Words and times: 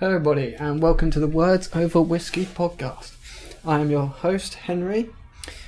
Hello, 0.00 0.14
everybody, 0.14 0.54
and 0.54 0.80
welcome 0.80 1.10
to 1.10 1.20
the 1.20 1.26
Words 1.26 1.68
Over 1.74 2.00
Whiskey 2.00 2.46
podcast. 2.46 3.16
I 3.66 3.80
am 3.80 3.90
your 3.90 4.06
host, 4.06 4.54
Henry, 4.54 5.10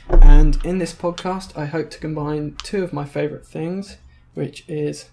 and 0.08 0.56
in 0.64 0.78
this 0.78 0.94
podcast, 0.94 1.54
I 1.54 1.66
hope 1.66 1.90
to 1.90 1.98
combine 1.98 2.56
two 2.62 2.82
of 2.82 2.94
my 2.94 3.04
favourite 3.04 3.44
things, 3.44 3.98
which 4.32 4.64
is 4.66 5.10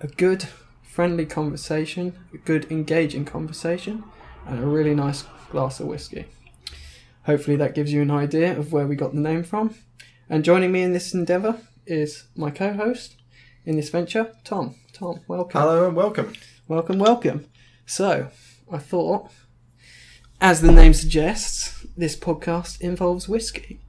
a 0.00 0.06
good, 0.06 0.48
friendly 0.82 1.26
conversation, 1.26 2.18
a 2.32 2.38
good, 2.38 2.72
engaging 2.72 3.26
conversation, 3.26 4.04
and 4.46 4.58
a 4.58 4.66
really 4.66 4.94
nice 4.94 5.24
glass 5.50 5.78
of 5.78 5.88
whiskey. 5.88 6.24
Hopefully, 7.26 7.58
that 7.58 7.74
gives 7.74 7.92
you 7.92 8.00
an 8.00 8.10
idea 8.10 8.58
of 8.58 8.72
where 8.72 8.86
we 8.86 8.96
got 8.96 9.12
the 9.12 9.20
name 9.20 9.44
from. 9.44 9.74
And 10.30 10.42
joining 10.42 10.72
me 10.72 10.82
in 10.82 10.94
this 10.94 11.12
endeavour 11.12 11.60
is 11.86 12.24
my 12.34 12.50
co 12.50 12.72
host 12.72 13.16
in 13.66 13.76
this 13.76 13.90
venture, 13.90 14.34
Tom. 14.44 14.76
Tom, 14.94 15.20
welcome. 15.28 15.60
Hello 15.60 15.88
and 15.88 15.94
welcome. 15.94 16.32
Welcome, 16.68 16.98
welcome. 16.98 17.44
So, 17.86 18.28
I 18.70 18.78
thought, 18.78 19.30
as 20.40 20.60
the 20.60 20.72
name 20.72 20.92
suggests, 20.92 21.86
this 21.96 22.16
podcast 22.16 22.80
involves 22.80 23.28
whiskey. 23.28 23.80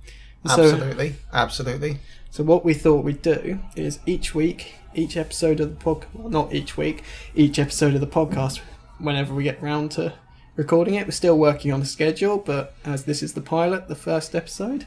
So, 0.46 0.64
Absolutely, 0.64 1.16
absolutely. 1.34 2.00
so 2.30 2.44
what 2.44 2.64
we 2.64 2.73
thought 2.73 3.04
we'd 3.04 3.22
do 3.22 3.60
is 3.76 4.00
each 4.06 4.34
week, 4.36 4.76
each 4.94 5.18
episode 5.18 5.60
of 5.60 5.78
the 5.78 5.84
podcast, 5.84 6.06
well, 6.14 6.30
not 6.30 6.54
each 6.54 6.78
week, 6.78 7.04
each 7.36 7.60
episode 7.60 7.96
of 7.96 8.02
the 8.02 8.08
podcast, 8.08 8.60
whenever 9.00 9.34
we 9.34 9.44
get 9.44 9.62
round 9.62 9.92
to 9.92 10.14
recording 10.56 10.94
it, 10.95 11.06
we're 11.08 11.12
still 11.12 11.38
working 11.38 11.73
on 11.73 11.82
a 11.82 11.86
schedule, 11.86 12.38
but 12.38 12.76
as 12.86 13.04
this 13.06 13.22
is 13.23 13.34
the 13.34 13.42
pilot, 13.42 13.88
the 13.88 13.95
first 13.95 14.34
episode, 14.36 14.86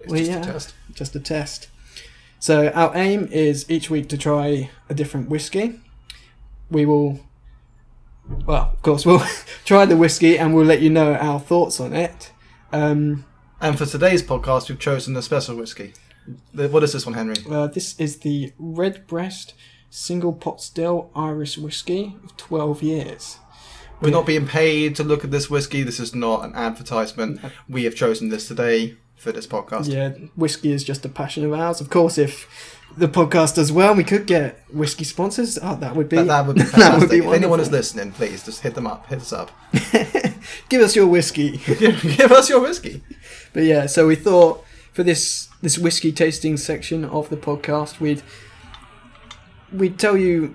It's 0.00 0.10
Well, 0.10 0.18
just 0.18 0.30
yeah. 0.30 0.36
a 0.38 0.40
uh, 0.40 0.52
test. 0.52 0.74
just 0.94 1.16
a 1.16 1.20
test. 1.20 1.68
So 2.40 2.68
our 2.68 2.94
aim 2.96 3.28
is 3.32 3.68
each 3.70 3.88
week 3.90 4.08
to 4.10 4.18
try 4.18 4.70
a 4.90 4.94
different 4.94 5.28
whiskey. 5.28 5.80
We 6.70 6.84
will, 6.86 7.20
well, 8.46 8.70
of 8.74 8.82
course, 8.82 9.04
we'll 9.06 9.22
try 9.64 9.84
the 9.84 9.96
whiskey 9.96 10.38
and 10.38 10.54
we'll 10.54 10.64
let 10.66 10.80
you 10.80 10.90
know 10.90 11.14
our 11.14 11.40
thoughts 11.40 11.80
on 11.80 11.92
it. 11.92 12.32
Um, 12.72 13.24
And 13.60 13.76
for 13.78 13.86
today's 13.86 14.22
podcast, 14.22 14.68
we've 14.68 14.78
chosen 14.78 15.16
a 15.16 15.22
special 15.22 15.56
whiskey. 15.56 15.94
What 16.52 16.82
is 16.82 16.92
this 16.92 17.06
one, 17.06 17.14
Henry? 17.14 17.36
uh, 17.50 17.66
this 17.68 17.98
is 17.98 18.18
the 18.18 18.52
Redbreast 18.58 19.54
Single 19.90 20.34
Pot 20.34 20.60
Still 20.60 21.10
Irish 21.14 21.56
Whiskey 21.56 22.16
of 22.22 22.36
12 22.36 22.82
years. 22.82 23.38
We're 24.00 24.10
not 24.10 24.26
being 24.26 24.46
paid 24.46 24.94
to 24.96 25.02
look 25.04 25.24
at 25.24 25.30
this 25.32 25.50
whiskey. 25.50 25.82
This 25.82 25.98
is 25.98 26.14
not 26.14 26.44
an 26.44 26.54
advertisement. 26.54 27.40
We 27.68 27.84
have 27.84 27.96
chosen 27.96 28.28
this 28.28 28.46
today 28.46 28.96
for 29.18 29.32
this 29.32 29.46
podcast. 29.46 29.88
Yeah, 29.88 30.10
whiskey 30.36 30.72
is 30.72 30.84
just 30.84 31.04
a 31.04 31.08
passion 31.08 31.44
of 31.44 31.52
ours. 31.52 31.80
Of 31.80 31.90
course, 31.90 32.18
if 32.18 32.76
the 32.96 33.08
podcast 33.08 33.56
does 33.56 33.70
well, 33.70 33.94
we 33.94 34.04
could 34.04 34.26
get 34.26 34.58
whiskey 34.72 35.04
sponsors. 35.04 35.58
Oh, 35.60 35.76
that 35.76 35.94
would 35.94 36.08
be 36.08 36.16
That, 36.16 36.26
that 36.28 36.46
would 36.46 36.56
be 36.56 36.62
that 36.62 36.70
fantastic. 36.70 37.00
would 37.00 37.10
be 37.10 37.18
if 37.26 37.32
anyone 37.34 37.60
is 37.60 37.70
listening, 37.70 38.12
please 38.12 38.44
just 38.44 38.62
hit 38.62 38.74
them 38.74 38.86
up. 38.86 39.06
Hit 39.06 39.20
us 39.20 39.32
up. 39.32 39.50
Give 40.68 40.80
us 40.80 40.96
your 40.96 41.06
whiskey. 41.06 41.58
Give 41.78 42.32
us 42.32 42.48
your 42.48 42.60
whiskey. 42.60 43.02
But 43.52 43.64
yeah, 43.64 43.86
so 43.86 44.06
we 44.06 44.14
thought 44.16 44.64
for 44.92 45.02
this 45.02 45.48
this 45.62 45.76
whiskey 45.78 46.12
tasting 46.12 46.56
section 46.56 47.04
of 47.04 47.28
the 47.28 47.36
podcast, 47.36 48.00
we'd 48.00 48.22
we'd 49.72 49.98
tell 49.98 50.16
you 50.16 50.54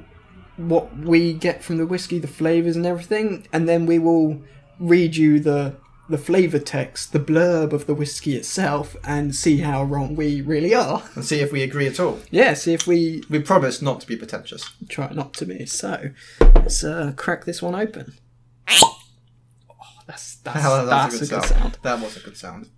what 0.57 0.95
we 0.97 1.33
get 1.33 1.63
from 1.63 1.77
the 1.77 1.85
whiskey, 1.85 2.19
the 2.19 2.27
flavors 2.27 2.75
and 2.75 2.85
everything, 2.85 3.47
and 3.51 3.67
then 3.67 3.85
we 3.85 3.99
will 3.99 4.41
read 4.79 5.15
you 5.15 5.39
the 5.39 5.75
the 6.09 6.17
flavor 6.17 6.59
text, 6.59 7.13
the 7.13 7.19
blurb 7.19 7.71
of 7.71 7.85
the 7.85 7.93
whiskey 7.93 8.35
itself, 8.35 8.95
and 9.05 9.33
see 9.33 9.57
how 9.59 9.83
wrong 9.83 10.15
we 10.15 10.41
really 10.41 10.73
are. 10.73 11.03
And 11.15 11.23
see 11.23 11.39
if 11.39 11.51
we 11.51 11.63
agree 11.63 11.87
at 11.87 11.99
all. 11.99 12.19
Yeah, 12.29 12.53
see 12.53 12.73
if 12.73 12.85
we 12.85 13.23
We 13.29 13.39
promise 13.39 13.81
not 13.81 14.01
to 14.01 14.07
be 14.07 14.15
pretentious. 14.15 14.69
try 14.89 15.11
not 15.13 15.33
to 15.35 15.45
be. 15.45 15.65
So 15.65 16.09
let's 16.55 16.83
uh, 16.83 17.13
crack 17.15 17.45
this 17.45 17.61
one 17.61 17.75
open. 17.75 18.13
Oh, 18.69 18.97
that's 20.07 20.35
that's, 20.43 20.61
Hell, 20.61 20.85
that's, 20.85 21.21
a 21.21 21.27
good 21.27 21.45
sound. 21.45 21.77
That 21.83 21.99
was 21.99 22.17
a 22.17 22.19
good 22.19 22.37
sound. 22.37 22.69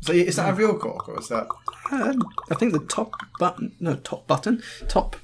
So 0.00 0.12
is 0.12 0.36
that 0.36 0.50
a 0.50 0.54
real 0.54 0.78
cork 0.78 1.08
or 1.08 1.18
is 1.18 1.28
that? 1.28 1.46
Um, 1.90 2.22
I 2.50 2.54
think 2.54 2.72
the 2.72 2.80
top 2.80 3.12
button, 3.38 3.74
no, 3.78 3.94
top 3.96 4.26
button, 4.26 4.62
top. 4.88 5.16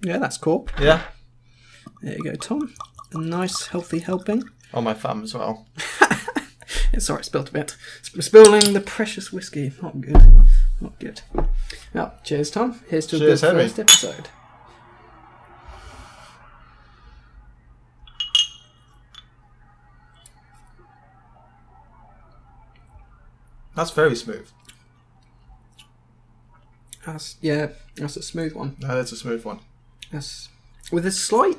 Yeah, 0.00 0.18
that's 0.18 0.38
cool. 0.38 0.68
Yeah. 0.80 1.02
There 2.02 2.16
you 2.16 2.24
go, 2.24 2.34
Tom. 2.34 2.74
A 3.12 3.18
nice, 3.18 3.66
healthy 3.68 3.98
helping. 4.00 4.44
On 4.72 4.84
my 4.84 4.94
thumb 4.94 5.22
as 5.24 5.34
well. 5.34 5.66
Sorry, 6.98 7.22
spilled 7.24 7.48
a 7.48 7.52
bit. 7.52 7.76
Sp- 8.02 8.22
Spilling 8.22 8.72
the 8.72 8.80
precious 8.80 9.32
whiskey. 9.32 9.72
Not 9.82 10.00
good. 10.00 10.22
Not 10.80 10.98
good. 10.98 11.20
Well, 11.94 12.14
cheers, 12.24 12.50
Tom. 12.50 12.80
Here's 12.88 13.06
to 13.08 13.18
Cheers, 13.18 13.42
a 13.42 13.46
good 13.46 13.48
Henry. 13.56 13.64
first 13.68 13.78
episode. 13.78 14.28
That's 23.74 23.90
very 23.90 24.16
smooth. 24.16 24.48
That's 27.06 27.36
yeah, 27.40 27.68
that's 27.96 28.16
a 28.16 28.22
smooth 28.22 28.52
one. 28.54 28.76
No, 28.80 28.88
that's 28.96 29.12
a 29.12 29.16
smooth 29.16 29.44
one. 29.44 29.60
That's 30.12 30.48
with 30.90 31.06
a 31.06 31.10
slight 31.12 31.58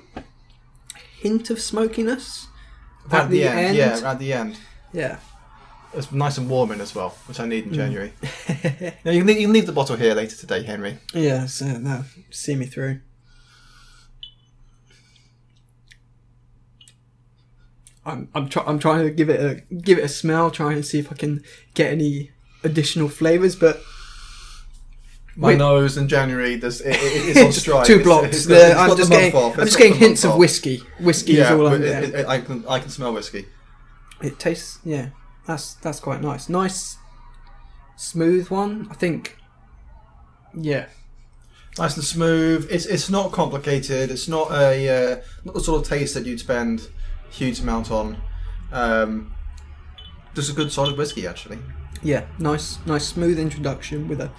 hint 1.20 1.50
of 1.50 1.60
smokiness 1.62 2.48
At, 3.12 3.24
At 3.26 3.30
the, 3.30 3.44
end? 3.44 3.76
yeah, 3.78 4.00
at 4.04 4.20
the 4.20 4.34
end. 4.34 4.58
Yeah. 4.94 5.18
It's 5.94 6.12
nice 6.12 6.38
and 6.38 6.48
warm 6.50 6.72
in 6.72 6.82
as 6.82 6.94
well, 6.94 7.16
which 7.28 7.40
I 7.40 7.46
need 7.48 7.66
Mm. 7.66 7.68
in 7.70 7.74
January. 7.74 8.14
Now, 9.06 9.12
you, 9.12 9.20
can 9.22 9.28
leave, 9.28 9.40
you 9.40 9.48
can 9.48 9.54
leave 9.54 9.66
the 9.66 9.72
bottle 9.72 9.96
here 9.96 10.14
later 10.14 10.36
today, 10.36 10.62
Henry. 10.64 10.98
Yeah, 11.14 11.46
so 11.48 11.66
no, 11.66 12.04
see 12.30 12.56
me 12.56 12.66
through. 12.68 13.00
I'm 18.06 18.30
I'm, 18.34 18.50
try, 18.50 18.64
I'm 18.66 18.80
trying 18.80 19.04
to 19.06 19.12
give 19.12 19.30
it 19.30 19.40
a 19.40 19.76
give 19.76 19.98
it 19.98 20.04
a 20.04 20.10
smell, 20.10 20.52
trying 20.52 20.76
to 20.78 20.84
see 20.84 21.00
if 21.00 21.12
I 21.12 21.16
can 21.16 21.44
get 21.74 21.92
any 21.92 22.32
additional 22.64 23.10
flavors, 23.10 23.56
but 23.56 23.82
My 25.36 25.50
Wait. 25.50 25.58
nose 25.58 25.98
in 25.98 26.08
January, 26.08 26.56
this 26.56 26.82
it, 26.82 26.96
it, 26.96 27.38
it's 27.38 27.40
on 27.46 27.52
strike. 27.54 27.86
two 27.88 28.02
blocks. 28.04 28.28
it's 28.38 28.46
got- 28.48 28.54
there. 28.56 28.72
it's 28.72 28.80
I'm 28.80 28.98
just 28.98 29.10
getting. 29.12 29.36
I'm 29.36 29.56
just 29.66 29.78
getting 29.78 29.96
hints 29.96 30.24
of 30.26 30.38
whiskey. 30.38 30.82
Whiskey 31.00 31.38
is 31.40 31.50
all 31.52 31.68
I'm 31.68 31.84
it, 31.84 32.26
I 32.28 32.40
can 32.42 32.66
I 32.68 32.80
can 32.80 32.90
smell 32.90 33.14
whiskey. 33.14 33.46
It 34.22 34.40
tastes 34.40 34.80
yeah, 34.84 35.10
that's 35.46 35.76
that's 35.76 36.00
quite 36.00 36.22
nice. 36.22 36.50
Nice, 36.50 36.98
smooth 37.96 38.50
one. 38.50 38.88
I 38.92 38.96
think. 38.96 39.38
Yeah, 40.54 40.88
Nice 41.78 41.96
and 41.96 42.04
smooth. 42.04 42.68
It's 42.70 42.86
it's 42.86 43.10
not 43.10 43.32
complicated. 43.32 44.12
It's 44.12 44.28
not 44.28 44.52
a 44.52 44.90
uh, 44.90 45.22
not 45.46 45.54
the 45.54 45.62
sort 45.62 45.82
of 45.82 45.88
taste 45.88 46.14
that 46.16 46.26
you'd 46.26 46.40
spend 46.40 46.90
huge 47.30 47.60
amount 47.62 47.92
on. 47.92 48.18
Um, 48.72 49.34
just 50.36 50.52
a 50.52 50.54
good 50.54 50.72
solid 50.72 50.98
whiskey, 50.98 51.26
actually. 51.28 51.60
yeah, 52.04 52.26
nice, 52.38 52.80
nice 52.86 53.06
smooth 53.06 53.40
introduction 53.40 54.08
with 54.08 54.20
a 54.22 54.32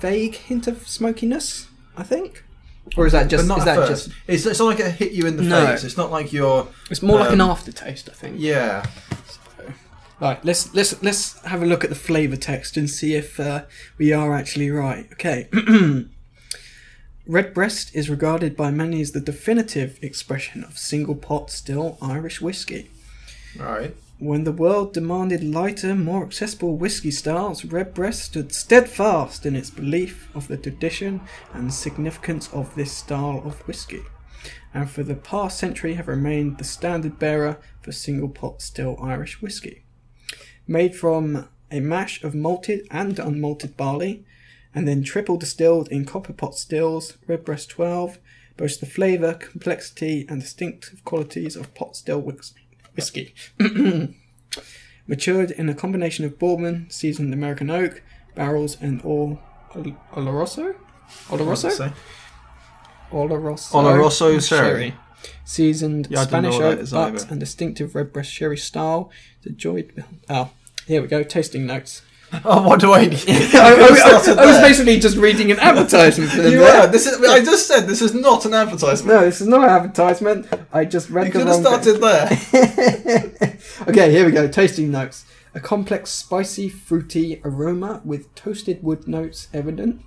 vague 0.00 0.34
hint 0.34 0.66
of 0.66 0.86
smokiness. 0.86 1.68
I 1.96 2.02
think, 2.02 2.44
or 2.96 3.06
is 3.06 3.12
that 3.12 3.28
just 3.28 3.46
but 3.46 3.48
not 3.48 3.58
is 3.60 3.64
that 3.66 3.76
first. 3.88 4.06
just 4.06 4.18
It's, 4.26 4.46
it's 4.46 4.58
not 4.58 4.66
like 4.66 4.80
it 4.80 4.92
hit 4.92 5.12
you 5.12 5.26
in 5.26 5.36
the 5.36 5.42
No. 5.42 5.66
face. 5.66 5.84
It's 5.84 5.96
not 5.96 6.10
like 6.10 6.32
you're 6.32 6.66
It's 6.90 7.02
more 7.02 7.18
like 7.20 7.32
an 7.32 7.40
Um, 7.40 7.50
aftertaste, 7.50 8.08
I 8.08 8.12
think. 8.12 8.36
yeah. 8.38 8.84
Right, 10.20 10.44
let's 10.44 10.74
let's 10.74 11.02
let's 11.02 11.40
have 11.46 11.62
a 11.62 11.66
look 11.66 11.82
at 11.82 11.88
the 11.88 11.96
flavour 11.96 12.36
text 12.36 12.76
and 12.76 12.90
see 12.90 13.14
if 13.14 13.40
uh, 13.40 13.62
we 13.96 14.12
are 14.12 14.34
actually 14.34 14.70
right. 14.70 15.08
Okay. 15.14 15.48
Redbreast 17.26 17.94
is 17.94 18.10
regarded 18.10 18.56
by 18.56 18.70
many 18.70 19.00
as 19.00 19.12
the 19.12 19.20
definitive 19.20 19.98
expression 20.02 20.64
of 20.64 20.76
single 20.78 21.14
pot 21.14 21.50
still 21.50 21.96
Irish 22.02 22.40
whiskey. 22.40 22.90
All 23.58 23.66
right. 23.66 23.94
When 24.20 24.44
the 24.44 24.52
world 24.52 24.92
demanded 24.92 25.42
lighter, 25.42 25.94
more 25.94 26.26
accessible 26.26 26.76
whiskey 26.76 27.10
styles, 27.10 27.64
Redbreast 27.64 28.22
stood 28.22 28.52
steadfast 28.52 29.46
in 29.46 29.56
its 29.56 29.70
belief 29.70 30.28
of 30.34 30.46
the 30.46 30.58
tradition 30.58 31.22
and 31.54 31.72
significance 31.72 32.52
of 32.52 32.74
this 32.74 32.92
style 32.92 33.40
of 33.46 33.66
whiskey, 33.66 34.02
and 34.74 34.90
for 34.90 35.02
the 35.02 35.14
past 35.14 35.58
century 35.58 35.94
have 35.94 36.06
remained 36.06 36.58
the 36.58 36.64
standard 36.64 37.18
bearer 37.18 37.56
for 37.80 37.92
single 37.92 38.28
pot 38.28 38.60
still 38.60 38.98
Irish 39.00 39.40
whiskey. 39.40 39.86
Made 40.66 40.94
from 40.94 41.48
a 41.70 41.80
mash 41.80 42.22
of 42.22 42.34
malted 42.34 42.86
and 42.90 43.18
unmalted 43.18 43.74
barley, 43.78 44.26
and 44.74 44.86
then 44.86 45.02
triple 45.02 45.38
distilled 45.38 45.88
in 45.88 46.04
copper 46.04 46.34
pot 46.34 46.58
stills, 46.58 47.16
Redbreast 47.26 47.70
12 47.70 48.18
boasts 48.58 48.80
the 48.80 48.84
flavour, 48.84 49.32
complexity, 49.32 50.26
and 50.28 50.42
distinctive 50.42 51.06
qualities 51.06 51.56
of 51.56 51.72
pot 51.72 51.96
still 51.96 52.20
whis- 52.20 52.52
whiskey. 53.00 53.34
Matured 55.06 55.50
in 55.50 55.68
a 55.68 55.74
combination 55.74 56.24
of 56.24 56.38
bourbon, 56.38 56.86
seasoned 56.88 57.34
American 57.34 57.70
oak, 57.70 58.02
barrels, 58.34 58.76
and 58.80 59.02
all 59.02 59.40
Oloroso? 59.72 60.74
Oloroso? 61.28 61.92
Oloroso. 63.10 63.72
Oloroso 63.72 64.48
sherry. 64.48 64.94
Seasoned 65.44 66.06
Yeah, 66.10 66.20
I 66.20 66.24
didn't 66.24 66.42
know 66.44 66.50
Spanish 66.52 66.74
oak 66.74 66.80
is 66.80 66.90
butt 66.92 67.30
and 67.30 67.40
distinctive 67.40 67.94
redbreast 67.94 68.32
sherry 68.32 68.56
style. 68.56 69.10
The 69.42 69.50
joy. 69.50 69.86
Oh, 70.28 70.50
here 70.86 71.02
we 71.02 71.08
go. 71.08 71.22
Tasting 71.22 71.66
notes. 71.66 72.02
Oh, 72.44 72.62
what 72.66 72.78
do 72.80 72.92
I 72.92 73.06
need? 73.06 73.24
I, 73.28 73.58
I- 73.58 73.74
I- 73.74 74.42
I 74.42 74.46
was 74.46 74.58
basically 74.60 74.98
just 75.00 75.16
reading 75.16 75.50
an 75.50 75.58
advertisement 75.58 76.30
for 76.30 76.42
them. 76.42 76.52
You 76.52 76.60
were. 76.60 76.86
This 76.86 77.06
is. 77.06 77.20
I 77.24 77.40
just 77.44 77.66
said 77.66 77.86
this 77.88 78.00
is 78.00 78.14
not 78.14 78.44
an 78.46 78.54
advertisement. 78.54 79.14
No, 79.18 79.24
this 79.24 79.40
is 79.40 79.48
not 79.48 79.64
an 79.64 79.70
advertisement. 79.70 80.46
I 80.72 80.84
just 80.84 81.10
read 81.10 81.26
You 81.26 81.32
the 81.32 81.38
could 81.40 81.48
have 81.48 81.56
started 81.56 82.00
there. 82.00 83.58
okay, 83.88 84.10
here 84.12 84.24
we 84.24 84.32
go. 84.32 84.46
Tasting 84.48 84.90
notes. 84.90 85.24
A 85.54 85.60
complex, 85.60 86.10
spicy, 86.10 86.68
fruity 86.68 87.40
aroma 87.44 88.00
with 88.04 88.32
toasted 88.36 88.82
wood 88.84 89.08
notes 89.08 89.48
evident. 89.52 90.00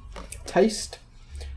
Taste. 0.46 1.00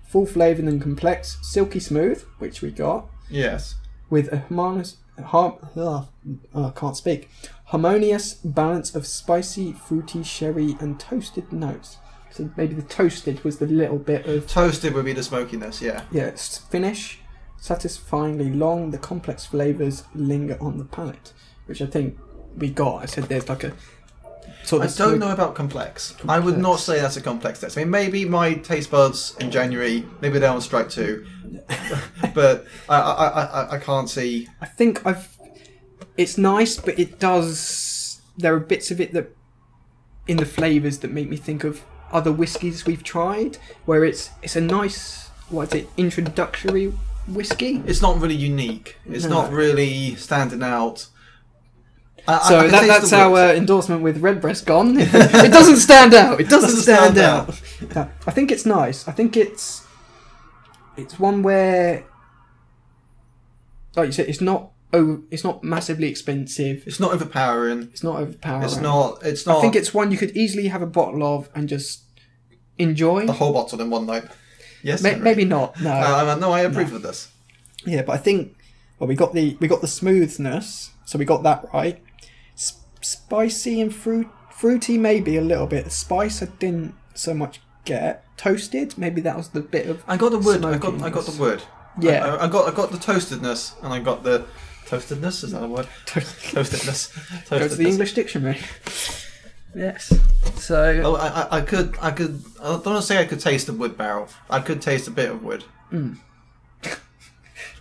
Full 0.09 0.27
flavoured 0.27 0.65
and 0.65 0.83
complex. 0.83 1.39
Silky 1.43 1.79
smooth, 1.79 2.25
which 2.41 2.63
we 2.63 2.71
got. 2.73 3.07
Yes. 3.31 3.77
With 4.11 4.33
a 4.33 4.39
harmonious... 4.39 4.97
Har- 5.25 5.59
oh, 5.77 6.09
I 6.55 6.73
can't 6.75 6.97
speak. 6.97 7.31
Harmonious 7.67 8.35
balance 8.35 8.95
of 8.95 9.07
spicy, 9.07 9.73
fruity, 9.73 10.23
sherry 10.23 10.77
and 10.81 10.99
toasted 11.01 11.53
notes. 11.53 11.99
So 12.31 12.51
maybe 12.57 12.75
the 12.75 12.83
toasted 12.83 13.43
was 13.45 13.59
the 13.59 13.67
little 13.67 13.99
bit 13.99 14.27
of 14.27 14.47
Toasted 14.47 14.93
would 14.95 15.05
be 15.05 15.13
the 15.13 15.23
smokiness. 15.23 15.81
Yeah. 15.81 16.03
yeah, 16.13 16.25
it's 16.27 16.59
finish, 16.59 17.21
satisfyingly 17.57 18.53
long. 18.53 18.91
The 18.91 18.99
complex 18.99 19.47
flavors 19.47 20.05
linger 20.15 20.57
on 20.61 20.79
the 20.79 20.85
palate, 20.85 21.33
which 21.67 21.81
I 21.83 21.87
think 21.87 22.19
we 22.57 22.71
got. 22.71 23.03
I 23.03 23.07
said 23.07 23.25
there's 23.25 23.49
like 23.49 23.65
a 23.65 23.73
sort 24.65 24.83
I 24.83 24.87
of 24.87 24.97
don't 24.97 25.19
know 25.19 25.33
about 25.33 25.55
complex. 25.55 26.15
I 26.29 26.39
would 26.39 26.59
not 26.59 26.79
say 26.79 27.01
that's 27.01 27.17
a 27.17 27.23
complex 27.23 27.61
test. 27.61 27.79
I 27.79 27.81
mean, 27.81 27.91
maybe 27.91 28.25
my 28.27 28.55
taste 28.55 28.91
buds 28.91 29.35
in 29.41 29.51
January, 29.51 30.05
maybe 30.21 30.39
they're 30.39 30.51
on 30.51 30.61
strike 30.61 30.91
too, 30.91 31.27
but 32.35 32.67
I, 32.89 33.01
I, 33.01 33.27
I, 33.29 33.43
I- 33.45 33.71
I 33.77 33.79
can't 33.79 34.09
see. 34.11 34.47
I 34.61 34.67
think 34.67 35.05
I've. 35.07 35.36
It's 36.17 36.39
nice, 36.39 36.77
but 36.79 36.99
it 36.99 37.19
does. 37.19 38.21
There 38.37 38.55
are 38.55 38.61
bits 38.61 38.91
of 38.91 39.01
it 39.01 39.13
that 39.13 39.35
in 40.27 40.37
the 40.39 40.47
flavors 40.47 40.99
that 40.99 41.11
make 41.13 41.29
me 41.29 41.37
think 41.37 41.65
of 41.65 41.85
other 42.13 42.33
whiskies 42.33 42.87
we've 42.87 43.03
tried, 43.03 43.59
where 43.85 44.05
it's 44.05 44.31
it's 44.43 44.57
a 44.57 44.61
nice 44.61 45.29
what 45.49 45.69
is 45.75 45.83
it 45.83 45.89
introductory 45.97 46.93
whiskey. 47.29 47.83
It's 47.87 48.03
not 48.03 48.21
really 48.21 48.35
unique. 48.37 48.97
It's 49.07 49.25
No. 49.25 49.43
not 49.43 49.53
really 49.53 50.15
standing 50.17 50.63
out. 50.63 51.07
I, 52.29 52.49
So 52.49 52.59
I 52.61 52.69
that, 52.69 52.87
that's 52.87 53.13
our 53.13 53.37
uh, 53.37 53.53
endorsement 53.55 54.03
with 54.03 54.19
Redbreast 54.19 54.67
gone. 54.67 54.97
it 54.99 55.53
doesn't 55.53 55.77
stand 55.77 56.13
out. 56.15 56.41
It 56.41 56.49
doesn't, 56.49 56.71
Doesn't 56.71 56.83
stand, 56.83 57.15
stand 57.15 57.19
out. 57.19 57.61
Yeah, 57.95 58.09
I 58.27 58.31
think 58.33 58.51
it's 58.51 58.67
nice. 58.67 59.07
I 59.07 59.13
think 59.13 59.37
it's 59.37 59.85
it's 60.97 61.19
one 61.21 61.43
where, 61.43 62.05
like 63.95 64.07
you 64.07 64.13
said, 64.13 64.29
it's 64.29 64.41
not 64.41 64.71
oh, 64.93 65.23
it's 65.31 65.45
not 65.45 65.63
massively 65.63 66.09
expensive. 66.09 66.85
It's 66.87 67.01
not 67.01 67.13
overpowering. 67.13 67.83
It's 67.93 68.03
not 68.03 68.21
overpowering. 68.21 68.65
It's 68.65 68.77
not. 68.77 69.19
It's 69.23 69.47
not. 69.47 69.59
I 69.59 69.61
think 69.61 69.77
it's 69.77 69.93
one 69.93 70.11
you 70.11 70.19
could 70.19 70.37
easily 70.37 70.69
have 70.69 70.83
a 70.83 70.87
bottle 70.87 71.23
of 71.23 71.49
and 71.55 71.69
just 71.69 72.03
enjoy. 72.79 73.27
the 73.27 73.33
whole 73.33 73.53
bottle 73.53 73.81
in 73.81 73.91
one 73.91 74.07
night. 74.07 74.25
Yes. 74.83 75.03
Henry. 75.03 75.21
maybe 75.21 75.45
not. 75.45 75.81
No. 75.81 75.91
Uh, 75.91 76.37
no, 76.39 76.53
I 76.53 76.61
approve 76.61 76.93
of 76.93 77.03
this. 77.03 77.31
Yeah, 77.85 78.03
but 78.03 78.13
I 78.13 78.19
think 78.19 78.57
well, 78.99 79.09
we 79.09 79.15
got 79.15 79.35
the 79.35 79.57
we 79.61 79.69
got 79.69 79.81
the 79.81 79.89
smoothness, 79.89 80.91
so 81.05 81.19
we 81.19 81.25
got 81.25 81.43
that 81.43 81.67
right. 81.73 82.03
S- 82.55 82.81
spicy 83.01 83.81
and 83.81 83.95
fruit 83.95 84.29
fruity, 84.51 84.97
maybe 84.97 85.37
a 85.37 85.43
little 85.43 85.67
bit. 85.67 85.91
Spice 85.93 86.43
I 86.43 86.47
didn't 86.47 86.95
so 87.15 87.35
much 87.35 87.61
get. 87.85 88.23
Toasted, 88.37 88.99
maybe 88.99 89.23
that 89.23 89.35
was 89.35 89.49
the 89.49 89.63
bit 89.63 89.87
of 89.87 90.05
I 90.07 90.19
got 90.19 90.31
the 90.31 90.39
wood. 90.39 90.63
I 90.63 90.77
got. 90.77 91.01
I 91.01 91.09
got 91.09 91.25
the 91.25 91.41
wood. 91.41 91.63
Yeah. 91.99 92.37
I, 92.37 92.45
I 92.45 92.49
got. 92.49 92.71
I 92.71 92.77
got 92.77 92.91
the 92.91 92.99
toastedness, 92.99 93.75
and 93.83 93.95
I 93.95 93.99
got 93.99 94.25
the 94.25 94.47
toastedness. 94.89 95.45
Is 95.45 95.53
that 95.53 95.63
a 95.63 95.67
word? 95.69 95.87
Toast- 96.07 96.55
Toastedness. 96.55 97.49
Go 97.51 97.69
to 97.69 97.75
the 97.75 97.87
English 97.89 98.15
dictionary. 98.15 98.59
Yes. 99.75 100.13
So 100.57 101.03
Oh, 101.05 101.15
I, 101.17 101.27
I- 101.43 101.57
I 101.59 101.61
could, 101.61 101.97
I 102.01 102.11
could. 102.11 102.43
I 102.63 102.65
don't 102.73 102.87
want 102.87 103.01
to 103.01 103.07
say 103.07 103.21
I 103.21 103.25
could 103.27 103.41
taste 103.41 103.67
the 103.67 103.73
wood 103.75 103.97
barrel. 103.99 104.29
I 104.49 104.61
could 104.61 104.81
taste 104.81 105.07
a 105.07 105.11
bit 105.11 105.31
of 105.31 105.43
wood. 105.43 105.65
Mm. 105.93 106.17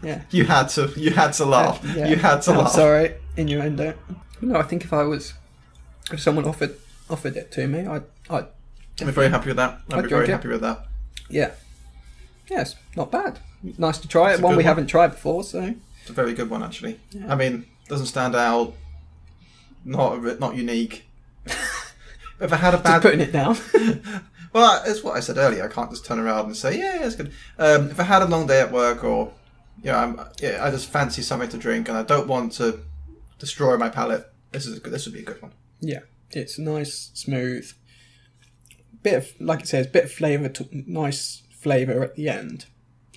yeah. 0.03 0.21
You 0.31 0.45
had 0.45 0.67
to, 0.69 0.91
you 0.97 1.11
had 1.11 1.31
to 1.33 1.45
laugh. 1.45 1.83
Uh, 1.83 1.93
yeah. 1.95 2.07
You 2.07 2.15
had 2.17 2.41
to 2.43 2.51
I'm 2.51 2.57
laugh. 2.59 2.71
sorry, 2.71 3.13
innuendo. 3.37 3.93
No, 4.41 4.57
I 4.57 4.63
think 4.63 4.83
if 4.83 4.93
I 4.93 5.03
was, 5.03 5.33
if 6.11 6.19
someone 6.19 6.45
offered 6.45 6.75
offered 7.09 7.37
it 7.37 7.51
to 7.53 7.67
me, 7.67 7.85
I'd, 7.85 8.03
I'd 8.29 8.45
I'm 9.01 9.11
very 9.11 9.29
happy 9.29 9.47
with 9.47 9.57
that. 9.57 9.79
I'd 9.89 9.99
I'd 9.99 10.03
be 10.03 10.09
very 10.09 10.25
it. 10.25 10.29
happy 10.31 10.47
with 10.49 10.61
that. 10.61 10.85
yeah, 11.29 11.51
yes, 12.49 12.75
not 12.95 13.11
bad. 13.11 13.39
Nice 13.77 13.97
to 13.99 14.07
try 14.07 14.31
It's 14.31 14.39
it. 14.39 14.43
One 14.43 14.51
we 14.53 14.57
one. 14.57 14.65
haven't 14.65 14.87
tried 14.87 15.07
before, 15.09 15.43
so 15.43 15.73
It's 16.05 16.11
a 16.11 16.13
very 16.13 16.35
good 16.35 16.51
one, 16.51 16.61
actually. 16.61 16.99
Yeah. 17.09 17.33
I 17.33 17.35
mean, 17.35 17.65
doesn't 17.89 18.05
stand 18.05 18.35
out. 18.35 18.75
Not, 19.83 20.39
not 20.39 20.55
unique. 20.55 21.03
if 21.47 22.53
I 22.53 22.55
had 22.57 22.75
a 22.75 22.77
just 22.77 22.83
bad, 22.83 23.01
putting 23.01 23.21
it 23.21 23.31
down. 23.31 23.57
well, 24.53 24.83
it's 24.85 25.03
what 25.03 25.17
I 25.17 25.19
said 25.19 25.39
earlier. 25.39 25.65
I 25.65 25.67
can't 25.67 25.89
just 25.89 26.05
turn 26.05 26.19
around 26.19 26.45
and 26.45 26.55
say, 26.55 26.77
yeah, 26.77 27.03
it's 27.03 27.15
good. 27.15 27.33
Um, 27.57 27.89
if 27.89 27.99
I 27.99 28.03
had 28.03 28.21
a 28.21 28.27
long 28.27 28.45
day 28.45 28.61
at 28.61 28.71
work, 28.71 29.03
or 29.03 29.33
you 29.81 29.91
know, 29.91 29.97
I'm, 29.97 30.21
yeah, 30.39 30.63
I 30.63 30.69
just 30.69 30.91
fancy 30.91 31.23
something 31.23 31.49
to 31.49 31.57
drink, 31.57 31.89
and 31.89 31.97
I 31.97 32.03
don't 32.03 32.27
want 32.27 32.51
to 32.53 32.81
destroy 33.39 33.75
my 33.75 33.89
palate. 33.89 34.31
This 34.51 34.67
is 34.67 34.77
a 34.77 34.81
good, 34.81 34.93
this 34.93 35.05
would 35.07 35.15
be 35.15 35.21
a 35.21 35.25
good 35.25 35.41
one. 35.41 35.53
yeah, 35.81 36.01
it's 36.29 36.59
nice, 36.59 37.09
smooth. 37.15 37.73
Bit 39.01 39.13
of, 39.15 39.31
like 39.39 39.61
it 39.61 39.67
says, 39.67 39.87
bit 39.87 40.03
of 40.03 40.11
flavour, 40.11 40.49
to, 40.49 40.69
nice 40.71 41.41
flavour 41.49 42.03
at 42.03 42.15
the 42.15 42.29
end. 42.29 42.67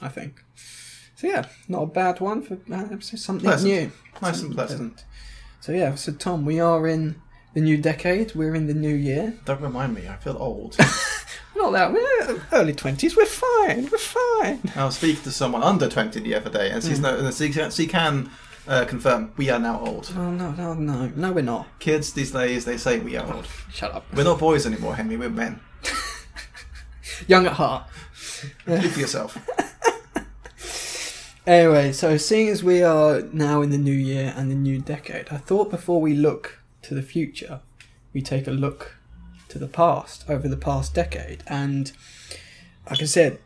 I 0.00 0.08
think. 0.08 0.42
So 1.18 1.26
yeah, 1.26 1.46
not 1.66 1.82
a 1.82 1.86
bad 1.86 2.20
one 2.20 2.42
for 2.42 2.54
uh, 2.72 3.00
something 3.00 3.44
Pleasant. 3.44 3.72
new. 3.72 3.90
Nice 4.22 4.36
Something 4.36 4.44
and 4.46 4.54
pleasant. 4.54 5.04
So 5.58 5.72
yeah, 5.72 5.96
so 5.96 6.12
Tom, 6.12 6.44
we 6.44 6.60
are 6.60 6.86
in 6.86 7.20
the 7.54 7.60
new 7.60 7.76
decade. 7.76 8.36
We're 8.36 8.54
in 8.54 8.68
the 8.68 8.74
new 8.74 8.94
year. 8.94 9.36
Don't 9.44 9.60
remind 9.60 9.96
me. 9.96 10.06
I 10.06 10.14
feel 10.14 10.36
old. 10.38 10.76
Not 11.56 11.72
that 11.72 11.92
we're 11.92 12.40
early 12.52 12.72
twenties. 12.72 13.16
We're 13.16 13.26
fine. 13.26 13.88
We're 13.90 13.98
fine. 13.98 14.60
I 14.76 14.84
was 14.84 14.94
speaking 14.96 15.24
to 15.24 15.32
someone 15.32 15.64
under 15.64 15.88
twenty 15.88 16.20
the 16.20 16.36
other 16.36 16.50
day, 16.50 16.70
and 16.70 16.84
she's 16.84 17.00
no, 17.00 17.16
and 17.18 17.34
she, 17.34 17.48
can- 17.48 17.72
she 17.72 17.88
can 17.88 18.30
uh, 18.68 18.84
confirm 18.84 19.32
we 19.36 19.50
are 19.50 19.58
now 19.58 19.80
old. 19.84 20.12
Oh 20.16 20.30
no, 20.30 20.52
no, 20.52 20.74
no, 20.74 21.10
no, 21.16 21.32
we're 21.32 21.42
not. 21.42 21.66
Kids 21.80 22.12
these 22.12 22.30
days, 22.30 22.64
they 22.64 22.76
say 22.76 23.00
we 23.00 23.16
are 23.16 23.34
old. 23.34 23.48
Shut 23.72 23.92
up. 23.92 24.04
We're 24.14 24.22
not 24.22 24.38
boys 24.38 24.66
anymore, 24.66 24.94
Henry. 24.94 25.16
We're 25.16 25.30
men. 25.30 25.58
Young 27.26 27.44
at 27.46 27.54
heart. 27.54 27.88
Speak 28.14 28.92
for 28.92 29.00
yourself. 29.00 29.36
Anyway, 31.48 31.92
so 31.92 32.18
seeing 32.18 32.48
as 32.48 32.62
we 32.62 32.82
are 32.82 33.22
now 33.32 33.62
in 33.62 33.70
the 33.70 33.78
new 33.78 33.90
year 33.90 34.34
and 34.36 34.50
the 34.50 34.54
new 34.54 34.78
decade, 34.78 35.28
I 35.30 35.38
thought 35.38 35.70
before 35.70 35.98
we 35.98 36.12
look 36.12 36.58
to 36.82 36.94
the 36.94 37.00
future, 37.00 37.60
we 38.12 38.20
take 38.20 38.46
a 38.46 38.50
look 38.50 38.96
to 39.48 39.58
the 39.58 39.66
past 39.66 40.26
over 40.28 40.46
the 40.46 40.58
past 40.58 40.92
decade. 40.94 41.42
And 41.46 41.90
like 42.90 43.00
I 43.00 43.06
said, 43.06 43.38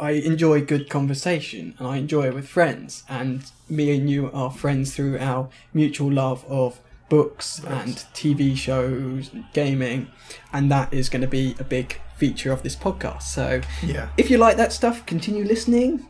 I 0.00 0.12
enjoy 0.12 0.62
good 0.64 0.88
conversation 0.88 1.74
and 1.78 1.86
I 1.86 1.98
enjoy 1.98 2.28
it 2.28 2.34
with 2.34 2.48
friends. 2.48 3.04
And 3.06 3.42
me 3.68 3.94
and 3.94 4.08
you 4.08 4.30
are 4.32 4.50
friends 4.50 4.96
through 4.96 5.18
our 5.18 5.50
mutual 5.74 6.10
love 6.10 6.46
of 6.48 6.80
books 7.10 7.60
Right. 7.62 7.84
and 7.84 7.94
TV 8.14 8.56
shows 8.56 9.30
and 9.30 9.44
gaming. 9.52 10.06
And 10.54 10.70
that 10.70 10.94
is 10.94 11.10
going 11.10 11.20
to 11.20 11.28
be 11.28 11.54
a 11.58 11.64
big 11.64 12.00
feature 12.16 12.50
of 12.50 12.62
this 12.62 12.76
podcast. 12.76 13.24
So 13.24 13.60
Yeah. 13.82 14.08
if 14.16 14.30
you 14.30 14.38
like 14.38 14.56
that 14.56 14.72
stuff, 14.72 15.04
continue 15.04 15.44
listening. 15.44 16.06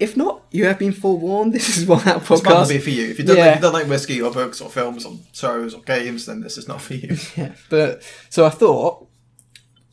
If 0.00 0.16
not, 0.16 0.46
you 0.50 0.64
have 0.64 0.78
been 0.78 0.92
forewarned. 0.92 1.52
This 1.60 1.76
is 1.78 1.86
what 1.86 2.04
that 2.04 2.16
not 2.16 2.24
podcast. 2.24 2.68
to 2.68 2.74
be 2.74 2.78
for 2.80 2.90
you. 2.90 3.10
If 3.10 3.18
you 3.18 3.24
don't, 3.26 3.36
Yeah. 3.36 3.44
like, 3.44 3.50
if 3.52 3.56
you 3.56 3.62
don't 3.62 3.72
like 3.74 3.86
whiskey 3.88 4.20
or 4.22 4.32
books 4.32 4.60
or 4.60 4.70
films 4.70 5.04
or 5.04 5.18
shows 5.32 5.74
or 5.74 5.82
games, 5.82 6.26
then 6.26 6.40
this 6.40 6.56
is 6.56 6.66
not 6.66 6.80
for 6.80 6.94
you. 6.94 7.16
Yeah, 7.36 7.52
but 7.68 8.02
so 8.30 8.44
I 8.46 8.50
thought 8.50 9.06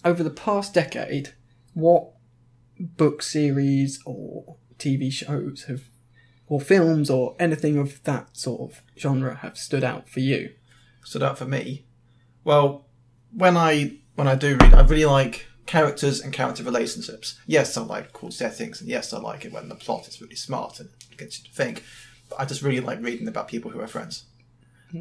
over 0.06 0.24
the 0.24 0.30
past 0.30 0.74
decade, 0.74 1.34
what 1.74 2.08
book 2.80 3.22
series 3.22 4.02
or 4.06 4.56
TV 4.80 5.12
shows 5.12 5.66
have, 5.68 5.82
or 6.48 6.62
films 6.62 7.10
or 7.10 7.36
anything 7.40 7.78
of 7.78 8.02
that 8.04 8.38
sort 8.38 8.62
of 8.72 8.82
genre 8.98 9.36
have 9.36 9.58
stood 9.58 9.84
out 9.84 10.08
for 10.08 10.22
you? 10.22 10.54
Stood 11.04 11.24
out 11.24 11.38
for 11.38 11.46
me. 11.46 11.86
Well, 12.46 12.86
when 13.34 13.58
I 13.58 13.98
when 14.16 14.28
I 14.30 14.36
do 14.36 14.56
read, 14.56 14.74
I 14.74 14.82
really 14.84 15.06
like 15.06 15.47
characters 15.68 16.20
and 16.20 16.34
character 16.34 16.64
relationships. 16.64 17.40
Yes, 17.46 17.78
I 17.78 17.82
like 17.82 18.14
cool 18.14 18.32
settings, 18.32 18.82
and 18.82 18.90
yes, 18.90 19.14
I 19.14 19.20
like 19.20 19.46
it 19.46 19.54
when 19.54 19.70
the 19.70 19.76
plot 19.76 20.08
is 20.08 20.22
really 20.22 20.36
smart 20.36 20.80
and 20.80 20.90
gets 21.18 21.38
you 21.38 21.46
to 21.46 21.52
think. 21.52 21.84
But 22.30 22.40
I 22.40 22.46
just 22.46 22.64
really 22.64 22.80
like 22.80 23.02
reading 23.02 23.28
about 23.28 23.48
people 23.48 23.72
who 23.72 23.80
are 23.82 23.88
friends. 23.88 24.24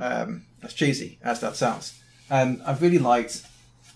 Um, 0.01 0.47
as 0.65 0.75
cheesy 0.75 1.19
as 1.23 1.41
that 1.41 1.55
sounds, 1.55 2.01
and 2.29 2.61
I've 2.65 2.83
really 2.83 2.99
liked 2.99 3.43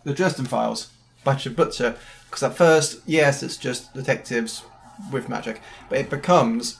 the 0.04 0.14
Dresden 0.14 0.46
Files 0.46 0.90
by 1.24 1.34
Jim 1.34 1.54
Butcher 1.54 1.96
because 2.26 2.44
at 2.44 2.56
first, 2.56 3.00
yes, 3.06 3.42
it's 3.42 3.56
just 3.56 3.92
detectives 3.92 4.62
with 5.10 5.28
magic, 5.28 5.60
but 5.88 5.98
it 5.98 6.08
becomes 6.08 6.78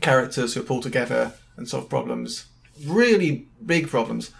characters 0.00 0.54
who 0.54 0.62
pull 0.62 0.80
together 0.80 1.34
and 1.56 1.68
solve 1.68 1.88
problems, 1.88 2.46
really 2.84 3.46
big 3.64 3.88
problems. 3.88 4.32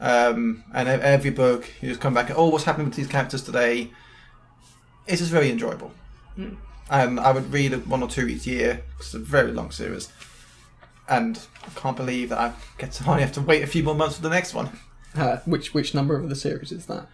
Um, 0.00 0.62
and 0.72 0.88
every 0.88 1.30
book, 1.30 1.68
you 1.80 1.88
just 1.88 2.00
come 2.00 2.14
back 2.14 2.28
and, 2.28 2.38
oh, 2.38 2.48
what's 2.48 2.64
happening 2.64 2.86
with 2.86 2.96
these 2.96 3.08
characters 3.08 3.42
today? 3.42 3.90
It's 5.06 5.20
just 5.20 5.30
very 5.32 5.50
enjoyable. 5.50 5.92
And 6.90 7.20
I 7.20 7.32
would 7.32 7.52
read 7.52 7.86
one 7.86 8.02
or 8.02 8.08
two 8.08 8.28
each 8.28 8.46
year, 8.46 8.82
'cause 8.96 9.06
it's 9.06 9.14
a 9.14 9.18
very 9.18 9.50
long 9.52 9.70
series. 9.72 10.08
And 11.08 11.38
I 11.64 11.78
can't 11.80 11.96
believe 11.96 12.28
that 12.30 12.38
I 12.38 12.52
get 12.78 12.92
to 12.92 13.04
only 13.10 13.22
have 13.22 13.32
to 13.32 13.40
wait 13.40 13.62
a 13.62 13.66
few 13.66 13.82
more 13.82 13.94
months 13.94 14.16
for 14.16 14.22
the 14.22 14.30
next 14.30 14.54
one. 14.54 14.70
Uh, 15.16 15.38
which 15.46 15.74
which 15.74 15.94
number 15.94 16.16
of 16.16 16.28
the 16.28 16.36
series 16.36 16.70
is 16.70 16.86
that? 16.86 17.08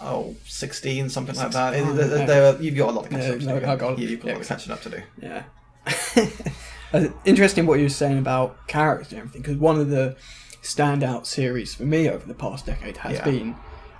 Oh, 0.00 0.34
16, 0.46 1.08
something 1.10 1.36
like 1.36 1.50
that. 1.52 1.74
Oh, 1.74 1.92
there- 1.92 2.26
there- 2.26 2.62
you've 2.62 2.76
got 2.76 2.88
a 2.90 2.92
lot 2.92 3.04
of 3.04 3.10
catching 3.10 3.26
Yeah, 3.48 3.56
up 3.72 3.78
to 3.78 3.96
do. 3.96 4.02
You- 4.02 4.08
You've 4.08 4.20
got 4.20 4.26
a 4.26 4.28
yeah, 4.30 4.34
lot 4.34 4.42
of 4.42 4.48
catching 4.48 4.72
up 4.72 4.82
to 4.82 4.90
do. 4.90 5.02
Yeah. 5.20 5.42
Uh, 6.94 7.08
Interesting 7.24 7.64
what 7.64 7.78
you 7.78 7.86
were 7.86 7.88
saying 7.88 8.18
about 8.18 8.66
characters 8.66 9.12
and 9.12 9.20
everything, 9.20 9.40
because 9.40 9.56
one 9.56 9.80
of 9.80 9.88
the 9.88 10.14
standout 10.62 11.26
series 11.26 11.74
for 11.74 11.82
me 11.84 12.08
over 12.08 12.26
the 12.26 12.34
past 12.34 12.66
decade 12.66 12.98
has 12.98 13.18
Yeah. 13.18 13.24
been, 13.24 13.56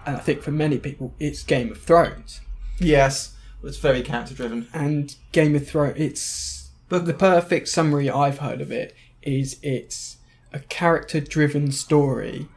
and 0.07 0.17
I 0.17 0.21
think 0.21 0.43
for 0.43 0.51
many 0.53 0.79
people, 0.79 1.15
it's 1.19 1.43
Game 1.43 1.71
of 1.71 1.81
Thrones. 1.81 2.41
Yes, 2.79 3.33
it's 3.63 3.79
very 3.79 4.03
character 4.03 4.35
driven. 4.35 4.69
And 4.73 5.15
Game 5.33 5.55
of 5.55 5.67
Thrones, 5.67 5.95
it's 5.99 6.71
But 6.89 7.07
the 7.07 7.15
perfect 7.15 7.69
summary 7.69 8.11
I've 8.11 8.39
heard 8.39 8.61
of 8.61 8.71
it 8.71 8.95
is 9.23 9.57
it's 9.63 10.19
a 10.53 10.59
character 10.59 11.21
driven 11.21 11.73
story 11.73 12.49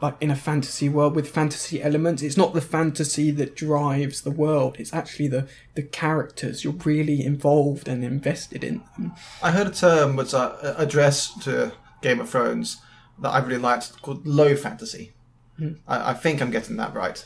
like 0.00 0.14
in 0.20 0.30
a 0.30 0.36
fantasy 0.36 0.88
world 0.88 1.14
with 1.16 1.28
fantasy 1.28 1.82
elements 1.82 2.22
it's 2.22 2.36
not 2.36 2.54
the 2.54 2.60
fantasy 2.60 3.30
that 3.32 3.54
drives 3.56 4.20
the 4.22 4.30
world 4.30 4.76
it's 4.78 4.94
actually 4.94 5.26
the 5.28 5.46
the 5.74 5.82
characters 5.82 6.62
you're 6.64 6.72
really 6.84 7.22
involved 7.22 7.88
and 7.88 8.02
invested 8.04 8.62
in 8.64 8.80
them 8.96 9.12
I 9.42 9.50
heard 9.50 9.66
a 9.66 9.70
term 9.72 10.14
which 10.16 10.32
uh, 10.32 10.54
addressed 10.78 11.42
to 11.42 11.72
Game 12.00 12.20
of 12.20 12.30
Thrones 12.30 12.80
that 13.20 13.30
I 13.30 13.38
really 13.38 13.60
liked 13.60 14.00
called 14.02 14.26
low 14.26 14.56
fantasy. 14.56 15.12
Hmm. 15.56 15.72
I, 15.86 16.10
I 16.10 16.14
think 16.14 16.40
I'm 16.40 16.50
getting 16.50 16.76
that 16.76 16.94
right. 16.94 17.24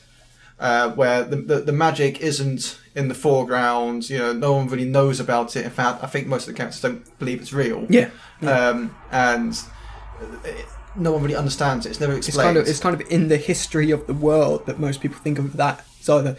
Uh, 0.59 0.91
where 0.93 1.25
the, 1.25 1.37
the 1.37 1.61
the 1.61 1.73
magic 1.73 2.21
isn't 2.21 2.79
in 2.95 3.09
the 3.09 3.15
foreground, 3.15 4.09
you 4.09 4.19
know, 4.19 4.33
no 4.33 4.53
one 4.53 4.69
really 4.69 4.85
knows 4.85 5.19
about 5.19 5.57
it. 5.57 5.65
In 5.65 5.71
fact, 5.71 6.05
I 6.05 6.07
think 6.07 6.29
most 6.29 6.47
of 6.47 6.55
the 6.55 6.57
characters 6.57 6.81
don't 6.81 7.19
believe 7.19 7.41
it's 7.41 7.53
real. 7.53 7.87
yeah 7.89 8.11
Um, 8.43 8.95
and 9.11 9.59
it, 10.45 10.67
no 10.95 11.13
one 11.13 11.23
really 11.23 11.35
understands 11.35 11.85
it. 11.87 11.91
It's 11.91 12.01
never 12.01 12.13
it's 12.13 12.29
explained. 12.29 12.49
kind 12.49 12.57
of 12.59 12.69
it's 12.69 12.81
kind 12.81 12.95
of 13.01 13.11
in 13.11 13.29
the 13.29 13.39
history 13.39 13.91
of 13.91 14.07
the 14.07 14.15
world 14.15 14.67
that 14.67 14.79
most 14.79 15.01
people 15.01 15.19
think 15.19 15.39
of 15.39 15.57
that 15.57 15.85
as 16.01 16.09
either 16.09 16.37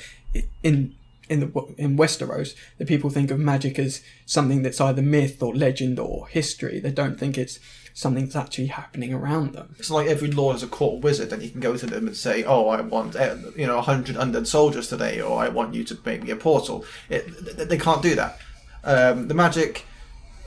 in 0.62 0.96
in 1.30 1.40
the 1.40 1.76
in 1.78 1.98
Westeros 1.98 2.54
that 2.78 2.88
people 2.88 3.10
think 3.10 3.32
of 3.32 3.40
magic 3.40 3.80
as 3.80 4.02
something 4.26 4.62
that's 4.62 4.80
either 4.80 5.02
myth 5.02 5.42
or 5.42 5.56
legend 5.56 6.00
or 6.00 6.28
history. 6.28 6.80
They 6.80 6.92
don't 6.92 7.20
think 7.20 7.38
it's 7.38 7.60
something 7.94 8.24
that's 8.26 8.36
actually 8.36 8.68
happening 8.68 9.14
around 9.14 9.54
them. 9.54 9.76
It's 9.78 9.90
like 9.92 10.08
every 10.08 10.32
lord 10.32 10.56
is 10.56 10.64
a 10.64 10.68
court 10.68 11.04
wizard, 11.04 11.32
and 11.32 11.42
you 11.44 11.50
can 11.50 11.60
go 11.62 11.78
to 11.78 11.86
them 11.86 12.08
and 12.08 12.16
say, 12.18 12.44
"Oh, 12.44 12.68
I 12.70 12.82
want 12.82 13.16
uh, 13.16 13.36
you 13.56 13.68
know 13.68 13.80
hundred 13.82 14.16
undead 14.16 14.48
soldiers 14.48 14.88
today, 14.90 15.22
or 15.22 15.40
I 15.40 15.50
want 15.50 15.74
you 15.74 15.84
to 15.86 15.98
make 16.06 16.24
me 16.24 16.32
a 16.32 16.36
portal." 16.36 16.86
It, 17.10 17.68
they 17.70 17.78
can't 17.78 18.02
do 18.02 18.16
that. 18.16 18.40
Um, 18.84 19.28
the 19.28 19.34
magic, 19.34 19.86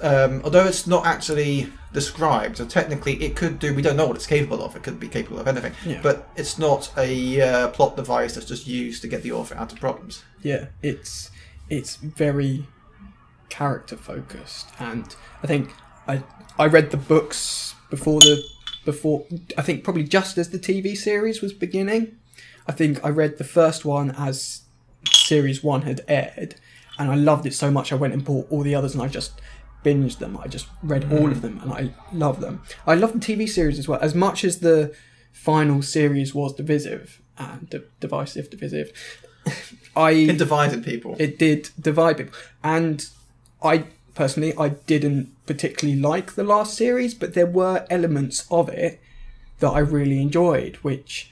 um, 0.03 0.43
although 0.45 0.67
it's 0.67 0.87
not 0.87 1.07
actually 1.07 1.73
described, 1.93 2.59
so 2.59 2.67
technically 2.67 3.15
it 3.25 3.37
could 3.37 3.59
do. 3.59 3.73
We 3.75 3.81
don't 3.83 3.97
know 3.97 4.07
what 4.07 4.17
it's 4.17 4.27
capable 4.27 4.63
of. 4.63 4.77
It 4.77 4.83
could 4.83 5.01
be 5.01 5.09
capable 5.09 5.39
of 5.39 5.47
anything, 5.49 5.73
Yeah. 5.87 6.01
but 6.03 6.29
it's 6.37 6.59
not 6.59 6.93
a 6.99 7.41
uh, 7.41 7.69
plot 7.69 7.97
device 7.97 8.35
that's 8.35 8.47
just 8.47 8.67
used 8.67 9.01
to 9.03 9.09
get 9.09 9.23
the 9.23 9.33
author 9.33 9.55
out 9.57 9.73
of 9.73 9.81
problems. 9.81 10.23
Yeah, 10.43 10.67
it's 10.83 11.31
it's 11.71 11.97
very 11.97 12.67
character 13.49 13.97
focused, 13.97 14.69
and 14.79 15.15
I 15.43 15.47
think 15.47 15.71
I 16.07 16.23
I 16.59 16.67
read 16.67 16.91
the 16.91 16.97
books 16.97 17.75
before 17.91 18.21
the 18.21 18.45
before 18.85 19.27
I 19.59 19.63
think 19.63 19.85
probably 19.85 20.05
just 20.05 20.39
as 20.39 20.51
the 20.51 20.59
TV 20.59 20.97
series 20.97 21.43
was 21.43 21.53
beginning. 21.53 22.17
I 22.69 22.73
think 22.73 23.05
I 23.05 23.11
read 23.11 23.39
the 23.39 23.45
first 23.45 23.85
one 23.85 24.11
as 24.13 24.63
series 25.09 25.63
one 25.63 25.83
had 25.83 26.01
aired, 26.09 26.57
and 26.99 27.11
I 27.11 27.15
loved 27.15 27.47
it 27.47 27.55
so 27.55 27.71
much 27.71 27.93
I 27.93 27.97
went 27.97 28.13
and 28.13 28.25
bought 28.25 28.47
all 28.51 28.63
the 28.63 28.75
others, 28.75 28.95
and 28.95 29.03
I 29.03 29.09
just 29.09 29.41
binged 29.85 30.19
them. 30.19 30.37
I 30.37 30.49
just 30.49 30.67
read 30.83 31.03
mm. 31.03 31.21
all 31.21 31.31
of 31.31 31.43
them, 31.43 31.61
and 31.63 31.73
I 31.73 31.95
love 32.13 32.41
them. 32.41 32.63
I 32.87 32.95
love 32.95 33.13
the 33.13 33.19
TV 33.21 33.49
series 33.49 33.79
as 33.79 33.87
well, 33.87 34.01
as 34.01 34.15
much 34.15 34.45
as 34.45 34.59
the 34.59 34.95
final 35.33 35.83
series 35.83 36.35
was 36.35 36.55
divisive 36.55 37.21
and 37.39 37.71
di- 37.71 37.83
divisive, 38.01 38.51
divisive. 38.51 38.91
I 39.97 40.11
It 40.11 40.39
divided 40.39 40.85
people. 40.85 41.17
it 41.19 41.39
did 41.39 41.71
divide 41.81 42.19
people 42.19 42.35
and 42.63 43.09
i 43.63 43.85
personally 44.17 44.53
i 44.59 44.69
didn't 44.71 45.29
particularly 45.47 45.99
like 46.01 46.35
the 46.35 46.43
last 46.43 46.75
series 46.77 47.15
but 47.15 47.35
there 47.35 47.47
were 47.47 47.87
elements 47.91 48.45
of 48.51 48.69
it 48.69 49.01
that 49.61 49.69
i 49.71 49.79
really 49.79 50.21
enjoyed 50.21 50.75
which 50.83 51.31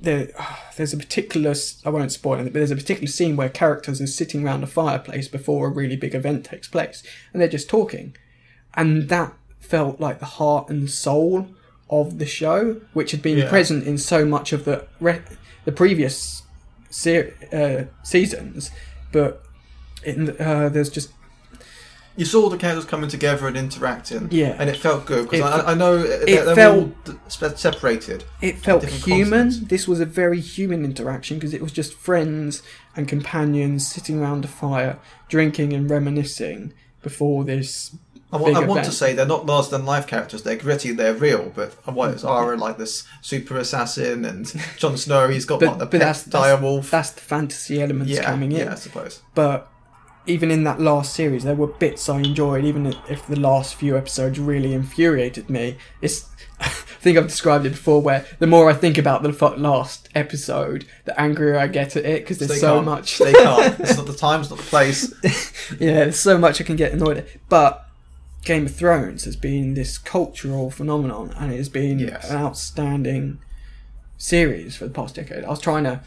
there, 0.00 0.28
there's 0.76 0.92
a 0.92 0.96
particular 0.96 1.54
i 1.84 1.90
won't 1.90 2.10
spoil 2.10 2.40
it 2.40 2.44
but 2.44 2.54
there's 2.54 2.70
a 2.72 2.76
particular 2.76 3.06
scene 3.06 3.36
where 3.36 3.48
characters 3.48 4.00
are 4.00 4.06
sitting 4.08 4.44
around 4.44 4.64
a 4.64 4.66
fireplace 4.66 5.28
before 5.28 5.68
a 5.68 5.70
really 5.70 5.96
big 5.96 6.14
event 6.14 6.44
takes 6.44 6.66
place 6.66 7.02
and 7.32 7.40
they're 7.40 7.48
just 7.48 7.68
talking 7.68 8.16
and 8.74 9.08
that 9.08 9.32
felt 9.60 10.00
like 10.00 10.18
the 10.18 10.26
heart 10.26 10.68
and 10.68 10.90
soul 10.90 11.46
of 11.90 12.18
the 12.18 12.26
show 12.26 12.80
which 12.92 13.10
had 13.12 13.22
been 13.22 13.38
Yeah. 13.38 13.48
present 13.48 13.86
in 13.86 13.98
so 13.98 14.24
much 14.24 14.52
of 14.52 14.64
the 14.64 14.86
re- 15.00 15.22
the 15.64 15.72
previous 15.72 16.42
ser- 16.90 17.34
uh, 17.52 17.84
seasons, 18.04 18.70
but 19.12 19.42
in 20.04 20.30
uh, 20.40 20.68
there's 20.68 20.90
just 20.90 21.10
you 22.16 22.24
saw 22.24 22.48
the 22.48 22.56
characters 22.56 22.84
coming 22.84 23.10
together 23.10 23.46
and 23.48 23.56
interacting, 23.56 24.28
Yeah. 24.30 24.56
and 24.58 24.70
it 24.70 24.76
felt 24.76 25.04
good 25.06 25.28
because 25.28 25.40
I, 25.64 25.72
I 25.72 25.74
know 25.74 25.98
they're, 25.98 26.22
it 26.28 26.44
they're 26.44 26.54
felt- 26.54 26.90
all 27.08 27.50
separated. 27.56 28.24
it 28.40 28.58
felt 28.58 28.84
human. 28.84 29.30
continents. 29.30 29.58
This 29.68 29.88
was 29.88 30.00
a 30.00 30.06
very 30.06 30.40
human 30.40 30.84
interaction 30.84 31.38
because 31.38 31.54
it 31.54 31.60
was 31.62 31.72
just 31.72 31.94
friends 31.94 32.62
and 32.96 33.08
companions 33.08 33.86
sitting 33.86 34.20
around 34.20 34.44
a 34.44 34.48
fire, 34.48 34.98
drinking 35.28 35.72
and 35.72 35.90
reminiscing 35.90 36.72
before 37.02 37.44
this. 37.44 37.96
I 38.32 38.36
want, 38.36 38.56
I 38.56 38.82
to 38.82 38.90
say 38.90 39.12
they're 39.12 39.26
not 39.26 39.46
larger 39.46 39.70
than 39.70 39.84
life 39.86 40.08
characters. 40.08 40.42
They're 40.42 40.56
gritty. 40.56 40.90
They're 40.90 41.14
real. 41.14 41.52
But 41.54 41.72
what 41.86 42.10
is 42.14 42.24
mm. 42.24 42.28
Arya 42.28 42.58
like 42.58 42.78
this 42.78 43.04
super 43.20 43.56
assassin 43.58 44.24
and 44.24 44.52
Jon 44.76 44.96
Snow? 44.96 45.28
He's 45.28 45.44
got 45.44 45.60
But- 45.60 45.68
what 45.68 45.78
the 45.78 45.84
but 45.86 45.90
pet 45.92 46.00
that's- 46.00 46.22
that's- 46.24 46.42
dire 46.50 46.60
wolf. 46.60 46.90
That's 46.90 47.10
the 47.10 47.20
fantasy 47.20 47.80
elements 47.80 48.12
yeah, 48.12 48.24
coming 48.24 48.50
in. 48.50 48.58
yeah, 48.66 48.72
I 48.72 48.74
suppose. 48.76 49.20
but 49.36 49.70
even 50.26 50.50
in 50.50 50.64
that 50.64 50.80
last 50.80 51.14
series, 51.14 51.44
there 51.44 51.54
were 51.54 51.66
bits 51.66 52.08
I 52.08 52.18
enjoyed, 52.18 52.64
even 52.64 52.94
if 53.08 53.26
the 53.26 53.38
last 53.38 53.74
few 53.74 53.96
episodes 53.96 54.38
really 54.38 54.72
infuriated 54.72 55.50
me. 55.50 55.76
It's, 56.00 56.28
I 56.60 56.68
think 56.68 57.18
I've 57.18 57.26
described 57.26 57.66
it 57.66 57.70
before, 57.70 58.00
where 58.00 58.24
the 58.38 58.46
more 58.46 58.70
I 58.70 58.72
think 58.72 58.96
about 58.96 59.22
the 59.22 59.30
last 59.58 60.08
episode, 60.14 60.86
the 61.04 61.18
angrier 61.20 61.58
I 61.58 61.66
get 61.66 61.96
at 61.96 62.04
it 62.06 62.22
because 62.22 62.38
there's 62.38 62.60
so 62.60 62.80
much. 62.80 63.18
They 63.18 63.32
can't. 63.32 63.78
It's 63.80 63.96
not 63.96 64.06
the 64.06 64.14
time. 64.14 64.40
It's 64.40 64.50
not 64.50 64.58
the 64.58 64.64
place. 64.64 65.12
yeah, 65.78 66.04
there's 66.04 66.18
so 66.20 66.38
much 66.38 66.60
I 66.60 66.64
can 66.64 66.76
get 66.76 66.92
annoyed 66.92 67.18
at. 67.18 67.26
But 67.50 67.86
Game 68.44 68.66
of 68.66 68.74
Thrones 68.74 69.24
has 69.24 69.36
been 69.36 69.74
this 69.74 69.98
cultural 69.98 70.70
phenomenon, 70.70 71.34
and 71.36 71.52
it 71.52 71.56
has 71.58 71.68
been 71.68 71.98
Yes. 71.98 72.30
an 72.30 72.36
outstanding 72.36 73.38
series 74.16 74.76
for 74.76 74.84
the 74.86 74.90
past 74.94 75.14
decade. 75.16 75.44
I 75.44 75.50
was 75.50 75.60
trying 75.60 75.84
to 75.84 76.00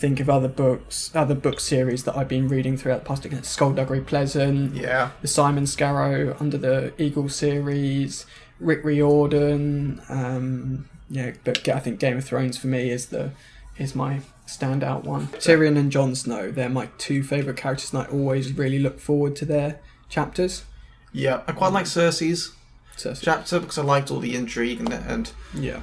think 0.00 0.18
of 0.18 0.30
other 0.30 0.48
books, 0.48 1.10
other 1.14 1.34
book 1.34 1.60
series 1.60 2.04
that 2.04 2.16
I've 2.16 2.28
been 2.28 2.48
reading 2.48 2.76
throughout 2.78 3.00
the 3.04 3.08
past 3.08 3.22
decade. 3.22 3.44
Skullduggery 3.44 4.00
Pleasant, 4.00 4.74
Yeah. 4.74 5.10
the 5.20 5.28
Simon 5.28 5.64
Scarrow 5.64 6.40
Under 6.40 6.56
the 6.56 6.92
Eagle 6.98 7.28
series, 7.28 8.24
Rick 8.58 8.82
Riordan. 8.84 10.00
Um, 10.08 10.88
yeah, 11.10 11.32
but 11.44 11.68
I 11.68 11.78
think 11.80 12.00
Game 12.00 12.16
of 12.16 12.24
Thrones 12.24 12.56
for 12.56 12.66
me 12.68 12.90
is 12.90 13.06
the 13.06 13.32
is 13.78 13.94
my 13.94 14.20
standout 14.46 15.04
one. 15.04 15.28
Tyrion 15.28 15.76
and 15.78 15.90
Jon 15.92 16.14
Snow, 16.14 16.50
they're 16.50 16.68
my 16.68 16.88
two 16.98 17.22
favourite 17.22 17.58
characters, 17.58 17.92
and 17.92 18.02
I 18.02 18.06
always 18.06 18.52
really 18.52 18.78
look 18.78 19.00
forward 19.00 19.34
to 19.36 19.44
their 19.44 19.80
chapters. 20.08 20.64
Yeah. 21.12 21.42
I 21.46 21.52
quite 21.52 21.72
like 21.72 21.86
Cersei's 21.86 22.52
So, 22.96 23.14
chapter 23.14 23.58
because 23.60 23.78
I 23.78 23.82
liked 23.82 24.10
all 24.10 24.20
the 24.20 24.34
intrigue 24.34 24.80
and 24.80 24.92
and 24.92 25.30
yeah, 25.54 25.80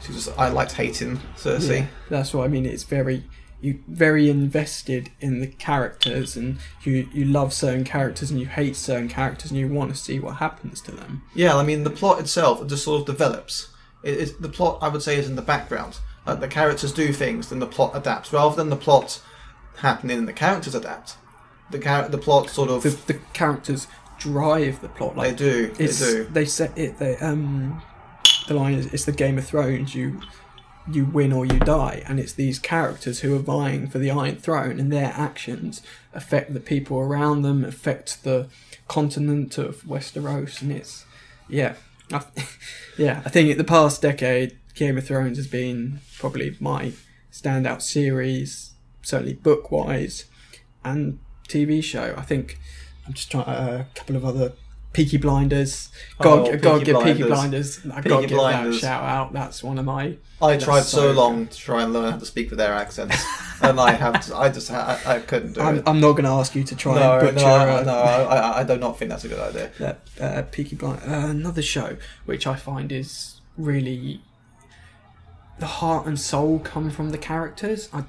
she 0.00 0.12
was 0.12 0.28
I 0.38 0.48
liked 0.48 0.72
hating 0.72 1.20
Cersei. 1.36 1.80
yeah, 1.80 1.86
that's 2.10 2.32
what 2.34 2.44
I 2.44 2.48
mean. 2.48 2.64
It's 2.66 2.84
very 2.84 3.24
you 3.62 3.78
very 3.88 4.28
invested 4.28 5.10
in 5.20 5.40
the 5.40 5.46
characters, 5.46 6.36
and 6.36 6.58
you 6.82 7.08
you 7.14 7.24
love 7.24 7.52
certain 7.54 7.84
characters 7.84 8.30
and 8.30 8.38
you 8.38 8.46
hate 8.46 8.76
certain 8.76 9.08
characters, 9.08 9.50
and 9.50 9.58
you 9.58 9.68
want 9.68 9.90
to 9.90 9.96
see 9.96 10.18
what 10.18 10.36
happens 10.36 10.80
to 10.82 10.90
them. 10.92 11.22
Yeah, 11.34 11.56
I 11.56 11.62
mean 11.64 11.84
the 11.84 11.90
plot 11.90 12.20
itself 12.20 12.66
just 12.66 12.84
sort 12.84 13.00
of 13.00 13.06
develops. 13.06 13.68
It, 14.02 14.18
it, 14.18 14.42
the 14.42 14.48
plot, 14.48 14.78
I 14.82 14.88
would 14.88 15.02
say, 15.02 15.16
is 15.16 15.28
in 15.28 15.36
the 15.36 15.42
background. 15.42 15.98
Like 16.26 16.40
the 16.40 16.48
characters 16.48 16.92
do 16.92 17.12
things, 17.12 17.48
then 17.48 17.60
the 17.60 17.66
plot 17.66 17.92
adapts, 17.94 18.32
rather 18.32 18.54
than 18.56 18.68
the 18.68 18.76
plot 18.76 19.22
happening 19.78 20.18
and 20.18 20.28
the 20.28 20.32
characters 20.32 20.74
adapt. 20.74 21.16
The 21.70 21.78
char- 21.78 22.08
the 22.08 22.18
plot 22.18 22.50
sort 22.50 22.68
of 22.68 22.82
The, 22.82 22.90
the 23.12 23.18
characters 23.32 23.86
drive 24.18 24.80
the 24.80 24.88
plot. 24.88 25.16
they 25.16 25.34
do, 25.34 25.68
they 25.68 25.86
do. 25.86 26.24
they 26.32 26.44
set 26.44 26.76
it. 26.76 26.98
They 26.98 27.16
um, 27.18 27.80
the 28.48 28.54
line 28.54 28.74
is 28.74 28.86
it's 28.92 29.04
the 29.04 29.12
Game 29.12 29.38
of 29.38 29.44
Thrones. 29.46 29.94
You 29.94 30.20
you 30.90 31.04
win 31.04 31.32
or 31.32 31.44
you 31.44 31.58
die, 31.60 32.02
and 32.06 32.18
it's 32.18 32.32
these 32.32 32.58
characters 32.58 33.20
who 33.20 33.34
are 33.34 33.40
vying 33.40 33.88
for 33.88 33.98
the 33.98 34.10
Iron 34.10 34.36
Throne, 34.36 34.80
and 34.80 34.92
their 34.92 35.12
actions 35.16 35.82
affect 36.12 36.52
the 36.52 36.60
people 36.60 36.98
around 36.98 37.42
them, 37.42 37.64
affect 37.64 38.24
the 38.24 38.48
continent 38.88 39.58
of 39.58 39.82
Westeros, 39.82 40.60
and 40.60 40.72
it's 40.72 41.04
yeah, 41.48 41.74
I, 42.12 42.24
yeah. 42.98 43.22
I 43.24 43.28
think 43.28 43.50
in 43.50 43.58
the 43.58 43.64
past 43.64 44.02
decade, 44.02 44.56
Game 44.74 44.98
of 44.98 45.06
Thrones 45.06 45.36
has 45.36 45.46
been 45.46 46.00
probably 46.18 46.56
my 46.60 46.92
standout 47.30 47.82
series, 47.82 48.72
certainly 49.02 49.34
book 49.34 49.70
wise, 49.70 50.24
and 50.84 51.18
TV 51.48 51.82
show. 51.82 52.14
I 52.16 52.22
think 52.22 52.58
I'm 53.06 53.12
just 53.12 53.30
trying 53.30 53.44
uh, 53.46 53.84
a 53.86 53.98
couple 53.98 54.16
of 54.16 54.24
other 54.24 54.52
Peaky 54.92 55.16
Blinders. 55.16 55.88
God, 56.18 56.48
Oh, 56.48 56.56
God, 56.58 56.84
give 56.84 56.96
Peaky 57.02 57.22
Blinders. 57.22 57.78
Blinders. 57.78 57.78
Peaky 57.78 58.08
gotta 58.08 58.26
give 58.26 58.30
that 58.30 58.36
Blinders. 58.36 58.78
shout 58.80 59.02
out. 59.02 59.32
That's 59.32 59.62
one 59.62 59.78
of 59.78 59.84
my. 59.86 60.16
I 60.42 60.56
tried 60.58 60.82
so, 60.82 60.98
so 60.98 61.12
long 61.12 61.46
to 61.46 61.56
try 61.56 61.82
and 61.82 61.92
learn 61.92 62.12
how 62.12 62.18
to 62.18 62.26
speak 62.26 62.50
with 62.50 62.58
their 62.58 62.72
accents, 62.74 63.16
and 63.62 63.80
I 63.80 63.92
have. 63.92 64.20
To, 64.26 64.36
I 64.36 64.48
just. 64.50 64.70
I, 64.70 64.98
I 65.06 65.18
couldn't 65.20 65.54
do 65.54 65.60
I'm, 65.60 65.78
it. 65.78 65.84
I'm 65.86 66.00
not 66.00 66.12
going 66.12 66.24
to 66.24 66.30
ask 66.30 66.54
you 66.54 66.64
to 66.64 66.76
try 66.76 66.94
no, 66.96 67.18
and 67.20 67.34
butcher 67.36 67.46
no, 67.46 67.54
uh, 67.54 67.78
I- 67.80 67.84
no, 67.84 67.92
I, 67.92 68.60
I- 68.60 68.64
do 68.64 68.76
not 68.76 68.98
think 68.98 69.10
that's 69.10 69.24
a 69.24 69.28
good 69.28 69.40
idea. 69.40 69.70
that 69.78 70.00
uh, 70.20 70.42
Peaky 70.50 70.76
Blind. 70.76 71.00
Uh, 71.06 71.28
another 71.28 71.62
show 71.62 71.96
which 72.26 72.46
I 72.46 72.56
find 72.56 72.90
is 72.92 73.40
really 73.56 74.20
the 75.58 75.66
heart 75.66 76.06
and 76.06 76.18
soul 76.18 76.58
come 76.58 76.90
from 76.90 77.10
the 77.10 77.18
characters. 77.18 77.88
I 77.92 78.04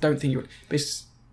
don't 0.00 0.20
think 0.20 0.32
you. 0.32 0.46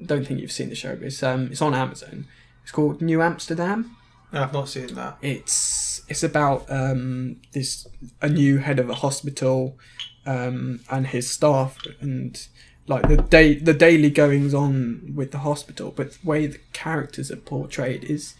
Don't 0.04 0.26
think 0.26 0.40
you've 0.40 0.52
seen 0.52 0.70
the 0.70 0.76
show. 0.76 0.96
But 0.96 1.06
it's 1.08 1.22
um 1.22 1.50
it's 1.52 1.62
on 1.62 1.74
Amazon. 1.76 2.26
It's 2.64 2.72
called 2.72 3.02
New 3.02 3.22
Amsterdam. 3.22 3.97
I've 4.34 4.54
not 4.54 4.70
seen 4.70 4.94
that. 4.96 5.18
It's 5.22 6.02
it's 6.08 6.24
about 6.24 6.70
um 6.70 7.42
this 7.52 7.88
a 8.22 8.30
new 8.30 8.58
head 8.58 8.80
of 8.80 8.90
a 8.90 8.96
hospital 8.96 9.78
um 10.26 10.80
and 10.90 11.08
his 11.08 11.30
staff 11.30 11.78
and 12.00 12.48
like 12.88 13.08
the 13.08 13.18
day 13.18 13.56
the 13.56 13.74
daily 13.74 14.10
goings 14.10 14.54
on 14.54 15.14
with 15.16 15.32
the 15.32 15.40
hospital 15.40 15.94
but 15.96 16.14
the 16.14 16.28
way 16.28 16.48
the 16.48 16.60
characters 16.74 17.32
are 17.32 17.38
portrayed 17.38 18.04
is 18.06 18.36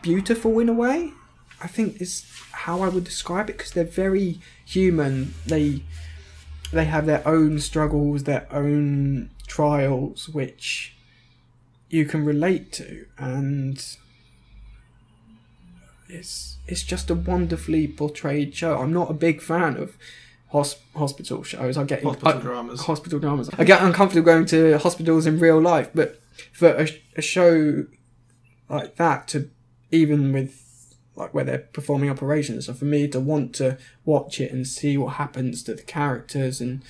beautiful 0.00 0.58
in 0.58 0.68
a 0.68 0.72
way 0.72 1.12
i 1.60 1.66
think 1.66 2.00
is 2.00 2.24
how 2.52 2.80
i 2.80 2.88
would 2.88 3.04
describe 3.04 3.50
it 3.50 3.58
because 3.58 3.72
they're 3.72 3.84
very 3.84 4.38
human 4.64 5.34
they 5.46 5.82
they 6.72 6.86
have 6.86 7.04
their 7.04 7.26
own 7.28 7.58
struggles 7.58 8.24
their 8.24 8.46
own 8.50 9.28
trials 9.46 10.28
which 10.30 10.96
you 11.90 12.06
can 12.06 12.24
relate 12.24 12.72
to 12.72 13.04
and 13.18 13.96
it's 16.12 16.58
it's 16.66 16.82
just 16.82 17.10
a 17.10 17.14
wonderfully 17.14 17.88
portrayed 17.88 18.54
show. 18.54 18.78
I'm 18.78 18.92
not 18.92 19.10
a 19.10 19.14
big 19.14 19.40
fan 19.40 19.76
of 19.76 19.96
hos- 20.48 20.78
hospital 20.94 21.42
shows. 21.42 21.76
I 21.76 21.84
get 21.84 22.02
Hospital 22.04 22.38
I- 22.38 22.40
dramas. 22.40 22.80
Hospital 22.82 23.18
dramas. 23.18 23.50
I 23.58 23.64
get 23.64 23.82
uncomfortable 23.82 24.24
going 24.24 24.46
to 24.46 24.78
hospitals 24.78 25.26
in 25.26 25.38
real 25.38 25.60
life, 25.60 25.90
but 25.94 26.20
for 26.52 26.68
a, 26.68 26.88
a 27.16 27.22
show 27.22 27.84
like 28.68 28.96
that, 28.96 29.28
to 29.28 29.50
even 29.90 30.32
with 30.32 30.60
like 31.14 31.34
where 31.34 31.44
they're 31.44 31.58
performing 31.72 32.08
operations, 32.10 32.66
so 32.66 32.72
for 32.74 32.86
me 32.86 33.06
to 33.08 33.20
want 33.20 33.54
to 33.56 33.76
watch 34.04 34.40
it 34.40 34.50
and 34.52 34.66
see 34.66 34.96
what 34.96 35.14
happens 35.14 35.62
to 35.64 35.74
the 35.74 35.82
characters 35.82 36.60
and 36.60 36.82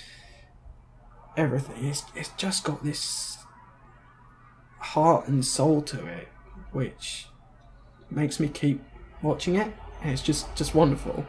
everything, 1.36 1.84
it's 1.86 2.04
it's 2.14 2.28
just 2.36 2.62
got 2.64 2.84
this 2.84 3.38
heart 4.78 5.28
and 5.28 5.44
soul 5.44 5.82
to 5.82 6.06
it, 6.06 6.28
which 6.72 7.26
makes 8.10 8.38
me 8.38 8.48
keep 8.48 8.82
watching 9.22 9.56
it. 9.56 9.72
And 10.02 10.12
it's 10.12 10.22
just 10.22 10.54
just 10.56 10.74
wonderful. 10.74 11.26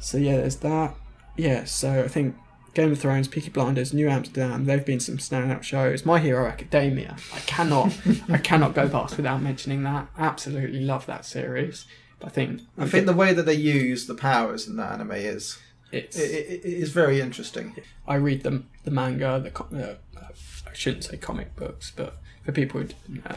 So 0.00 0.18
yeah, 0.18 0.36
there's 0.36 0.56
that. 0.56 0.94
Yeah, 1.36 1.64
so 1.64 2.04
I 2.04 2.08
think 2.08 2.36
Game 2.74 2.92
of 2.92 2.98
Thrones, 2.98 3.28
Peaky 3.28 3.50
Blinders, 3.50 3.92
New 3.92 4.08
Amsterdam, 4.08 4.66
they've 4.66 4.84
been 4.84 5.00
some 5.00 5.18
standout 5.18 5.62
shows. 5.62 6.04
My 6.04 6.18
Hero 6.18 6.46
Academia, 6.46 7.16
I 7.34 7.38
cannot 7.40 7.96
I 8.28 8.38
cannot 8.38 8.74
go 8.74 8.88
past 8.88 9.16
without 9.16 9.42
mentioning 9.42 9.82
that. 9.84 10.08
Absolutely 10.18 10.80
love 10.80 11.06
that 11.06 11.24
series. 11.24 11.86
But 12.18 12.28
I 12.28 12.30
think 12.30 12.60
I 12.78 12.86
think 12.86 13.06
the 13.06 13.12
way 13.12 13.32
that 13.32 13.44
they 13.44 13.54
use 13.54 14.06
the 14.06 14.14
powers 14.14 14.66
in 14.66 14.76
that 14.76 14.92
anime 14.92 15.12
is 15.12 15.58
it's 15.92 16.18
it, 16.18 16.30
it, 16.30 16.64
is 16.64 16.90
very 16.90 17.20
interesting. 17.20 17.76
I 18.06 18.16
read 18.16 18.42
the 18.42 18.64
the 18.84 18.90
manga, 18.90 19.40
the 19.40 19.80
uh, 19.80 19.94
I 20.18 20.72
shouldn't 20.72 21.04
say 21.04 21.16
comic 21.16 21.54
books, 21.56 21.92
but 21.94 22.16
for 22.44 22.52
people 22.52 22.80
who 22.80 22.88
know, 23.08 23.36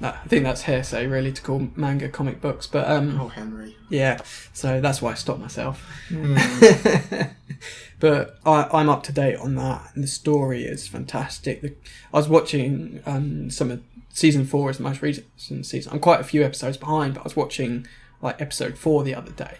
that, 0.00 0.20
I 0.24 0.28
think 0.28 0.44
that's 0.44 0.62
hearsay 0.62 1.06
really 1.06 1.32
to 1.32 1.40
call 1.42 1.68
manga 1.76 2.08
comic 2.08 2.40
books. 2.40 2.66
But 2.66 2.88
um, 2.90 3.18
Oh, 3.20 3.28
Henry. 3.28 3.76
yeah, 3.88 4.20
so 4.52 4.80
that's 4.80 5.00
why 5.00 5.12
I 5.12 5.14
stopped 5.14 5.40
myself. 5.40 5.86
Mm. 6.08 7.30
but 8.00 8.38
I, 8.44 8.68
I'm 8.72 8.88
up 8.88 9.02
to 9.04 9.12
date 9.12 9.36
on 9.36 9.54
that, 9.56 9.90
and 9.94 10.02
the 10.02 10.08
story 10.08 10.64
is 10.64 10.86
fantastic. 10.88 11.60
The, 11.62 11.74
I 12.12 12.16
was 12.18 12.28
watching 12.28 13.00
um, 13.06 13.50
some 13.50 13.70
of 13.70 13.82
season 14.10 14.44
four 14.46 14.70
is 14.70 14.76
the 14.78 14.82
most 14.84 15.02
recent 15.02 15.26
season. 15.66 15.92
I'm 15.92 16.00
quite 16.00 16.20
a 16.20 16.24
few 16.24 16.42
episodes 16.44 16.76
behind, 16.76 17.14
but 17.14 17.20
I 17.20 17.24
was 17.24 17.36
watching 17.36 17.86
like 18.20 18.40
episode 18.40 18.76
four 18.78 19.04
the 19.04 19.14
other 19.14 19.32
day, 19.32 19.58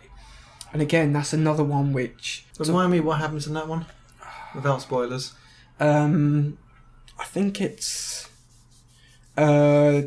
and 0.73 0.81
again, 0.83 1.12
that's 1.12 1.33
another 1.33 1.64
one 1.64 1.93
which 1.93 2.44
Remind 2.59 2.92
me 2.92 3.01
what 3.01 3.18
happens 3.18 3.47
in 3.47 3.55
that 3.55 3.68
one, 3.68 3.87
without 4.55 4.83
spoilers. 4.83 5.33
um, 5.81 6.59
I 7.18 7.25
think 7.25 7.61
it's 7.61 8.29
uh, 9.37 10.03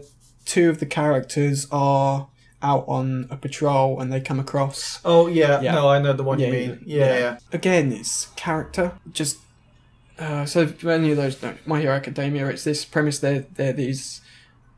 two 0.53 0.69
of 0.69 0.79
the 0.79 0.85
characters 0.85 1.67
are 1.71 2.27
out 2.61 2.85
on 2.87 3.27
a 3.29 3.37
patrol 3.37 3.99
and 3.99 4.11
they 4.11 4.19
come 4.19 4.39
across 4.39 4.99
Oh 5.05 5.27
yeah, 5.27 5.61
Yeah. 5.61 5.73
no, 5.73 5.89
I 5.89 5.99
know 5.99 6.13
the 6.13 6.23
one 6.23 6.39
Yeah, 6.39 6.47
you 6.47 6.53
mean. 6.53 6.83
Yeah, 6.85 7.05
yeah. 7.05 7.19
yeah. 7.19 7.37
again, 7.53 7.91
it's 7.91 8.27
character. 8.35 8.93
Just 9.11 9.37
uh, 10.17 10.45
so 10.45 10.59
any 10.87 11.11
of 11.11 11.17
those 11.17 11.35
don't 11.35 11.59
My 11.67 11.79
Hero 11.81 11.93
Academia, 11.93 12.47
it's 12.47 12.63
this 12.63 12.83
premise. 12.85 13.19
They're 13.19 13.45
they're 13.57 13.73
these 13.73 14.21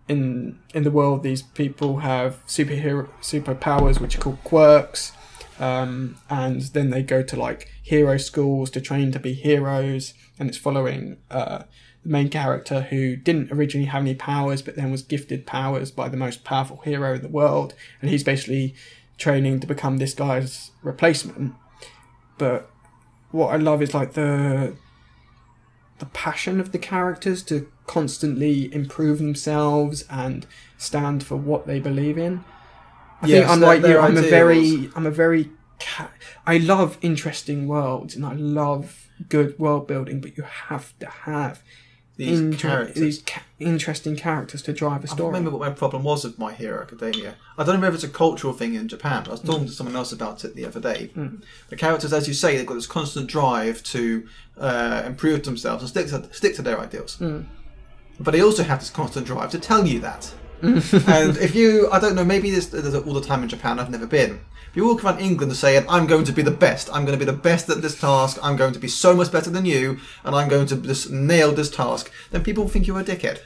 in 0.09 0.59
in 0.73 0.83
the 0.83 0.91
world. 0.91 1.23
These 1.23 1.43
people 1.43 1.99
have 1.99 2.45
superhero 2.47 3.07
superpowers, 3.21 4.01
which 4.01 4.15
are 4.17 4.21
called 4.21 4.43
quirks, 4.43 5.13
um, 5.59 6.17
and 6.29 6.61
then 6.73 6.89
they 6.89 7.03
go 7.03 7.21
to 7.23 7.35
like 7.39 7.69
hero 7.81 8.17
schools 8.17 8.69
to 8.71 8.81
train 8.81 9.11
to 9.13 9.19
be 9.19 9.33
heroes. 9.33 10.13
And 10.37 10.49
it's 10.49 10.57
following 10.57 11.17
uh, 11.31 11.63
the 12.03 12.09
main 12.09 12.29
character 12.29 12.81
who 12.81 13.15
didn't 13.15 13.51
originally 13.51 13.87
have 13.87 14.01
any 14.03 14.15
powers, 14.15 14.61
but 14.61 14.75
then 14.75 14.91
was 14.91 15.01
gifted 15.01 15.45
powers 15.45 15.91
by 15.91 16.09
the 16.09 16.17
most 16.17 16.43
powerful 16.43 16.77
hero 16.77 17.15
in 17.15 17.21
the 17.21 17.27
world, 17.27 17.73
and 18.01 18.09
he's 18.09 18.23
basically 18.23 18.75
training 19.17 19.59
to 19.59 19.67
become 19.67 19.97
this 19.97 20.13
guy's 20.13 20.71
replacement 20.81 21.53
but 22.39 22.71
what 23.31 23.53
I 23.53 23.57
love 23.57 23.83
is 23.83 23.93
like 23.93 24.13
the 24.13 24.75
the 25.99 26.05
passion 26.07 26.59
of 26.59 26.71
the 26.71 26.79
characters 26.79 27.43
to 27.43 27.69
constantly 27.85 28.73
improve 28.73 29.17
themselves 29.19 30.05
and 30.09 30.47
stand 30.77 31.23
for 31.23 31.35
what 31.35 31.67
they 31.67 31.79
believe 31.79 32.17
in. 32.17 32.43
I 33.21 33.27
Yes, 33.27 33.49
think 33.49 33.63
I'm 33.63 33.69
like 33.69 33.85
you. 33.85 33.99
I'm 33.99 34.17
a 34.17 34.21
very 34.21 34.89
I'm 34.95 35.05
a 35.05 35.11
very 35.11 35.51
ca- 35.79 36.11
I 36.47 36.57
love 36.57 36.97
interesting 37.01 37.67
worlds 37.67 38.15
and 38.15 38.25
I 38.25 38.33
love 38.33 39.09
good 39.27 39.59
world 39.59 39.87
building, 39.87 40.21
but 40.21 40.37
you 40.37 40.43
have 40.43 40.97
to 40.99 41.05
have 41.05 41.61
These 42.19 42.39
inter- 42.41 42.57
characters. 42.57 42.95
these 43.01 43.21
ca- 43.25 43.43
interesting 43.59 44.17
characters 44.17 44.61
to 44.63 44.73
drive 44.73 45.05
a 45.05 45.07
story. 45.07 45.27
I 45.27 45.37
remember 45.37 45.51
what 45.57 45.69
my 45.69 45.73
problem 45.73 46.03
was 46.03 46.25
with 46.25 46.37
My 46.37 46.51
Hero 46.53 46.81
Academia. 46.81 47.35
I 47.57 47.63
don't 47.63 47.79
know 47.79 47.87
if 47.87 47.93
it's 47.93 48.03
a 48.03 48.09
cultural 48.09 48.51
thing 48.51 48.73
in 48.73 48.89
Japan. 48.89 49.23
I 49.27 49.31
was 49.31 49.39
talking 49.39 49.67
to 49.67 49.71
someone 49.71 49.95
else 49.95 50.11
about 50.11 50.43
it 50.43 50.53
the 50.53 50.65
other 50.65 50.81
day. 50.81 51.11
Mm. 51.15 51.41
The 51.69 51.77
characters, 51.77 52.11
as 52.11 52.27
you 52.27 52.33
say, 52.33 52.57
they've 52.57 52.65
got 52.65 52.73
this 52.73 52.87
constant 52.87 53.27
drive 53.27 53.81
to 53.83 54.27
uh, 54.57 55.03
improve 55.05 55.43
themselves 55.43 55.81
and 55.81 55.89
stick 55.89 56.07
to, 56.07 56.33
stick 56.33 56.55
to 56.57 56.61
their 56.61 56.77
ideals. 56.77 57.15
Mm. 57.19 57.45
But 58.19 58.31
they 58.31 58.41
also 58.41 58.63
have 58.63 58.81
this 58.81 58.89
constant 58.89 59.25
drive 59.25 59.49
to 59.51 59.59
tell 59.59 59.87
you 59.87 60.01
that. 60.01 60.33
and 60.63 61.37
if 61.37 61.55
you, 61.55 61.89
I 61.91 61.99
don't 61.99 62.15
know, 62.15 62.25
maybe 62.25 62.51
this 62.51 62.67
does 62.67 62.93
it 62.93 63.07
all 63.07 63.13
the 63.13 63.21
time 63.21 63.43
in 63.43 63.49
Japan. 63.49 63.79
I've 63.79 63.89
never 63.89 64.07
been. 64.07 64.41
If 64.69 64.75
you 64.75 64.85
walk 64.85 65.03
around 65.03 65.19
England 65.19 65.55
saying, 65.55 65.85
"I'm 65.89 66.05
going 66.05 66.25
to 66.25 66.31
be 66.31 66.41
the 66.41 66.51
best. 66.51 66.89
I'm 66.93 67.05
going 67.05 67.17
to 67.17 67.25
be 67.25 67.29
the 67.29 67.37
best 67.37 67.69
at 67.69 67.81
this 67.81 67.99
task. 67.99 68.37
I'm 68.43 68.55
going 68.55 68.73
to 68.73 68.79
be 68.79 68.87
so 68.87 69.15
much 69.15 69.31
better 69.31 69.49
than 69.49 69.65
you, 69.65 69.99
and 70.23 70.35
I'm 70.35 70.47
going 70.49 70.67
to 70.67 70.75
just 70.77 71.09
nail 71.09 71.51
this 71.51 71.69
task," 71.71 72.11
then 72.31 72.43
people 72.43 72.67
think 72.67 72.85
you're 72.87 72.99
a 72.99 73.03
dickhead. 73.03 73.39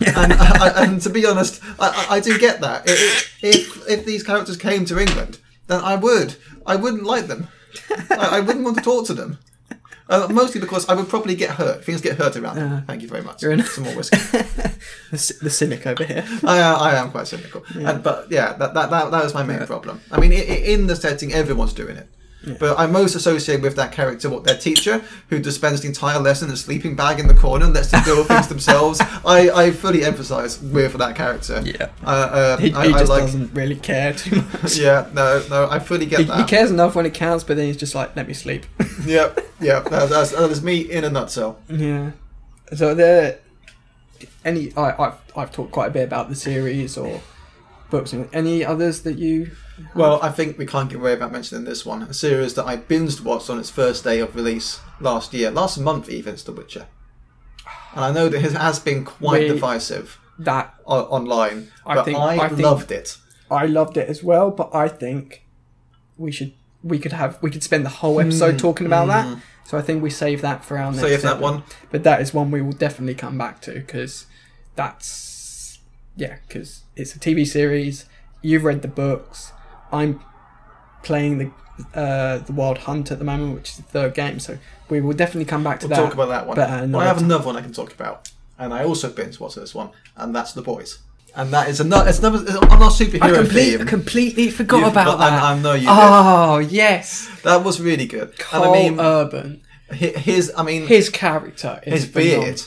and, 0.06 0.32
I, 0.32 0.84
and 0.84 1.00
to 1.02 1.10
be 1.10 1.24
honest, 1.26 1.62
I, 1.78 2.06
I- 2.10 2.16
I 2.16 2.20
do 2.20 2.38
get 2.38 2.60
that. 2.60 2.82
I- 2.88 2.92
I- 2.92 3.22
If 3.48 3.88
if 3.88 4.04
these 4.04 4.22
characters 4.22 4.56
came 4.56 4.84
to 4.86 4.98
England, 4.98 5.38
then 5.68 5.80
I 5.80 5.94
would. 5.96 6.36
I 6.66 6.76
wouldn't 6.76 7.04
like 7.04 7.26
them. 7.28 7.48
I, 8.10 8.38
I 8.38 8.40
wouldn't 8.40 8.64
want 8.64 8.76
to 8.78 8.82
talk 8.82 9.06
to 9.06 9.14
them. 9.14 9.38
Uh, 10.12 10.28
mostly 10.30 10.60
because 10.60 10.88
I 10.90 10.94
would 10.94 11.08
probably 11.08 11.34
get 11.34 11.50
hurt. 11.50 11.84
Things 11.84 12.00
get 12.02 12.18
hurt 12.18 12.36
around. 12.36 12.56
Yeah. 12.56 12.80
Thank 12.86 13.00
you 13.02 13.08
very 13.08 13.22
much. 13.22 13.42
You're 13.42 13.52
in- 13.52 13.64
Some 13.64 13.84
more 13.84 13.94
whiskey. 13.96 14.18
the, 15.10 15.18
c- 15.18 15.34
the 15.42 15.50
cynic 15.50 15.86
over 15.86 16.04
here. 16.04 16.24
I, 16.44 16.58
am- 16.58 16.80
I 16.80 16.94
am 16.96 17.10
quite 17.10 17.26
cynical, 17.26 17.64
and, 17.74 18.02
but 18.02 18.18
yeah, 18.30 18.52
that, 18.60 18.74
that 18.74 18.90
that 18.90 19.10
that 19.10 19.24
was 19.24 19.34
my 19.34 19.42
main 19.42 19.60
Yeah. 19.60 19.66
problem. 19.66 20.00
I 20.10 20.20
mean, 20.20 20.32
i 20.32 20.36
i 20.36 20.56
in 20.74 20.86
the 20.86 20.96
setting, 20.96 21.32
everyone's 21.32 21.72
doing 21.72 21.96
it, 21.96 22.08
Yeah. 22.44 22.54
but 22.58 22.78
I 22.78 22.86
most 22.86 23.14
associate 23.14 23.62
with 23.62 23.76
that 23.76 23.92
character 23.92 24.28
what 24.28 24.44
their 24.44 24.56
teacher 24.56 25.02
who 25.30 25.42
spends 25.44 25.80
the 25.80 25.88
entire 25.88 26.18
lesson 26.18 26.48
in 26.48 26.54
a 26.54 26.56
sleeping 26.56 26.96
bag 26.96 27.20
in 27.20 27.28
the 27.28 27.34
corner 27.34 27.64
and 27.66 27.74
lets 27.74 27.90
them 27.92 28.02
do 28.04 28.16
all 28.18 28.24
things 28.24 28.48
themselves. 28.54 29.00
I, 29.24 29.50
I 29.54 29.70
fully 29.70 30.00
empathise 30.00 30.60
with 30.72 30.94
that 30.98 31.14
character. 31.14 31.62
Yeah. 31.64 31.90
Uh, 32.04 32.08
uh, 32.08 32.56
He, 32.58 32.72
I, 32.72 32.86
he 32.88 32.92
I 32.94 32.98
just 32.98 33.10
like. 33.10 33.22
doesn't 33.24 33.54
really 33.54 33.76
care 33.76 34.12
too 34.12 34.36
much. 34.62 34.76
Yeah, 34.76 35.08
no, 35.12 35.42
no, 35.48 35.68
I 35.70 35.78
fully 35.78 36.06
get 36.06 36.20
He, 36.20 36.24
that. 36.26 36.38
he 36.38 36.44
cares 36.44 36.70
enough 36.70 36.94
when 36.96 37.06
it 37.06 37.14
counts, 37.14 37.44
but 37.44 37.56
then 37.56 37.66
he's 37.66 37.76
just 37.76 37.94
like, 37.94 38.16
let 38.16 38.26
me 38.26 38.34
sleep. 38.34 38.66
Yep, 39.06 39.40
yep, 39.60 39.84
that, 39.90 40.10
that's, 40.10 40.62
me 40.62 40.80
in 40.80 41.02
a 41.04 41.10
nutshell. 41.10 41.58
yeah. 41.68 42.12
So 42.74 42.94
there, 42.94 43.38
any 44.44 44.72
I, 44.76 44.94
I've 44.98 45.14
I've 45.36 45.52
talked 45.52 45.72
quite 45.72 45.88
a 45.88 45.90
bit 45.90 46.04
about 46.04 46.28
the 46.28 46.34
series 46.36 46.96
or 46.96 47.20
books. 47.92 48.12
Any 48.32 48.64
others 48.64 49.02
that 49.02 49.18
you? 49.18 49.52
Well, 49.94 50.18
I 50.22 50.30
think 50.30 50.58
we 50.58 50.66
can't 50.66 50.88
get 50.90 50.98
away 50.98 51.12
without 51.12 51.30
mentioning 51.30 51.64
this 51.64 51.86
one. 51.86 52.02
A 52.02 52.14
series 52.14 52.54
that 52.54 52.64
I 52.66 52.76
binged 52.76 53.20
watched 53.22 53.48
on 53.50 53.58
its 53.60 53.70
first 53.70 54.02
day 54.02 54.18
of 54.18 54.34
release 54.34 54.80
last 55.00 55.32
year, 55.32 55.50
last 55.50 55.78
month 55.78 56.08
even, 56.08 56.34
it's 56.34 56.42
The 56.42 56.52
Witcher. 56.52 56.86
And 57.94 58.04
I 58.04 58.10
know 58.12 58.28
that 58.28 58.44
it 58.44 58.52
has 58.52 58.78
been 58.80 59.04
quite 59.04 59.42
We- 59.42 59.48
divisive 59.48 60.18
That 60.38 60.74
o- 60.86 61.02
online, 61.04 61.70
I 61.86 61.94
but 61.96 62.04
think- 62.06 62.18
I, 62.18 62.36
I 62.38 62.48
think- 62.48 62.60
loved 62.62 62.90
it. 62.90 63.18
I 63.50 63.66
loved 63.66 63.96
it 63.98 64.08
as 64.08 64.24
well, 64.24 64.50
but 64.50 64.74
I 64.74 64.88
think 64.88 65.44
we 66.16 66.32
should 66.32 66.52
we 66.82 66.98
could 66.98 67.12
have 67.12 67.38
we 67.42 67.50
could 67.50 67.62
spend 67.62 67.84
the 67.84 67.90
whole 68.00 68.18
episode 68.20 68.58
talking 68.58 68.86
about 68.86 69.06
that. 69.08 69.38
So 69.64 69.78
I 69.78 69.82
think 69.82 70.02
we 70.02 70.10
save 70.10 70.40
that 70.40 70.64
for 70.64 70.76
our 70.78 70.90
next. 70.90 71.02
Hmm. 71.02 71.08
Save 71.08 71.22
that 71.22 71.40
one. 71.40 71.62
But 71.92 72.02
that 72.04 72.20
is 72.22 72.32
one 72.34 72.50
we 72.50 72.60
will 72.62 72.72
definitely 72.86 73.14
come 73.14 73.36
back 73.38 73.60
to 73.62 73.72
because 73.74 74.26
that's 74.74 75.78
yeah 76.16 76.36
because 76.48 76.81
it's 76.96 77.14
a 77.14 77.18
TV 77.18 77.46
series. 77.46 78.06
You've 78.42 78.64
read 78.64 78.82
the 78.82 78.88
books. 78.88 79.52
I'm 79.92 80.20
playing 81.02 81.38
the 81.38 81.50
uh, 81.98 82.38
the 82.38 82.52
Wild 82.52 82.78
Hunt 82.78 83.10
at 83.10 83.18
the 83.18 83.24
moment, 83.24 83.54
which 83.54 83.70
is 83.70 83.76
the 83.78 83.82
third 83.84 84.14
game. 84.14 84.38
So 84.38 84.58
we 84.88 85.00
will 85.00 85.14
definitely 85.14 85.46
come 85.46 85.64
back 85.64 85.80
to 85.80 85.88
We'll 85.88 85.96
that. 85.96 86.02
talk 86.04 86.14
about 86.14 86.28
that 86.28 86.46
one. 86.46 86.56
but, 86.56 86.68
Well, 86.90 87.00
I 87.00 87.06
have 87.06 87.22
another 87.22 87.44
one 87.46 87.56
I 87.56 87.62
can 87.62 87.72
talk 87.72 87.92
about, 87.92 88.30
and 88.58 88.72
I 88.74 88.84
also 88.84 89.10
binge 89.10 89.40
watched 89.40 89.56
this 89.56 89.74
one, 89.74 89.90
and 90.16 90.34
that's 90.34 90.52
The 90.52 90.62
Boys. 90.62 90.98
And 91.34 91.50
that 91.54 91.70
is 91.70 91.80
another. 91.80 92.10
It's 92.10 92.18
another 92.18 92.42
it's 92.42 92.54
our 92.54 92.90
superhero 92.90 93.22
I 93.22 93.32
complete, 93.32 93.76
theme. 93.78 93.86
completely 93.86 94.50
forgot 94.50 94.80
You 94.80 94.86
about 94.88 95.18
that. 95.18 95.32
I, 95.42 95.52
I 95.54 95.58
know 95.58 95.72
you 95.72 95.80
did. 95.80 95.88
oh 95.90 96.58
yes, 96.58 97.30
That 97.42 97.64
was 97.64 97.80
really 97.80 98.06
good. 98.06 98.38
Karl 98.38 98.64
and 98.64 98.74
I 98.74 98.82
mean, 98.90 99.00
Urban. 99.00 99.62
his. 99.90 100.52
I 100.56 100.62
mean, 100.62 100.86
His 100.86 101.08
character 101.08 101.80
is 101.86 102.02
his 102.04 102.06
beard. 102.12 102.34
phenomenal. 102.40 102.60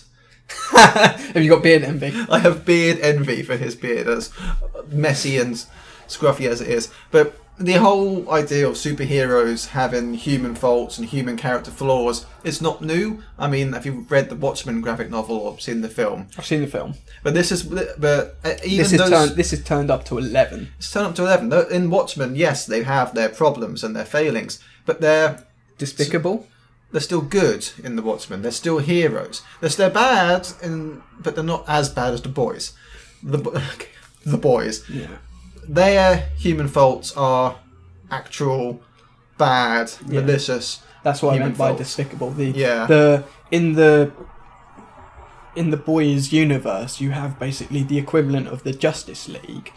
Have 0.71 1.43
you 1.43 1.49
got 1.49 1.63
beard 1.63 1.83
envy? 1.83 2.13
I 2.29 2.39
have 2.39 2.65
beard 2.65 2.99
envy 2.99 3.43
for 3.43 3.57
his 3.57 3.75
beard, 3.75 4.07
as 4.07 4.31
messy 4.91 5.37
and 5.37 5.55
scruffy 6.07 6.47
as 6.47 6.61
it 6.61 6.67
is. 6.67 6.91
But 7.11 7.39
the 7.57 7.73
whole 7.73 8.29
idea 8.31 8.67
of 8.67 8.75
superheroes 8.75 9.67
having 9.69 10.13
human 10.13 10.55
faults 10.55 10.97
and 10.97 11.07
human 11.07 11.37
character 11.37 11.71
flaws 11.71 12.25
is 12.43 12.61
not 12.61 12.81
new. 12.81 13.23
I 13.39 13.47
mean, 13.47 13.73
have 13.73 13.85
you 13.85 14.05
read 14.09 14.29
the 14.29 14.35
Watchmen 14.35 14.81
graphic 14.81 15.09
novel 15.09 15.37
or 15.37 15.57
seen 15.59 15.81
the 15.81 15.89
film? 15.89 16.27
I've 16.37 16.45
seen 16.45 16.61
the 16.61 16.67
film. 16.67 16.95
But 17.23 17.33
this 17.33 17.51
is, 17.51 17.63
but 17.63 18.37
uh, 18.43 18.55
even 18.63 18.77
This 18.77 18.93
is 18.93 18.99
those, 18.99 19.09
turned. 19.09 19.31
This 19.31 19.53
is 19.53 19.63
turned 19.63 19.89
up 19.89 20.05
to 20.05 20.17
eleven. 20.17 20.69
it's 20.77 20.91
turned 20.91 21.07
up 21.07 21.15
to 21.15 21.23
eleven. 21.23 21.51
In 21.71 21.89
Watchmen, 21.89 22.35
yes, 22.35 22.65
they 22.65 22.83
have 22.83 23.15
their 23.15 23.29
problems 23.29 23.83
and 23.83 23.95
their 23.95 24.05
failings, 24.05 24.59
but 24.85 25.01
they're 25.01 25.43
Despicable. 25.77 26.47
They're 26.95 27.01
still 27.01 27.19
good 27.19 27.67
in 27.83 27.97
the 27.97 28.01
Watchmen. 28.01 28.41
They're 28.41 28.51
still 28.51 28.77
heroes. 28.79 29.41
They're 29.59 29.69
still 29.69 29.89
bad, 29.89 30.47
in, 30.63 31.03
but 31.19 31.35
they're 31.35 31.43
not 31.43 31.65
as 31.67 31.89
bad 31.89 32.13
as 32.13 32.21
the 32.21 32.29
boys. 32.29 32.71
The 33.21 33.37
bo- 33.37 33.61
the 34.25 34.37
boys. 34.37 34.89
Yeah. 34.89 35.17
Their 35.67 36.29
human 36.37 36.69
faults 36.69 37.11
are 37.17 37.57
actual, 38.09 38.81
bad, 39.37 39.91
Yeah. 40.07 40.21
malicious. 40.21 40.83
That's 41.03 41.21
what 41.21 41.35
I 41.35 41.39
meant 41.39 41.57
by 41.57 41.73
despicable. 41.75 42.31
The 42.31 42.45
Yeah. 42.51 42.85
the 42.87 43.25
in 43.51 43.73
the 43.73 44.13
in 45.53 45.71
the 45.71 45.77
boys 45.77 46.31
universe, 46.31 47.01
you 47.01 47.11
have 47.11 47.37
basically 47.39 47.83
the 47.83 47.97
equivalent 47.97 48.47
of 48.47 48.63
the 48.63 48.71
Justice 48.71 49.27
League, 49.27 49.73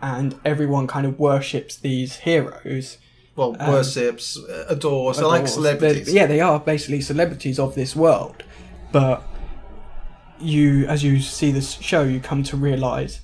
and 0.00 0.40
everyone 0.42 0.86
kind 0.86 1.04
of 1.06 1.18
worships 1.18 1.76
these 1.76 2.16
heroes. 2.28 2.96
Well, 3.36 3.54
Um, 3.60 3.70
worships, 3.72 4.38
uh, 4.38 4.64
adores. 4.68 5.18
They're 5.18 5.26
like 5.26 5.46
celebrities. 5.46 6.06
They're- 6.06 6.14
yeah, 6.14 6.26
they 6.26 6.40
are 6.40 6.58
basically 6.58 7.00
celebrities 7.02 7.58
of 7.58 7.74
this 7.74 7.94
world. 7.94 8.42
But 8.92 9.22
you, 10.40 10.86
as 10.86 11.02
you 11.04 11.20
see 11.20 11.50
this 11.52 11.72
show, 11.80 12.02
you 12.02 12.20
come 12.20 12.42
to 12.44 12.56
realise 12.56 13.20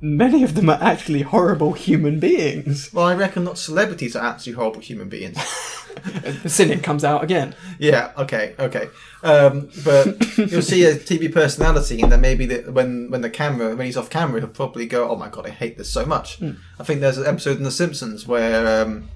many 0.00 0.42
of 0.42 0.56
them 0.56 0.68
are 0.68 0.78
actually 0.82 1.22
horrible 1.22 1.72
human 1.72 2.18
beings. 2.18 2.92
Well, 2.92 3.04
I 3.06 3.14
reckon 3.14 3.44
not 3.44 3.58
celebrities 3.58 4.16
are 4.16 4.24
actually 4.26 4.54
horrible 4.54 4.80
human 4.80 5.08
beings. 5.08 5.36
the 6.42 6.48
cynic 6.48 6.82
comes 6.82 7.04
out 7.04 7.22
again. 7.22 7.54
Yeah, 7.78 8.10
okay, 8.18 8.54
okay. 8.58 8.88
Um, 9.22 9.68
but 9.84 10.16
you'll 10.36 10.62
see 10.62 10.82
a 10.84 10.96
TV 10.96 11.32
personality, 11.32 12.00
and 12.02 12.10
then 12.10 12.20
maybe 12.20 12.46
the, 12.46 12.72
when 12.72 13.08
when 13.10 13.20
the 13.20 13.30
camera 13.30 13.76
when 13.76 13.86
he's 13.86 13.96
off 13.96 14.10
camera, 14.10 14.40
he'll 14.40 14.48
probably 14.48 14.86
go, 14.86 15.08
"Oh 15.08 15.16
my 15.16 15.28
god, 15.28 15.46
I 15.46 15.50
hate 15.50 15.78
this 15.78 15.88
so 15.90 16.04
much." 16.04 16.40
I 16.80 16.82
think 16.84 17.00
there's 17.00 17.18
an 17.18 17.26
episode 17.26 17.56
in 17.58 17.62
The 17.62 17.70
Simpsons 17.70 18.26
where, 18.26 18.82
um, 18.82 19.08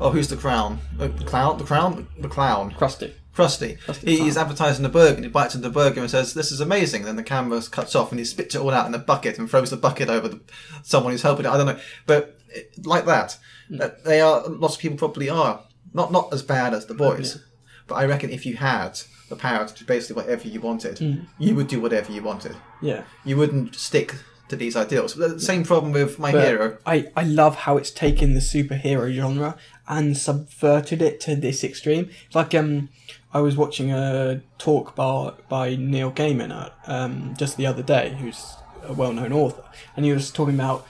oh, 0.00 0.10
who's 0.10 0.28
the 0.28 0.36
crown? 0.36 0.78
The 0.96 1.08
clown? 1.08 1.58
The 1.58 1.64
crown? 1.64 2.08
The 2.18 2.28
clown? 2.28 2.72
Crusty. 2.72 3.14
Krusty. 3.34 3.78
Krusty 3.78 4.08
He's 4.08 4.34
Clown. 4.34 4.46
advertising 4.46 4.82
the 4.82 4.88
burger, 4.88 5.14
and 5.14 5.24
he 5.24 5.30
bites 5.30 5.54
into 5.54 5.68
the 5.68 5.72
burger 5.72 6.00
and 6.00 6.10
says, 6.10 6.34
"This 6.34 6.50
is 6.50 6.60
amazing." 6.60 7.04
Then 7.04 7.14
the 7.16 7.22
camera 7.22 7.62
cuts 7.70 7.94
off, 7.94 8.10
and 8.10 8.18
he 8.18 8.24
spits 8.24 8.54
it 8.56 8.60
all 8.60 8.70
out 8.70 8.86
in 8.86 8.94
a 8.94 8.98
bucket 8.98 9.38
and 9.38 9.48
throws 9.48 9.70
the 9.70 9.76
bucket 9.76 10.08
over 10.08 10.28
the, 10.28 10.40
someone 10.82 11.12
who's 11.12 11.22
helping 11.22 11.46
it. 11.46 11.48
I 11.48 11.56
don't 11.56 11.66
know, 11.66 11.78
but 12.06 12.36
it, 12.48 12.84
like 12.84 13.06
that, 13.06 13.38
uh, 13.80 13.90
they 14.04 14.20
are. 14.20 14.46
Lots 14.48 14.74
of 14.74 14.80
people 14.80 14.98
probably 14.98 15.30
are 15.30 15.62
not 15.94 16.10
not 16.10 16.32
as 16.32 16.42
bad 16.42 16.74
as 16.74 16.86
the 16.86 16.94
boys, 16.94 17.40
but 17.86 17.94
I 17.94 18.06
reckon 18.06 18.30
if 18.30 18.44
you 18.44 18.56
had 18.56 19.00
the 19.28 19.36
power 19.36 19.66
to 19.68 19.74
do 19.74 19.84
basically 19.84 20.20
whatever 20.22 20.48
you 20.48 20.60
wanted, 20.60 21.26
you 21.38 21.54
would 21.54 21.68
do 21.68 21.80
whatever 21.80 22.10
you 22.10 22.22
wanted. 22.22 22.56
Yeah. 22.82 23.04
You 23.24 23.36
wouldn't 23.36 23.74
stick 23.76 24.16
to 24.48 24.56
these 24.56 24.74
ideals. 24.74 25.14
The 25.14 25.38
same 25.38 25.62
problem 25.64 25.92
with 25.92 26.18
my 26.18 26.32
But 26.32 26.46
hero. 26.46 26.78
I, 26.86 27.10
I 27.14 27.24
love 27.24 27.54
how 27.54 27.76
it's 27.76 27.90
taken 27.90 28.32
the 28.32 28.40
superhero 28.40 29.12
genre 29.14 29.56
and 29.88 30.16
subverted 30.16 31.00
it 31.02 31.20
to 31.20 31.34
this 31.34 31.64
extreme. 31.64 32.10
Like 32.34 32.54
um, 32.54 32.90
I 33.32 33.40
was 33.40 33.56
watching 33.56 33.90
a 33.92 34.40
talk 34.58 34.94
by 34.94 35.32
by 35.48 35.76
Neil 35.76 36.12
Gaiman 36.12 36.52
uh, 36.52 36.70
um, 36.86 37.34
just 37.38 37.56
the 37.56 37.66
other 37.66 37.82
day, 37.82 38.16
who's 38.20 38.54
a 38.84 38.92
well-known 38.92 39.32
author, 39.32 39.64
and 39.96 40.04
he 40.04 40.12
was 40.12 40.30
talking 40.30 40.54
about 40.54 40.86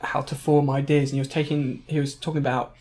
how 0.00 0.20
to 0.20 0.34
form 0.34 0.70
ideas, 0.70 1.10
and 1.10 1.16
he 1.16 1.20
was 1.20 1.28
taking 1.28 1.82
he 1.86 1.98
was 2.00 2.14
talking 2.14 2.38
about 2.38 2.74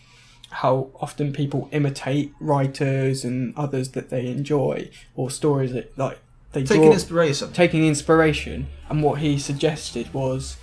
how 0.51 0.89
often 1.01 1.33
people 1.33 1.67
imitate 1.71 2.33
writers 2.39 3.25
and 3.25 3.53
others 3.57 3.89
that 3.89 4.09
they 4.09 4.27
enjoy 4.27 4.89
or 5.15 5.29
stories 5.29 5.73
that 5.73 5.97
like 5.97 6.19
they 6.53 6.63
Taking 6.63 6.83
draw 6.83 6.93
inspiration. 6.93 7.51
taking 7.51 7.85
inspiration 7.85 8.67
and 8.87 9.03
what 9.03 9.19
he 9.19 9.37
suggested 9.37 10.13
was 10.13 10.55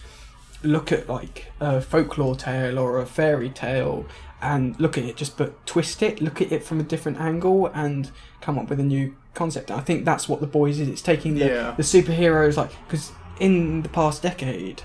look 0.63 0.93
at 0.93 1.09
like 1.09 1.53
a 1.61 1.81
folklore 1.83 2.37
tale 2.37 2.79
or 2.79 3.01
a 3.01 3.05
fairy 3.07 3.51
tale 3.51 4.07
and 4.43 4.79
look 4.81 4.99
at 4.99 5.05
it 5.05 5.17
just 5.17 5.37
but 5.39 5.65
twist 5.67 6.03
it 6.03 6.21
look 6.21 6.43
at 6.43 6.51
it 6.53 6.65
from 6.65 6.81
a 6.81 6.83
different 6.83 7.19
angle 7.21 7.67
and 7.75 8.11
come 8.41 8.59
up 8.59 8.69
with 8.69 8.81
a 8.81 8.83
new 8.83 9.15
concept 9.35 9.71
and 9.71 9.79
i 9.81 9.83
think 9.83 10.05
that's 10.05 10.29
what 10.29 10.41
the 10.41 10.47
boys 10.47 10.81
is 10.81 10.89
it's 10.89 11.01
taking 11.03 11.35
the, 11.35 11.47
Yeah. 11.47 11.71
the 11.77 11.83
superheroes 11.85 12.57
like 12.57 12.71
because 12.87 13.13
in 13.41 13.83
the 13.83 13.89
past 13.89 14.23
decade 14.23 14.83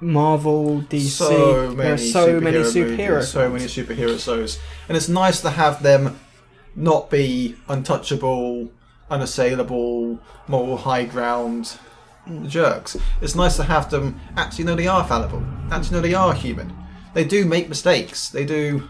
marvel 0.00 0.82
dc 0.82 1.08
so 1.08 1.72
there 1.74 1.94
are 1.94 1.98
so 1.98 2.40
many 2.40 2.58
superhero 2.58 2.64
superhero 2.64 3.08
movies, 3.14 3.28
so 3.28 3.50
many 3.50 3.64
superhero 3.64 4.18
shows, 4.24 4.58
and 4.88 4.96
it's 4.96 5.08
nice 5.08 5.40
to 5.42 5.50
have 5.50 5.82
them 5.82 6.18
not 6.76 7.10
be 7.10 7.56
untouchable, 7.68 8.70
unassailable, 9.10 10.18
moral 10.48 10.76
high 10.78 11.04
ground 11.04 11.76
jerks. 12.46 12.96
It's 13.20 13.34
nice 13.34 13.56
to 13.56 13.64
have 13.64 13.90
them 13.90 14.20
actually 14.36 14.64
know 14.64 14.74
they 14.76 14.86
are 14.86 15.04
fallible, 15.04 15.42
actually 15.70 15.96
know 15.96 16.02
they 16.02 16.14
are 16.14 16.32
human. 16.32 16.72
They 17.14 17.24
do 17.24 17.44
make 17.44 17.68
mistakes. 17.68 18.28
They 18.28 18.44
do 18.44 18.88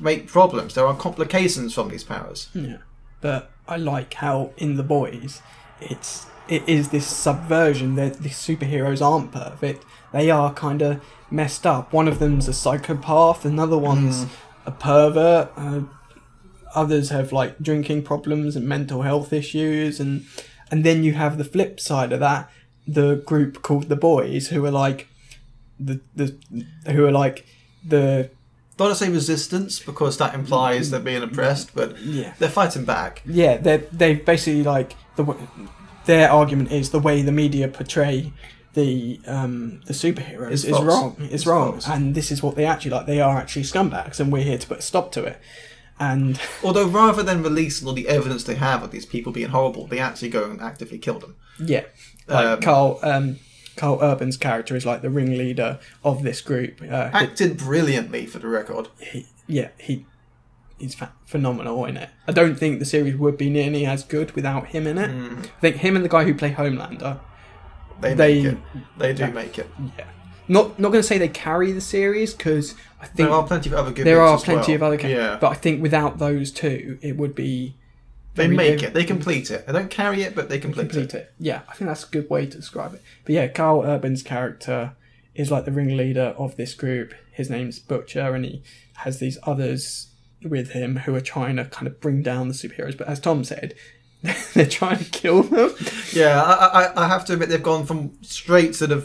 make 0.00 0.26
problems. 0.26 0.74
There 0.74 0.86
are 0.86 0.94
complications 0.94 1.74
from 1.74 1.88
these 1.88 2.04
powers. 2.04 2.48
Yeah, 2.54 2.78
but 3.20 3.50
I 3.68 3.76
like 3.76 4.14
how 4.14 4.52
in 4.56 4.76
the 4.76 4.82
boys, 4.82 5.42
it's 5.80 6.26
it 6.48 6.68
is 6.68 6.88
this 6.88 7.06
subversion 7.06 7.94
that 7.94 8.22
the 8.22 8.28
superheroes 8.28 9.04
aren't 9.04 9.32
perfect. 9.32 9.84
They 10.12 10.30
are 10.30 10.52
kind 10.52 10.82
of 10.82 11.00
messed 11.30 11.66
up. 11.66 11.92
One 11.92 12.08
of 12.08 12.18
them's 12.18 12.48
a 12.48 12.52
psychopath. 12.52 13.44
Another 13.44 13.78
one's 13.78 14.26
a 14.66 14.72
pervert. 14.72 15.52
Uh, 15.56 15.82
others 16.74 17.10
have 17.10 17.32
like 17.32 17.58
drinking 17.58 18.02
problems 18.02 18.56
and 18.56 18.66
mental 18.66 19.02
health 19.02 19.32
issues, 19.32 20.00
and 20.00 20.26
and 20.70 20.84
then 20.84 21.04
you 21.04 21.12
have 21.12 21.38
the 21.38 21.44
flip 21.44 21.78
side 21.80 22.12
of 22.12 22.20
that, 22.20 22.50
the 22.86 23.16
group 23.16 23.62
called 23.62 23.88
the 23.88 23.96
boys, 23.96 24.48
who 24.48 24.64
are 24.64 24.70
like 24.70 25.08
the 25.84 26.00
the 26.16 26.92
who 26.92 27.06
are 27.06 27.12
like 27.12 27.46
the 27.86 28.30
Don't 28.76 28.88
want 28.88 28.98
to 28.98 29.04
say 29.04 29.10
resistance 29.10 29.80
because 29.80 30.18
that 30.18 30.34
implies 30.34 30.90
they're 30.90 31.00
being 31.00 31.22
oppressed, 31.22 31.74
but 31.74 31.98
yeah 32.02 32.34
they're 32.38 32.48
fighting 32.48 32.84
back. 32.84 33.22
yeah, 33.26 33.56
they 33.56 33.78
they 33.92 34.14
basically 34.14 34.62
like 34.62 34.94
the 35.16 35.24
their 36.06 36.30
argument 36.30 36.72
is 36.72 36.90
the 36.90 36.98
way 36.98 37.22
the 37.22 37.32
media 37.32 37.68
portray 37.68 38.32
the 38.74 39.20
um, 39.26 39.80
the 39.86 39.92
superheroes 39.92 40.64
is 40.64 40.70
wrong. 40.70 41.16
It's, 41.18 41.34
It's 41.34 41.46
wrong, 41.46 41.72
false. 41.72 41.88
and 41.88 42.14
this 42.14 42.30
is 42.30 42.42
what 42.42 42.54
they 42.54 42.64
actually 42.64 42.92
like. 42.92 43.06
They 43.06 43.20
are 43.20 43.36
actually 43.36 43.64
scumbags, 43.64 44.20
and 44.20 44.30
we're 44.32 44.44
here 44.44 44.58
to 44.58 44.66
put 44.66 44.78
a 44.78 44.82
stop 44.82 45.10
to 45.12 45.24
it. 45.24 45.38
And 45.98 46.40
Although 46.64 46.86
rather 46.88 47.22
than 47.24 47.42
releasing 47.42 47.86
all 47.88 47.94
the 47.94 48.08
evidence 48.08 48.44
they 48.44 48.54
have 48.54 48.82
of 48.84 48.90
these 48.92 49.04
people 49.04 49.32
being 49.32 49.50
horrible, 49.50 49.86
they 49.88 49.98
actually 49.98 50.30
go 50.30 50.44
and 50.50 50.60
actively 50.60 50.98
kill 50.98 51.18
them. 51.18 51.34
yeah, 51.58 51.84
like 52.28 52.46
Um, 52.46 52.60
Carl 52.60 52.98
um, 53.02 53.38
Karl 53.76 53.98
Urban's 54.02 54.36
character 54.36 54.76
is 54.76 54.84
like 54.86 55.02
the 55.02 55.10
ringleader 55.10 55.78
of 56.04 56.22
this 56.22 56.40
group. 56.40 56.80
Uh, 56.82 57.10
Acted 57.12 57.56
brilliantly 57.56 58.26
for 58.26 58.38
the 58.38 58.48
record. 58.48 58.88
he, 59.00 59.26
yeah, 59.46 59.68
he 59.78 60.06
he's 60.78 60.94
fa- 60.94 61.12
phenomenal 61.26 61.84
in 61.84 61.96
it. 61.96 62.10
I 62.28 62.32
don't 62.32 62.56
think 62.56 62.78
the 62.78 62.84
series 62.84 63.16
would 63.16 63.36
be 63.36 63.50
nearly 63.50 63.84
as 63.86 64.02
good 64.04 64.32
without 64.32 64.68
him 64.68 64.86
in 64.86 64.98
it. 64.98 65.10
I 65.10 65.60
think 65.60 65.76
him 65.76 65.94
and 65.96 66.04
the 66.04 66.08
guy 66.08 66.24
who 66.24 66.34
play 66.34 66.52
Homelander 66.52 67.20
They, 68.00 68.14
They- 68.14 68.42
make 68.42 68.52
it. 68.54 68.58
They 68.98 69.12
do 69.12 69.22
Yeah. 69.24 69.30
make 69.30 69.58
it. 69.58 69.68
Yeah. 69.98 70.04
Not 70.48 70.78
not 70.80 70.88
going 70.90 71.00
to 71.02 71.06
say 71.06 71.18
they 71.18 71.28
carry 71.28 71.70
the 71.70 71.80
series 71.80 72.34
because 72.34 72.74
I 73.00 73.04
think 73.06 73.16
There 73.28 73.30
are 73.30 73.46
plenty 73.46 73.70
of 73.70 73.76
other 73.76 73.92
good. 73.92 74.04
there 74.06 74.20
are 74.20 74.36
plenty 74.38 74.72
well. 74.72 74.76
of 74.76 74.82
other 74.82 74.96
characters. 74.96 75.24
Yeah, 75.32 75.38
But 75.40 75.52
I 75.52 75.54
think 75.54 75.80
without 75.82 76.18
those 76.18 76.50
two, 76.50 76.98
it 77.02 77.16
would 77.16 77.34
be 77.34 77.76
they 78.40 78.48
make 78.48 78.80
they- 78.80 78.86
it. 78.86 78.94
They 78.94 79.04
complete 79.04 79.50
it. 79.50 79.66
They 79.66 79.72
don't 79.72 79.90
carry 79.90 80.22
it, 80.22 80.34
but 80.34 80.48
they 80.48 80.58
complete, 80.58 80.90
complete 80.90 81.14
it. 81.14 81.18
it. 81.18 81.34
Yeah, 81.38 81.62
I 81.68 81.74
think 81.74 81.88
that's 81.88 82.04
a 82.04 82.08
good 82.08 82.28
way 82.28 82.46
to 82.46 82.56
describe 82.56 82.94
it. 82.94 83.02
But 83.24 83.34
yeah, 83.34 83.48
Karl 83.48 83.82
Urban's 83.84 84.22
character 84.22 84.92
is 85.34 85.50
like 85.50 85.64
the 85.64 85.72
ringleader 85.72 86.34
of 86.38 86.56
this 86.56 86.74
group. 86.74 87.14
His 87.32 87.50
name's 87.50 87.78
Butcher, 87.78 88.34
and 88.34 88.44
he 88.44 88.62
has 88.96 89.18
these 89.18 89.38
others 89.44 90.08
with 90.42 90.72
him 90.72 90.96
who 90.98 91.14
are 91.14 91.20
trying 91.20 91.56
to 91.56 91.64
kind 91.64 91.86
of 91.86 92.00
bring 92.00 92.22
down 92.22 92.48
the 92.48 92.54
superheroes. 92.54 92.96
But 92.96 93.08
as 93.08 93.20
Tom 93.20 93.44
said, 93.44 93.74
they're 94.54 94.66
trying 94.66 94.98
to 94.98 95.04
kill 95.04 95.42
them. 95.42 95.74
Yeah, 96.12 96.42
I, 96.42 96.84
I, 96.84 97.04
I 97.04 97.08
have 97.08 97.24
to 97.26 97.34
admit 97.34 97.48
they've 97.48 97.62
gone 97.62 97.86
from 97.86 98.12
straight 98.22 98.74
to 98.74 98.86
the 98.86 99.00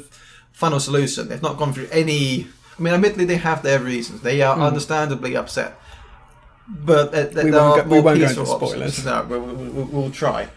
final 0.52 0.80
solution. 0.80 1.28
They've 1.30 1.42
not 1.42 1.58
gone 1.58 1.74
through 1.74 1.88
any. 1.92 2.48
I 2.78 2.82
mean, 2.82 2.94
admittedly, 2.94 3.26
they 3.26 3.38
have 3.38 3.64
their 3.64 3.80
reasons. 3.80 4.22
They 4.22 4.42
are 4.42 4.56
hmm. 4.56 4.62
understandably 4.62 5.36
upset, 5.36 5.80
but 6.68 7.12
there. 7.12 7.30
We 7.46 7.52
won't 7.52 7.84
go- 7.84 7.90
we 7.96 8.00
won't 8.02 8.20
go 8.20 8.28
into 8.28 8.42
options. 8.42 8.96
spoilers. 8.96 9.06
No, 9.06 9.26
we'll, 9.30 9.42
we'll, 9.42 9.86
we'll, 9.86 10.12
try. 10.12 10.48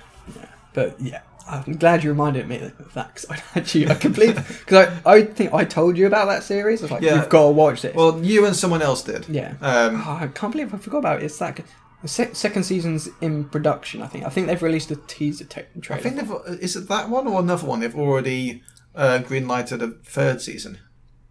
But 0.74 1.00
yeah, 1.00 1.20
I'm 1.48 1.72
glad 1.76 2.04
you 2.04 2.10
reminded 2.10 2.46
me 2.48 2.56
of 2.58 2.94
that 2.94 3.14
because 3.14 3.30
I 3.30 3.42
actually 3.58 3.88
I 3.90 3.94
completely 3.94 4.34
because 4.42 4.88
I, 5.04 5.12
I 5.14 5.22
think 5.24 5.52
I 5.52 5.64
told 5.64 5.96
you 5.98 6.06
about 6.06 6.26
that 6.26 6.42
series. 6.44 6.80
I 6.80 6.84
was 6.84 6.90
like, 6.92 7.02
Yeah. 7.02 7.16
you've 7.16 7.28
got 7.28 7.44
to 7.44 7.50
watch 7.50 7.82
this. 7.82 7.94
Well, 7.94 8.22
you 8.24 8.46
and 8.46 8.54
someone 8.54 8.80
else 8.82 9.02
did. 9.02 9.28
yeah. 9.28 9.54
Um, 9.60 9.96
Oh, 10.06 10.18
I 10.20 10.28
can't 10.28 10.52
believe 10.52 10.72
I 10.74 10.78
forgot 10.78 10.98
about 10.98 11.20
it. 11.22 11.24
It's 11.24 11.38
that 11.38 11.56
good. 11.56 11.64
the 12.02 12.08
sec- 12.08 12.36
second 12.36 12.62
season's 12.64 13.08
in 13.20 13.44
production. 13.46 14.02
I 14.02 14.06
think. 14.06 14.24
I 14.24 14.28
think 14.28 14.46
they've 14.46 14.62
released 14.62 14.90
a 14.90 14.96
teaser 14.96 15.44
te- 15.44 15.62
I 15.76 15.80
trailer. 15.80 16.02
think 16.02 16.16
they've. 16.16 16.58
Is 16.60 16.76
it 16.76 16.88
that 16.88 17.08
one 17.08 17.26
or 17.26 17.40
another 17.40 17.66
one? 17.66 17.80
They've 17.80 17.94
already 17.96 18.62
uh, 18.94 19.18
greenlighted 19.24 19.82
a 19.82 19.90
third 20.04 20.40
season. 20.40 20.78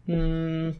Hmm. 0.05 0.71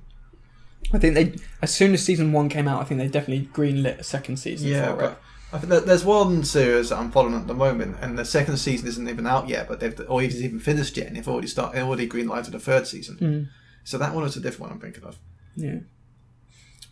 I 0.94 0.98
think 1.00 1.16
they 1.16 1.36
as 1.62 1.74
soon 1.74 1.94
as 1.94 2.04
season 2.04 2.32
one 2.32 2.50
came 2.50 2.68
out, 2.68 2.82
I 2.82 2.86
think 2.86 3.00
they 3.00 3.08
definitely 3.08 3.50
greenlit 3.54 4.00
a 4.00 4.04
second 4.04 4.38
season 4.38 4.70
Yeah, 4.70 4.96
for 4.96 5.04
it. 5.04 5.18
I 5.54 5.58
think 5.60 5.86
there's 5.86 6.04
one 6.04 6.44
series 6.44 6.90
that 6.90 6.98
I'm 7.00 7.12
following 7.12 7.36
at 7.36 7.48
the 7.48 7.54
moment, 7.54 7.98
and 8.02 8.18
the 8.20 8.26
second 8.26 8.58
season 8.58 8.88
isn't 8.88 9.08
even 9.08 9.26
out 9.28 9.48
yet, 9.48 9.68
but 9.68 9.80
they've 9.80 10.00
or 10.10 10.22
even 10.22 10.38
even 10.44 10.60
finished 10.60 10.98
yet, 10.98 11.08
and 11.08 11.16
they've 11.16 11.28
already 11.28 11.48
started, 11.48 11.82
already 11.82 12.08
greenlighted 12.08 12.54
a 12.54 12.60
third 12.60 12.86
season. 12.88 13.18
Hmm. 13.18 13.44
So 13.84 13.98
that 13.98 14.14
one 14.14 14.26
is 14.26 14.36
a 14.36 14.42
different 14.42 14.62
one 14.62 14.72
I'm 14.72 14.80
thinking 14.80 15.04
of. 15.04 15.18
Yeah. 15.56 15.80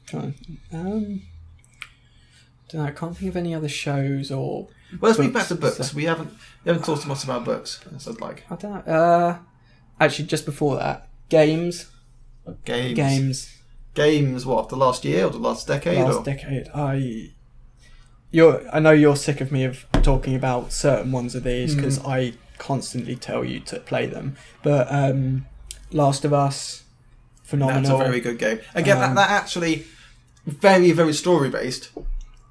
Trying. 0.05 0.35
Um. 0.71 1.21
Don't 2.69 2.81
know, 2.81 2.87
I 2.87 2.91
can't 2.91 3.15
think 3.15 3.29
of 3.29 3.37
any 3.37 3.53
other 3.53 3.69
shows 3.69 4.31
or 4.31 4.67
Well, 4.99 5.11
let's 5.11 5.19
move 5.19 5.33
Books, 5.33 5.49
back 5.49 5.57
to 5.57 5.61
books. 5.61 5.89
so- 5.91 5.95
We 5.95 6.05
haven't 6.05 6.31
we 6.63 6.69
haven't 6.69 6.83
talked 6.85 7.05
much 7.05 7.23
about 7.23 7.45
books. 7.45 7.79
As 7.95 8.07
I'd 8.07 8.19
like 8.21 8.43
I 8.49 8.55
don't 8.55 8.87
know. 8.87 8.93
Uh, 8.93 9.37
actually, 9.99 10.25
just 10.25 10.45
before 10.45 10.75
that, 10.77 11.09
games, 11.29 11.91
games. 12.63 12.95
games. 12.95 13.54
Games. 13.95 14.45
What 14.45 14.69
the 14.69 14.75
last 14.77 15.03
year 15.05 15.25
or 15.25 15.29
the 15.31 15.37
last 15.39 15.67
decade? 15.67 15.97
last 16.03 16.17
or? 16.19 16.23
decade. 16.23 16.67
I, 16.75 17.31
you're. 18.31 18.61
I 18.73 18.79
know 18.79 18.91
you're 18.91 19.15
sick 19.15 19.41
of 19.41 19.51
me 19.51 19.63
of 19.63 19.85
talking 20.03 20.35
about 20.35 20.71
certain 20.71 21.11
ones 21.11 21.33
of 21.35 21.43
these 21.43 21.73
Mm. 21.73 21.77
because 21.77 21.99
I 22.05 22.33
constantly 22.57 23.15
tell 23.15 23.43
you 23.43 23.59
to 23.61 23.79
play 23.79 24.05
them. 24.05 24.35
But 24.63 24.87
um, 24.91 25.45
Last 25.91 26.23
of 26.25 26.33
Us, 26.33 26.83
phenomenal, 27.43 27.81
That's 27.97 28.01
a 28.01 28.03
very 28.09 28.19
good 28.19 28.37
game. 28.37 28.59
Again, 28.75 28.97
Um, 28.97 29.15
that, 29.15 29.27
that 29.27 29.29
actually 29.31 29.85
very 30.45 30.91
very 30.91 31.13
story 31.13 31.49
based. 31.49 31.89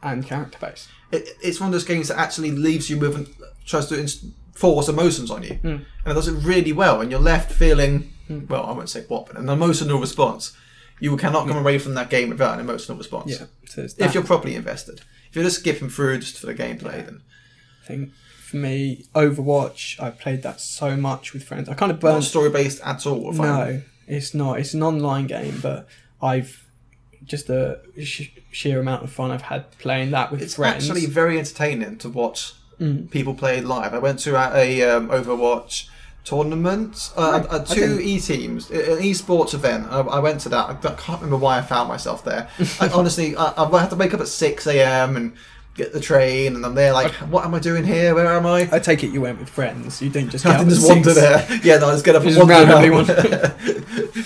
and 0.02 0.26
character 0.26 0.58
based. 0.60 0.88
It, 1.12 1.28
it's 1.42 1.60
one 1.60 1.68
of 1.68 1.72
those 1.72 1.84
games 1.84 2.08
that 2.08 2.18
actually 2.18 2.50
leaves 2.50 2.90
you 2.90 2.98
with 2.98 3.14
and 3.16 3.28
tries 3.64 3.86
to 3.86 4.06
force 4.54 4.88
emotions 4.88 5.30
on 5.30 5.42
you, 5.42 5.58
Mm. 5.62 5.84
and 6.04 6.06
it 6.06 6.14
does 6.14 6.28
it 6.28 6.32
really 6.32 6.72
well. 6.72 7.00
And 7.00 7.10
you're 7.10 7.20
left 7.20 7.52
feeling 7.52 8.10
Mm. 8.30 8.48
well, 8.48 8.64
I 8.64 8.72
won't 8.72 8.88
say 8.88 9.04
what, 9.08 9.26
but 9.26 9.36
an 9.36 9.48
emotional 9.50 9.98
response. 10.00 10.52
You 11.00 11.16
cannot 11.16 11.48
come 11.48 11.56
away 11.56 11.78
from 11.78 11.94
that 11.94 12.08
game 12.10 12.28
without 12.30 12.54
an 12.54 12.60
emotional 12.60 12.96
response. 12.96 13.30
Yeah, 13.40 13.46
so 13.66 13.86
If 13.98 14.14
you're 14.14 14.22
properly 14.24 14.54
invested. 14.54 15.00
If 15.28 15.34
you're 15.36 15.44
just 15.44 15.60
skipping 15.60 15.88
through 15.90 16.18
just 16.18 16.38
for 16.38 16.46
the 16.46 16.54
gameplay, 16.54 17.04
then 17.04 17.22
I 17.82 17.86
think 17.86 18.12
For 18.38 18.56
me, 18.56 19.04
Overwatch, 19.14 20.00
I 20.00 20.10
played 20.10 20.42
that 20.44 20.60
so 20.60 20.96
much 20.96 21.32
with 21.32 21.42
friends. 21.44 21.68
I 21.68 21.74
kind 21.74 21.90
of 21.90 21.96
not 21.96 22.12
burned 22.12 22.24
story 22.24 22.50
based 22.50 22.80
at 22.84 23.04
all. 23.06 23.32
No, 23.32 23.82
it's 24.06 24.32
not. 24.34 24.60
It's 24.60 24.74
an 24.74 24.82
online 24.82 25.26
game, 25.26 25.58
but 25.60 25.88
I've 26.22 26.64
just 27.24 27.46
the 27.48 27.80
sh- 28.02 28.28
sheer 28.52 28.78
amount 28.78 29.02
of 29.02 29.10
fun 29.10 29.30
I've 29.30 29.42
had 29.42 29.76
playing 29.78 30.10
that 30.12 30.30
with 30.30 30.42
It's 30.42 30.54
friends. 30.54 30.84
It's 30.84 30.90
actually 30.90 31.06
very 31.06 31.38
entertaining 31.38 31.98
to 31.98 32.08
watch 32.08 32.54
Mm. 32.80 33.08
people 33.08 33.34
play 33.34 33.60
live. 33.60 33.94
I 33.94 33.98
went 33.98 34.18
to 34.20 34.34
a, 34.34 34.82
a 34.82 34.96
um, 34.96 35.08
Overwatch 35.08 35.86
tournament, 36.24 37.10
uh, 37.16 37.40
Right, 37.42 37.52
uh, 37.52 37.60
I 37.60 37.64
two 37.64 37.80
didn't- 37.98 38.00
e 38.00 38.20
teams, 38.20 38.70
an 38.70 38.98
esports 38.98 39.54
event. 39.54 39.86
I, 39.90 40.00
I 40.00 40.18
went 40.18 40.40
to 40.40 40.48
that. 40.50 40.68
I 40.70 40.74
can't 40.74 41.20
remember 41.20 41.36
why 41.36 41.58
I 41.58 41.62
found 41.62 41.88
myself 41.88 42.24
there. 42.24 42.48
I, 42.80 42.88
honestly, 42.88 43.36
I, 43.36 43.52
I 43.56 43.80
had 43.80 43.90
to 43.90 43.96
wake 43.96 44.14
up 44.14 44.20
at 44.20 44.28
six 44.28 44.66
a.m. 44.66 45.16
and 45.16 45.32
get 45.74 45.92
the 45.92 46.00
train, 46.00 46.54
and 46.56 46.64
I'm 46.64 46.74
there 46.74 46.92
like, 46.92 47.10
what 47.30 47.44
am 47.44 47.54
I 47.54 47.58
doing 47.58 47.84
here? 47.84 48.14
Where 48.14 48.26
am 48.28 48.46
I? 48.46 48.68
I 48.72 48.78
take 48.78 49.02
it 49.04 49.08
you 49.08 49.20
went 49.20 49.38
with 49.40 49.48
friends. 49.50 50.00
You 50.00 50.08
didn't 50.08 50.30
just. 50.30 50.46
I 50.46 50.50
Get 50.52 50.58
didn't 50.58 50.70
just 50.74 50.88
wander 50.88 51.12
there. 51.12 51.46
Yeah, 51.62 51.76
no, 51.78 51.88
I 51.88 51.92
just 51.92 52.04
get 52.04 52.16
up 52.16 52.22
and 52.22 52.30
Just 52.32 52.38
wander 52.38 52.54
randomly 52.54 52.88
around. 52.88 53.08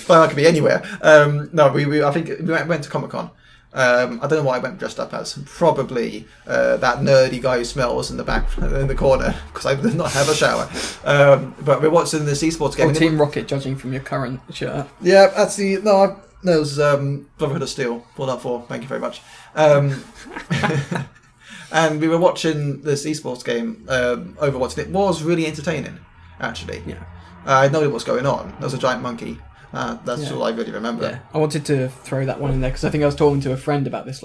well, 0.09 0.23
I 0.23 0.27
could 0.29 0.37
be 0.37 0.47
anywhere. 0.47 0.83
Um, 1.03 1.51
no, 1.53 1.73
we, 1.73 1.85
we 1.87 2.03
I 2.03 2.11
think 2.13 2.29
we 2.29 2.45
went, 2.53 2.69
went 2.69 2.85
to 2.85 2.91
Comic 2.91 3.11
Con. 3.11 3.31
Um, 3.79 4.19
I 4.23 4.27
don't 4.27 4.41
know 4.41 4.43
why 4.43 4.57
I 4.57 4.59
went 4.59 4.79
dressed 4.79 4.99
up 4.99 5.14
as. 5.14 5.38
Probably 5.47 6.27
uh, 6.47 6.79
that 6.79 6.99
nerdy 6.99 7.41
guy 7.41 7.59
who 7.59 7.64
smells 7.64 8.11
in 8.11 8.17
the 8.17 8.25
back 8.25 8.47
in 8.59 8.88
the 8.88 8.95
corner 8.95 9.35
because 9.49 9.67
I 9.67 9.75
did 9.81 9.95
not 9.95 10.11
have 10.12 10.29
a 10.29 10.35
shower. 10.35 10.69
Um, 11.05 11.55
but 11.64 11.81
we're 11.81 11.88
watching 11.91 12.25
this 12.25 12.43
esports 12.43 12.77
game. 12.77 12.87
Or 12.87 12.88
and 12.88 12.97
it- 12.97 13.01
Team 13.01 13.21
Rocket, 13.21 13.47
judging 13.47 13.77
from 13.77 13.93
your 13.93 14.03
current 14.03 14.41
shirt. 14.53 14.88
yeah, 15.01 15.29
that's 15.29 15.55
the 15.57 15.79
no. 15.83 15.97
I, 15.97 16.17
no, 16.43 16.53
it 16.57 16.61
was 16.61 16.79
um, 16.81 17.29
Brotherhood 17.38 17.62
of 17.62 17.69
Steel. 17.69 18.05
Pulled 18.17 18.31
up 18.31 18.41
for. 18.43 18.64
Thank 18.69 18.83
you 18.83 18.88
very 18.88 19.01
much. 19.01 19.23
Um, 19.55 20.03
and 21.73 22.01
we 22.01 22.09
were 22.09 22.19
watching 22.19 22.83
this 22.83 23.05
esports 23.07 23.45
game, 23.45 23.85
um, 23.88 24.35
Overwatch, 24.41 24.77
and 24.79 24.87
it 24.88 24.93
was 24.93 25.23
really 25.23 25.47
entertaining. 25.47 25.99
Actually, 26.41 26.83
Yeah. 26.87 27.03
uh, 27.47 27.55
I 27.55 27.69
know 27.69 27.81
what 27.81 27.93
was 27.93 28.05
going 28.05 28.27
on. 28.27 28.51
There 28.53 28.67
was 28.67 28.75
a 28.75 28.79
giant 28.79 29.03
monkey. 29.03 29.38
Uh, 29.73 29.99
that's 30.05 30.23
Yeah. 30.23 30.33
all 30.35 30.43
I 30.45 30.51
really 30.51 30.73
remember. 30.73 31.05
Yeah, 31.05 31.19
I 31.35 31.39
wanted 31.39 31.65
to 31.67 31.89
throw 31.89 32.25
that 32.25 32.41
one 32.41 32.53
in 32.53 32.61
there 32.61 32.71
because 32.71 32.85
I 32.85 32.91
think 32.91 33.03
I 33.03 33.07
was 33.07 33.15
talking 33.17 33.41
to 33.43 33.53
a 33.53 33.57
friend 33.57 33.87
about 33.87 34.07
this. 34.07 34.25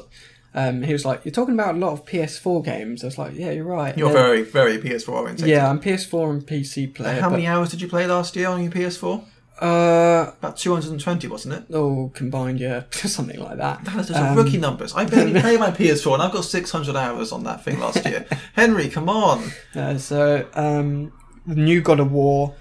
Um, 0.56 0.84
he 0.84 0.94
was 0.94 1.04
like, 1.04 1.26
"You're 1.26 1.32
talking 1.34 1.56
about 1.56 1.76
a 1.76 1.78
lot 1.78 1.94
of 1.94 2.06
PS4 2.06 2.62
games." 2.64 3.04
I 3.04 3.08
was 3.08 3.18
like, 3.18 3.34
"Yeah, 3.36 3.52
you're 3.52 3.66
right." 3.66 3.98
You're 3.98 4.14
then- 4.14 4.24
very, 4.24 4.42
very 4.44 4.78
PS4 4.78 5.10
oriented. 5.16 5.48
yeah, 5.48 5.70
I'm 5.70 5.80
PS4 5.80 6.30
and 6.32 6.46
PC 6.46 6.88
player. 6.94 7.20
How 7.22 7.30
many 7.30 7.48
hours 7.48 7.72
did 7.72 7.82
you 7.82 7.88
play 7.88 8.06
last 8.08 8.36
year 8.36 8.48
on 8.50 8.62
your 8.62 8.72
PS4? 8.72 9.24
Uh, 9.62 10.32
About 10.40 10.58
220, 10.58 11.28
wasn't 11.28 11.54
it? 11.54 11.64
oh, 11.74 12.12
combined, 12.14 12.60
yeah, 12.60 12.84
something 12.92 13.40
like 13.40 13.58
that. 13.58 13.84
That 13.86 13.96
is 14.00 14.08
just 14.10 14.20
Um, 14.20 14.36
rookie 14.36 14.58
numbers. 14.58 14.94
I 14.96 15.06
barely 15.06 15.40
play 15.42 15.58
my 15.58 15.72
PS4, 15.72 16.14
and 16.16 16.24
I've 16.24 16.32
got 16.34 16.44
600 16.46 16.96
hours 16.96 17.32
on 17.32 17.44
that 17.44 17.64
thing 17.64 17.80
last 17.80 18.04
year. 18.06 18.26
Henry, 18.54 18.90
come 18.90 19.10
on. 19.10 19.52
Uh, 19.76 19.98
so, 19.98 20.46
um, 20.56 21.12
the 21.48 21.56
new 21.56 21.82
God 21.82 22.00
of 22.00 22.12
War, 22.12 22.56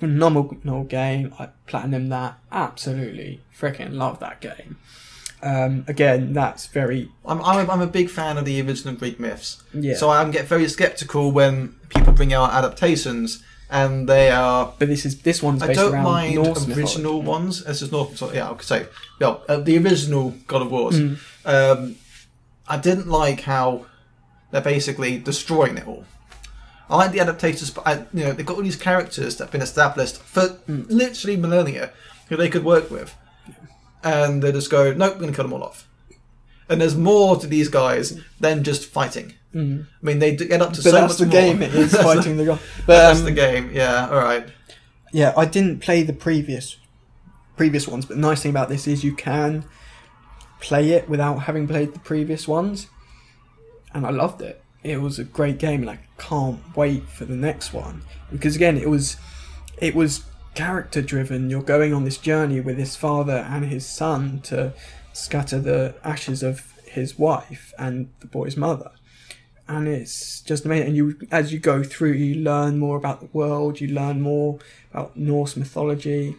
phenomenal 0.00 0.84
game. 0.84 1.34
I 1.38 1.48
platinum 1.66 2.08
that. 2.08 2.38
Absolutely 2.52 3.40
freaking 3.56 3.94
love 3.94 4.20
that 4.20 4.40
game. 4.40 4.76
Um, 5.42 5.84
again, 5.88 6.32
that's 6.32 6.66
very 6.66 7.10
I'm, 7.26 7.42
I'm, 7.42 7.68
a, 7.68 7.72
I'm 7.72 7.80
a 7.82 7.86
big 7.86 8.08
fan 8.08 8.38
of 8.38 8.46
the 8.46 8.62
original 8.62 8.94
Greek 8.94 9.20
myths. 9.20 9.62
yeah. 9.74 9.94
So 9.94 10.08
I 10.08 10.28
get 10.30 10.46
very 10.46 10.66
skeptical 10.68 11.32
when 11.32 11.76
people 11.90 12.14
bring 12.14 12.32
out 12.32 12.52
adaptations 12.52 13.42
and 13.70 14.08
they 14.08 14.30
are. 14.30 14.72
but 14.78 14.88
this 14.88 15.04
is 15.04 15.22
this 15.22 15.42
one's 15.42 15.62
I 15.62 15.74
don't 15.74 15.92
around 15.92 16.04
mind 16.04 16.34
Norse 16.36 16.68
original 16.68 17.20
mythology. 17.20 17.28
ones. 17.28 17.66
It's 17.66 17.80
just 17.80 17.92
North. 17.92 18.16
So, 18.16 18.32
yeah, 18.32 18.50
I 18.50 18.54
could 18.54 18.62
say. 18.62 18.86
Yeah, 19.20 19.36
uh, 19.48 19.58
the 19.58 19.76
original 19.78 20.34
God 20.46 20.62
of 20.62 20.70
Wars. 20.70 20.98
Mm. 20.98 21.18
Um, 21.44 21.96
I 22.68 22.78
didn't 22.78 23.08
like 23.08 23.40
how 23.42 23.86
they're 24.50 24.60
basically 24.60 25.18
destroying 25.18 25.76
it 25.76 25.86
all. 25.86 26.04
I 26.90 26.96
like 26.96 27.12
the 27.12 27.20
adaptations, 27.20 27.70
but 27.70 27.86
I, 27.86 27.94
you 28.12 28.24
know 28.24 28.32
they've 28.32 28.44
got 28.46 28.56
all 28.56 28.62
these 28.62 28.76
characters 28.76 29.36
that 29.36 29.44
have 29.44 29.52
been 29.52 29.62
established 29.62 30.18
for 30.18 30.48
Mm. 30.68 30.86
literally 30.88 31.36
millennia 31.36 31.92
who 32.28 32.36
they 32.36 32.48
could 32.48 32.64
work 32.64 32.90
with, 32.90 33.14
and 34.02 34.42
they 34.42 34.52
just 34.52 34.70
go, 34.70 34.92
nope, 34.92 35.14
we're 35.14 35.20
going 35.20 35.30
to 35.32 35.36
cut 35.36 35.42
them 35.44 35.52
all 35.52 35.62
off. 35.64 35.88
And 36.68 36.80
there's 36.80 36.96
more 36.96 37.36
to 37.36 37.46
these 37.46 37.68
guys 37.68 38.18
than 38.40 38.64
just 38.64 38.86
fighting. 38.86 39.34
Mm. 39.54 39.86
I 40.02 40.06
mean, 40.06 40.18
they 40.18 40.34
get 40.34 40.60
up 40.62 40.72
to 40.72 40.76
But 40.82 40.82
so 40.82 40.90
that's 40.92 41.12
much 41.12 41.18
the 41.18 41.26
more. 41.26 41.32
game. 41.32 41.62
It 41.62 41.74
is 41.74 41.94
fighting 42.08 42.36
the 42.38 42.44
god. 42.46 42.60
But 42.86 42.96
That's 42.96 43.18
um, 43.20 43.24
the 43.26 43.32
game. 43.32 43.70
Yeah. 43.72 44.08
All 44.10 44.16
right. 44.18 44.46
Yeah, 45.12 45.32
I 45.36 45.44
didn't 45.44 45.80
play 45.80 46.02
the 46.02 46.12
previous 46.12 46.76
previous 47.56 47.86
ones, 47.86 48.04
but 48.04 48.16
the 48.16 48.20
nice 48.20 48.42
thing 48.42 48.50
about 48.50 48.68
this 48.68 48.88
is 48.88 49.04
you 49.04 49.14
can 49.14 49.64
play 50.60 50.90
it 50.90 51.08
without 51.08 51.40
having 51.40 51.68
played 51.68 51.92
the 51.94 52.00
previous 52.00 52.48
ones, 52.48 52.88
and 53.92 54.04
I 54.04 54.10
loved 54.10 54.42
it. 54.42 54.60
It 54.84 55.00
was 55.00 55.18
a 55.18 55.24
great 55.24 55.58
game, 55.58 55.80
and 55.80 55.90
I 55.90 55.98
can't 56.18 56.60
wait 56.76 57.08
for 57.08 57.24
the 57.24 57.36
next 57.36 57.72
one 57.72 58.02
because 58.30 58.54
again, 58.54 58.76
it 58.76 58.88
was 58.88 59.16
it 59.78 59.94
was 59.94 60.24
character 60.54 61.02
driven. 61.02 61.50
You're 61.50 61.62
going 61.62 61.92
on 61.92 62.04
this 62.04 62.18
journey 62.18 62.60
with 62.60 62.78
his 62.78 62.94
father 62.94 63.38
and 63.50 63.64
his 63.64 63.86
son 63.86 64.40
to 64.42 64.72
scatter 65.12 65.58
the 65.58 65.94
ashes 66.04 66.42
of 66.42 66.72
his 66.86 67.18
wife 67.18 67.72
and 67.78 68.08
the 68.20 68.26
boy's 68.26 68.56
mother 68.56 68.92
and 69.66 69.88
it's 69.88 70.40
just 70.40 70.64
amazing. 70.64 70.88
And 70.88 70.96
you, 70.96 71.18
as 71.30 71.52
you 71.52 71.58
go 71.58 71.82
through, 71.82 72.12
you 72.12 72.36
learn 72.36 72.78
more 72.78 72.96
about 72.96 73.20
the 73.20 73.28
world. 73.32 73.80
You 73.80 73.88
learn 73.88 74.20
more 74.20 74.58
about 74.92 75.16
Norse 75.16 75.56
mythology, 75.56 76.36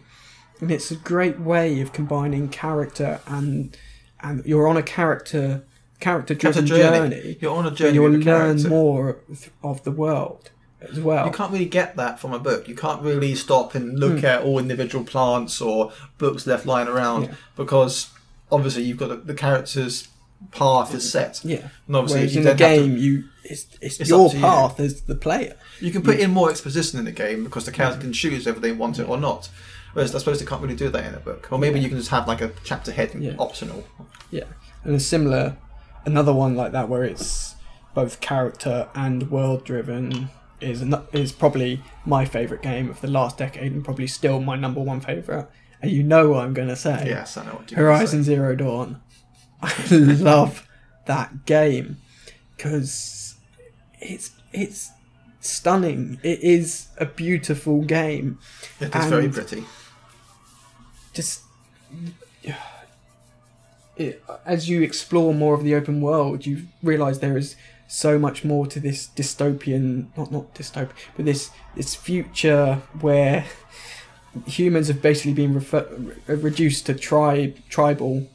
and 0.60 0.70
it's 0.70 0.90
a 0.90 0.96
great 0.96 1.40
way 1.40 1.80
of 1.80 1.92
combining 1.92 2.48
character 2.48 3.20
and 3.26 3.76
and 4.20 4.44
you're 4.46 4.66
on 4.66 4.76
a 4.76 4.82
character 4.82 5.64
character 6.00 6.34
driven 6.34 6.66
journey. 6.66 7.10
journey. 7.16 7.38
You're 7.40 7.54
on 7.56 7.66
a 7.66 7.70
journey 7.70 7.94
you'll 7.94 8.04
with 8.10 8.24
learn 8.24 8.24
character. 8.24 8.68
more 8.68 9.18
of- 9.30 9.50
of 9.62 9.82
the 9.84 9.90
world, 9.90 10.50
as 10.80 11.00
well. 11.00 11.26
You 11.26 11.32
can't 11.32 11.52
really 11.52 11.64
get 11.66 11.96
that 11.96 12.18
from 12.20 12.32
a 12.32 12.38
book. 12.38 12.68
You 12.68 12.74
can't 12.74 13.02
really 13.02 13.34
stop 13.34 13.74
and 13.74 13.98
look 13.98 14.22
at 14.24 14.42
all 14.42 14.58
individual 14.58 15.04
plants 15.04 15.60
or 15.60 15.92
books 16.18 16.46
left 16.46 16.66
lying 16.66 16.88
around 16.88 17.24
Hmm. 17.24 17.30
Yeah. 17.30 17.36
because 17.56 18.08
obviously 18.52 18.82
you've 18.84 18.98
got 18.98 19.08
the, 19.08 19.16
the 19.16 19.34
character's 19.34 20.08
path 20.52 20.94
is 20.94 21.10
set. 21.10 21.40
yeah. 21.44 21.68
And 21.86 21.96
obviously 21.96 22.20
Whereas 22.20 22.34
you 22.34 22.40
in 22.40 22.44
the 22.44 22.54
don't 22.54 22.70
to- 22.70 22.76
game, 22.88 22.96
you 22.98 23.24
it's, 23.42 23.66
it's, 23.80 24.00
It's 24.00 24.10
your 24.10 24.28
to 24.30 24.36
you. 24.36 24.42
path 24.42 24.78
as 24.80 25.02
the 25.02 25.14
player. 25.14 25.54
You 25.80 25.90
can 25.92 26.02
put 26.02 26.18
in 26.18 26.30
more 26.32 26.50
exposition 26.50 26.98
in 26.98 27.04
the 27.04 27.12
game 27.12 27.42
because 27.44 27.64
the 27.64 27.72
character 27.72 28.00
can 28.00 28.12
choose 28.12 28.44
whether 28.44 28.58
they 28.60 28.72
want 28.72 28.98
it 28.98 29.08
or 29.08 29.16
not. 29.18 29.48
Whereas 29.92 30.14
I 30.14 30.18
suppose 30.18 30.40
they 30.40 30.44
can't 30.44 30.60
really 30.60 30.74
do 30.76 30.88
that 30.90 31.04
in 31.06 31.14
a 31.14 31.20
book. 31.20 31.48
Or 31.50 31.58
maybe 31.58 31.80
you 31.80 31.88
can 31.88 31.96
just 31.96 32.10
have 32.10 32.26
like 32.28 32.40
a 32.42 32.50
chapter 32.64 32.92
heading 32.92 33.22
Yeah. 33.22 33.34
optional. 33.38 33.84
Yeah, 34.30 34.44
and 34.84 34.94
a 34.94 35.00
similar, 35.00 35.56
another 36.06 36.32
one 36.32 36.54
like 36.54 36.72
that 36.72 36.88
where 36.88 37.04
it's 37.04 37.56
both 37.94 38.20
character 38.20 38.88
and 38.94 39.30
world 39.30 39.64
driven 39.64 40.30
is 40.60 40.82
is 41.12 41.32
probably 41.32 41.82
my 42.06 42.24
favorite 42.24 42.62
game 42.62 42.88
of 42.88 43.00
the 43.00 43.08
last 43.08 43.36
decade 43.36 43.72
and 43.72 43.84
probably 43.84 44.06
still 44.06 44.40
my 44.40 44.56
number 44.56 44.80
one 44.80 45.00
favorite. 45.00 45.48
And 45.82 45.90
you 45.90 46.02
know 46.02 46.30
what 46.30 46.44
I'm 46.44 46.54
gonna 46.54 46.76
say? 46.76 47.04
Yes, 47.06 47.36
I 47.36 47.44
know 47.44 47.52
what 47.52 47.70
you're 47.70 47.80
Horizon 47.80 48.24
say. 48.24 48.34
Zero 48.34 48.54
Dawn. 48.54 49.02
I 49.62 49.74
love 49.90 50.66
that 51.06 51.44
game 51.44 51.98
because 52.56 53.36
it's 54.00 54.30
it's 54.52 54.90
stunning. 55.40 56.18
It 56.22 56.40
is 56.40 56.88
a 56.98 57.06
beautiful 57.06 57.82
game. 57.82 58.38
It 58.80 58.94
is 58.94 59.06
very 59.06 59.28
pretty. 59.28 59.64
just 61.12 61.42
it, 63.96 64.22
as 64.44 64.68
you 64.68 64.82
explore 64.82 65.32
more 65.34 65.54
of 65.54 65.64
the 65.64 65.74
open 65.74 66.00
world, 66.00 66.46
you 66.46 66.66
realise 66.82 67.18
there 67.18 67.36
is 67.36 67.56
so 67.88 68.18
much 68.18 68.44
more 68.44 68.66
to 68.66 68.80
this 68.80 69.08
dystopian, 69.08 70.08
not 70.16 70.30
not 70.32 70.54
dystopian, 70.54 70.92
but 71.16 71.24
this 71.24 71.50
this 71.74 71.94
future 71.94 72.82
where 73.00 73.44
humans 74.46 74.88
have 74.88 75.00
basically 75.00 75.32
been 75.32 75.54
refer- 75.54 75.88
reduced 76.26 76.86
to 76.86 76.94
tribe 76.94 77.56
tribal 77.68 78.28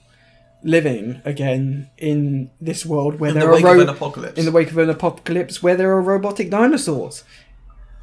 living 0.63 1.21
again 1.25 1.89
in 1.97 2.49
this 2.59 2.85
world 2.85 3.19
where 3.19 3.29
In 3.29 3.35
the 3.35 3.41
there 3.41 3.51
wake 3.51 3.63
are 3.65 3.75
ro- 3.75 4.31
in 4.35 4.45
the 4.45 4.51
wake 4.51 4.71
of 4.71 4.77
an 4.77 4.89
apocalypse 4.89 5.61
where 5.61 5.75
there 5.75 5.91
are 5.91 6.01
robotic 6.01 6.49
dinosaurs. 6.49 7.23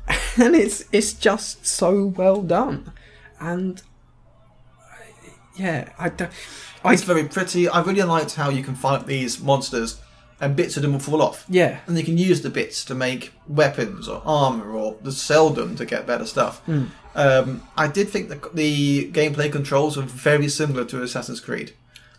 And 0.38 0.54
it's 0.54 0.84
it's 0.92 1.12
just 1.12 1.66
so 1.66 2.06
well 2.06 2.42
done. 2.42 2.92
And 3.40 3.82
yeah 5.58 5.92
i 5.98 6.08
don't 6.08 6.30
it's 6.92 7.02
very 7.02 7.24
pretty. 7.24 7.68
I 7.68 7.82
really 7.82 8.02
liked 8.02 8.34
how 8.34 8.50
you 8.50 8.62
can 8.62 8.74
fight 8.74 9.06
these 9.06 9.40
monsters 9.40 10.00
and 10.40 10.54
bits 10.54 10.76
of 10.76 10.82
them 10.82 10.92
will 10.92 11.00
fall 11.00 11.20
off. 11.22 11.44
yeah 11.48 11.80
And 11.86 11.98
you 11.98 12.04
can 12.04 12.16
use 12.16 12.42
the 12.42 12.50
bits 12.50 12.84
to 12.84 12.94
make 12.94 13.32
weapons 13.48 14.06
or 14.08 14.22
armor 14.24 14.70
or 14.70 14.96
sell 15.10 15.50
them 15.50 15.74
to 15.76 15.84
get 15.84 16.06
better 16.06 16.24
stuff. 16.26 16.60
Hmm. 16.66 16.84
Um, 17.16 17.62
I 17.76 17.88
did 17.88 18.08
think 18.08 18.28
the, 18.28 18.40
the 18.54 19.10
gameplay 19.10 19.50
controls 19.50 19.96
were 19.96 20.04
very 20.04 20.48
similar 20.48 20.84
to 20.84 21.02
Assassin's 21.02 21.40
Creed. 21.40 21.72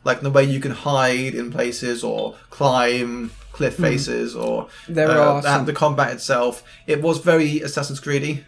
Like 0.04 0.20
the 0.22 0.30
way 0.30 0.44
you 0.44 0.60
can 0.60 0.72
hide 0.72 1.34
in 1.36 1.50
places 1.52 2.04
or 2.04 2.36
climb 2.50 3.32
cliff 3.54 3.76
faces 3.76 4.36
or 4.36 4.68
Hmm. 4.88 4.94
There 4.96 5.10
uh, 5.10 5.18
are 5.18 5.42
that- 5.42 5.58
some- 5.60 5.66
the 5.66 5.74
combat 5.74 6.12
itself. 6.12 6.64
It 6.88 7.02
was 7.02 7.20
very 7.20 7.62
Assassin's 7.62 8.02
Creedy. 8.02 8.44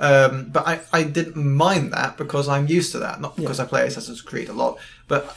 Um, 0.00 0.50
but 0.50 0.66
I, 0.66 0.80
I 0.92 1.02
didn't 1.02 1.36
mind 1.36 1.92
that 1.92 2.16
because 2.16 2.48
I'm 2.48 2.68
used 2.68 2.92
to 2.92 2.98
that, 3.00 3.20
not 3.20 3.36
because 3.36 3.58
I 3.58 3.66
play 3.66 3.86
Assassin's 3.86 4.22
Creed 4.22 4.48
a 4.48 4.52
lot, 4.52 4.78
but 5.08 5.36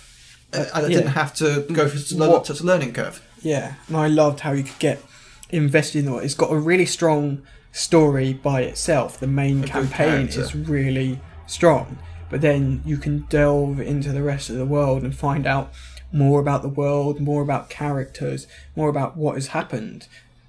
I, 0.53 0.65
I 0.73 0.81
yeah. 0.81 0.87
didn't 0.87 1.07
have 1.07 1.33
to 1.35 1.65
go 1.71 1.87
through 1.87 1.99
such 1.99 2.59
a, 2.59 2.63
learning 2.63 2.93
curve. 2.93 3.21
yeah 3.41 3.75
and 3.87 3.97
i 3.97 4.07
loved 4.07 4.41
how 4.41 4.51
you 4.51 4.63
could 4.63 4.79
get 4.79 5.01
invested 5.49 6.05
in 6.05 6.13
it 6.13 6.23
it's 6.23 6.33
got 6.33 6.51
a 6.51 6.57
really 6.57 6.85
strong 6.85 7.41
story 7.71 8.33
by 8.33 8.61
itself 8.61 9.19
the 9.19 9.27
main 9.27 9.61
good 9.61 9.69
campaign 9.69 10.27
is 10.27 10.55
really 10.55 11.19
strong 11.47 11.97
but 12.29 12.41
then 12.41 12.81
you 12.85 12.97
can 12.97 13.19
delve 13.29 13.79
into 13.79 14.11
the 14.11 14.23
rest 14.23 14.49
of 14.49 14.55
the 14.55 14.65
world 14.65 15.03
and 15.03 15.15
find 15.15 15.45
out 15.45 15.71
more 16.11 16.39
about 16.39 16.61
the 16.61 16.69
world 16.69 17.19
more 17.19 17.41
about 17.41 17.69
characters 17.69 18.47
more 18.75 18.89
about 18.89 19.15
what 19.15 19.35
has 19.35 19.47
happened 19.47 20.07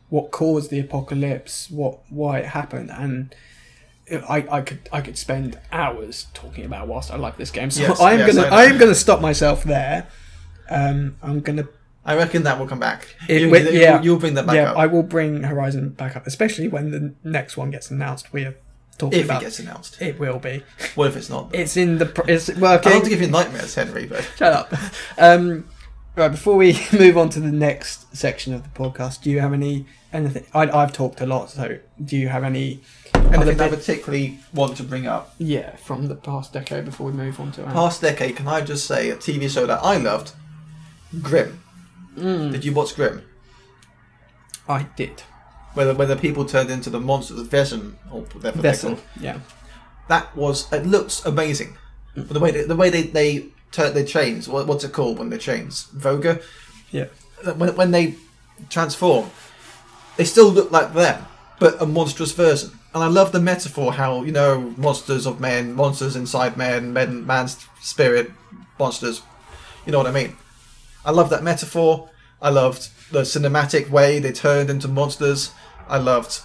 what 0.09 0.31
caused 0.31 0.71
the 0.71 0.81
apocalypse 0.81 1.71
what 1.71 1.99
why 2.11 2.39
it 2.39 2.47
happened 2.47 2.91
and 2.91 3.35
I, 4.11 4.47
I 4.51 4.61
could 4.63 4.89
I 4.93 5.01
could 5.01 5.17
spend 5.17 5.59
hours 5.71 6.27
talking 6.35 6.65
about 6.65 6.89
whilst 6.89 7.11
I 7.11 7.17
like 7.17 7.37
this 7.37 7.51
game. 7.51 7.71
So 7.71 7.83
Yes, 7.83 8.01
I'm 8.01 8.19
yes, 8.19 8.35
gonna 8.35 8.47
I 8.47 8.51
know. 8.51 8.57
I 8.57 8.65
am 8.65 8.79
gonna 8.79 8.95
stop 8.95 9.21
myself 9.21 9.65
there. 9.65 10.09
Um, 10.71 11.17
I'm 11.23 11.41
gonna 11.41 11.69
I 12.05 12.17
reckon 12.17 12.43
that 12.43 12.59
will 12.59 12.67
come 12.67 12.81
back. 12.81 13.15
It 13.29 13.43
you, 13.43 13.47
wi- 13.49 13.71
you, 13.71 13.81
yeah. 13.81 14.03
you'll 14.03 14.19
bring 14.19 14.35
that 14.35 14.47
back 14.47 14.57
yeah, 14.57 14.73
up 14.73 14.77
I 14.77 14.87
will 14.87 15.05
bring 15.05 15.45
Horizon 15.45 15.91
back 15.91 16.17
up, 16.17 16.27
especially 16.27 16.69
when 16.69 16.91
the 16.91 17.15
next 17.23 17.57
one 17.57 17.71
gets 17.71 17.91
announced. 17.91 18.33
We 18.33 18.45
are 18.45 18.57
talking 18.99 19.21
about. 19.21 19.21
if 19.21 19.21
it 19.21 19.25
about 19.25 19.41
gets 19.43 19.59
announced. 19.61 20.03
it 20.03 20.19
will 20.19 20.39
be. 20.39 20.65
What 20.97 21.09
if 21.09 21.17
it's 21.17 21.31
not? 21.31 21.55
It's 21.55 21.77
in 21.77 21.99
the. 21.99 22.07
Pr- 22.07 22.29
it's 22.29 22.51
I 22.51 22.55
don't 22.79 22.85
want 22.87 23.05
to 23.05 23.11
give 23.11 23.21
you 23.21 23.29
nightmares, 23.29 23.75
Henry, 23.75 24.07
but 24.07 24.29
Shut 24.37 24.53
up. 24.53 24.75
Um, 25.17 25.69
right 26.17 26.29
before 26.29 26.57
we 26.57 26.79
move 26.93 27.17
on 27.17 27.29
to 27.31 27.41
the 27.41 27.53
next 27.53 28.15
section 28.17 28.53
of 28.53 28.65
the 28.65 28.69
podcast, 28.71 29.23
do 29.23 29.31
you 29.31 29.41
have 29.41 29.53
any 29.53 29.87
anything? 30.13 30.45
I, 30.53 30.69
I've 30.71 30.93
talked 30.93 31.21
a 31.21 31.27
lot, 31.27 31.51
so 31.51 31.79
do 32.05 32.17
you 32.17 32.29
have 32.29 32.43
any? 32.45 32.83
Anything 33.33 33.61
I 33.61 33.69
particularly 33.69 34.39
want 34.53 34.77
to 34.77 34.83
bring 34.83 35.07
up. 35.07 35.35
yeah, 35.39 35.77
from 35.77 36.09
the 36.09 36.15
past 36.15 36.53
decade 36.53 36.85
before 36.85 37.07
we 37.07 37.13
move 37.13 37.41
on 37.41 37.53
to 37.53 37.65
our 37.65 37.73
Past 37.73 38.01
decade, 38.01 38.37
can 38.37 38.49
I 38.49 38.61
just 38.61 38.87
say 38.87 39.11
a 39.11 39.17
TV 39.17 39.49
show 39.49 39.67
that 39.67 39.83
I 39.83 39.97
loved, 39.97 40.33
Grimm. 41.21 41.61
Mm. 42.17 42.53
Did 42.53 42.65
you 42.65 42.73
watch 42.73 42.95
Grimm? 42.95 43.23
I 44.69 44.87
did. 44.97 45.21
Where 45.75 45.87
the, 45.87 45.95
where 45.95 46.07
the 46.07 46.17
people 46.17 46.45
turned 46.45 46.71
into 46.71 46.91
the 46.91 47.01
monsters 47.01 47.41
of 47.41 47.49
Wesen, 47.49 47.95
or 48.11 48.23
whatever 48.23 48.63
called. 48.63 49.03
Yeah. 49.19 49.41
That 50.09 50.37
was 50.37 50.71
it 50.73 50.85
looks 50.87 51.25
amazing. 51.25 51.77
But 52.15 52.29
the 52.29 52.41
way 52.41 52.51
they, 52.51 52.65
the 52.65 52.77
way 52.77 52.91
they 52.91 53.03
they 53.03 53.47
turn 53.71 53.95
their 53.95 54.05
chains, 54.05 54.49
what, 54.49 54.67
what's 54.67 54.85
it 54.85 54.93
called 54.93 55.19
when 55.19 55.31
they 55.31 55.39
chains? 55.39 55.89
Woge. 55.95 56.43
Yeah. 56.91 57.07
When 57.57 57.75
when 57.77 57.91
they 57.91 58.17
transform, 58.69 59.31
they 60.17 60.25
still 60.25 60.51
look 60.51 60.71
like 60.71 60.93
them, 60.93 61.25
but 61.59 61.81
a 61.81 61.87
monstrous 61.87 62.33
version. 62.33 62.79
And 62.95 63.03
I 63.03 63.07
love 63.07 63.33
the 63.33 63.41
metaphor 63.41 63.93
how 63.93 64.23
you 64.23 64.33
know 64.33 64.75
monsters 64.77 65.27
of 65.27 65.41
men, 65.41 65.75
monsters 65.75 66.15
inside 66.17 66.57
men, 66.57 66.93
men 66.93 67.27
man's 67.27 67.67
spirit, 67.81 68.31
monsters. 68.79 69.23
You 69.87 69.93
know 69.93 69.99
what 69.99 70.07
I 70.07 70.13
mean? 70.13 70.37
I 71.05 71.11
love 71.11 71.31
that 71.31 71.43
metaphor. 71.43 72.11
I 72.41 72.51
loved 72.51 72.89
the 73.11 73.23
cinematic 73.23 73.89
way 73.91 74.19
they 74.19 74.33
turned 74.33 74.71
into 74.71 74.89
monsters. 74.89 75.53
I 75.89 75.99
loved 75.99 76.41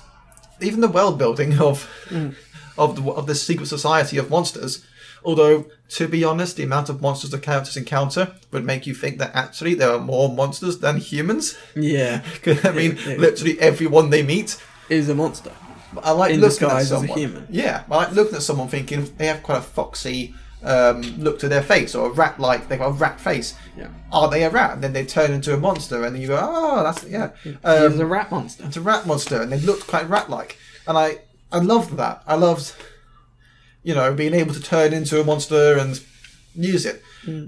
even 0.61 0.81
the 0.81 0.87
world 0.87 1.17
building 1.17 1.59
of 1.59 1.89
mm. 2.09 2.33
of 2.77 2.95
the 2.95 3.11
of 3.11 3.27
this 3.27 3.45
secret 3.45 3.67
society 3.67 4.17
of 4.17 4.29
monsters. 4.29 4.85
Although, 5.25 5.65
to 5.89 6.07
be 6.07 6.23
honest, 6.23 6.55
the 6.55 6.63
amount 6.63 6.87
of 6.87 7.01
monsters 7.01 7.31
the 7.31 7.39
characters 7.39 7.75
encounter 7.75 8.35
would 8.51 8.63
make 8.63 8.87
you 8.87 8.93
think 8.93 9.17
that 9.17 9.35
actually 9.35 9.73
there 9.73 9.91
are 9.91 9.99
more 9.99 10.29
monsters 10.29 10.79
than 10.79 10.97
humans. 10.97 11.57
Yeah. 11.75 12.23
I 12.63 12.71
mean, 12.71 12.95
Yeah, 12.95 13.09
yeah. 13.09 13.17
literally 13.17 13.59
everyone 13.59 14.09
they 14.09 14.23
meet. 14.23 14.61
Is 14.89 15.09
a 15.09 15.15
monster. 15.15 15.51
I 16.03 16.11
like 16.11 16.33
In 16.33 16.41
looking 16.41 16.67
at 16.67 16.79
disguise 16.79 16.91
as 16.91 17.03
a 17.03 17.07
someone. 17.07 17.47
Yeah, 17.49 17.83
I 17.89 17.95
like 17.95 18.11
looking 18.11 18.35
at 18.35 18.41
someone 18.41 18.67
thinking 18.67 19.09
they 19.17 19.27
have 19.27 19.43
quite 19.43 19.59
a 19.59 19.61
foxy 19.61 20.33
um, 20.63 21.01
look 21.17 21.39
to 21.39 21.47
their 21.47 21.61
face, 21.61 21.95
or 21.95 22.07
a 22.07 22.09
rat-like. 22.11 22.67
They've 22.67 22.79
got 22.79 22.89
a 22.89 22.93
rat 22.93 23.19
face. 23.19 23.55
Yeah. 23.77 23.89
Are 24.11 24.29
they 24.29 24.43
a 24.43 24.49
rat? 24.49 24.73
And 24.73 24.83
then 24.83 24.93
they 24.93 25.05
turn 25.05 25.31
into 25.31 25.53
a 25.53 25.57
monster, 25.57 26.03
and 26.03 26.15
then 26.15 26.21
you 26.21 26.29
go, 26.29 26.39
oh, 26.41 26.83
that's 26.83 27.03
yeah. 27.05 27.29
Um, 27.63 27.91
He's 27.91 27.99
a 27.99 28.05
rat 28.05 28.31
monster. 28.31 28.65
it's 28.65 28.77
a 28.77 28.81
rat 28.81 29.05
monster, 29.05 29.41
and 29.41 29.51
they 29.51 29.59
looked 29.59 29.87
quite 29.87 30.09
rat-like, 30.09 30.57
and 30.87 30.97
I 30.97 31.19
I 31.51 31.59
loved 31.59 31.95
that. 31.97 32.23
I 32.27 32.35
loved, 32.35 32.73
you 33.83 33.93
know, 33.95 34.13
being 34.13 34.33
able 34.33 34.53
to 34.53 34.61
turn 34.61 34.93
into 34.93 35.21
a 35.21 35.23
monster 35.23 35.77
and 35.77 36.01
use 36.53 36.85
it. 36.85 37.03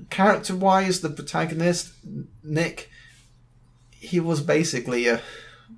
Character-wise, 0.10 1.02
the 1.02 1.10
protagonist 1.10 1.94
Nick, 2.44 2.90
he 3.92 4.20
was 4.20 4.42
basically 4.42 5.08
a 5.08 5.22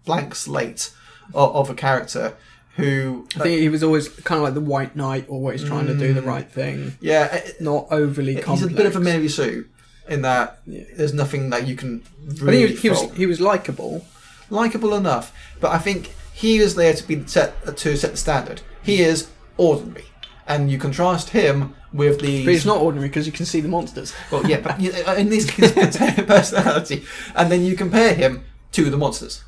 blank 0.06 0.36
slate 0.36 0.92
of, 1.34 1.56
of 1.56 1.70
a 1.70 1.76
character 1.76 2.36
who, 2.78 3.28
I 3.36 3.40
think 3.40 3.60
he 3.62 3.70
was 3.70 3.84
always 3.84 4.08
kind 4.10 4.38
of 4.40 4.44
like 4.44 4.54
the 4.54 4.62
White 4.62 4.96
Knight, 4.96 5.28
always 5.30 5.64
trying 5.64 5.88
to 5.88 5.94
do 5.98 6.14
the 6.14 6.22
right 6.22 6.50
thing, 6.50 6.96
yeah, 7.02 7.34
it- 7.36 7.62
not 7.62 7.88
overly 7.92 8.36
he's 8.36 8.44
complex. 8.46 8.74
a 8.74 8.76
bit 8.76 8.86
of 8.86 8.96
a 8.96 9.00
Mary 9.00 9.28
Sue 9.28 9.66
in 10.10 10.22
that 10.24 10.60
Yeah. 10.66 10.84
there's 10.98 11.14
nothing 11.14 11.50
that 11.52 11.68
you 11.68 11.76
can 11.76 12.02
I 12.28 12.30
think 12.30 12.42
really 12.42 12.76
he 12.76 12.90
was, 12.90 13.02
he 13.16 13.26
was 13.26 13.40
was 13.40 13.42
likable. 13.48 14.06
likable 14.50 14.94
enough, 14.96 15.32
but 15.60 15.72
I 15.72 15.78
think 15.78 16.12
he 16.34 16.58
is 16.58 16.76
there 16.76 16.94
to 16.94 17.08
be 17.08 17.24
set 17.28 17.78
to 17.78 17.96
set 17.98 18.12
the 18.12 18.18
standard. 18.18 18.62
He 18.84 19.02
is 19.02 19.28
ordinary, 19.58 20.06
and 20.48 20.72
you 20.72 20.78
contrast 20.80 21.30
him 21.30 21.76
with 21.94 22.20
the. 22.22 22.44
But 22.46 22.54
he's 22.54 22.66
not 22.66 22.80
ordinary 22.82 23.10
because 23.10 23.26
you 23.28 23.32
can 23.34 23.46
see 23.46 23.62
the 23.62 23.68
monsters. 23.70 24.14
Well, 24.32 24.46
yeah, 24.50 24.60
but 24.62 24.72
uh, 25.08 25.14
in 25.14 25.30
this 25.30 25.50
his 25.50 25.72
personality, 26.36 27.04
and 27.36 27.52
then 27.52 27.64
you 27.64 27.76
compare 27.76 28.14
him 28.14 28.44
to 28.74 28.90
the 28.90 28.98
monsters. 28.98 29.44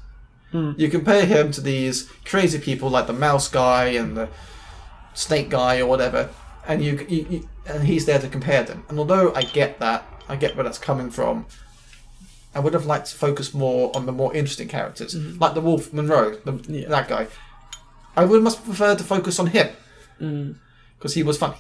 You 0.53 0.87
compare 0.89 1.25
him 1.25 1.51
to 1.51 1.61
these 1.61 2.09
crazy 2.25 2.59
people 2.59 2.89
like 2.89 3.07
the 3.07 3.13
mouse 3.13 3.47
guy 3.47 3.85
and 3.85 4.15
the 4.15 4.29
snake 5.15 5.49
guy 5.49 5.79
or 5.79 5.87
whatever, 5.87 6.29
and 6.67 6.83
you, 6.83 7.05
you, 7.09 7.25
you 7.29 7.49
and 7.65 7.83
he's 7.87 8.05
there 8.05 8.19
to 8.19 8.27
compare 8.27 8.61
them. 8.63 8.83
And 8.89 8.99
although 8.99 9.33
I 9.33 9.41
get 9.43 9.79
that, 9.79 10.05
I 10.29 10.35
get 10.35 10.55
where 10.55 10.63
that's 10.63 10.77
coming 10.77 11.09
from. 11.09 11.45
I 12.55 12.59
would 12.59 12.73
have 12.75 12.85
liked 12.85 13.07
to 13.07 13.15
focus 13.15 13.51
more 13.53 13.91
on 13.95 14.05
the 14.05 14.11
more 14.11 14.31
interesting 14.35 14.67
characters, 14.67 15.15
like 15.15 15.55
the 15.55 15.61
Wolf 15.61 15.91
Monroe, 15.91 16.35
the, 16.45 16.53
Yeah. 16.71 16.87
that 16.89 17.07
guy. 17.07 17.27
I 18.15 18.25
would 18.25 18.43
much 18.43 18.63
prefer 18.63 18.93
to 18.95 19.03
focus 19.03 19.39
on 19.39 19.47
him 19.47 19.69
Mm. 20.21 20.55
because 20.97 21.15
he 21.15 21.23
was 21.23 21.37
funny. 21.37 21.57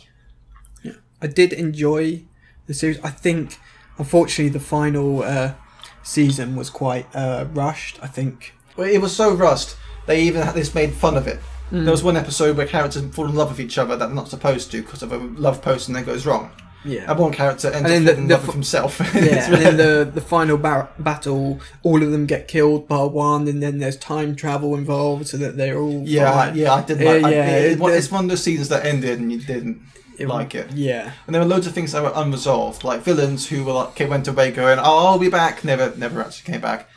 I 1.21 1.27
did 1.27 1.51
enjoy 1.53 2.23
the 2.67 2.73
series. 2.75 2.99
I 3.03 3.09
think, 3.09 3.57
unfortunately, 3.97 4.49
the 4.49 4.59
final 4.59 5.23
uh, 5.23 5.53
season 6.03 6.55
was 6.55 6.69
quite 6.69 7.07
uh, 7.15 7.45
rushed. 7.53 7.97
I 8.03 8.07
think. 8.07 8.53
It 8.77 9.01
was 9.01 9.15
so 9.15 9.33
rushed. 9.33 9.75
They 10.05 10.21
even 10.23 10.41
had 10.41 10.55
this 10.55 10.73
made 10.75 10.93
fun 10.93 11.15
of 11.17 11.27
it. 11.27 11.39
Mm. 11.71 11.83
There 11.85 11.91
was 11.91 12.03
one 12.03 12.17
episode 12.17 12.57
where 12.57 12.67
characters 12.67 13.03
fall 13.15 13.25
in 13.25 13.35
love 13.35 13.49
with 13.51 13.59
each 13.59 13.77
other 13.77 13.95
that 13.95 14.05
they're 14.07 14.15
not 14.15 14.27
supposed 14.29 14.71
to 14.71 14.81
because 14.81 15.01
of 15.03 15.11
a 15.11 15.17
love 15.17 15.61
potion 15.61 15.93
that 15.93 16.05
goes 16.05 16.25
wrong. 16.25 16.51
Yeah. 16.85 17.09
And 17.09 17.17
one 17.17 17.31
character 17.31 17.71
ends 17.71 17.89
And 17.89 18.09
up 18.09 18.15
the- 18.15 18.21
in 18.21 18.27
the 18.27 18.33
love 18.33 18.41
f- 18.41 18.47
with 18.47 18.55
himself. 18.55 18.99
yeah, 18.99 19.45
and 19.45 19.53
then 19.55 19.77
the 19.77 20.11
the 20.13 20.19
final 20.19 20.57
bar- 20.57 20.89
battle, 20.99 21.61
all 21.81 22.03
of 22.03 22.11
them 22.11 22.25
get 22.25 22.49
killed 22.49 22.89
bar 22.89 23.07
one, 23.07 23.47
and 23.47 23.63
then 23.63 23.77
there's 23.79 23.95
time 23.97 24.35
travel 24.35 24.75
involved, 24.75 25.27
so 25.29 25.37
that 25.37 25.55
they're 25.55 25.79
all 25.79 26.03
yeah, 26.05 26.29
fine. 26.31 26.55
yeah, 26.57 26.73
I 26.73 26.81
did 26.83 26.99
like. 26.99 27.23
I, 27.23 27.29
yeah, 27.31 27.45
it, 27.55 27.71
it- 27.71 27.81
it- 27.81 27.87
it's 27.97 28.11
one 28.11 28.25
of 28.25 28.29
those 28.29 28.43
seasons 28.43 28.67
that 28.69 28.85
ended 28.85 29.17
and 29.19 29.31
you 29.31 29.39
didn't 29.39 29.81
It- 30.19 30.27
like 30.27 30.53
it. 30.55 30.73
Yeah, 30.73 31.13
And 31.25 31.33
there 31.33 31.41
were 31.41 31.47
loads 31.47 31.65
of 31.67 31.73
things 31.73 31.93
that 31.93 32.03
were 32.03 32.11
unresolved, 32.13 32.83
like 32.83 33.01
villains 33.01 33.47
who 33.47 33.63
were 33.63 33.71
like 33.71 33.97
went 34.09 34.27
away 34.27 34.51
going, 34.51 34.77
"Oh, 34.77 35.07
I'll 35.07 35.19
be 35.19 35.29
back," 35.29 35.63
never, 35.63 35.93
never 35.95 36.19
actually 36.19 36.51
came 36.51 36.61
back. 36.61 36.89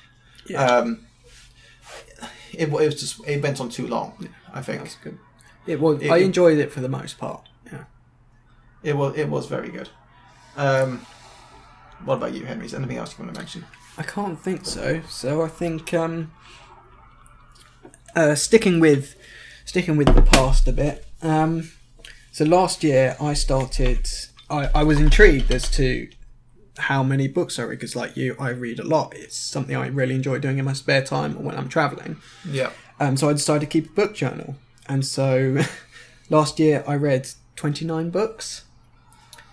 yeah, 0.48 0.64
Um, 0.66 1.05
it, 2.58 2.68
it 2.68 2.70
was 2.70 3.00
just 3.00 3.26
it 3.26 3.42
went 3.42 3.60
on 3.60 3.68
too 3.68 3.86
long. 3.86 4.28
I 4.52 4.62
think 4.62 4.82
that's 4.82 4.96
good. 4.96 5.18
It 5.66 5.80
was. 5.80 6.00
It- 6.02 6.10
I 6.10 6.18
enjoyed 6.18 6.58
it 6.58 6.72
for 6.72 6.80
the 6.80 6.88
most 6.88 7.18
part. 7.18 7.48
Yeah. 7.72 7.84
it 8.82 8.96
was 8.96 9.16
it 9.16 9.28
was 9.28 9.46
very 9.46 9.68
good. 9.70 9.88
Um, 10.56 11.04
what 12.04 12.14
about 12.16 12.34
you, 12.34 12.44
Henry? 12.46 12.66
Is 12.66 12.72
there 12.72 12.80
anything 12.80 12.98
else 12.98 13.16
you 13.18 13.24
want 13.24 13.34
to 13.34 13.40
mention? 13.40 13.64
I 13.98 14.02
can't 14.02 14.38
think 14.38 14.66
so. 14.66 15.00
So 15.08 15.42
I 15.42 15.48
think 15.48 15.92
um, 15.94 16.30
uh, 18.14 18.34
sticking 18.34 18.80
with 18.80 19.16
sticking 19.64 19.96
with 19.96 20.14
the 20.14 20.22
past 20.22 20.66
a 20.68 20.72
bit. 20.72 21.06
Um, 21.22 21.70
so 22.32 22.44
last 22.44 22.84
year 22.84 23.16
I 23.20 23.34
started. 23.34 24.08
I, 24.48 24.68
I 24.74 24.82
was 24.84 25.00
intrigued 25.00 25.50
as 25.50 25.68
to 25.72 26.08
how 26.78 27.02
many 27.02 27.28
books 27.28 27.58
I 27.58 27.62
read 27.62 27.78
because, 27.78 27.96
like 27.96 28.16
you, 28.16 28.36
I 28.38 28.50
read 28.50 28.78
a 28.78 28.84
lot. 28.84 29.14
It's 29.14 29.36
something 29.36 29.74
I 29.74 29.86
really 29.88 30.14
enjoy 30.14 30.38
doing 30.38 30.58
in 30.58 30.64
my 30.64 30.72
spare 30.72 31.02
time 31.02 31.36
or 31.36 31.42
when 31.42 31.56
I'm 31.56 31.68
traveling. 31.68 32.16
Yeah. 32.48 32.70
Um, 33.00 33.16
so 33.16 33.28
I 33.28 33.32
decided 33.32 33.60
to 33.60 33.66
keep 33.66 33.90
a 33.90 33.92
book 33.94 34.14
journal, 34.14 34.56
and 34.88 35.04
so 35.04 35.58
last 36.30 36.58
year 36.58 36.84
I 36.86 36.94
read 36.94 37.28
29 37.56 38.10
books. 38.10 38.64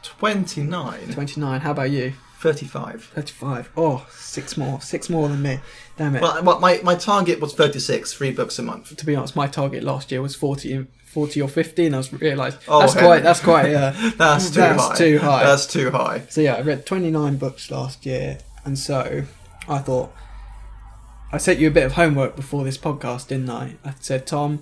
29, 0.02 1.14
29. 1.14 1.62
How 1.62 1.72
about 1.72 1.92
you? 1.92 2.14
35. 2.44 3.06
35. 3.16 3.70
Oh, 3.78 4.06
six 4.12 4.58
more. 4.58 4.82
Six 4.82 5.10
more 5.10 5.30
than 5.30 5.42
me. 5.42 5.60
Damn 5.96 6.18
it. 6.18 6.22
Well, 6.22 6.60
my, 6.60 6.82
my 6.84 6.96
target 6.96 7.40
was 7.40 7.54
36, 7.54 8.12
three 8.14 8.32
books 8.32 8.60
a 8.60 8.64
month. 8.64 8.96
to 8.98 9.06
be 9.06 9.16
honest, 9.16 9.36
my 9.36 9.48
target 9.48 9.82
last 9.82 10.12
year 10.12 10.22
was 10.22 10.36
40, 10.36 10.88
40 11.06 11.42
or 11.42 11.48
50, 11.48 11.86
and 11.86 11.96
I 11.96 12.00
was 12.00 12.12
realised 12.12 12.58
Oh, 12.68 12.82
that's 12.82 12.96
quite, 12.96 13.24
that's 13.24 13.40
quite, 13.40 13.74
uh, 13.74 13.94
That's 14.18 14.50
too 14.50 14.60
That's 14.60 14.88
high. 14.90 14.96
too 14.96 15.20
high. 15.20 15.44
That's 15.46 15.66
too 15.66 15.90
high. 15.92 16.24
so 16.30 16.42
yeah, 16.42 16.56
I 16.56 16.62
read 16.62 16.86
29 16.86 17.38
books 17.38 17.72
last 17.72 18.06
year, 18.06 18.40
and 18.66 18.78
so 18.78 19.24
I 19.70 19.78
thought, 19.80 20.12
I 21.32 21.38
set 21.38 21.60
you 21.60 21.70
a 21.70 21.72
bit 21.72 21.86
of 21.86 21.94
homework 21.94 22.36
before 22.36 22.64
this 22.66 22.78
podcast, 22.78 23.30
didn't 23.30 23.50
I? 23.50 23.78
I 23.86 23.94
said, 24.02 24.28
Tom, 24.28 24.62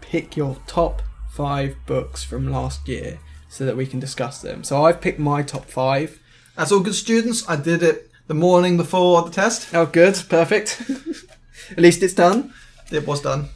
pick 0.00 0.36
your 0.36 0.56
top 0.66 1.00
five 1.30 1.76
books 1.86 2.24
from 2.24 2.50
last 2.50 2.88
year 2.88 3.20
so 3.48 3.64
that 3.64 3.76
we 3.76 3.86
can 3.86 4.00
discuss 4.00 4.42
them. 4.42 4.64
So 4.64 4.84
I've 4.84 5.00
picked 5.00 5.20
my 5.20 5.42
top 5.42 5.66
five. 5.66 6.19
As 6.60 6.70
all 6.72 6.80
good 6.80 6.94
students, 6.94 7.48
I 7.48 7.56
did 7.56 7.82
it 7.82 8.10
the 8.26 8.34
morning 8.34 8.76
before 8.76 9.22
the 9.22 9.30
test. 9.30 9.74
Oh, 9.74 9.86
good, 9.86 10.22
perfect. 10.28 10.82
At 11.70 11.78
least 11.78 12.02
it's 12.02 12.12
done. 12.12 12.52
It 12.92 13.06
was 13.06 13.22
done. 13.22 13.48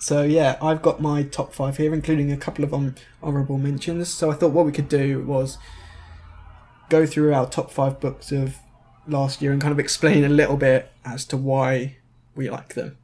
So 0.00 0.22
yeah, 0.22 0.58
I've 0.62 0.80
got 0.80 1.00
my 1.02 1.24
top 1.24 1.52
five 1.52 1.76
here, 1.76 1.92
including 1.92 2.30
a 2.30 2.36
couple 2.36 2.62
of 2.64 2.70
hon- 2.70 2.94
honourable 3.20 3.58
mentions. 3.58 4.08
So 4.08 4.30
I 4.30 4.34
thought 4.34 4.52
what 4.52 4.64
we 4.64 4.70
could 4.70 4.88
do 4.88 5.24
was 5.24 5.58
go 6.88 7.04
through 7.04 7.34
our 7.34 7.48
top 7.48 7.72
five 7.72 7.98
books 7.98 8.30
of 8.30 8.54
last 9.08 9.42
year 9.42 9.50
and 9.50 9.60
kind 9.60 9.72
of 9.72 9.80
explain 9.80 10.22
a 10.22 10.28
little 10.28 10.56
bit 10.56 10.92
as 11.04 11.24
to 11.26 11.36
why 11.36 11.96
we 12.36 12.48
like 12.48 12.74
them. 12.74 12.96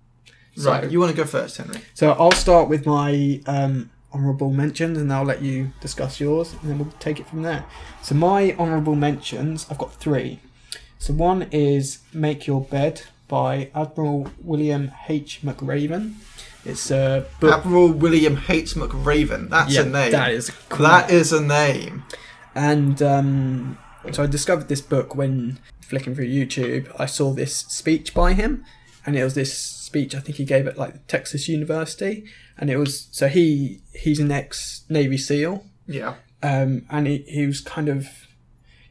So, 0.56 0.70
Right, 0.70 0.88
you 0.88 1.00
want 1.00 1.10
to 1.10 1.16
go 1.16 1.24
first, 1.24 1.56
Henry? 1.56 1.80
so 1.94 2.12
I'll 2.12 2.30
start 2.30 2.68
with 2.68 2.86
my 2.86 3.40
um, 3.46 3.90
honourable 4.14 4.50
mentions, 4.50 4.96
and 4.98 5.12
I'll 5.12 5.24
let 5.24 5.42
you 5.42 5.72
discuss 5.80 6.20
yours, 6.20 6.54
and 6.60 6.70
then 6.70 6.78
we'll 6.78 6.92
take 7.00 7.18
it 7.20 7.26
from 7.26 7.42
there. 7.42 7.64
So 8.02 8.14
my 8.14 8.54
honourable 8.58 8.94
mentions, 8.94 9.66
I've 9.70 9.78
got 9.78 9.94
three. 9.94 10.40
So 10.98 11.12
one 11.12 11.42
is 11.50 11.98
"Make 12.12 12.46
Your 12.46 12.60
Bed" 12.62 13.02
by 13.28 13.70
Admiral 13.74 14.28
William 14.42 14.92
H. 15.08 15.40
McRaven. 15.42 16.14
It's 16.64 16.90
a 16.90 17.26
book. 17.40 17.52
Admiral 17.52 17.92
William 17.92 18.40
H. 18.48 18.74
McRaven. 18.74 19.50
That's 19.50 19.74
Yeah, 19.74 19.82
a 19.82 19.84
name. 19.84 20.12
That 20.12 20.30
is 20.32 20.50
cool. 20.68 20.86
That 20.86 21.10
is 21.10 21.32
a 21.32 21.42
name. 21.42 22.04
And 22.54 23.02
um, 23.02 23.78
so 24.12 24.22
I 24.22 24.26
discovered 24.26 24.68
this 24.68 24.80
book 24.80 25.14
when 25.14 25.58
flicking 25.80 26.14
through 26.14 26.28
YouTube. 26.28 26.90
I 26.98 27.06
saw 27.06 27.32
this 27.32 27.54
speech 27.56 28.14
by 28.14 28.32
him, 28.32 28.64
and 29.04 29.16
it 29.16 29.24
was 29.24 29.34
this 29.34 29.52
speech 29.94 30.14
I 30.14 30.20
think 30.20 30.38
he 30.38 30.44
gave 30.44 30.66
at 30.66 30.76
like 30.76 31.06
Texas 31.06 31.48
University, 31.48 32.24
and 32.58 32.68
it 32.68 32.76
was 32.76 33.08
so 33.12 33.28
he 33.28 33.80
he's 33.94 34.18
an 34.18 34.30
ex 34.32 34.84
Navy 34.88 35.16
SEAL, 35.18 35.64
Yeah. 35.86 36.14
um, 36.42 36.84
and 36.90 37.06
he, 37.06 37.18
he 37.28 37.46
was 37.46 37.60
kind 37.60 37.88
of 37.88 38.06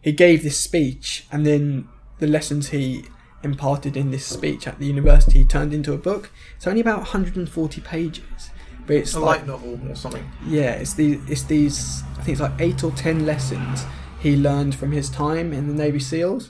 he 0.02 0.12
gave 0.14 0.44
this 0.44 0.58
speech, 0.58 1.26
and 1.32 1.46
then 1.46 1.88
the 2.20 2.28
lessons 2.28 2.70
he 2.70 3.04
imparted 3.44 3.98
in 3.98 4.12
this 4.12 4.26
speech 4.26 4.66
at 4.68 4.80
the 4.80 4.86
university 4.86 5.44
turned 5.44 5.74
into 5.74 5.92
a 5.94 5.98
book. 5.98 6.32
It's 6.56 6.68
only 6.68 6.80
about 6.80 7.00
140 7.00 7.82
pages, 7.82 8.50
but 8.88 8.96
it's 8.96 9.14
A 9.14 9.20
like 9.20 9.40
light 9.40 9.48
novel 9.48 9.78
or 9.90 9.96
something. 9.96 10.26
yeah, 10.48 10.72
it's 10.82 10.94
these 10.94 11.20
it's 11.30 11.44
these 11.44 12.04
I 12.18 12.24
think 12.24 12.30
it's 12.30 12.42
like 12.42 12.60
eight 12.60 12.82
or 12.84 12.92
ten 12.92 13.26
lessons 13.26 13.86
he 14.22 14.38
learned 14.38 14.74
from 14.76 14.94
his 14.94 15.10
time 15.10 15.52
in 15.52 15.68
the 15.68 15.74
Navy 15.74 16.00
SEALs, 16.00 16.50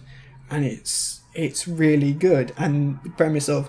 and 0.51 0.63
it's 0.63 1.21
it's 1.33 1.67
really 1.67 2.13
good. 2.13 2.53
And 2.57 2.99
the 3.03 3.09
premise 3.09 3.49
of 3.49 3.67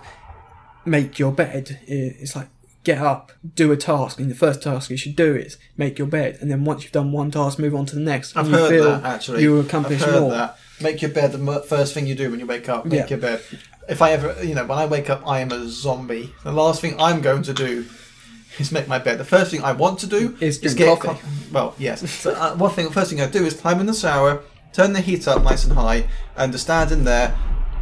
make 0.85 1.19
your 1.19 1.33
bed 1.33 1.79
it's 1.87 2.37
like 2.37 2.49
get 2.85 2.99
up, 2.99 3.33
do 3.55 3.73
a 3.73 3.77
task, 3.77 4.19
and 4.21 4.31
the 4.31 4.35
first 4.35 4.63
task 4.63 4.91
you 4.91 4.97
should 4.97 5.17
do 5.17 5.35
is 5.35 5.57
make 5.77 5.99
your 5.99 6.07
bed, 6.07 6.37
and 6.41 6.51
then 6.51 6.65
once 6.65 6.83
you've 6.83 6.93
done 6.93 7.13
one 7.13 7.31
task, 7.31 7.59
move 7.59 7.75
on 7.75 7.87
to 7.87 7.95
the 7.95 8.01
next. 8.03 8.37
I've 8.37 8.47
you 8.49 8.53
heard 8.53 8.69
feel 8.71 8.85
that 8.85 9.05
actually. 9.05 9.43
you 9.43 9.59
accomplish 9.61 10.03
I've 10.03 10.11
heard 10.11 10.21
more. 10.21 10.31
that. 10.33 10.59
Make 10.83 11.01
your 11.03 11.11
bed 11.11 11.33
the 11.33 11.65
first 11.67 11.95
thing 11.95 12.07
you 12.07 12.15
do 12.15 12.31
when 12.31 12.41
you 12.41 12.47
wake 12.47 12.69
up. 12.69 12.85
Make 12.85 13.01
Yeah. 13.01 13.09
your 13.09 13.19
bed. 13.19 13.41
If 13.89 14.03
I 14.03 14.13
ever, 14.13 14.37
you 14.45 14.55
know, 14.55 14.65
when 14.67 14.77
I 14.79 14.87
wake 14.87 15.09
up, 15.09 15.23
I 15.27 15.41
am 15.41 15.51
a 15.53 15.67
zombie. 15.69 16.35
The 16.43 16.53
last 16.53 16.81
thing 16.81 16.95
I'm 17.01 17.21
going 17.21 17.43
to 17.45 17.53
do 17.55 17.85
is 18.59 18.71
make 18.73 18.87
my 18.89 18.99
bed. 18.99 19.19
The 19.19 19.25
first 19.25 19.51
thing 19.51 19.63
I 19.63 19.73
want 19.73 19.99
to 20.01 20.07
do 20.07 20.37
Is 20.41 20.59
drink 20.59 20.77
get 20.79 21.01
coffee. 21.01 21.21
co- 21.21 21.29
well, 21.53 21.75
yes. 21.79 22.09
so, 22.11 22.33
uh, 22.33 22.55
one 22.57 22.71
thing, 22.73 22.87
the 22.87 22.93
first 22.93 23.11
thing 23.11 23.21
I 23.21 23.27
do 23.27 23.45
is 23.45 23.55
climb 23.55 23.81
in 23.81 23.87
the 23.87 23.95
shower, 23.95 24.43
turn 24.73 24.93
the 24.93 25.01
heat 25.01 25.27
up 25.29 25.43
nice 25.43 25.65
and 25.65 25.73
high, 25.75 26.05
and 26.37 26.53
just 26.53 26.65
stand 26.65 26.93
in 26.93 27.05
there, 27.05 27.35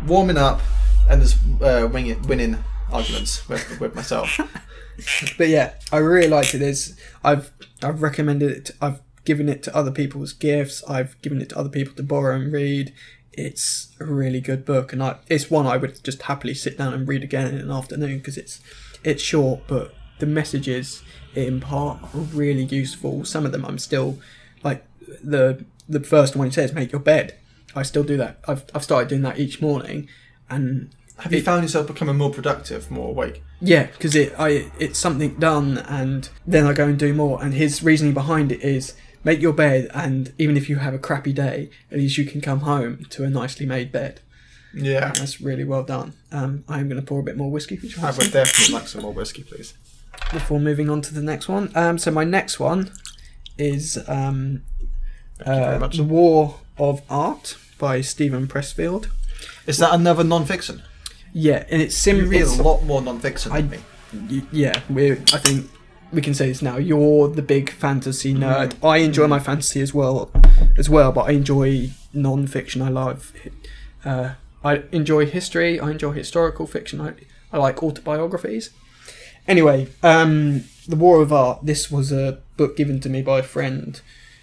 warming 0.06 0.36
up, 0.38 0.60
and 1.08 1.20
just 1.22 1.36
uh, 1.60 1.88
wing 1.92 2.06
it, 2.06 2.24
winning 2.26 2.56
arguments 2.92 3.48
with, 3.48 3.80
with 3.80 3.94
myself. 3.94 4.40
But 5.38 5.48
yeah, 5.48 5.72
I 5.90 5.96
really 5.98 6.28
liked 6.28 6.54
it. 6.54 6.58
There's, 6.58 6.94
I've 7.24 7.50
I've 7.82 8.02
recommended 8.02 8.50
it. 8.50 8.64
To, 8.66 8.74
I've 8.80 9.00
given 9.24 9.48
it 9.48 9.62
to 9.64 9.76
other 9.76 9.90
people 9.90 10.22
as 10.22 10.32
gifts. 10.32 10.84
I've 10.88 11.20
given 11.22 11.40
it 11.40 11.48
to 11.50 11.58
other 11.58 11.68
people 11.68 11.94
to 11.94 12.02
borrow 12.02 12.36
and 12.36 12.52
read. 12.52 12.92
It's 13.32 13.88
a 13.98 14.04
really 14.04 14.40
good 14.40 14.64
book, 14.64 14.92
and 14.92 15.02
I 15.02 15.16
it's 15.28 15.50
one 15.50 15.66
I 15.66 15.76
would 15.78 16.04
just 16.04 16.22
happily 16.22 16.54
sit 16.54 16.76
down 16.76 16.92
and 16.92 17.08
read 17.08 17.22
again 17.22 17.48
in 17.48 17.60
an 17.60 17.70
afternoon 17.70 18.18
because 18.18 18.36
it's 18.36 18.60
it's 19.02 19.22
short, 19.22 19.62
but 19.66 19.94
the 20.18 20.26
messages 20.26 21.02
it 21.34 21.48
impart 21.48 22.02
are 22.14 22.20
really 22.20 22.64
useful. 22.64 23.24
Some 23.24 23.46
of 23.46 23.52
them 23.52 23.64
I'm 23.64 23.78
still 23.78 24.18
like 24.62 24.84
the 25.22 25.64
the 25.88 26.00
first 26.00 26.36
one 26.36 26.48
it 26.48 26.54
says 26.54 26.72
make 26.72 26.92
your 26.92 27.00
bed. 27.00 27.34
I 27.74 27.82
still 27.82 28.04
do 28.04 28.18
that. 28.18 28.40
I've 28.46 28.64
I've 28.74 28.84
started 28.84 29.08
doing 29.08 29.22
that 29.22 29.38
each 29.38 29.62
morning, 29.62 30.08
and 30.50 30.90
Have 31.22 31.32
you 31.32 31.42
found 31.42 31.62
yourself 31.62 31.86
becoming 31.86 32.16
more 32.16 32.30
productive, 32.30 32.90
more 32.90 33.10
awake? 33.10 33.42
yeah, 33.60 33.86
because 33.86 34.14
it 34.14 34.34
I 34.38 34.70
it's 34.78 34.98
something 34.98 35.34
done, 35.36 35.78
and 35.78 36.28
then 36.46 36.66
I 36.66 36.72
go 36.72 36.86
and 36.86 36.98
do 36.98 37.12
more. 37.14 37.42
And 37.42 37.54
his 37.54 37.82
reasoning 37.82 38.14
behind 38.14 38.52
it 38.52 38.60
is 38.60 38.94
make 39.24 39.40
your 39.40 39.52
bed, 39.52 39.88
and 39.94 40.32
even 40.38 40.56
if 40.56 40.68
you 40.68 40.76
have 40.76 40.94
a 40.94 40.98
crappy 40.98 41.32
day, 41.32 41.70
at 41.90 41.98
least 41.98 42.18
you 42.18 42.24
can 42.24 42.40
come 42.40 42.60
home 42.60 43.04
to 43.10 43.24
a 43.24 43.30
nicely 43.30 43.66
made 43.66 43.92
bed. 43.92 44.20
Yeah. 44.74 45.08
And 45.08 45.16
that's 45.16 45.40
really 45.40 45.64
well 45.64 45.84
done. 45.84 46.14
Um, 46.32 46.64
I'm 46.68 46.88
going 46.88 47.00
to 47.00 47.06
pour 47.06 47.20
a 47.20 47.22
bit 47.22 47.36
more 47.36 47.50
whiskey 47.50 47.76
for 47.76 47.86
you. 47.86 47.94
I 48.02 48.10
would 48.10 48.32
definitely 48.32 48.74
like 48.74 48.88
some 48.88 49.02
more 49.02 49.12
whiskey, 49.12 49.42
please. 49.42 49.74
before 50.32 50.58
moving 50.58 50.88
on 50.88 51.02
to 51.02 51.14
the 51.14 51.22
next 51.22 51.48
one. 51.48 51.70
Um, 51.74 51.98
so 51.98 52.10
my 52.10 52.24
next 52.24 52.58
one 52.58 52.90
is 53.58 53.98
um, 54.08 54.62
Thank 55.38 55.48
you 55.48 55.64
very 55.64 55.76
uh. 55.76 55.88
The 55.88 56.04
War 56.04 56.60
of 56.78 57.02
Art 57.10 57.56
by 57.78 58.00
Steven 58.00 58.46
Pressfield. 58.46 59.08
Is 59.66 59.78
that 59.78 59.94
another 59.94 60.24
non-fiction? 60.24 60.82
Yeah, 61.32 61.64
and 61.70 61.80
it's 61.82 62.06
You 62.06 62.20
sim- 62.20 62.28
read 62.28 62.42
a 62.42 62.62
lot 62.62 62.84
more 62.84 63.00
non-fiction 63.02 63.52
I- 63.52 63.60
than 63.62 63.70
me. 63.70 63.78
Y- 64.30 64.46
yeah, 64.52 64.80
we 64.90 65.12
I 65.12 65.38
think 65.38 65.70
we 66.12 66.20
can 66.20 66.34
say 66.34 66.48
this 66.48 66.60
now. 66.62 66.76
You're 66.76 67.28
the 67.28 67.40
big 67.42 67.70
fantasy 67.70 68.34
nerd. 68.34 68.74
Mm. 68.74 68.88
I 68.88 68.96
enjoy 68.98 69.26
my 69.28 69.38
fantasy 69.40 69.80
as 69.80 69.94
well, 69.94 70.30
as 70.76 70.90
well, 70.90 71.10
but 71.12 71.22
I 71.22 71.32
enjoy 71.32 71.90
non-fiction. 72.12 72.82
I 72.82 72.88
love. 72.90 73.32
Uh, 74.04 74.30
I 74.64 74.82
enjoy 74.92 75.24
history. 75.26 75.80
I 75.80 75.90
enjoy 75.90 76.12
historical 76.12 76.66
fiction. 76.66 77.00
I 77.00 77.14
I 77.52 77.58
like 77.58 77.82
autobiographies, 77.82 78.70
Anyway, 79.48 79.88
um, 80.02 80.64
The 80.86 80.94
War 80.96 81.20
of 81.20 81.32
Art, 81.32 81.66
this 81.66 81.90
was 81.90 82.12
a 82.12 82.38
book 82.56 82.76
given 82.76 83.00
to 83.00 83.08
me 83.10 83.22
by 83.22 83.40
a 83.40 83.42
friend 83.42 84.00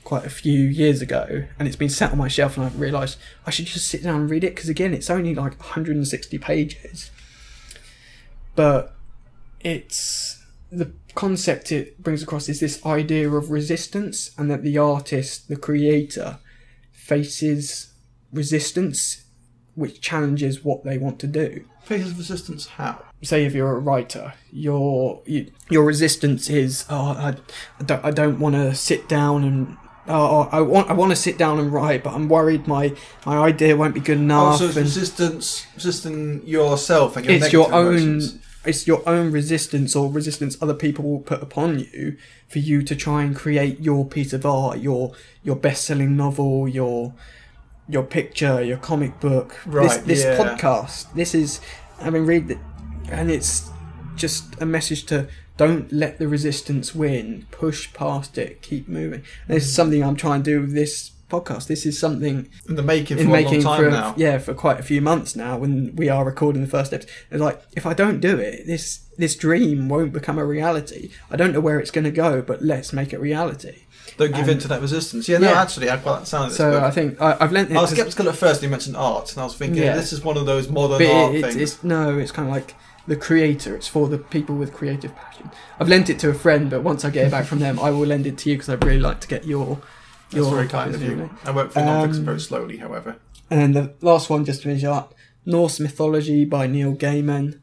quite 0.09 0.25
a 0.25 0.29
few 0.31 0.63
years 0.63 1.03
ago, 1.03 1.43
and 1.59 1.67
it's 1.67 1.77
been 1.77 1.87
sat 1.87 2.11
on 2.11 2.17
my 2.17 2.27
shelf, 2.27 2.57
and 2.57 2.65
I've 2.65 2.79
realised 2.79 3.19
I 3.45 3.51
should 3.51 3.67
just 3.67 3.87
sit 3.87 4.01
down 4.01 4.21
and 4.21 4.29
read 4.31 4.43
it, 4.43 4.55
because 4.55 4.67
again, 4.67 4.91
it's 4.91 5.07
only 5.07 5.35
like 5.35 5.59
160 5.59 6.39
pages. 6.39 7.11
But 8.55 8.95
it's 9.59 10.43
the 10.71 10.93
concept 11.13 11.71
it 11.71 12.01
brings 12.01 12.23
across 12.23 12.49
is 12.49 12.59
this 12.59 12.83
idea 12.83 13.29
of 13.29 13.51
resistance, 13.51 14.31
and 14.35 14.49
that 14.49 14.63
the 14.63 14.79
artist, 14.79 15.47
the 15.47 15.55
creator, 15.55 16.39
faces 16.91 17.93
resistance 18.33 19.25
which 19.75 20.01
challenges 20.01 20.63
what 20.63 20.83
they 20.83 20.97
want 20.97 21.19
to 21.19 21.27
do 21.27 21.65
Faces 21.83 22.13
resistance. 22.15 22.67
How? 22.67 23.03
say 23.21 23.45
if 23.45 23.53
you're 23.53 23.75
a 23.75 23.79
writer, 23.79 24.33
your 24.51 25.21
you, 25.25 25.51
your 25.69 25.83
resistance 25.83 26.49
is 26.49 26.85
oh 26.89 27.11
I, 27.13 27.35
I 27.79 27.83
don't 27.83 28.05
I 28.05 28.11
don't 28.11 28.39
want 28.39 28.55
to 28.55 28.73
sit 28.73 29.07
down 29.07 29.43
and 29.43 29.77
oh 30.07 30.49
I 30.51 30.61
want 30.61 30.89
I 30.89 30.93
want 30.93 31.11
to 31.11 31.15
sit 31.15 31.37
down 31.37 31.59
and 31.59 31.71
write, 31.71 32.03
but 32.03 32.13
I'm 32.13 32.27
worried 32.29 32.67
my 32.67 32.95
my 33.25 33.37
idea 33.37 33.75
won't 33.75 33.93
be 33.93 33.99
good 33.99 34.17
Oh, 34.17 34.21
enough. 34.21 34.59
so 34.59 34.65
it's 34.65 34.75
and 34.77 34.85
resistance, 34.85 35.65
resisting 35.75 36.45
yourself 36.47 37.17
and 37.17 37.25
your 37.25 37.35
it's 37.35 37.53
your 37.53 37.73
own 37.73 37.97
emotions. 37.97 38.37
it's 38.65 38.87
your 38.87 39.07
own 39.07 39.31
resistance 39.31 39.95
or 39.95 40.11
resistance 40.11 40.57
other 40.61 40.73
people 40.73 41.05
will 41.05 41.19
put 41.19 41.41
upon 41.41 41.79
you 41.79 42.17
for 42.47 42.59
you 42.59 42.81
to 42.83 42.95
try 42.95 43.23
and 43.23 43.35
create 43.35 43.79
your 43.79 44.05
piece 44.05 44.33
of 44.33 44.45
art, 44.45 44.79
your 44.79 45.13
your 45.43 45.55
best 45.55 45.85
selling 45.85 46.15
novel, 46.17 46.67
your 46.67 47.13
your 47.87 48.03
picture, 48.03 48.61
your 48.63 48.77
comic 48.77 49.19
book, 49.19 49.49
this, 49.65 49.65
Right, 49.65 50.05
this 50.05 50.23
yeah. 50.23 50.37
podcast. 50.37 51.13
This 51.13 51.33
is 51.35 51.59
I 52.01 52.09
mean 52.09 52.25
read 52.25 52.49
it 52.51 52.57
and 53.11 53.29
it's 53.31 53.69
just 54.15 54.43
a 54.61 54.65
message 54.65 55.05
to 55.07 55.27
don't 55.59 55.91
let 55.91 56.17
the 56.17 56.27
resistance 56.27 56.95
win. 56.95 57.45
Push 57.51 57.93
past 57.93 58.37
it. 58.37 58.61
Keep 58.63 58.87
moving. 58.87 59.21
And 59.47 59.57
this 59.57 59.65
is 59.65 59.75
something 59.75 60.03
I'm 60.03 60.15
trying 60.15 60.41
to 60.43 60.49
do 60.51 60.61
with 60.61 60.73
this 60.73 61.11
podcast. 61.29 61.67
This 61.67 61.85
is 61.85 61.99
something 61.99 62.49
In 62.67 62.73
the 62.75 62.81
making 62.81 63.17
for 63.17 63.23
in 63.23 63.29
a 63.29 63.31
making 63.31 63.61
long 63.63 63.77
time 63.77 63.83
for 63.83 63.91
now. 63.91 64.13
yeah 64.17 64.39
for 64.39 64.55
quite 64.55 64.79
a 64.79 64.83
few 64.83 64.99
months 64.99 65.35
now 65.35 65.59
when 65.59 65.95
we 65.95 66.09
are 66.09 66.25
recording 66.25 66.63
the 66.63 66.67
first 66.67 66.91
episode. 66.91 67.11
It's 67.29 67.39
like 67.41 67.61
if 67.75 67.85
I 67.85 67.93
don't 67.93 68.19
do 68.19 68.39
it, 68.39 68.65
this 68.65 69.01
this 69.17 69.35
dream 69.35 69.89
won't 69.89 70.11
become 70.13 70.39
a 70.39 70.45
reality. 70.45 71.11
I 71.29 71.35
don't 71.35 71.51
know 71.51 71.59
where 71.59 71.79
it's 71.79 71.91
going 71.91 72.05
to 72.05 72.11
go, 72.11 72.41
but 72.41 72.61
let's 72.63 72.93
make 72.93 73.11
it 73.13 73.19
reality. 73.19 73.79
Don't 74.17 74.31
give 74.33 74.45
Um, 74.45 74.49
in 74.51 74.59
to 74.59 74.67
that 74.69 74.81
resistance. 74.81 75.29
Yeah, 75.29 75.37
no, 75.37 75.51
yeah. 75.51 75.61
actually, 75.61 75.89
I 75.91 75.97
quite 75.97 76.19
that 76.19 76.27
sound 76.27 76.51
So 76.53 76.71
book. 76.71 76.83
I 76.83 76.91
think 76.91 77.21
I, 77.21 77.37
I've 77.39 77.51
lent. 77.51 77.71
I 77.71 77.81
was 77.81 77.91
skeptical 77.91 78.27
at 78.29 78.35
first. 78.35 78.61
when 78.61 78.69
You 78.69 78.71
mentioned 78.71 78.95
art, 78.97 79.31
and 79.33 79.39
I 79.41 79.43
was 79.43 79.55
thinking 79.55 79.83
Yeah. 79.83 79.95
this 79.95 80.11
is 80.13 80.23
one 80.23 80.35
of 80.37 80.45
those 80.47 80.67
modern 80.69 80.97
but 80.99 81.11
art 81.11 81.35
it, 81.35 81.41
things. 81.43 81.55
it's, 81.57 81.73
it's 81.75 81.83
no, 81.83 82.17
it's 82.17 82.31
kind 82.31 82.47
of 82.49 82.53
like 82.55 82.73
the 83.09 83.15
creator. 83.15 83.75
It's 83.75 83.87
for 83.87 84.07
the 84.07 84.17
people 84.17 84.55
with 84.55 84.71
creative 84.73 85.13
passion. 85.15 85.49
I've 85.79 85.89
lent 85.89 86.09
it 86.09 86.19
to 86.19 86.29
a 86.29 86.33
friend, 86.33 86.69
but 86.69 86.81
once 86.83 87.03
I 87.03 87.09
get 87.09 87.27
it 87.27 87.31
back 87.31 87.45
from 87.45 87.59
them, 87.59 87.79
I 87.79 87.89
will 87.89 88.05
lend 88.05 88.25
it 88.27 88.37
to 88.39 88.49
you 88.49 88.55
because 88.55 88.69
I'd 88.69 88.83
really 88.85 88.99
like 89.01 89.19
to 89.21 89.27
get 89.27 89.45
your 89.45 89.81
That's 90.29 90.35
your 90.35 90.55
very 90.55 90.67
kind 90.67 90.93
of 90.93 91.01
you. 91.01 91.29
I 91.43 91.51
work 91.51 91.71
for 91.71 91.79
Um, 91.79 91.85
non-fiction 91.85 92.23
very 92.25 92.39
slowly, 92.39 92.77
however. 92.77 93.17
And 93.49 93.59
then 93.59 93.73
the 93.73 93.93
last 94.05 94.29
one, 94.29 94.45
just 94.45 94.61
to 94.61 94.67
finish 94.69 94.83
up, 94.83 95.15
Norse 95.45 95.79
Mythology 95.79 96.45
by 96.45 96.67
Neil 96.67 96.93
Gaiman. 96.95 97.59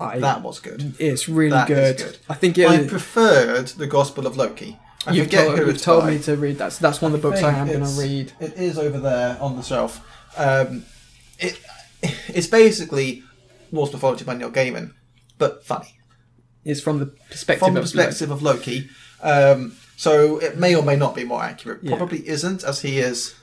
I, 0.00 0.18
That 0.18 0.42
was 0.42 0.58
good. 0.58 0.94
it's 0.98 1.28
really 1.28 1.50
that 1.50 1.68
good. 1.68 1.98
good. 1.98 2.18
I 2.28 2.34
think 2.34 2.56
it, 2.58 2.66
I 2.68 2.86
preferred 2.88 3.68
the 3.68 3.86
Gospel 3.86 4.26
of 4.26 4.36
Loki. 4.36 4.78
I 5.06 5.12
you've, 5.12 5.26
forget 5.26 5.46
told, 5.48 5.58
who 5.58 5.68
it's 5.68 5.84
told 5.84 6.04
by. 6.04 6.10
me 6.12 6.18
to 6.20 6.36
read 6.36 6.58
that. 6.58 6.72
So 6.72 6.82
that's 6.82 7.02
one 7.02 7.12
of 7.14 7.20
the 7.20 7.28
books 7.28 7.42
I, 7.42 7.52
think 7.52 7.58
am 7.58 7.80
going 7.80 7.94
to 7.94 8.00
read. 8.00 8.32
It 8.40 8.54
is 8.54 8.78
over 8.78 8.98
there 8.98 9.36
on 9.40 9.56
the 9.56 9.62
shelf. 9.62 10.00
Um, 10.38 10.84
it 11.38 11.60
it's 12.02 12.46
basically 12.46 13.22
Norse 13.72 13.92
mythology 13.92 14.24
by 14.24 14.34
Neil 14.34 14.50
Gaiman, 14.50 14.92
but 15.38 15.64
funny 15.64 15.98
It's 16.64 16.80
from 16.80 16.98
the 17.00 17.06
perspective 17.06 17.66
from 17.66 17.74
the 17.74 17.80
of 17.80 17.84
perspective 17.84 18.30
of 18.30 18.42
Loki. 18.42 18.88
Um, 19.22 19.76
so 19.96 20.38
it 20.38 20.58
may 20.58 20.74
or 20.74 20.82
may 20.82 20.96
not 20.96 21.14
be 21.14 21.24
more 21.24 21.42
accurate. 21.42 21.80
Yeah. 21.82 21.96
Probably 21.96 22.26
isn't, 22.28 22.62
as 22.64 22.82
he 22.82 22.98
is 22.98 23.34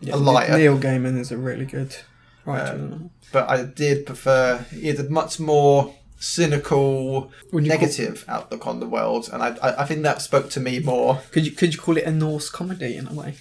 Yeah, 0.00 0.14
a 0.14 0.16
liar. 0.16 0.56
Neil 0.56 0.78
Gaiman 0.78 1.18
is 1.18 1.32
a 1.32 1.36
really 1.38 1.64
good 1.64 1.96
writer. 2.44 2.72
Um, 2.72 3.10
but 3.32 3.48
I 3.48 3.64
did 3.64 4.06
prefer 4.06 4.64
he 4.70 4.88
had 4.88 4.98
a 5.00 5.08
much 5.08 5.38
more 5.40 5.94
cynical, 6.18 7.30
you 7.44 7.50
call- 7.50 7.60
negative 7.60 8.24
outlook 8.28 8.66
on 8.66 8.80
the 8.80 8.86
world, 8.88 9.28
and 9.32 9.42
I, 9.42 9.50
I, 9.62 9.82
I 9.82 9.86
think 9.86 10.02
that 10.02 10.20
spoke 10.22 10.50
to 10.50 10.60
me 10.60 10.80
more. 10.80 11.20
could 11.30 11.46
you 11.46 11.52
could 11.52 11.74
you 11.74 11.80
call 11.80 11.96
it 11.96 12.04
a 12.04 12.10
Norse 12.10 12.50
comedy 12.50 12.96
in 12.96 13.06
a 13.08 13.12
way? 13.12 13.34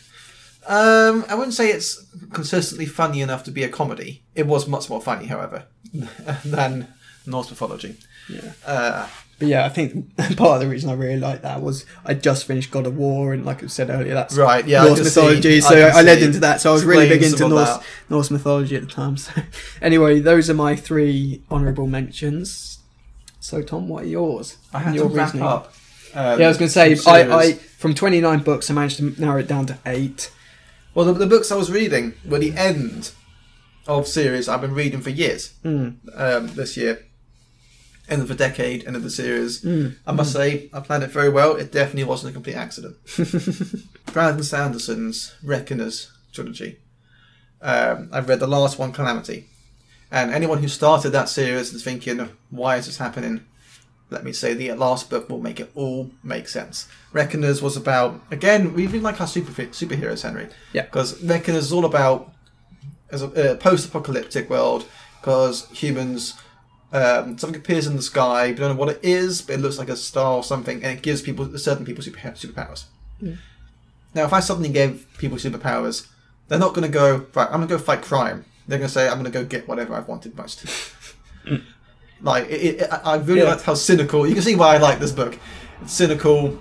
Um, 0.68 1.24
I 1.30 1.36
wouldn't 1.36 1.54
say 1.54 1.70
it's 1.70 2.06
consistently 2.34 2.86
funny 2.86 3.22
enough 3.22 3.44
to 3.46 3.52
be 3.52 3.64
a 3.64 3.70
comedy. 3.70 4.24
It 4.36 4.48
was 4.48 4.68
much 4.68 4.90
more 4.90 5.02
funny, 5.02 5.28
however, 5.28 5.66
than 6.46 6.88
Norse 7.26 7.50
mythology. 7.50 7.96
Yeah. 8.30 8.52
Uh, 8.66 9.08
But 9.40 9.48
yeah, 9.50 9.66
I 9.66 9.70
think 9.70 10.16
part 10.38 10.56
of 10.56 10.62
the 10.62 10.68
reason 10.68 10.90
I 10.90 10.94
really 10.94 11.20
liked 11.20 11.44
that 11.44 11.62
was 11.62 11.86
I 12.04 12.16
just 12.16 12.46
finished 12.46 12.72
God 12.72 12.88
of 12.88 12.98
War, 12.98 13.34
and 13.34 13.46
like 13.46 13.64
I 13.64 13.68
said 13.68 13.90
earlier, 13.92 14.16
that's 14.16 14.36
right, 14.36 14.66
yeah, 14.68 14.84
Norse 14.84 14.96
can 14.98 15.04
mythology. 15.06 15.62
see- 15.62 15.62
so 15.62 15.76
can 15.76 15.96
I, 15.96 16.02
led 16.02 16.24
into 16.24 16.40
that. 16.40 16.60
So 16.62 16.72
I 16.72 16.74
was 16.74 16.84
really 16.84 17.08
big 17.08 17.22
into 17.22 17.48
Norse 17.48 17.70
that. 17.70 17.84
Norse 18.10 18.32
mythology 18.32 18.76
at 18.76 18.82
the 18.82 18.88
time. 18.90 19.16
So 19.18 19.32
anyway, 19.82 20.20
those 20.20 20.50
are 20.50 20.56
my 20.56 20.76
three 20.76 21.44
honourable 21.52 21.86
mentions. 21.88 22.80
So 23.40 23.62
Tom, 23.62 23.88
what 23.88 24.04
are 24.04 24.08
yours? 24.08 24.58
I 24.74 24.80
had 24.80 24.96
Your 24.96 25.08
to 25.08 25.14
wrap 25.16 25.28
reasoning. 25.34 25.46
up. 25.48 25.74
Um, 26.16 26.40
Yeah, 26.40 26.46
I 26.46 26.50
was 26.50 26.58
going 26.58 26.70
to 26.70 26.74
say 26.74 26.98
I. 27.12 27.38
I 27.38 27.54
from 27.54 27.94
twenty 27.94 28.20
nine 28.20 28.40
books 28.40 28.72
I 28.72 28.74
managed 28.74 28.98
to 28.98 29.14
narrow 29.22 29.40
it 29.40 29.48
down 29.48 29.68
to 29.68 29.78
eight. 29.86 30.32
well, 30.96 31.06
the, 31.06 31.14
the 31.14 31.28
books 31.28 31.52
I 31.52 31.56
was 31.56 31.70
reading 31.72 32.14
were 32.26 32.40
the 32.40 32.58
end 32.58 33.12
of 33.88 34.08
series 34.08 34.48
I've 34.48 34.62
been 34.62 34.74
reading 34.74 35.02
for 35.02 35.10
years. 35.10 35.54
Mm. 35.64 35.98
Um, 36.16 36.48
this 36.56 36.78
year, 36.78 37.06
end 38.10 38.22
of 38.22 38.28
the 38.28 38.36
decade, 38.36 38.86
end 38.86 38.96
of 38.96 39.04
the 39.04 39.10
series. 39.10 39.64
Mm. 39.64 39.96
I 40.06 40.12
must 40.12 40.34
say, 40.34 40.70
I 40.74 40.80
planned 40.80 41.04
it 41.04 41.12
very 41.12 41.30
well. 41.30 41.56
It 41.56 41.72
definitely 41.72 42.06
wasn't 42.06 42.32
a 42.32 42.34
complete 42.34 42.56
accident. 42.56 42.96
Brandon 44.14 44.44
Sanderson's 44.44 45.36
Reckoners 45.44 46.12
trilogy. 46.32 46.78
Um, 47.62 48.10
I've 48.12 48.30
read 48.30 48.40
the 48.40 48.48
last 48.48 48.78
one, 48.80 48.92
Calamity. 48.92 49.48
And 50.12 50.32
anyone 50.32 50.60
who 50.60 50.68
started 50.68 51.10
that 51.10 51.30
series 51.30 51.74
is 51.74 51.84
thinking, 51.84 52.30
why 52.50 52.78
is 52.78 52.86
this 52.86 52.98
happening? 52.98 53.46
Let 54.10 54.24
me 54.24 54.32
say 54.32 54.54
the 54.54 54.72
last 54.74 55.10
book 55.10 55.30
will 55.30 55.42
make 55.42 55.60
it 55.60 55.70
all 55.76 56.12
make 56.24 56.48
sense. 56.48 56.88
Reckoners 57.12 57.62
was 57.62 57.76
about, 57.76 58.22
again, 58.32 58.74
we 58.74 58.86
really 58.86 59.02
like 59.02 59.20
our 59.20 59.28
super, 59.28 59.52
superheroes, 59.52 60.22
Henry. 60.22 60.48
Yeah. 60.72 60.84
Because 60.84 61.22
Reckoners 61.22 61.66
is 61.66 61.74
all 61.74 61.84
about 61.84 62.32
as 63.12 63.22
a, 63.22 63.52
a 63.52 63.56
post-apocalyptic 63.56 64.50
world, 64.50 64.86
because 65.20 65.68
humans 65.70 66.34
um, 66.94 67.38
something 67.38 67.60
appears 67.60 67.86
in 67.88 67.96
the 67.96 68.02
sky. 68.02 68.48
We 68.50 68.54
don't 68.56 68.74
know 68.76 68.80
what 68.80 68.90
it 68.90 69.00
is, 69.04 69.42
but 69.42 69.56
it 69.56 69.60
looks 69.60 69.78
like 69.78 69.90
a 69.90 69.96
star 69.98 70.36
or 70.36 70.44
something, 70.44 70.84
and 70.84 70.98
it 70.98 71.04
gives 71.04 71.22
people 71.22 71.58
certain 71.58 71.86
people 71.86 72.04
super, 72.04 72.20
superpowers. 72.20 72.86
Mm. 73.22 73.38
Now, 74.16 74.24
if 74.26 74.34
I 74.34 74.40
suddenly 74.40 74.70
gave 74.70 75.06
people 75.18 75.38
superpowers, 75.38 76.08
they're 76.48 76.58
not 76.60 76.74
going 76.74 76.88
to 76.90 76.94
go 76.94 77.26
right. 77.36 77.48
I'm 77.48 77.58
going 77.58 77.68
to 77.68 77.76
go 77.76 77.78
fight 77.78 78.02
crime. 78.02 78.46
They're 78.68 78.80
going 78.80 78.88
to 78.88 78.94
say 78.94 79.08
I'm 79.08 79.20
going 79.20 79.26
to 79.26 79.32
go 79.32 79.44
get 79.46 79.68
whatever 79.68 79.94
I've 79.96 80.08
wanted 80.08 80.36
most. 80.38 80.66
Like 82.20 82.50
it, 82.50 82.82
it, 82.82 82.90
I 82.92 83.14
I 83.14 83.16
really 83.18 83.42
Yeah. 83.42 83.50
liked 83.50 83.62
how 83.62 83.76
cynical. 83.76 84.26
You 84.28 84.34
can 84.34 84.42
see 84.42 84.56
why 84.56 84.74
I 84.74 84.78
like 84.80 84.98
this 84.98 85.12
book. 85.12 85.38
It's 85.84 85.94
cynical, 85.94 86.58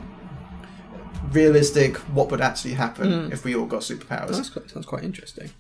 realistic. 1.33 1.97
What 2.15 2.31
would 2.31 2.41
actually 2.41 2.75
happen 2.75 3.09
Mm. 3.11 3.33
if 3.33 3.45
we 3.45 3.55
all 3.57 3.67
got 3.67 3.81
superpowers? 3.81 4.37
That's 4.37 4.51
quite, 4.51 4.71
sounds 4.71 4.87
quite 4.87 5.03
interesting. 5.05 5.51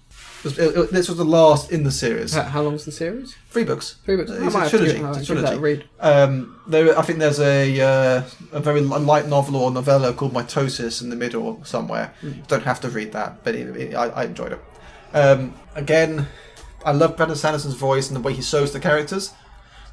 It- 0.46 0.76
it- 0.76 0.92
this 0.92 1.08
was 1.08 1.18
the 1.18 1.24
last 1.24 1.70
in 1.72 1.82
the 1.84 1.90
series. 1.90 2.34
How, 2.34 2.42
how 2.42 2.62
long's 2.62 2.84
the 2.84 2.92
series? 2.92 3.34
Three 3.50 3.64
books. 3.64 3.96
Three 4.04 4.16
books. 4.16 4.30
It's 4.30 4.54
I 4.54 4.58
a 4.58 4.60
have 4.62 4.70
to 4.70 4.78
trilogy. 4.78 4.98
It's 5.20 5.30
a 5.30 5.34
give 5.34 5.42
that 5.42 5.54
a 5.54 5.56
trilogy. 5.56 5.60
read. 5.60 5.84
Um, 6.00 6.60
there, 6.66 6.98
I 6.98 7.02
think 7.02 7.18
there's 7.18 7.40
a 7.40 7.80
uh, 7.80 8.22
a 8.52 8.60
very 8.60 8.80
light 8.80 9.28
novel 9.28 9.56
or 9.56 9.70
novella 9.70 10.12
called 10.12 10.32
Mitosis 10.34 11.02
in 11.02 11.10
the 11.10 11.16
middle 11.16 11.64
somewhere. 11.64 12.12
Mm. 12.22 12.46
Don't 12.46 12.62
have 12.64 12.80
to 12.82 12.88
read 12.88 13.12
that, 13.12 13.42
but 13.44 13.54
it, 13.54 13.94
I, 13.94 14.06
I 14.08 14.24
enjoyed 14.24 14.52
it. 14.52 14.60
Um, 15.14 15.54
again, 15.74 16.26
I 16.84 16.92
love 16.92 17.16
Brandon 17.16 17.36
Sanderson's 17.36 17.74
voice 17.74 18.08
and 18.08 18.16
the 18.16 18.20
way 18.20 18.32
he 18.34 18.42
shows 18.42 18.72
the 18.72 18.80
characters. 18.80 19.32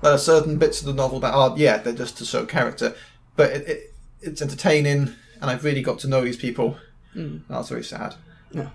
There 0.01 0.11
are 0.11 0.17
certain 0.17 0.57
bits 0.57 0.81
of 0.81 0.87
the 0.87 0.93
novel 0.93 1.19
that 1.21 1.33
are, 1.33 1.53
yeah, 1.57 1.77
they're 1.77 1.93
just 1.93 2.17
to 2.17 2.25
show 2.25 2.45
character, 2.45 2.93
but 3.37 3.51
it, 3.51 3.67
it, 3.69 3.93
it's 4.21 4.41
entertaining, 4.41 5.13
and 5.39 5.49
I've 5.49 5.63
really 5.63 5.81
got 5.81 5.99
to 5.99 6.07
know 6.09 6.21
these 6.25 6.35
people. 6.35 6.77
Mm. 7.15 7.43
That's 7.47 7.69
very 7.69 7.83
sad. 7.85 8.15
Yeah. 8.51 8.67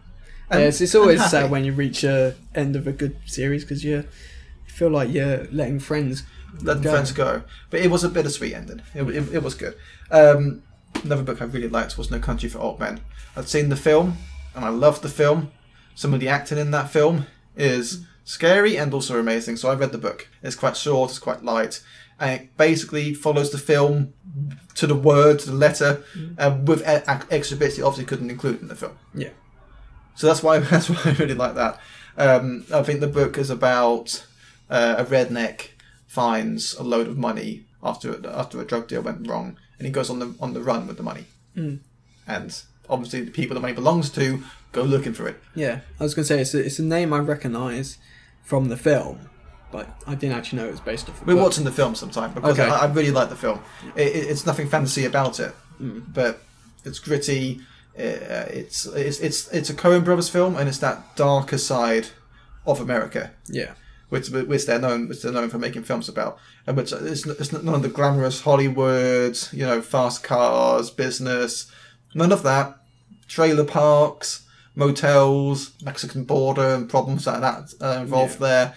And- 0.51 0.61
yeah, 0.61 0.69
it's, 0.69 0.81
it's 0.81 0.95
always 0.95 1.25
sad 1.31 1.51
when 1.51 1.65
you 1.65 1.73
reach 1.73 2.05
a 2.05 2.35
end 2.55 2.75
of 2.77 2.87
a 2.87 2.93
good 2.93 3.17
series 3.27 3.65
because 3.65 3.85
you, 3.85 4.05
feel 4.67 4.91
like 4.91 5.11
you're 5.11 5.47
letting 5.51 5.81
friends. 5.81 6.23
Let 6.63 6.83
Go. 6.83 6.91
friends 6.93 7.11
go. 7.13 7.43
But 7.71 7.81
it 7.81 7.91
was 7.91 8.05
a 8.05 8.09
bittersweet 8.09 8.55
ending. 8.55 8.81
It, 8.95 9.03
it, 9.03 9.35
it 9.35 9.43
was 9.43 9.55
good. 9.55 9.75
Um, 10.11 10.63
another 11.05 11.23
book 11.25 11.43
I 11.43 11.47
really 11.47 11.69
liked 11.69 11.99
was 11.99 12.11
No 12.13 12.19
Country 12.21 12.49
for 12.49 12.59
Old 12.61 12.79
Men. 12.79 13.01
I'd 13.37 13.49
seen 13.49 13.69
the 13.71 13.77
film, 13.77 14.17
and 14.55 14.65
I 14.65 14.69
loved 14.69 15.03
the 15.03 15.09
film. 15.09 15.51
Some 15.97 16.15
of 16.15 16.21
the 16.21 16.29
acting 16.29 16.59
in 16.59 16.71
that 16.71 16.91
film 16.91 17.27
is 17.57 18.05
scary 18.25 18.77
and 18.79 18.95
also 18.95 19.19
amazing. 19.19 19.57
So 19.57 19.69
I 19.69 19.75
read 19.75 19.91
the 19.93 19.99
book. 19.99 20.29
It's 20.43 20.55
quite 20.57 20.77
short. 20.77 21.11
It's 21.11 21.19
quite 21.19 21.43
light, 21.45 21.83
and 22.21 22.41
it 22.41 22.57
basically 22.57 23.15
follows 23.15 23.51
the 23.51 23.59
film 23.59 24.15
to 24.77 24.87
the 24.87 24.95
word, 24.95 25.41
to 25.41 25.51
the 25.51 25.57
letter, 25.57 26.05
uh, 26.39 26.57
with 26.65 26.89
e- 26.89 27.03
e- 27.13 27.27
extra 27.33 27.57
bits 27.57 27.77
you 27.79 27.85
obviously 27.85 28.05
couldn't 28.07 28.31
include 28.31 28.61
in 28.63 28.69
the 28.69 28.77
film. 28.77 28.97
Yeah. 29.15 29.31
So 30.19 30.27
that's 30.27 30.43
why 30.43 30.59
that's 30.73 30.91
why 30.91 31.01
I 31.05 31.11
really 31.13 31.35
like 31.35 31.55
that. 31.55 31.81
Um, 32.17 32.65
I 32.75 32.83
think 32.83 33.01
the 33.01 33.07
book 33.07 33.39
is 33.39 33.49
about 33.51 34.25
uh, 34.69 34.97
a 34.99 35.05
redneck 35.05 35.69
finds 36.07 36.75
a 36.75 36.83
load 36.83 37.07
of 37.07 37.17
money 37.17 37.65
after 37.83 38.21
after 38.29 38.61
a 38.61 38.65
drug 38.65 38.89
deal 38.89 39.01
went 39.03 39.27
wrong, 39.29 39.57
and 39.79 39.87
he 39.87 39.93
goes 39.93 40.11
on 40.11 40.19
the 40.19 40.35
on 40.41 40.53
the 40.55 40.61
run 40.61 40.87
with 40.87 40.97
the 40.97 41.03
money. 41.03 41.25
And 42.27 42.63
obviously, 42.91 43.21
the 43.23 43.31
people 43.31 43.55
the 43.55 43.61
money 43.61 43.73
belongs 43.75 44.11
to 44.11 44.43
go 44.73 44.83
looking 44.83 45.13
for 45.15 45.29
it. 45.29 45.41
Yeah, 45.55 45.81
I 45.99 46.03
was 46.05 46.15
going 46.15 46.25
to 46.25 46.29
say 46.35 46.41
it's 46.41 46.55
a, 46.55 46.65
it's 46.65 46.79
a 46.79 46.83
name 46.85 47.13
I 47.13 47.19
recognise 47.19 47.99
from 48.45 48.69
the 48.69 48.77
film, 48.77 49.31
but 49.73 49.89
I 50.07 50.15
didn't 50.15 50.37
actually 50.37 50.59
know 50.61 50.69
it 50.69 50.73
was 50.73 50.81
based 50.81 51.09
off. 51.09 51.25
We're 51.27 51.35
book. 51.35 51.45
watching 51.45 51.65
the 51.65 51.73
film 51.73 51.95
sometime 51.95 52.33
because 52.35 52.59
Okay. 52.59 52.69
I, 52.69 52.85
I 52.85 52.93
really 52.93 53.11
like 53.11 53.29
the 53.29 53.37
film. 53.37 53.61
It, 53.97 54.09
it, 54.09 54.31
it's 54.31 54.47
nothing 54.47 54.69
fantasy 54.69 55.05
about 55.05 55.41
it, 55.41 55.55
Mm. 55.81 56.13
but 56.13 56.41
it's 56.85 56.99
gritty. 56.99 57.61
Uh, 57.99 58.47
it's 58.51 58.87
it's 58.87 59.19
it's 59.19 59.49
it's 59.49 59.71
a 59.71 59.75
Coen 59.75 60.05
Brothers 60.05 60.29
film, 60.29 60.57
and 60.57 60.69
it's 60.69 60.79
that 60.79 61.17
darker 61.17 61.59
side 61.59 62.09
of 62.67 62.81
America, 62.81 63.33
Yeah, 63.49 63.73
which 64.09 64.31
which 64.31 64.67
they're 64.67 64.79
known 64.79 65.09
which 65.09 65.23
they're 65.23 65.33
known 65.33 65.49
for 65.49 65.59
making 65.59 65.83
films 65.83 66.09
about, 66.09 66.39
and 66.67 66.77
which 66.77 66.93
it's, 66.93 67.27
it's 67.27 67.53
none 67.53 67.75
of 67.75 67.83
the 67.83 67.89
glamorous 67.89 68.43
Hollywood, 68.43 69.37
you 69.53 69.67
know, 69.67 69.83
fast 69.83 70.23
cars, 70.23 70.91
business, 70.91 71.71
none 72.15 72.33
of 72.33 72.43
that. 72.45 72.77
Trailer 73.27 73.65
parks, 73.65 74.47
motels, 74.75 75.73
Mexican 75.83 76.25
border, 76.25 76.75
and 76.75 76.89
problems 76.89 77.27
like 77.27 77.41
that 77.41 77.75
are 77.81 78.01
involved 78.01 78.39
there, 78.39 78.75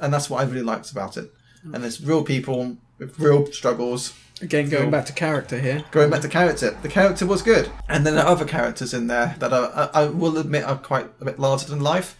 and 0.00 0.12
that's 0.12 0.28
what 0.28 0.40
I 0.40 0.44
really 0.44 0.62
liked 0.62 0.92
about 0.92 1.16
it. 1.16 1.32
And 1.64 1.82
there's 1.82 2.00
real 2.04 2.22
people 2.24 2.76
with 2.98 3.18
real 3.18 3.46
struggles. 3.52 4.14
again 4.40 4.68
going 4.68 4.90
back 4.90 5.06
to 5.06 5.12
character 5.12 5.58
here. 5.58 5.84
Going 5.90 6.10
back 6.10 6.22
to 6.22 6.28
character, 6.28 6.76
the 6.82 6.88
character 6.88 7.26
was 7.26 7.42
good, 7.42 7.70
and 7.88 8.06
then 8.06 8.14
there 8.14 8.24
are 8.24 8.30
other 8.30 8.44
characters 8.44 8.94
in 8.94 9.06
there 9.08 9.34
that 9.40 9.52
are, 9.52 9.90
I, 9.94 10.02
I 10.02 10.06
will 10.06 10.38
admit 10.38 10.64
are 10.64 10.76
quite 10.78 11.06
a 11.20 11.24
bit 11.24 11.38
larger 11.38 11.66
than 11.68 11.80
life 11.80 12.16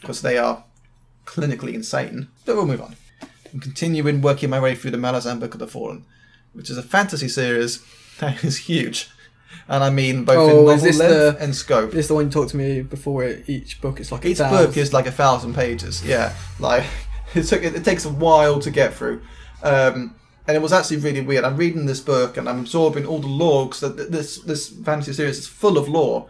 because 0.00 0.22
they 0.22 0.36
are 0.38 0.64
clinically 1.26 1.74
insane. 1.74 2.28
But 2.44 2.56
we'll 2.56 2.66
move 2.66 2.80
on. 2.82 2.96
I'm 3.52 3.60
continuing 3.60 4.20
working 4.22 4.50
my 4.50 4.60
way 4.60 4.74
through 4.74 4.92
the 4.92 4.98
Malazan 4.98 5.40
Book 5.40 5.54
of 5.54 5.60
the 5.60 5.66
Fallen, 5.66 6.04
which 6.52 6.70
is 6.70 6.78
a 6.78 6.82
fantasy 6.82 7.28
series 7.28 7.84
that 8.18 8.44
is 8.44 8.56
huge, 8.58 9.08
and 9.68 9.82
I 9.82 9.90
mean 9.90 10.24
both 10.24 10.36
Oh, 10.38 10.42
in 10.60 10.66
novel 10.66 10.84
length 10.84 10.98
the- 10.98 11.36
and 11.40 11.54
scope. 11.56 11.90
This 11.92 12.00
is 12.04 12.08
the 12.08 12.14
one 12.14 12.26
you 12.26 12.30
talked 12.30 12.50
to 12.50 12.56
me 12.56 12.82
before. 12.82 13.24
Each 13.46 13.80
book 13.80 13.98
is 14.00 14.12
like 14.12 14.24
a 14.24 14.28
Each 14.28 14.38
thousand. 14.38 14.66
book 14.66 14.76
is 14.76 14.92
like 14.92 15.06
a 15.06 15.12
thousand 15.12 15.54
pages. 15.54 16.04
Yeah, 16.04 16.34
like 16.60 16.84
it 17.34 17.42
took 17.44 17.62
it, 17.62 17.74
it 17.74 17.84
takes 17.84 18.04
a 18.04 18.10
while 18.10 18.58
to 18.60 18.70
get 18.70 18.94
through, 18.94 19.22
um, 19.62 20.14
and 20.46 20.56
it 20.56 20.62
was 20.62 20.72
actually 20.72 20.98
really 20.98 21.20
weird. 21.20 21.44
I'm 21.44 21.56
reading 21.56 21.86
this 21.86 22.00
book 22.00 22.36
and 22.36 22.48
I'm 22.48 22.60
absorbing 22.60 23.06
all 23.06 23.18
the 23.20 23.26
lore 23.28 23.66
because 23.66 23.94
this 24.10 24.38
this 24.38 24.68
fantasy 24.68 25.12
series 25.12 25.38
is 25.38 25.46
full 25.46 25.78
of 25.78 25.88
lore, 25.88 26.28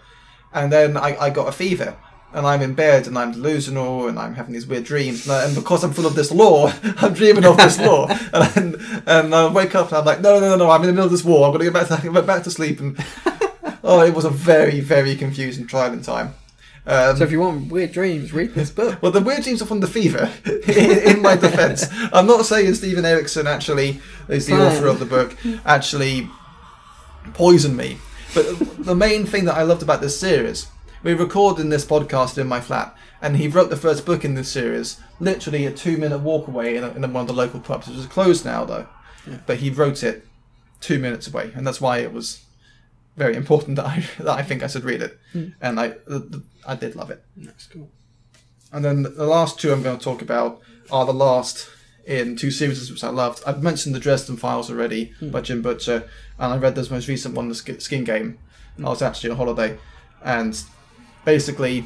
and 0.53 0.72
then 0.72 0.96
I, 0.96 1.16
I 1.18 1.30
got 1.30 1.48
a 1.48 1.53
fever. 1.53 1.96
And 2.32 2.46
I'm 2.46 2.62
in 2.62 2.74
bed 2.74 3.09
and 3.09 3.18
I'm 3.18 3.32
delusional 3.32 4.07
and 4.07 4.16
I'm 4.16 4.36
having 4.36 4.53
these 4.53 4.64
weird 4.64 4.84
dreams. 4.84 5.26
And, 5.26 5.32
I- 5.32 5.44
and 5.46 5.53
because 5.57 5.82
I'm 5.82 5.92
full 5.92 6.07
of 6.07 6.14
this 6.14 6.30
lore, 6.30 6.72
I'm 6.98 7.12
dreaming 7.12 7.44
of 7.44 7.57
this 7.57 7.76
lore. 7.80 8.07
And, 8.57 8.76
and 9.05 9.34
I 9.34 9.53
wake 9.53 9.74
up 9.74 9.88
and 9.88 9.96
I'm 9.96 10.05
like, 10.05 10.20
no, 10.20 10.38
no, 10.38 10.51
no, 10.51 10.57
no, 10.57 10.70
I'm 10.70 10.80
in 10.82 10.86
the 10.86 10.92
middle 10.92 11.07
of 11.07 11.11
this 11.11 11.24
war. 11.24 11.44
I'm 11.46 11.51
going 11.53 11.64
to 11.66 11.72
get 11.72 11.88
back 11.88 12.01
to, 12.03 12.09
get 12.12 12.26
back 12.26 12.44
to 12.44 12.51
sleep. 12.53 12.78
And 12.78 12.96
oh, 13.82 14.05
it 14.05 14.14
was 14.14 14.24
a 14.24 14.30
very, 14.30 14.78
very 14.78 15.16
confusing 15.16 15.66
trial 15.66 15.88
trying 15.88 16.03
time. 16.03 16.34
Um, 16.91 17.16
So 17.16 17.24
if 17.24 17.30
you 17.30 17.41
want 17.41 17.70
weird 17.70 17.93
dreams, 17.93 18.32
read 18.32 18.55
this 18.55 18.70
book. 18.70 19.01
well, 19.01 19.12
the 19.12 19.20
weird 19.20 19.43
dreams 19.45 19.62
are 19.62 19.66
from 19.66 19.80
the 19.80 19.86
fever. 19.86 20.30
in, 20.45 21.16
in 21.16 21.22
my 21.22 21.36
defence, 21.36 21.86
I'm 22.12 22.26
not 22.26 22.45
saying 22.47 22.74
Steven 22.74 23.05
Erikson 23.05 23.47
actually 23.47 24.01
is 24.28 24.47
the 24.47 24.53
Fine. 24.53 24.61
author 24.62 24.86
of 24.88 24.99
the 24.99 25.07
book 25.07 25.36
actually 25.64 26.28
poisoned 27.34 27.76
me. 27.76 27.99
But 28.34 28.84
the 28.84 28.95
main 28.95 29.26
thing 29.26 29.45
that 29.47 29.57
I 29.57 29.62
loved 29.62 29.82
about 29.82 30.01
this 30.01 30.18
series, 30.18 30.68
we're 31.03 31.16
recording 31.16 31.68
this 31.68 31.84
podcast 31.84 32.38
in 32.38 32.47
my 32.47 32.61
flat, 32.61 32.97
and 33.22 33.36
he 33.36 33.49
wrote 33.49 33.70
the 33.70 33.76
first 33.76 34.05
book 34.07 34.24
in 34.24 34.34
this 34.34 34.49
series, 34.51 35.01
literally 35.18 35.66
a 35.66 35.72
two-minute 35.72 36.18
walk 36.18 36.47
away 36.49 36.76
in, 36.76 36.84
a, 36.84 36.91
in 36.91 37.03
one 37.12 37.22
of 37.22 37.26
the 37.26 37.32
local 37.32 37.61
pubs, 37.61 37.88
which 37.88 37.97
is 37.97 38.07
closed 38.07 38.45
now 38.45 38.64
though. 38.64 38.86
Yeah. 39.26 39.38
But 39.47 39.59
he 39.59 39.70
wrote 39.70 40.03
it 40.03 40.26
two 40.80 40.99
minutes 40.99 41.26
away, 41.28 41.53
and 41.55 41.66
that's 41.66 41.80
why 41.80 41.99
it 41.99 42.12
was 42.12 42.43
very 43.25 43.37
important 43.37 43.77
that 43.79 43.87
I 43.95 43.97
that 44.27 44.37
I 44.41 44.43
think 44.49 44.62
I 44.62 44.68
should 44.73 44.85
read 44.93 45.03
it, 45.03 45.12
Mm. 45.35 45.53
and 45.66 45.75
I 45.85 45.89
the, 46.12 46.18
the, 46.33 46.43
I 46.73 46.75
did 46.83 46.93
love 46.97 47.11
it. 47.14 47.21
That's 47.37 47.66
cool. 47.73 47.89
And 48.73 48.85
then 48.85 49.03
the 49.03 49.27
last 49.37 49.53
two 49.61 49.73
I'm 49.73 49.83
going 49.83 49.99
to 49.99 50.05
talk 50.11 50.23
about 50.23 50.61
are 50.91 51.05
the 51.07 51.18
last 51.27 51.68
in 52.07 52.37
two 52.37 52.51
series 52.51 52.91
which 52.91 53.05
I 53.05 53.11
loved. 53.11 53.39
I've 53.47 53.62
mentioned 53.62 53.95
the 53.95 54.01
Dresden 54.07 54.37
Files 54.37 54.71
already 54.71 55.12
by 55.35 55.41
Jim 55.41 55.61
Butcher, 55.62 55.99
and 56.39 56.53
I 56.55 56.57
read 56.57 56.75
this 56.75 56.91
most 56.91 57.09
recent 57.09 57.35
one, 57.37 57.49
the 57.49 57.55
Skin 57.89 58.05
Game. 58.05 58.39
I 58.79 58.89
was 58.89 59.03
actually 59.03 59.31
on 59.31 59.37
holiday, 59.37 59.77
and 60.25 60.53
basically, 61.25 61.85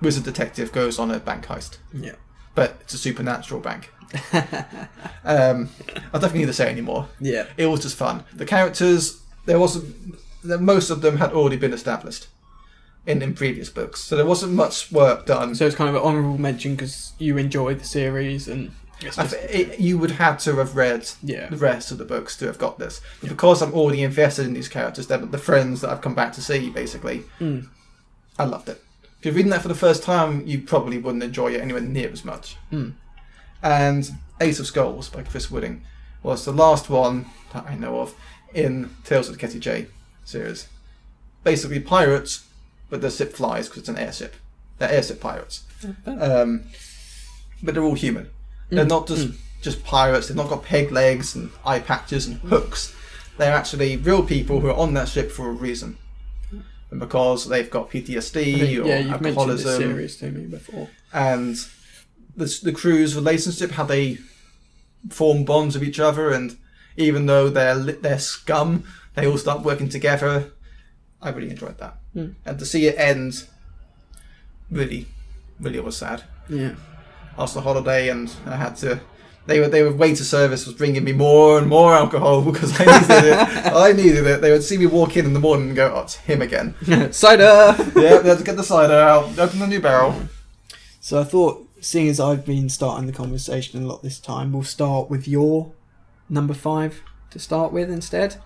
wizard 0.00 0.24
detective 0.24 0.70
goes 0.72 0.98
on 0.98 1.10
a 1.10 1.18
bank 1.18 1.46
heist, 1.46 1.78
Yeah. 1.92 2.14
but 2.54 2.76
it's 2.82 2.94
a 2.94 2.98
supernatural 2.98 3.60
bank. 3.60 3.90
um, 5.24 5.68
I 6.14 6.18
don't 6.20 6.34
need 6.34 6.46
to 6.46 6.52
say 6.52 6.68
anymore. 6.70 7.08
Yeah. 7.20 7.46
It 7.56 7.66
was 7.66 7.80
just 7.82 7.96
fun. 7.96 8.24
The 8.34 8.46
characters, 8.46 9.20
there 9.46 9.58
wasn't. 9.58 10.16
Most 10.46 10.90
of 10.90 11.00
them 11.00 11.16
had 11.18 11.32
already 11.32 11.56
been 11.56 11.72
established 11.72 12.28
in, 13.06 13.22
in 13.22 13.34
previous 13.34 13.70
books, 13.70 14.00
so 14.00 14.16
there 14.16 14.26
wasn't 14.26 14.52
much 14.52 14.90
work 14.90 15.26
done. 15.26 15.54
So 15.54 15.66
it's 15.66 15.76
kind 15.76 15.88
of 15.88 15.96
an 15.96 16.02
honourable 16.02 16.38
mention 16.38 16.74
because 16.74 17.12
you 17.18 17.38
enjoyed 17.38 17.80
the 17.80 17.84
series 17.84 18.48
and 18.48 18.72
just, 18.98 19.18
it, 19.34 19.78
you 19.78 19.98
would 19.98 20.12
have 20.12 20.38
to 20.38 20.56
have 20.56 20.74
read 20.74 21.08
yeah. 21.22 21.48
the 21.48 21.56
rest 21.56 21.90
of 21.90 21.98
the 21.98 22.04
books 22.04 22.36
to 22.38 22.46
have 22.46 22.58
got 22.58 22.78
this. 22.78 23.00
But 23.20 23.30
because 23.30 23.60
I'm 23.62 23.74
already 23.74 24.02
invested 24.02 24.46
in 24.46 24.54
these 24.54 24.68
characters, 24.68 25.06
they're 25.06 25.18
the 25.18 25.38
friends 25.38 25.82
that 25.82 25.90
I've 25.90 26.00
come 26.00 26.14
back 26.14 26.32
to 26.34 26.42
see, 26.42 26.70
basically, 26.70 27.24
Mm. 27.38 27.68
I 28.38 28.44
loved 28.44 28.68
it. 28.68 28.82
If 29.18 29.24
you're 29.24 29.34
reading 29.34 29.50
that 29.50 29.62
for 29.62 29.68
the 29.68 29.74
first 29.74 30.02
time, 30.02 30.46
you 30.46 30.60
probably 30.60 30.98
wouldn't 30.98 31.24
enjoy 31.24 31.54
it 31.54 31.60
anywhere 31.60 31.80
near 31.80 32.10
as 32.10 32.24
much. 32.24 32.56
Mm. 32.70 32.92
And 33.62 34.10
Ace 34.40 34.60
of 34.60 34.66
Skulls 34.66 35.08
by 35.08 35.22
Chris 35.22 35.50
Wooding 35.50 35.82
was 36.22 36.44
the 36.44 36.52
last 36.52 36.90
one 36.90 37.26
that 37.52 37.64
I 37.66 37.76
know 37.76 38.00
of 38.00 38.14
in 38.52 38.90
Tales 39.04 39.28
of 39.28 39.34
the 39.34 39.40
Ketty 39.40 39.58
Jay 39.58 39.86
series. 40.26 40.68
Basically, 41.44 41.80
pirates, 41.80 42.46
but 42.90 43.00
their 43.00 43.10
ship 43.10 43.32
flies 43.32 43.68
because 43.68 43.80
it's 43.80 43.88
an 43.88 43.96
airship. 43.98 44.34
They're 44.78 44.90
airship 44.90 45.20
pirates. 45.20 45.62
Um, 46.06 46.64
but 47.62 47.74
they're 47.74 47.82
all 47.84 47.94
human. 47.94 48.28
They're 48.70 48.84
Mm, 48.84 48.88
not 48.88 49.06
just 49.08 49.28
just 49.62 49.82
pirates. 49.84 50.28
They've 50.28 50.36
not 50.36 50.48
got 50.50 50.62
peg 50.64 50.92
legs 50.92 51.34
and 51.34 51.50
eye 51.64 51.78
patches 51.80 52.26
and 52.26 52.36
hooks. 52.40 52.94
They're 53.38 53.54
actually 53.54 53.96
real 53.96 54.22
people 54.22 54.60
who 54.60 54.68
are 54.68 54.74
on 54.76 54.94
that 54.94 55.08
ship 55.08 55.30
for 55.30 55.48
a 55.48 55.52
reason, 55.52 55.96
and 56.90 57.00
because 57.00 57.48
they've 57.48 57.70
got 57.70 57.90
think- 57.90 58.06
PTSD 58.06 58.78
or 58.82 58.86
yeah, 58.86 58.98
you've 58.98 59.20
mentioned 59.20 59.50
this 59.50 59.64
alcoholism, 59.66 59.80
series 59.82 60.16
to 60.16 60.30
me 60.30 60.46
before. 60.46 60.88
and 61.12 61.56
the 62.36 62.46
the 62.62 62.72
crew's 62.72 63.14
relationship, 63.14 63.72
how 63.72 63.84
they 63.84 64.18
form 65.10 65.44
bonds 65.44 65.78
with 65.78 65.86
each 65.88 66.00
other, 66.00 66.30
and 66.32 66.56
even 66.96 67.26
though 67.26 67.48
they're 67.48 67.74
li- 67.74 67.92
they're 68.00 68.18
scum, 68.18 68.84
they 69.16 69.26
all 69.26 69.38
start 69.38 69.62
working 69.62 69.88
together. 69.88 70.52
I 71.20 71.30
really 71.30 71.50
enjoyed 71.50 71.78
that, 71.78 71.96
Mm. 72.14 72.34
and 72.44 72.58
to 72.58 72.64
see 72.66 72.86
it 72.86 72.94
end, 72.98 73.44
really, 74.70 75.06
really 75.60 75.80
was 75.80 75.96
sad. 75.96 76.22
Yeah. 76.48 76.74
after 77.38 77.56
the 77.56 77.60
holiday, 77.62 78.08
and 78.08 78.32
I 78.46 78.56
had 78.56 78.76
to. 78.76 79.00
They 79.46 79.60
were 79.60 79.68
they 79.68 79.82
were 79.82 79.92
waiter 79.92 80.24
service 80.24 80.64
was 80.66 80.74
bringing 80.74 81.04
me 81.04 81.12
more 81.12 81.58
and 81.58 81.68
more 81.68 81.92
alcohol 81.94 82.40
because 82.50 82.72
I 82.80 82.84
needed 82.84 83.24
it. 83.32 83.38
I 83.74 83.92
needed 83.92 84.26
it. 84.26 84.40
They 84.40 84.50
would 84.50 84.62
see 84.64 84.78
me 84.78 84.86
walk 84.86 85.16
in 85.16 85.24
in 85.26 85.32
the 85.34 85.40
morning 85.40 85.68
and 85.68 85.76
go, 85.76 85.92
"Oh, 85.94 86.02
it's 86.02 86.16
him 86.16 86.40
again." 86.42 86.74
Cider! 87.12 87.74
yeah, 87.96 88.18
they 88.20 88.28
had 88.28 88.38
to 88.38 88.44
get 88.44 88.56
the 88.56 88.62
cider 88.64 88.94
out, 88.94 89.38
open 89.38 89.58
the 89.58 89.66
new 89.66 89.80
barrel. 89.80 90.14
So 91.00 91.20
I 91.20 91.24
thought, 91.24 91.68
seeing 91.80 92.08
as 92.08 92.18
I've 92.18 92.44
been 92.46 92.68
starting 92.68 93.06
the 93.06 93.12
conversation 93.12 93.82
a 93.82 93.86
lot 93.86 94.02
this 94.02 94.18
time, 94.18 94.52
we'll 94.52 94.62
start 94.64 95.10
with 95.10 95.28
your 95.28 95.72
number 96.28 96.54
five 96.54 97.02
to 97.30 97.38
start 97.38 97.72
with 97.72 97.90
instead. 97.90 98.36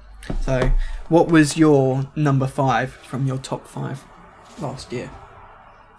So, 0.42 0.70
what 1.08 1.28
was 1.28 1.56
your 1.56 2.10
number 2.16 2.46
five 2.46 2.92
from 2.92 3.26
your 3.26 3.38
top 3.38 3.66
five 3.66 4.04
last 4.60 4.92
year? 4.92 5.10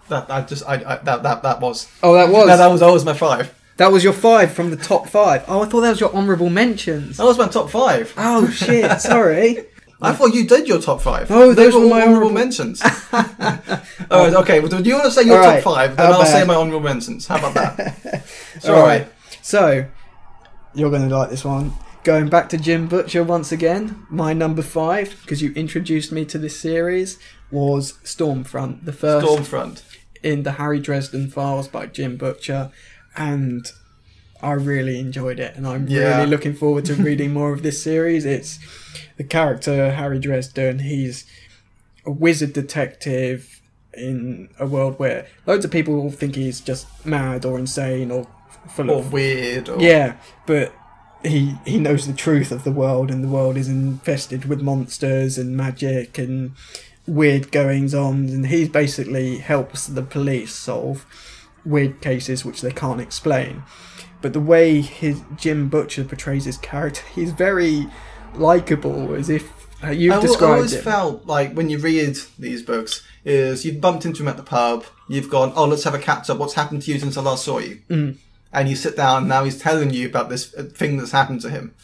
That 0.08 0.30
I 0.30 0.42
just 0.42 0.66
I, 0.66 0.74
I 0.74 0.96
that 0.98 1.22
that 1.22 1.42
that 1.42 1.60
was 1.60 1.88
Oh, 2.02 2.14
that 2.14 2.28
was 2.28 2.46
no, 2.46 2.56
that 2.56 2.66
was 2.66 2.82
always 2.82 3.04
my 3.04 3.14
five. 3.14 3.54
that 3.76 3.92
was 3.92 4.02
your 4.04 4.12
five 4.12 4.52
from 4.52 4.70
the 4.70 4.76
top 4.76 5.08
five. 5.08 5.44
Oh, 5.48 5.62
I 5.62 5.66
thought 5.66 5.80
that 5.82 5.90
was 5.90 6.00
your 6.00 6.14
honourable 6.14 6.50
mentions. 6.50 7.16
That 7.18 7.24
was 7.24 7.38
my 7.38 7.48
top 7.48 7.70
five. 7.70 8.12
Oh 8.16 8.48
shit! 8.48 9.00
Sorry. 9.00 9.66
I 10.02 10.12
thought 10.12 10.34
you 10.34 10.46
did 10.48 10.66
your 10.66 10.80
top 10.80 11.00
five. 11.00 11.30
No, 11.30 11.54
they 11.54 11.64
those 11.64 11.74
were 11.74 11.82
all 11.82 11.88
my 11.88 12.02
honourable 12.02 12.32
mentions. 12.32 12.82
all 13.12 13.22
right, 14.10 14.34
okay. 14.34 14.58
Well, 14.58 14.68
do 14.68 14.82
you 14.82 14.94
want 14.94 15.04
to 15.04 15.10
say 15.12 15.22
your 15.22 15.38
right, 15.38 15.62
top 15.62 15.74
five? 15.74 15.96
Then 15.96 16.12
I'll 16.12 16.24
say 16.24 16.40
bad? 16.40 16.48
my 16.48 16.56
honourable 16.56 16.80
mentions. 16.80 17.28
How 17.28 17.36
about 17.38 17.54
that? 17.54 18.24
All 18.68 18.82
right. 18.82 19.06
So, 19.42 19.86
you're 20.74 20.90
going 20.90 21.08
to 21.08 21.16
like 21.16 21.30
this 21.30 21.44
one. 21.44 21.72
Going 22.04 22.28
back 22.28 22.48
to 22.48 22.58
Jim 22.58 22.88
Butcher 22.88 23.22
once 23.22 23.52
again, 23.52 24.06
my 24.10 24.32
number 24.32 24.62
five, 24.62 25.16
because 25.22 25.40
you 25.40 25.52
introduced 25.52 26.10
me 26.10 26.24
to 26.24 26.36
this 26.38 26.58
series, 26.58 27.16
was 27.52 27.92
Stormfront, 28.02 28.84
the 28.84 28.92
first 28.92 29.24
Stormfront. 29.24 29.82
in 30.20 30.42
the 30.42 30.52
Harry 30.52 30.80
Dresden 30.80 31.30
Files 31.30 31.68
by 31.68 31.86
Jim 31.86 32.16
Butcher, 32.16 32.72
and 33.16 33.70
I 34.42 34.52
really 34.54 34.98
enjoyed 34.98 35.38
it, 35.38 35.54
and 35.54 35.64
I'm 35.64 35.86
Yeah. 35.86 36.16
really 36.18 36.28
looking 36.30 36.54
forward 36.54 36.84
to 36.86 36.94
reading 36.96 37.32
more 37.38 37.52
of 37.52 37.62
this 37.62 37.80
series. 37.80 38.24
It's 38.24 38.58
the 39.16 39.22
character 39.24 39.92
Harry 39.92 40.18
Dresden. 40.18 40.80
He's 40.80 41.24
a 42.04 42.10
wizard 42.10 42.52
detective 42.52 43.60
in 43.94 44.48
a 44.58 44.66
world 44.66 44.98
where 44.98 45.26
loads 45.46 45.64
of 45.64 45.70
people 45.70 46.10
think 46.10 46.34
he's 46.34 46.60
just 46.60 46.86
mad 47.06 47.44
or 47.44 47.60
insane 47.60 48.10
or 48.10 48.26
full 48.68 48.90
Or 48.90 48.98
of 48.98 49.12
weird. 49.12 49.68
Or, 49.68 49.80
yeah, 49.80 50.14
but 50.46 50.74
he 51.24 51.56
he 51.64 51.78
knows 51.78 52.06
the 52.06 52.12
truth 52.12 52.52
of 52.52 52.64
the 52.64 52.72
world, 52.72 53.10
and 53.10 53.22
the 53.22 53.28
world 53.28 53.56
is 53.56 53.68
infested 53.68 54.44
with 54.46 54.60
monsters 54.60 55.38
and 55.38 55.56
magic 55.56 56.18
and 56.18 56.52
weird 57.06 57.50
goings 57.50 57.94
on, 57.94 58.28
and 58.28 58.46
he 58.46 58.68
basically 58.68 59.38
helps 59.38 59.86
the 59.86 60.02
police 60.02 60.54
solve 60.54 61.06
weird 61.64 62.00
cases 62.00 62.44
which 62.44 62.60
they 62.60 62.72
can't 62.72 63.00
explain. 63.00 63.62
But 64.20 64.32
the 64.32 64.40
way 64.40 64.80
his 64.80 65.22
Jim 65.36 65.68
Butcher 65.68 66.04
portrays 66.04 66.44
his 66.44 66.58
character, 66.58 67.02
he's 67.14 67.32
very 67.32 67.86
likable, 68.34 69.14
as 69.14 69.28
if 69.28 69.52
uh, 69.82 69.90
you've 69.90 70.14
I 70.14 70.20
described 70.20 70.54
always 70.54 70.72
it. 70.72 70.84
felt 70.84 71.26
like 71.26 71.54
when 71.54 71.70
you 71.70 71.78
read 71.78 72.16
these 72.38 72.62
books, 72.62 73.02
is 73.24 73.64
you've 73.64 73.80
bumped 73.80 74.04
into 74.04 74.22
him 74.22 74.28
at 74.28 74.36
the 74.36 74.42
pub, 74.42 74.84
you've 75.08 75.30
gone, 75.30 75.52
oh, 75.54 75.64
let's 75.64 75.84
have 75.84 75.94
a 75.94 75.98
catch 75.98 76.30
up. 76.30 76.38
What's 76.38 76.54
happened 76.54 76.82
to 76.82 76.92
you 76.92 76.98
since 76.98 77.16
I 77.16 77.22
last 77.22 77.44
saw 77.44 77.58
you? 77.58 77.80
Mm. 77.88 78.16
And 78.52 78.68
you 78.68 78.76
sit 78.76 78.96
down, 78.96 79.18
and 79.18 79.28
now 79.28 79.44
he's 79.44 79.58
telling 79.58 79.90
you 79.90 80.06
about 80.08 80.28
this 80.28 80.46
thing 80.74 80.96
that's 80.98 81.12
happened 81.12 81.40
to 81.42 81.50
him. 81.50 81.74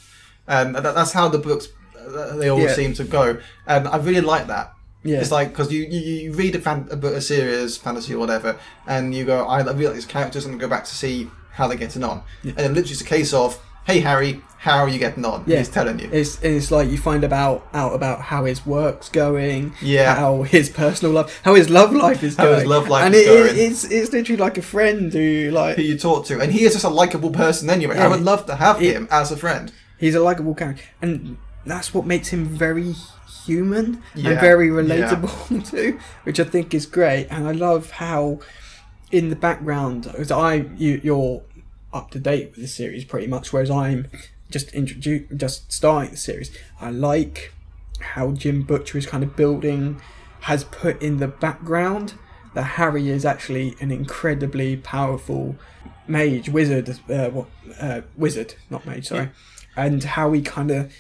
And 0.47 0.75
that, 0.75 0.95
that's 0.95 1.13
how 1.13 1.29
the 1.29 1.39
books 1.39 1.69
uh, 1.97 2.37
they 2.37 2.49
all 2.49 2.61
Yeah. 2.61 2.75
seem 2.75 2.93
to 2.95 3.05
go. 3.05 3.39
And 3.67 3.89
I 3.89 3.97
really 3.97 4.21
like 4.21 4.47
that. 4.49 4.73
Yeah. 5.05 5.21
It's 5.21 5.31
like 5.31 5.51
because 5.51 5.73
you, 5.73 5.83
you 5.85 6.01
you 6.01 6.33
read 6.33 6.55
a, 6.57 6.59
fan, 6.61 6.89
a, 6.91 6.97
book- 6.97 7.15
a 7.15 7.21
series, 7.21 7.77
fantasy 7.77 8.15
or 8.15 8.19
whatever, 8.19 8.59
and 8.87 9.15
you 9.15 9.25
go, 9.25 9.47
I 9.47 9.61
really 9.63 9.87
like 9.87 9.95
these 9.95 10.07
characters, 10.07 10.45
and 10.45 10.59
go 10.61 10.69
back 10.69 10.85
to 10.85 10.95
see 10.95 11.31
how 11.53 11.69
they're 11.69 11.79
getting 11.79 12.05
on. 12.05 12.23
And 12.43 12.57
then 12.57 12.75
literally 12.75 12.93
it's 12.93 13.01
a 13.01 13.05
case 13.05 13.33
of, 13.33 13.59
hey 13.89 14.01
Harry, 14.01 14.43
how 14.59 14.81
are 14.81 14.89
you 14.89 14.99
getting 14.99 15.25
on? 15.25 15.43
Yeah. 15.47 15.59
He's 15.59 15.71
telling 15.71 15.99
you. 15.99 16.11
It's, 16.13 16.43
it's 16.43 16.71
like 16.71 16.91
you 16.91 16.99
find 16.99 17.25
about 17.25 17.67
out 17.73 17.95
about 17.95 18.21
how 18.21 18.45
his 18.45 18.67
work's 18.67 19.09
going, 19.09 19.73
Yeah. 19.81 20.15
how 20.15 20.43
his 20.43 20.69
personal 20.69 21.15
life, 21.15 21.41
how 21.43 21.55
his 21.55 21.71
love 21.71 21.93
life 21.95 22.23
is 22.23 22.37
How 22.37 22.45
going, 22.45 22.59
his 22.61 22.69
love 22.69 22.89
life 22.89 23.07
and 23.07 23.15
is 23.15 23.23
it, 23.27 23.27
going. 23.27 23.57
it's 23.73 23.85
it's 23.85 24.13
literally 24.13 24.37
like 24.37 24.59
a 24.59 24.63
friend 24.63 25.11
who 25.11 25.51
like 25.53 25.77
who 25.77 25.83
you 25.83 25.97
talk 25.99 26.27
to, 26.27 26.39
and 26.39 26.53
he 26.53 26.65
is 26.67 26.75
just 26.75 26.85
a 26.85 26.91
likable 26.91 27.31
person 27.31 27.71
anyway. 27.71 27.97
I 27.99 28.09
would 28.09 28.21
love 28.23 28.45
to 28.47 28.57
have 28.57 28.83
It- 28.83 28.95
him 28.95 29.09
as 29.11 29.33
a 29.33 29.37
friend. 29.39 29.73
he's 29.99 30.15
a 30.15 30.21
likable 30.21 30.55
character, 30.55 30.83
and 31.01 31.39
that's 31.65 31.95
what 31.95 32.05
makes 32.05 32.29
him 32.29 32.45
very 32.45 32.95
human 33.47 34.03
Yeah, 34.15 34.33
and 34.33 34.41
very 34.41 34.67
yeah. 34.67 34.75
relatable 34.75 35.71
too, 35.71 35.99
which 36.25 36.39
I 36.39 36.45
think 36.45 36.75
is 36.75 36.85
great. 36.85 37.27
And 37.31 37.49
I 37.49 37.53
love 37.53 37.93
how 37.93 38.41
in 39.11 39.31
the 39.31 39.37
background, 39.37 40.07
as 40.19 40.31
I 40.31 40.67
you, 40.77 41.01
you're 41.03 41.41
up 41.93 42.11
to 42.11 42.19
date 42.19 42.51
with 42.51 42.61
the 42.61 42.69
series 42.69 43.05
pretty 43.05 43.27
much, 43.27 43.53
whereas 43.53 43.71
I'm 43.71 44.09
just 44.51 44.73
introduce 44.73 45.29
just 45.37 45.73
starting 45.73 46.13
the 46.13 46.17
series. 46.17 46.51
I 46.81 46.91
like 46.91 47.53
how 48.01 48.33
Jim 48.33 48.63
Butcher 48.63 48.99
is 48.99 49.07
kind 49.07 49.23
of 49.25 49.37
building, 49.37 50.01
has 50.41 50.65
put 50.65 51.03
in 51.03 51.19
the 51.19 51.29
background 51.29 52.15
that 52.55 52.63
Harry 52.63 53.09
is 53.09 53.25
actually 53.25 53.75
an 53.81 53.91
incredibly 53.91 54.77
powerful 54.77 55.57
mage, 56.07 56.49
wizard, 56.49 56.89
uh, 57.11 57.29
what, 57.29 57.47
uh, 57.81 58.01
wizard, 58.17 58.55
not 58.71 58.87
mage, 58.87 59.09
sorry, 59.09 59.31
and 59.77 60.03
how 60.03 60.33
he 60.33 60.41
kind 60.43 60.71
of 60.71 60.93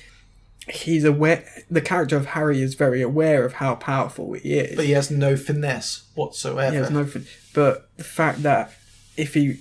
he's 0.69 1.05
aware. 1.05 1.45
The 1.71 1.81
character 1.81 2.17
of 2.17 2.27
Harry 2.27 2.61
is 2.61 2.75
very 2.75 3.01
aware 3.01 3.45
of 3.45 3.55
how 3.55 3.75
powerful 3.77 4.35
he 4.35 4.59
is. 4.59 4.77
But 4.77 4.85
he 4.85 4.93
has 4.93 5.11
no 5.11 5.37
finesse 5.37 6.03
whatsoever. 6.15 6.75
Yeah, 6.75 6.81
there's 6.81 6.93
no 6.93 7.07
fin- 7.07 7.27
but 7.55 7.89
the 7.97 8.05
fact 8.05 8.43
that 8.43 8.73
if 9.17 9.35
he 9.35 9.61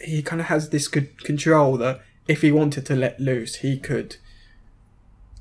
he 0.00 0.22
kind 0.22 0.40
of 0.40 0.46
has 0.48 0.70
this 0.70 0.88
good 0.88 1.22
control 1.24 1.76
that 1.78 2.00
if 2.28 2.42
he 2.42 2.50
wanted 2.52 2.86
to 2.86 2.94
let 2.96 3.20
loose, 3.20 3.56
he 3.56 3.78
could 3.78 4.16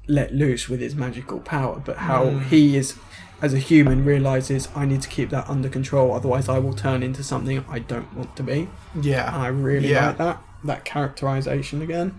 let 0.08 0.34
loose 0.34 0.68
with 0.68 0.80
his 0.80 0.96
magical 0.96 1.40
power. 1.40 1.82
But 1.84 1.98
how 1.98 2.26
Mm. 2.26 2.44
he 2.46 2.76
is, 2.78 2.96
as 3.42 3.54
a 3.54 3.60
human, 3.60 4.04
realizes 4.04 4.68
I 4.76 4.86
need 4.86 5.02
to 5.04 5.10
keep 5.10 5.30
that 5.30 5.48
under 5.50 5.70
control, 5.70 6.14
otherwise 6.14 6.50
I 6.50 6.58
will 6.60 6.74
turn 6.74 7.04
into 7.04 7.24
something 7.24 7.64
I 7.70 7.80
don't 7.80 8.12
want 8.16 8.36
to 8.38 8.44
be. 8.44 8.68
And 8.94 9.06
yeah, 9.06 9.32
I 9.36 9.48
really 9.48 9.90
Yeah. 9.92 10.08
like 10.08 10.18
that 10.18 10.42
that 10.66 10.84
characterization 10.84 11.82
again. 11.82 12.16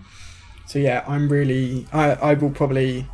So 0.65 0.79
yeah, 0.79 1.03
I'm 1.07 1.29
really 1.29 1.85
I 1.93 2.13
I 2.13 2.33
will 2.33 2.49
probably 2.49 3.07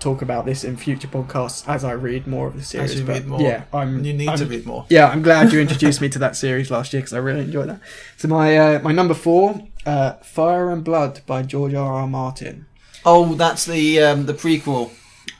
talk 0.00 0.22
about 0.22 0.46
this 0.46 0.64
in 0.64 0.76
future 0.76 1.08
podcasts 1.08 1.68
as 1.68 1.84
I 1.84 1.92
read 1.92 2.26
more 2.26 2.46
of 2.46 2.56
the 2.56 2.64
series. 2.64 2.92
As 2.92 3.00
you 3.00 3.06
but 3.06 3.12
read 3.14 3.26
more. 3.26 3.40
Yeah, 3.40 3.64
I'm. 3.72 4.04
you 4.04 4.12
need 4.12 4.28
I'm, 4.28 4.38
to 4.38 4.46
read 4.46 4.66
more. 4.66 4.86
Yeah, 4.88 5.08
I'm 5.08 5.22
glad 5.22 5.52
you 5.52 5.60
introduced 5.66 6.00
me 6.00 6.08
to 6.08 6.18
that 6.18 6.36
series 6.36 6.70
last 6.70 6.92
year 6.92 7.00
because 7.02 7.12
I 7.12 7.18
really 7.18 7.40
enjoyed 7.42 7.68
that. 7.68 7.80
So 8.16 8.28
my 8.28 8.56
uh, 8.56 8.80
my 8.80 8.92
number 8.92 9.14
four, 9.14 9.62
uh, 9.86 10.14
Fire 10.14 10.70
and 10.70 10.82
Blood 10.82 11.20
by 11.26 11.42
George 11.42 11.74
R. 11.74 11.92
R. 11.92 12.06
Martin. 12.06 12.66
Oh, 13.04 13.34
that's 13.34 13.64
the 13.64 14.00
um, 14.00 14.26
the 14.26 14.34
prequel. 14.34 14.90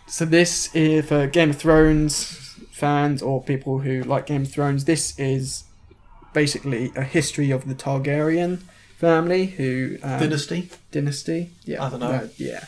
So 0.07 0.25
this 0.25 0.75
is 0.75 1.07
for 1.07 1.27
Game 1.27 1.51
of 1.51 1.57
Thrones 1.57 2.37
fans 2.71 3.23
or 3.23 3.43
people 3.43 3.81
who 3.81 4.03
like 4.03 4.27
Game 4.27 4.43
of 4.43 4.51
Thrones. 4.51 4.85
This 4.85 5.19
is 5.19 5.65
basically 6.33 6.93
a 6.97 7.03
history 7.03 7.51
of 7.51 7.69
the 7.69 7.75
Targaryen 7.75 8.61
family 8.97 9.47
who 9.47 9.97
um, 10.03 10.21
Dynasty. 10.21 10.69
dynasty. 10.91 11.51
Yeah, 11.65 11.85
I 11.85 11.91
don't 11.91 12.01
know. 12.01 12.11
uh, 12.11 12.29
yeah, 12.37 12.65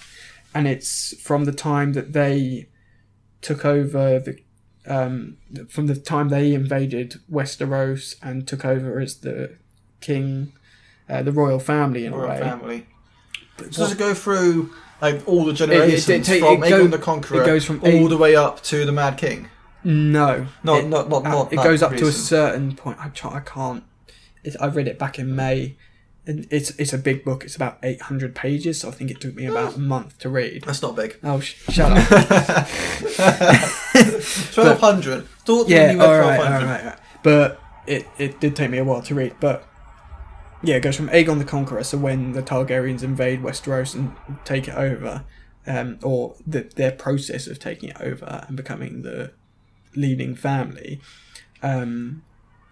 and 0.54 0.66
it's 0.68 1.14
from 1.20 1.44
the 1.44 1.52
time 1.52 1.92
that 1.94 2.12
they 2.12 2.68
took 3.40 3.64
over 3.64 4.18
the. 4.18 4.38
Um, 4.84 5.36
from 5.68 5.86
the 5.86 5.94
time 5.94 6.28
they 6.28 6.54
invaded 6.54 7.20
Westeros 7.30 8.16
and 8.20 8.48
took 8.48 8.64
over 8.64 8.98
as 8.98 9.18
the 9.18 9.56
king, 10.00 10.52
uh, 11.08 11.22
the 11.22 11.30
royal 11.30 11.60
family 11.60 12.04
in 12.04 12.12
a 12.12 12.16
Royal 12.16 12.28
way. 12.30 12.40
family. 12.40 12.86
But 13.56 13.72
So 13.72 13.82
does 13.82 13.92
it 13.92 13.98
go 13.98 14.12
through 14.12 14.70
like 15.00 15.22
all 15.28 15.44
the 15.44 15.52
generations 15.52 16.28
it 16.28 16.40
from 16.40 16.64
it 16.64 16.68
go- 16.68 16.84
Aegon 16.86 16.90
the 16.90 16.98
Conqueror 16.98 17.42
it 17.42 17.46
goes 17.46 17.64
from 17.64 17.80
all 17.84 18.06
A- 18.06 18.08
the 18.08 18.16
way 18.16 18.34
up 18.34 18.60
to 18.64 18.84
the 18.84 18.90
Mad 18.90 19.18
King? 19.18 19.48
No, 19.84 20.48
No, 20.64 20.74
it, 20.76 20.88
not 20.88 21.08
not 21.08 21.26
uh, 21.26 21.28
not. 21.28 21.52
it 21.52 21.56
goes 21.56 21.80
up 21.80 21.94
to 21.96 22.06
a 22.08 22.12
certain 22.12 22.74
point. 22.74 22.98
I 23.00 23.08
try, 23.10 23.36
I 23.36 23.40
can't. 23.40 23.84
It, 24.42 24.56
I 24.60 24.66
read 24.66 24.88
it 24.88 24.98
back 24.98 25.16
in 25.20 25.36
May, 25.36 25.76
it's 26.24 26.70
it's 26.70 26.92
a 26.92 26.98
big 26.98 27.24
book. 27.24 27.44
It's 27.44 27.56
about 27.56 27.78
eight 27.82 28.02
hundred 28.02 28.34
pages, 28.34 28.80
so 28.80 28.88
I 28.88 28.92
think 28.92 29.10
it 29.10 29.20
took 29.20 29.34
me 29.34 29.46
about 29.46 29.76
a 29.76 29.78
month 29.78 30.18
to 30.20 30.28
read. 30.28 30.62
That's 30.64 30.82
not 30.82 30.94
big. 30.94 31.18
Oh, 31.22 31.40
sh- 31.40 31.56
shut 31.70 31.90
up! 31.90 32.08
Twelve 34.52 34.78
hundred. 34.80 35.26
Thought 35.44 35.68
yeah, 35.68 35.88
when 35.88 35.96
you 35.96 36.00
read 36.00 36.08
all 36.08 36.18
right, 36.20 36.38
all 36.38 36.44
right, 36.44 36.62
all 36.62 36.86
right. 36.86 36.98
But 37.22 37.60
it 37.86 38.06
it 38.18 38.40
did 38.40 38.54
take 38.54 38.70
me 38.70 38.78
a 38.78 38.84
while 38.84 39.02
to 39.02 39.14
read. 39.14 39.34
But 39.40 39.66
yeah, 40.62 40.76
it 40.76 40.80
goes 40.80 40.96
from 40.96 41.08
Aegon 41.08 41.38
the 41.38 41.44
Conqueror, 41.44 41.82
so 41.82 41.98
when 41.98 42.32
the 42.32 42.42
Targaryens 42.42 43.02
invade 43.02 43.42
Westeros 43.42 43.94
and 43.94 44.14
take 44.44 44.68
it 44.68 44.74
over, 44.74 45.24
um, 45.66 45.98
or 46.02 46.36
the, 46.46 46.70
their 46.76 46.92
process 46.92 47.48
of 47.48 47.58
taking 47.58 47.88
it 47.88 48.00
over 48.00 48.44
and 48.46 48.56
becoming 48.56 49.02
the 49.02 49.32
leading 49.96 50.36
family. 50.36 51.00
Um, 51.62 52.22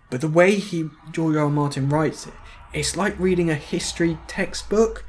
but 0.09 0.21
the 0.21 0.29
way 0.29 0.57
he 0.57 0.89
George 1.11 1.37
R. 1.37 1.45
R. 1.45 1.51
Martin 1.51 1.89
writes 1.89 2.27
it, 2.27 2.35
it's 2.73 2.97
like 2.97 3.19
reading 3.19 3.51
a 3.51 3.55
history 3.55 4.19
textbook, 4.27 5.05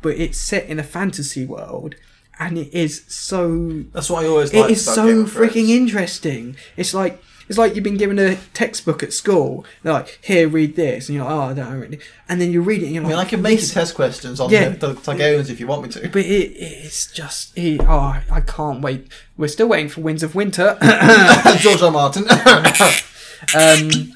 but 0.00 0.16
it's 0.16 0.38
set 0.38 0.66
in 0.66 0.78
a 0.78 0.82
fantasy 0.82 1.44
world, 1.46 1.94
and 2.38 2.58
it 2.58 2.72
is 2.74 3.04
so 3.08 3.84
That's 3.92 4.10
what 4.10 4.24
I 4.24 4.28
always 4.28 4.52
It 4.52 4.70
is 4.70 4.84
so 4.84 5.24
freaking 5.24 5.68
interesting. 5.68 6.56
It's 6.76 6.92
like 6.94 7.22
it's 7.48 7.58
like 7.58 7.74
you've 7.74 7.84
been 7.84 7.96
given 7.96 8.18
a 8.20 8.36
textbook 8.54 9.02
at 9.02 9.12
school. 9.12 9.64
They're 9.82 9.92
like, 9.92 10.20
here, 10.22 10.48
read 10.48 10.76
this, 10.76 11.08
and 11.08 11.16
you're 11.16 11.24
like, 11.24 11.34
oh, 11.34 11.40
I 11.40 11.52
don't 11.52 11.80
really. 11.80 11.98
And 12.28 12.40
then 12.40 12.52
you 12.52 12.62
read 12.62 12.82
it, 12.82 12.86
and 12.86 12.94
you're 12.94 13.04
I 13.04 13.08
like, 13.08 13.16
mean, 13.16 13.26
I 13.26 13.28
can 13.28 13.42
make 13.42 13.58
this- 13.60 13.74
test 13.74 13.94
questions 13.94 14.38
on 14.40 14.48
Yeah. 14.50 14.70
the, 14.70 14.94
Targaryens 14.94 15.50
if 15.50 15.58
you 15.60 15.66
want 15.66 15.82
me 15.82 15.88
to. 15.90 16.08
But 16.08 16.22
it, 16.24 16.52
it's 16.56 17.10
just, 17.12 17.56
it, 17.58 17.80
oh, 17.82 18.22
I 18.30 18.40
can't 18.42 18.80
wait. 18.80 19.08
We're 19.36 19.48
still 19.48 19.66
waiting 19.68 19.88
for 19.88 20.00
Winds 20.02 20.22
of 20.22 20.34
Winter. 20.36 20.78
George 21.58 21.82
R. 21.82 21.86
R. 21.86 21.90
Martin. 21.90 22.24
um, 23.54 24.12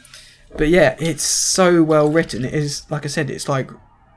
but 0.57 0.69
yeah, 0.69 0.97
it's 0.99 1.23
so 1.23 1.83
well 1.83 2.11
written. 2.11 2.45
It 2.45 2.55
is, 2.55 2.89
like 2.91 3.05
I 3.05 3.09
said, 3.09 3.31
it's 3.31 3.49
like. 3.49 3.71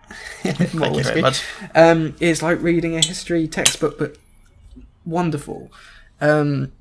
Thank 0.42 0.96
you 0.96 1.04
very 1.04 1.22
much. 1.22 1.44
Um, 1.76 2.16
it's 2.20 2.42
like 2.42 2.62
reading 2.62 2.96
a 2.96 3.06
history 3.06 3.48
textbook, 3.48 4.00
but 4.00 4.18
wonderful. 5.06 5.72
Um, 6.20 6.72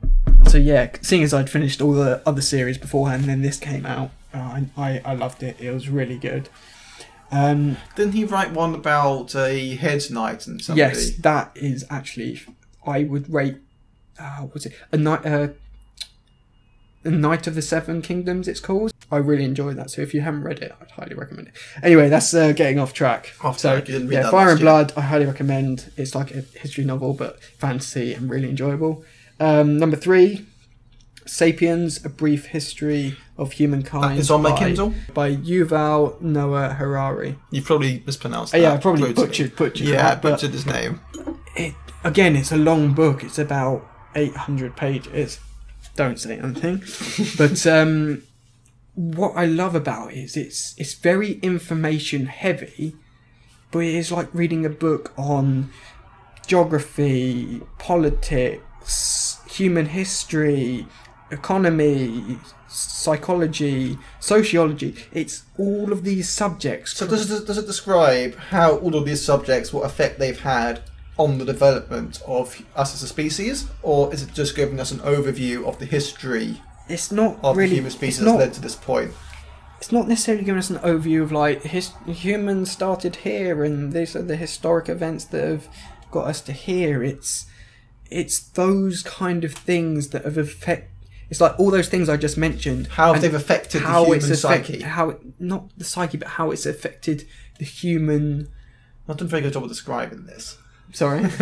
so 0.46 0.56
yeah, 0.58 0.90
seeing 1.02 1.22
as 1.22 1.34
I'd 1.34 1.50
finished 1.50 1.80
all 1.82 1.92
the 1.92 2.22
other 2.26 2.40
series 2.40 2.78
beforehand, 2.78 3.24
then 3.24 3.42
this 3.42 3.58
came 3.58 3.84
out, 3.84 4.10
uh, 4.32 4.60
I, 4.76 5.00
I 5.04 5.14
loved 5.14 5.42
it. 5.42 5.60
It 5.60 5.72
was 5.72 5.88
really 5.88 6.16
good. 6.16 6.48
Um, 7.30 7.76
Didn't 7.94 8.12
he 8.12 8.24
write 8.24 8.52
one 8.52 8.74
about 8.74 9.34
a 9.34 9.76
head 9.76 10.02
knight 10.10 10.46
and 10.46 10.62
somebody? 10.62 10.96
yes, 10.96 11.10
that 11.16 11.52
is 11.54 11.84
actually 11.90 12.40
I 12.86 13.04
would 13.04 13.32
rate. 13.32 13.58
Uh, 14.18 14.42
what's 14.42 14.66
it? 14.66 14.72
A 14.92 14.96
night. 14.96 15.24
Uh, 15.26 15.48
Knight 17.04 17.46
of 17.46 17.54
the 17.54 17.62
Seven 17.62 18.02
Kingdoms. 18.02 18.48
It's 18.48 18.60
called. 18.60 18.92
I 19.10 19.16
really 19.16 19.44
enjoyed 19.44 19.76
that. 19.76 19.90
So 19.90 20.02
if 20.02 20.12
you 20.12 20.20
haven't 20.20 20.42
read 20.42 20.58
it, 20.58 20.74
I'd 20.80 20.90
highly 20.90 21.14
recommend 21.14 21.48
it. 21.48 21.54
Anyway, 21.82 22.08
that's 22.08 22.34
uh, 22.34 22.52
getting 22.52 22.78
off 22.78 22.92
track. 22.92 23.32
Off 23.42 23.58
so 23.58 23.72
track, 23.76 23.88
you 23.88 23.94
didn't 23.94 24.08
read 24.08 24.16
yeah, 24.24 24.30
Fire 24.30 24.50
and. 24.50 24.60
Blood. 24.60 24.92
I 24.96 25.00
highly 25.02 25.24
recommend. 25.26 25.90
It's 25.96 26.14
like 26.14 26.30
a 26.32 26.42
history 26.42 26.84
novel, 26.84 27.14
but 27.14 27.42
fantasy 27.42 28.12
and 28.14 28.28
really 28.28 28.50
enjoyable. 28.50 29.04
Um, 29.40 29.78
number 29.78 29.96
three, 29.96 30.44
Sapiens: 31.24 32.04
A 32.04 32.08
Brief 32.08 32.46
History 32.46 33.16
of 33.36 33.52
Humankind. 33.52 34.18
It's 34.18 34.30
on 34.30 34.42
my 34.42 34.50
by- 34.50 34.58
Kindle. 34.58 34.94
by 35.14 35.36
Yuval 35.36 36.20
Noah 36.20 36.74
Harari. 36.74 37.36
You 37.50 37.62
probably 37.62 38.02
mispronounced 38.04 38.54
Oh, 38.54 38.58
that. 38.58 38.62
yeah, 38.62 38.74
I 38.74 38.76
probably 38.78 39.12
butchered 39.12 39.54
butchered 39.56 39.86
Yeah, 39.86 39.96
that, 40.02 40.22
but 40.22 40.32
butchered 40.32 40.50
his 40.50 40.66
name. 40.66 41.00
it 41.56 41.74
again. 42.04 42.34
It's 42.36 42.52
a 42.52 42.56
long 42.56 42.92
book. 42.94 43.22
It's 43.22 43.38
about 43.38 43.86
eight 44.14 44.34
hundred 44.36 44.76
pages. 44.76 45.38
Don't 45.98 46.20
say 46.20 46.38
anything. 46.38 46.76
but 47.38 47.66
um, 47.66 48.22
what 48.94 49.32
I 49.34 49.46
love 49.46 49.74
about 49.74 50.12
it 50.12 50.18
is 50.18 50.36
it's 50.36 50.76
it's 50.78 50.94
very 50.94 51.40
information 51.40 52.26
heavy, 52.26 52.94
but 53.72 53.80
it 53.80 53.96
is 53.96 54.12
like 54.12 54.32
reading 54.32 54.64
a 54.64 54.68
book 54.68 55.12
on 55.18 55.70
geography, 56.46 57.62
politics, 57.78 59.40
human 59.50 59.86
history, 59.86 60.86
economy, 61.32 62.38
psychology, 62.68 63.98
sociology. 64.20 64.94
It's 65.12 65.46
all 65.58 65.92
of 65.92 66.04
these 66.04 66.28
subjects. 66.28 66.96
So 66.96 67.08
does 67.08 67.28
it, 67.28 67.44
does 67.44 67.58
it 67.58 67.66
describe 67.66 68.36
how 68.36 68.76
all 68.76 68.94
of 68.94 69.04
these 69.04 69.24
subjects, 69.24 69.72
what 69.72 69.84
effect 69.84 70.20
they've 70.20 70.38
had 70.38 70.80
on 71.18 71.38
the 71.38 71.44
development 71.44 72.22
of 72.26 72.62
us 72.74 72.94
as 72.94 73.02
a 73.02 73.08
species, 73.08 73.68
or 73.82 74.12
is 74.12 74.22
it 74.22 74.32
just 74.32 74.56
giving 74.56 74.80
us 74.80 74.90
an 74.90 75.00
overview 75.00 75.66
of 75.66 75.78
the 75.78 75.86
history 75.86 76.62
it's 76.88 77.12
not 77.12 77.38
of 77.42 77.54
really 77.54 77.68
the 77.70 77.76
human 77.76 77.90
species 77.90 78.20
it's 78.20 78.24
that's 78.24 78.38
led 78.38 78.52
to 78.54 78.60
this 78.60 78.74
point? 78.74 79.12
it's 79.78 79.92
not 79.92 80.08
necessarily 80.08 80.44
giving 80.44 80.58
us 80.58 80.70
an 80.70 80.78
overview 80.78 81.22
of 81.22 81.30
like 81.30 81.62
his, 81.62 81.92
humans 82.06 82.70
started 82.70 83.16
here 83.16 83.62
and 83.62 83.92
these 83.92 84.16
are 84.16 84.22
the 84.22 84.36
historic 84.36 84.88
events 84.88 85.24
that 85.26 85.44
have 85.44 85.68
got 86.10 86.26
us 86.26 86.40
to 86.42 86.52
here. 86.52 87.02
It's 87.02 87.46
it's 88.10 88.40
those 88.40 89.02
kind 89.02 89.44
of 89.44 89.52
things 89.52 90.08
that 90.08 90.24
have 90.24 90.38
affected. 90.38 90.90
It's 91.30 91.40
like 91.40 91.58
all 91.60 91.70
those 91.70 91.88
things 91.88 92.08
I 92.08 92.16
just 92.16 92.38
mentioned. 92.38 92.86
How 92.88 93.12
they've 93.12 93.34
affected 93.34 93.82
the 93.82 93.86
how 93.86 94.04
human 94.04 94.18
it's 94.18 94.44
affect- 94.44 94.66
psyche. 94.66 94.82
How 94.82 95.10
it, 95.10 95.20
not 95.38 95.70
the 95.76 95.84
psyche, 95.84 96.16
but 96.16 96.28
how 96.28 96.50
it's 96.50 96.66
affected 96.66 97.28
the 97.58 97.64
human. 97.64 98.48
Not 99.06 99.18
doing 99.18 99.28
a 99.28 99.30
very 99.30 99.42
good 99.42 99.52
job 99.52 99.62
of 99.62 99.68
describing 99.68 100.24
this. 100.26 100.58
Sorry. 100.92 101.20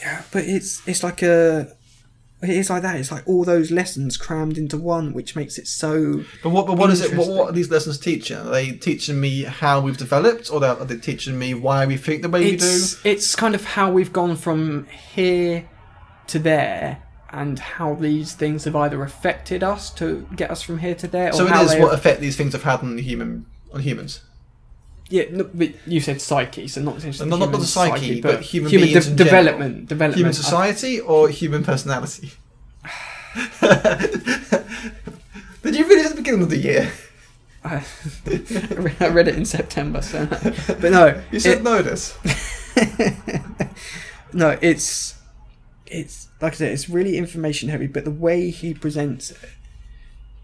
yeah, 0.00 0.22
but 0.32 0.44
it's 0.44 0.86
it's 0.86 1.02
like 1.02 1.22
a. 1.22 1.72
It 2.42 2.50
is 2.50 2.68
like 2.68 2.82
that. 2.82 2.96
It's 3.00 3.10
like 3.10 3.26
all 3.26 3.44
those 3.44 3.70
lessons 3.70 4.18
crammed 4.18 4.58
into 4.58 4.76
one, 4.76 5.14
which 5.14 5.34
makes 5.34 5.56
it 5.56 5.66
so. 5.66 6.22
But 6.42 6.50
what? 6.50 6.66
But 6.66 6.76
what 6.76 6.90
is 6.90 7.00
it? 7.00 7.16
What, 7.16 7.28
what 7.28 7.48
are 7.48 7.52
these 7.52 7.70
lessons 7.70 7.98
teaching? 7.98 8.36
Are 8.36 8.50
they 8.50 8.72
teaching 8.72 9.18
me 9.20 9.42
how 9.44 9.80
we've 9.80 9.96
developed, 9.96 10.50
or 10.52 10.62
are 10.62 10.84
they 10.84 10.98
teaching 10.98 11.38
me 11.38 11.54
why 11.54 11.86
we 11.86 11.96
think 11.96 12.22
the 12.22 12.28
way 12.28 12.40
we 12.40 12.50
do? 12.56 12.66
It's 12.66 13.04
it's 13.06 13.34
kind 13.34 13.54
of 13.54 13.64
how 13.64 13.90
we've 13.90 14.12
gone 14.12 14.36
from 14.36 14.86
here 15.14 15.66
to 16.26 16.38
there, 16.38 17.02
and 17.30 17.58
how 17.58 17.94
these 17.94 18.34
things 18.34 18.64
have 18.64 18.76
either 18.76 19.02
affected 19.02 19.62
us 19.64 19.90
to 19.94 20.28
get 20.36 20.50
us 20.50 20.60
from 20.60 20.78
here 20.80 20.94
to 20.96 21.08
there, 21.08 21.30
or 21.30 21.32
So 21.32 21.46
it 21.46 21.52
how 21.52 21.62
is 21.62 21.70
what 21.72 21.90
have- 21.90 21.98
effect 21.98 22.20
these 22.20 22.36
things 22.36 22.52
have 22.52 22.64
had 22.64 22.80
on 22.80 22.96
the 22.96 23.02
human 23.02 23.46
on 23.72 23.80
humans. 23.80 24.20
Yeah, 25.08 25.24
no, 25.30 25.44
but 25.52 25.70
you 25.86 26.00
said 26.00 26.20
psyche, 26.20 26.68
so 26.68 26.80
not 26.82 26.96
essentially. 26.96 27.28
Not- 27.28 27.38
not- 27.38 27.46
not 27.46 27.54
human 27.54 27.60
the 27.60 27.66
psyche, 27.66 28.20
but 28.20 28.42
human 28.42 28.70
human 28.70 28.88
beings 28.88 29.06
de- 29.08 29.14
development, 29.14 29.88
development. 29.88 30.18
Human 30.18 30.32
society 30.32 31.00
or 31.00 31.28
human 31.28 31.64
personality? 31.64 32.32
Did 35.62 35.74
you 35.76 35.88
read 35.88 35.98
it 35.98 36.06
at 36.06 36.10
the 36.12 36.16
beginning 36.16 36.42
of 36.42 36.50
the 36.50 36.58
year? 36.58 36.92
I, 37.64 37.84
I 39.04 39.08
read 39.08 39.26
it 39.28 39.34
in 39.34 39.44
September, 39.44 40.00
so 40.00 40.26
but 40.26 40.90
no, 40.92 41.20
You 41.32 41.40
said 41.40 41.64
notice. 41.64 42.16
no, 44.32 44.56
it's 44.62 45.14
it's 45.86 46.28
like 46.40 46.52
I 46.52 46.56
said, 46.56 46.72
it's 46.72 46.88
really 46.88 47.16
information 47.16 47.68
heavy, 47.68 47.88
but 47.88 48.04
the 48.04 48.10
way 48.12 48.50
he 48.50 48.74
presents 48.74 49.32
it 49.32 49.50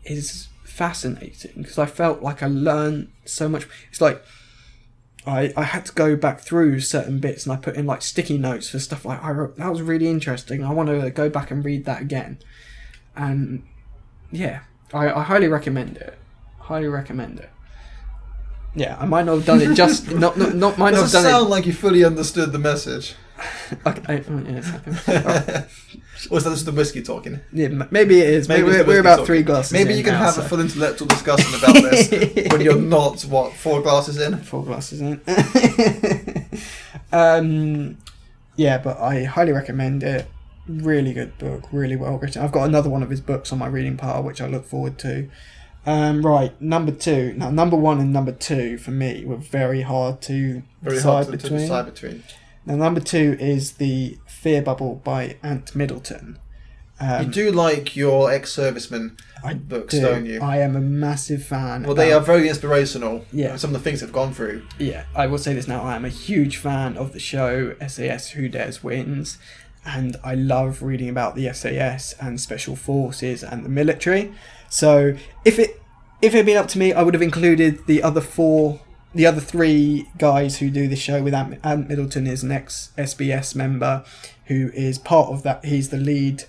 is 0.04 0.48
fascinating 0.64 1.52
because 1.62 1.78
I 1.78 1.86
felt 1.86 2.22
like 2.22 2.42
I 2.42 2.48
learned 2.48 3.12
so 3.24 3.48
much. 3.48 3.68
It's 3.90 4.00
like 4.00 4.20
I 5.26 5.52
I 5.56 5.62
had 5.62 5.86
to 5.86 5.92
go 5.92 6.16
back 6.16 6.40
through 6.40 6.80
certain 6.80 7.20
bits 7.20 7.46
and 7.46 7.52
I 7.52 7.56
put 7.56 7.76
in 7.76 7.86
like 7.86 8.02
sticky 8.02 8.38
notes 8.38 8.70
for 8.70 8.78
stuff 8.78 9.04
like 9.04 9.22
I 9.22 9.30
wrote. 9.30 9.56
That 9.56 9.70
was 9.70 9.82
really 9.82 10.08
interesting. 10.08 10.64
I 10.64 10.72
want 10.72 10.88
to 10.88 11.10
go 11.10 11.28
back 11.28 11.50
and 11.50 11.64
read 11.64 11.84
that 11.84 12.02
again, 12.02 12.38
and 13.14 13.62
yeah, 14.30 14.62
I, 14.92 15.10
I 15.12 15.22
highly 15.22 15.48
recommend 15.48 15.96
it. 15.98 16.18
Highly 16.58 16.88
recommend 16.88 17.38
it. 17.38 17.50
Yeah, 18.74 18.96
I 18.98 19.04
might 19.06 19.26
not 19.26 19.34
have 19.36 19.44
done 19.46 19.60
it 19.60 19.74
just 19.74 20.10
not 20.24 20.36
not, 20.38 20.54
not 20.54 20.78
might 20.78 20.92
not 20.94 21.02
have 21.02 21.12
done 21.12 21.24
it. 21.26 21.28
Done 21.30 21.40
sound 21.40 21.50
like 21.50 21.66
you 21.66 21.72
fully 21.72 22.04
understood 22.04 22.52
the 22.52 22.58
message. 22.58 23.10
it. 23.10 23.16
Okay, 23.86 24.02
I- 24.08 24.24
oh, 24.30 24.44
yeah, 24.46 24.60
it's 24.62 25.08
okay. 25.08 25.64
Or 26.30 26.38
is 26.38 26.44
that 26.44 26.50
just 26.50 26.66
the 26.66 26.70
whiskey 26.72 27.02
talking? 27.02 27.40
Yeah, 27.52 27.66
m- 27.66 27.88
maybe 27.90 28.20
it 28.20 28.28
is. 28.28 28.48
Maybe, 28.48 28.62
Maybe 28.62 28.76
it's 28.76 28.78
we're, 28.78 28.84
the 28.84 28.88
we're 28.88 28.94
whiskey 28.94 29.00
about 29.00 29.10
talking. 29.16 29.26
three 29.26 29.42
glasses. 29.42 29.72
Maybe 29.72 29.90
in 29.92 29.98
you 29.98 30.04
can 30.04 30.12
now, 30.12 30.20
have 30.20 30.34
so- 30.34 30.42
a 30.42 30.44
full 30.44 30.60
intellectual 30.60 31.08
discussion 31.08 31.52
about 31.58 31.74
this 31.82 32.52
when 32.52 32.60
you're 32.60 32.76
not 32.80 33.22
what 33.22 33.52
four 33.54 33.82
glasses 33.82 34.20
in. 34.20 34.38
four 34.38 34.62
glasses 34.64 35.00
in. 35.00 35.20
um, 37.12 37.98
yeah, 38.56 38.78
but 38.78 38.98
I 38.98 39.24
highly 39.24 39.52
recommend 39.52 40.02
it. 40.02 40.26
Really 40.68 41.12
good 41.12 41.36
book, 41.38 41.64
really 41.72 41.96
well 41.96 42.18
written. 42.18 42.40
I've 42.42 42.52
got 42.52 42.68
another 42.68 42.88
one 42.88 43.02
of 43.02 43.10
his 43.10 43.20
books 43.20 43.52
on 43.52 43.58
my 43.58 43.66
reading 43.66 43.96
pile, 43.96 44.22
which 44.22 44.40
I 44.40 44.46
look 44.46 44.64
forward 44.64 44.98
to. 45.00 45.28
Um, 45.84 46.24
right, 46.24 46.58
number 46.60 46.92
two. 46.92 47.34
Now, 47.36 47.50
number 47.50 47.76
one 47.76 47.98
and 48.00 48.12
number 48.12 48.32
two 48.32 48.78
for 48.78 48.92
me 48.92 49.24
were 49.24 49.36
very 49.36 49.82
hard 49.82 50.20
to 50.22 50.62
Very 50.80 50.96
decide 50.96 51.10
hard 51.12 51.26
to, 51.26 51.32
to 51.32 51.36
between. 51.38 51.60
decide 51.60 51.84
between. 51.86 52.22
Now, 52.64 52.76
number 52.76 53.00
two 53.00 53.36
is 53.40 53.72
the 53.72 54.18
Fear 54.26 54.62
Bubble 54.62 54.96
by 55.02 55.36
Ant 55.42 55.74
Middleton. 55.74 56.38
Um, 57.00 57.26
you 57.26 57.32
do 57.32 57.50
like 57.50 57.96
your 57.96 58.30
ex-serviceman 58.30 59.18
I 59.42 59.54
books, 59.54 59.92
do. 59.94 60.02
don't 60.02 60.24
you? 60.24 60.40
I 60.40 60.58
am 60.58 60.76
a 60.76 60.80
massive 60.80 61.44
fan. 61.44 61.82
well, 61.82 61.96
they 61.96 62.12
are 62.12 62.20
very 62.20 62.48
inspirational. 62.48 63.24
Yeah. 63.32 63.56
Some 63.56 63.74
of 63.74 63.82
the 63.82 63.82
things 63.82 64.00
they've 64.02 64.12
gone 64.12 64.32
through. 64.32 64.62
Yeah, 64.78 65.06
I 65.16 65.26
will 65.26 65.38
say 65.38 65.52
this 65.52 65.66
now. 65.66 65.82
I 65.82 65.96
am 65.96 66.04
a 66.04 66.08
huge 66.10 66.58
fan 66.58 66.96
of 66.96 67.12
the 67.12 67.18
show 67.18 67.74
SAS 67.88 68.30
Who 68.30 68.48
Dares 68.48 68.84
Wins, 68.84 69.38
and 69.84 70.16
I 70.22 70.36
love 70.36 70.80
reading 70.80 71.08
about 71.08 71.34
the 71.34 71.52
SAS 71.52 72.12
and 72.20 72.40
special 72.40 72.76
forces 72.76 73.42
and 73.42 73.64
the 73.64 73.68
military. 73.68 74.32
So 74.72 75.14
if 75.44 75.58
it 75.58 75.82
if 76.22 76.32
it 76.32 76.38
had 76.38 76.46
been 76.46 76.56
up 76.56 76.68
to 76.68 76.78
me, 76.78 76.94
I 76.94 77.02
would 77.02 77.12
have 77.12 77.22
included 77.22 77.86
the 77.86 78.02
other 78.02 78.22
four, 78.22 78.80
the 79.14 79.26
other 79.26 79.40
three 79.40 80.08
guys 80.16 80.60
who 80.60 80.70
do 80.70 80.88
the 80.88 80.96
show. 80.96 81.22
With 81.22 81.34
Ant, 81.34 81.60
Ant 81.62 81.90
Middleton 81.90 82.26
is 82.26 82.42
an 82.42 82.50
ex 82.50 82.90
SBS 82.96 83.54
member 83.54 84.02
who 84.46 84.70
is 84.72 84.98
part 84.98 85.28
of 85.28 85.42
that. 85.42 85.66
He's 85.66 85.90
the 85.90 85.98
lead 85.98 86.44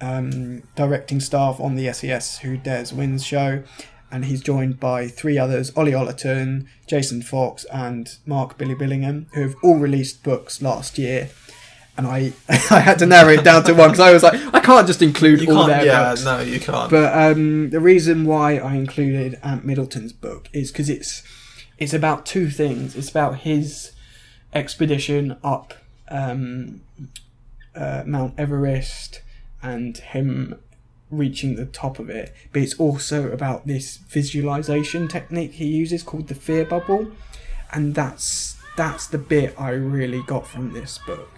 um, 0.00 0.64
directing 0.74 1.20
staff 1.20 1.60
on 1.60 1.76
the 1.76 1.92
SAS 1.92 2.38
Who 2.38 2.56
Dares 2.56 2.92
Wins 2.92 3.24
show, 3.24 3.62
and 4.10 4.24
he's 4.24 4.42
joined 4.42 4.80
by 4.80 5.06
three 5.06 5.38
others 5.38 5.70
Ollie 5.76 5.92
Ollerton, 5.92 6.66
Jason 6.88 7.22
Fox, 7.22 7.64
and 7.72 8.16
Mark 8.26 8.58
Billy 8.58 8.74
Billingham, 8.74 9.32
who 9.34 9.42
have 9.42 9.54
all 9.62 9.78
released 9.78 10.24
books 10.24 10.62
last 10.62 10.98
year. 10.98 11.30
And 11.96 12.06
I, 12.06 12.32
I 12.48 12.80
had 12.80 12.98
to 13.00 13.06
narrow 13.06 13.30
it 13.32 13.44
down 13.44 13.64
to 13.64 13.74
one 13.74 13.90
because 13.90 14.00
I 14.00 14.12
was 14.12 14.22
like, 14.22 14.40
I 14.54 14.60
can't 14.60 14.86
just 14.86 15.02
include 15.02 15.42
You 15.42 15.54
all 15.56 15.66
their 15.66 15.84
Yeah, 15.84 16.10
books. 16.10 16.24
no, 16.24 16.40
you 16.40 16.58
can't. 16.58 16.90
But 16.90 17.12
um, 17.14 17.70
the 17.70 17.80
reason 17.80 18.24
why 18.24 18.56
I 18.56 18.74
included 18.76 19.38
Ant 19.42 19.64
Middleton's 19.64 20.12
book 20.12 20.48
is 20.52 20.70
because 20.72 20.88
it's 20.88 21.22
it's 21.78 21.92
about 21.92 22.24
two 22.24 22.48
things. 22.48 22.96
It's 22.96 23.10
about 23.10 23.40
his 23.40 23.92
expedition 24.54 25.36
up 25.42 25.74
um, 26.08 26.80
uh, 27.74 28.04
Mount 28.06 28.34
Everest 28.38 29.20
and 29.62 29.96
him 29.98 30.58
reaching 31.10 31.56
the 31.56 31.66
top 31.66 31.98
of 31.98 32.08
it. 32.08 32.34
But 32.52 32.62
it's 32.62 32.74
also 32.78 33.30
about 33.30 33.66
this 33.66 33.96
visualization 34.08 35.08
technique 35.08 35.52
he 35.52 35.66
uses 35.66 36.02
called 36.02 36.28
the 36.28 36.34
fear 36.34 36.64
bubble, 36.64 37.12
and 37.72 37.94
that's 37.94 38.56
that's 38.76 39.06
the 39.06 39.18
bit 39.18 39.54
I 39.60 39.70
really 39.70 40.22
got 40.22 40.46
from 40.46 40.72
this 40.72 40.98
book. 41.06 41.28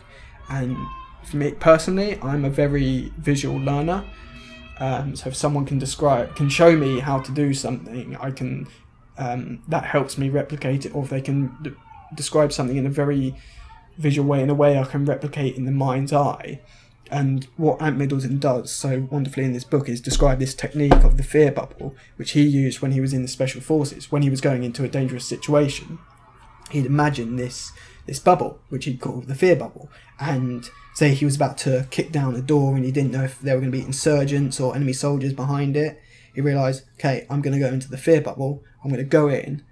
And 0.48 0.76
for 1.24 1.36
me 1.36 1.52
personally, 1.52 2.18
I'm 2.22 2.44
a 2.44 2.50
very 2.50 3.12
visual 3.18 3.58
learner. 3.58 4.04
Um, 4.78 5.14
so 5.16 5.28
if 5.28 5.36
someone 5.36 5.64
can 5.66 5.78
describe, 5.78 6.34
can 6.36 6.48
show 6.48 6.76
me 6.76 6.98
how 6.98 7.20
to 7.20 7.32
do 7.32 7.54
something, 7.54 8.16
I 8.16 8.30
can. 8.30 8.66
Um, 9.16 9.62
that 9.68 9.84
helps 9.84 10.18
me 10.18 10.28
replicate 10.28 10.84
it. 10.86 10.94
Or 10.94 11.04
if 11.04 11.10
they 11.10 11.20
can 11.20 11.56
d- 11.62 11.70
describe 12.14 12.52
something 12.52 12.76
in 12.76 12.84
a 12.84 12.90
very 12.90 13.34
visual 13.96 14.28
way, 14.28 14.42
in 14.42 14.50
a 14.50 14.54
way 14.54 14.78
I 14.78 14.84
can 14.84 15.04
replicate 15.04 15.56
in 15.56 15.64
the 15.64 15.72
mind's 15.72 16.12
eye. 16.12 16.60
And 17.10 17.46
what 17.56 17.80
Ant 17.80 17.96
Middleton 17.96 18.38
does 18.38 18.72
so 18.72 19.06
wonderfully 19.10 19.44
in 19.44 19.52
this 19.52 19.64
book 19.64 19.88
is 19.88 20.00
describe 20.00 20.38
this 20.38 20.54
technique 20.54 21.04
of 21.04 21.16
the 21.16 21.22
fear 21.22 21.52
bubble, 21.52 21.94
which 22.16 22.32
he 22.32 22.42
used 22.42 22.80
when 22.80 22.92
he 22.92 23.00
was 23.00 23.12
in 23.12 23.22
the 23.22 23.28
special 23.28 23.60
forces. 23.60 24.10
When 24.10 24.22
he 24.22 24.30
was 24.30 24.40
going 24.40 24.64
into 24.64 24.84
a 24.84 24.88
dangerous 24.88 25.26
situation, 25.26 25.98
he'd 26.70 26.86
imagine 26.86 27.36
this 27.36 27.72
this 28.06 28.18
bubble, 28.18 28.60
which 28.68 28.84
he'd 28.84 29.00
call 29.00 29.20
the 29.20 29.34
fear 29.34 29.56
bubble, 29.56 29.88
and 30.20 30.68
say 30.94 31.14
he 31.14 31.24
was 31.24 31.36
about 31.36 31.58
to 31.58 31.86
kick 31.90 32.12
down 32.12 32.34
a 32.36 32.42
door 32.42 32.76
and 32.76 32.84
he 32.84 32.92
didn't 32.92 33.10
know 33.10 33.24
if 33.24 33.40
there 33.40 33.54
were 33.54 33.60
going 33.60 33.72
to 33.72 33.78
be 33.78 33.84
insurgents 33.84 34.60
or 34.60 34.74
enemy 34.76 34.92
soldiers 34.92 35.32
behind 35.32 35.76
it. 35.76 36.00
He 36.34 36.40
realised, 36.40 36.84
okay, 36.94 37.26
I'm 37.30 37.42
going 37.42 37.54
to 37.54 37.60
go 37.60 37.72
into 37.72 37.88
the 37.88 37.98
fear 37.98 38.20
bubble. 38.20 38.62
I'm 38.82 38.90
going 38.90 39.02
to 39.02 39.08
go 39.08 39.28
in. 39.28 39.64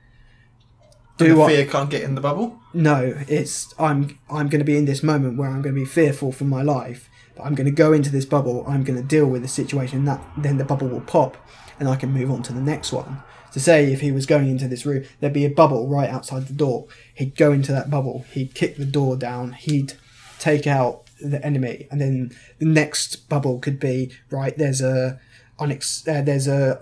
do 1.19 1.27
Do 1.27 1.35
the 1.35 1.41
what? 1.41 1.53
fear 1.53 1.67
can't 1.67 1.91
get 1.91 2.03
in 2.03 2.15
the 2.15 2.21
bubble. 2.21 2.61
No, 2.73 3.15
it's 3.29 3.75
I'm 3.79 4.19
I'm 4.31 4.49
going 4.49 4.61
to 4.61 4.65
be 4.65 4.77
in 4.77 4.85
this 4.85 5.03
moment 5.03 5.39
where 5.39 5.49
I'm 5.49 5.63
going 5.63 5.75
to 5.75 5.81
be 5.81 5.87
fearful 5.87 6.33
for 6.33 6.45
my 6.45 6.63
life. 6.63 7.09
But 7.37 7.45
I'm 7.45 7.55
going 7.55 7.67
to 7.67 7.73
go 7.73 7.93
into 7.93 8.11
this 8.11 8.27
bubble. 8.27 8.65
I'm 8.69 8.85
going 8.85 9.01
to 9.01 9.07
deal 9.07 9.27
with 9.27 9.43
the 9.43 9.49
situation. 9.49 10.01
And 10.01 10.09
that 10.09 10.23
then 10.37 10.59
the 10.59 10.65
bubble 10.65 10.89
will 10.89 11.01
pop, 11.01 11.37
and 11.79 11.89
I 11.89 11.97
can 11.97 12.13
move 12.13 12.31
on 12.31 12.43
to 12.45 12.53
the 12.53 12.61
next 12.61 12.93
one. 12.93 13.23
To 13.53 13.61
say 13.61 13.93
if 13.93 14.01
he 14.01 14.11
was 14.11 14.27
going 14.27 14.49
into 14.49 14.67
this 14.67 14.87
room, 14.87 15.05
there'd 15.21 15.33
be 15.33 15.45
a 15.45 15.51
bubble 15.51 15.89
right 15.89 16.09
outside 16.09 16.47
the 16.47 16.55
door. 16.55 16.87
He'd 17.15 17.37
go 17.37 17.53
into 17.53 17.73
that 17.73 17.91
bubble. 17.91 18.25
He'd 18.33 18.55
kick 18.55 18.77
the 18.77 18.87
door 18.87 19.17
down. 19.17 19.53
He'd 19.53 19.95
take 20.39 20.67
out 20.67 21.03
the 21.21 21.45
enemy, 21.45 21.87
and 21.91 22.01
then 22.01 22.33
the 22.59 22.67
next 22.67 23.29
bubble 23.29 23.59
could 23.59 23.79
be 23.79 24.13
right. 24.31 24.57
There's 24.57 24.81
a 24.81 25.21
unex- 25.59 26.09
uh, 26.09 26.23
there's 26.23 26.49
a 26.49 26.81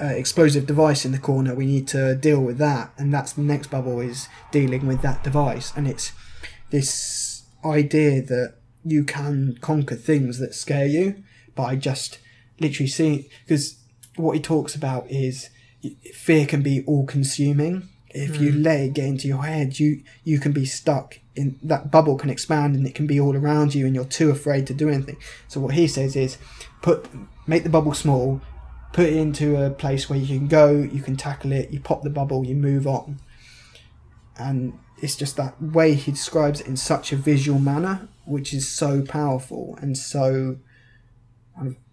uh, 0.00 0.06
explosive 0.06 0.66
device 0.66 1.04
in 1.04 1.12
the 1.12 1.18
corner. 1.18 1.54
We 1.54 1.66
need 1.66 1.86
to 1.88 2.16
deal 2.16 2.40
with 2.40 2.58
that, 2.58 2.92
and 2.98 3.12
that's 3.12 3.32
the 3.32 3.42
next 3.42 3.68
bubble 3.68 4.00
is 4.00 4.28
dealing 4.50 4.86
with 4.86 5.02
that 5.02 5.22
device, 5.22 5.72
and 5.76 5.86
it's 5.86 6.12
this 6.70 7.44
idea 7.64 8.20
that 8.22 8.54
you 8.84 9.04
can 9.04 9.56
conquer 9.60 9.94
things 9.94 10.38
that 10.38 10.54
scare 10.54 10.86
you 10.86 11.22
by 11.54 11.76
just 11.76 12.18
literally 12.60 12.88
seeing 12.88 13.24
because 13.46 13.76
what 14.16 14.34
he 14.34 14.40
talks 14.40 14.74
about 14.74 15.10
is 15.10 15.48
fear 16.12 16.46
can 16.46 16.62
be 16.62 16.84
all 16.86 17.06
consuming 17.06 17.88
if 18.10 18.40
you 18.40 18.52
hmm. 18.52 18.62
let 18.62 18.80
it 18.80 18.92
get 18.94 19.06
into 19.06 19.26
your 19.26 19.44
head 19.44 19.78
you 19.78 20.02
you 20.22 20.38
can 20.38 20.52
be 20.52 20.64
stuck 20.64 21.18
in 21.36 21.58
that 21.62 21.90
bubble 21.90 22.16
can 22.16 22.30
expand 22.30 22.76
and 22.76 22.86
it 22.86 22.94
can 22.94 23.06
be 23.06 23.18
all 23.18 23.36
around 23.36 23.74
you 23.74 23.86
and 23.86 23.94
you're 23.94 24.04
too 24.04 24.30
afraid 24.30 24.66
to 24.68 24.74
do 24.74 24.88
anything. 24.88 25.16
So 25.48 25.60
what 25.60 25.74
he 25.74 25.88
says 25.88 26.16
is 26.16 26.38
put 26.82 27.08
make 27.46 27.64
the 27.64 27.70
bubble 27.70 27.94
small 27.94 28.40
put 28.92 29.06
it 29.06 29.16
into 29.16 29.60
a 29.60 29.70
place 29.70 30.08
where 30.08 30.18
you 30.18 30.38
can 30.38 30.46
go 30.46 30.70
you 30.70 31.02
can 31.02 31.16
tackle 31.16 31.52
it 31.52 31.70
you 31.70 31.80
pop 31.80 32.02
the 32.02 32.10
bubble 32.10 32.44
you 32.44 32.54
move 32.54 32.86
on. 32.86 33.20
And 34.38 34.78
it's 34.98 35.16
just 35.16 35.36
that 35.36 35.60
way 35.60 35.94
he 35.94 36.12
describes 36.12 36.60
it 36.60 36.66
in 36.66 36.76
such 36.76 37.12
a 37.12 37.16
visual 37.16 37.58
manner 37.58 38.08
which 38.24 38.54
is 38.54 38.68
so 38.68 39.02
powerful 39.02 39.76
and 39.80 39.98
so 39.98 40.58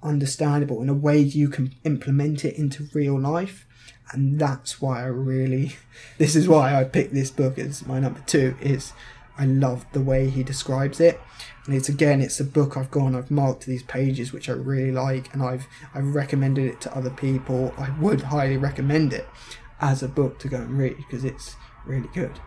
understandable 0.02 0.82
in 0.82 0.90
a 0.90 0.94
way 0.94 1.20
you 1.20 1.48
can 1.48 1.74
implement 1.84 2.44
it 2.44 2.56
into 2.56 2.88
real 2.94 3.20
life 3.20 3.68
and 4.12 4.40
that's 4.40 4.82
why 4.82 5.02
i 5.02 5.06
really 5.06 5.76
this 6.18 6.36
is 6.36 6.48
why 6.48 6.76
i 6.76 6.84
picked 6.84 7.14
this 7.14 7.32
book 7.32 7.58
as 7.58 7.86
my 7.86 8.00
number 8.00 8.22
two 8.26 8.56
is 8.62 8.94
i 9.38 9.46
love 9.46 9.86
the 9.94 10.02
way 10.02 10.30
he 10.30 10.44
describes 10.44 11.00
it 11.00 11.20
and 11.66 11.76
it's 11.76 11.90
again 11.90 12.22
it's 12.22 12.40
a 12.40 12.44
book 12.44 12.76
i've 12.78 12.92
gone 12.92 13.16
i've 13.16 13.32
marked 13.32 13.66
these 13.66 13.84
pages 13.84 14.34
which 14.34 14.50
i 14.50 14.54
really 14.54 14.92
like 14.92 15.34
and 15.34 15.42
i've 15.44 15.66
i've 15.94 16.14
recommended 16.16 16.66
it 16.66 16.82
to 16.82 16.96
other 16.96 17.10
people 17.12 17.74
i 17.78 17.90
would 18.00 18.22
highly 18.24 18.58
recommend 18.58 19.14
it 19.14 19.28
as 19.80 20.04
a 20.04 20.08
book 20.08 20.38
to 20.40 20.48
go 20.48 20.58
and 20.58 20.78
read 20.78 20.96
because 20.98 21.24
it's 21.24 21.56
really 21.86 22.10
good 22.14 22.40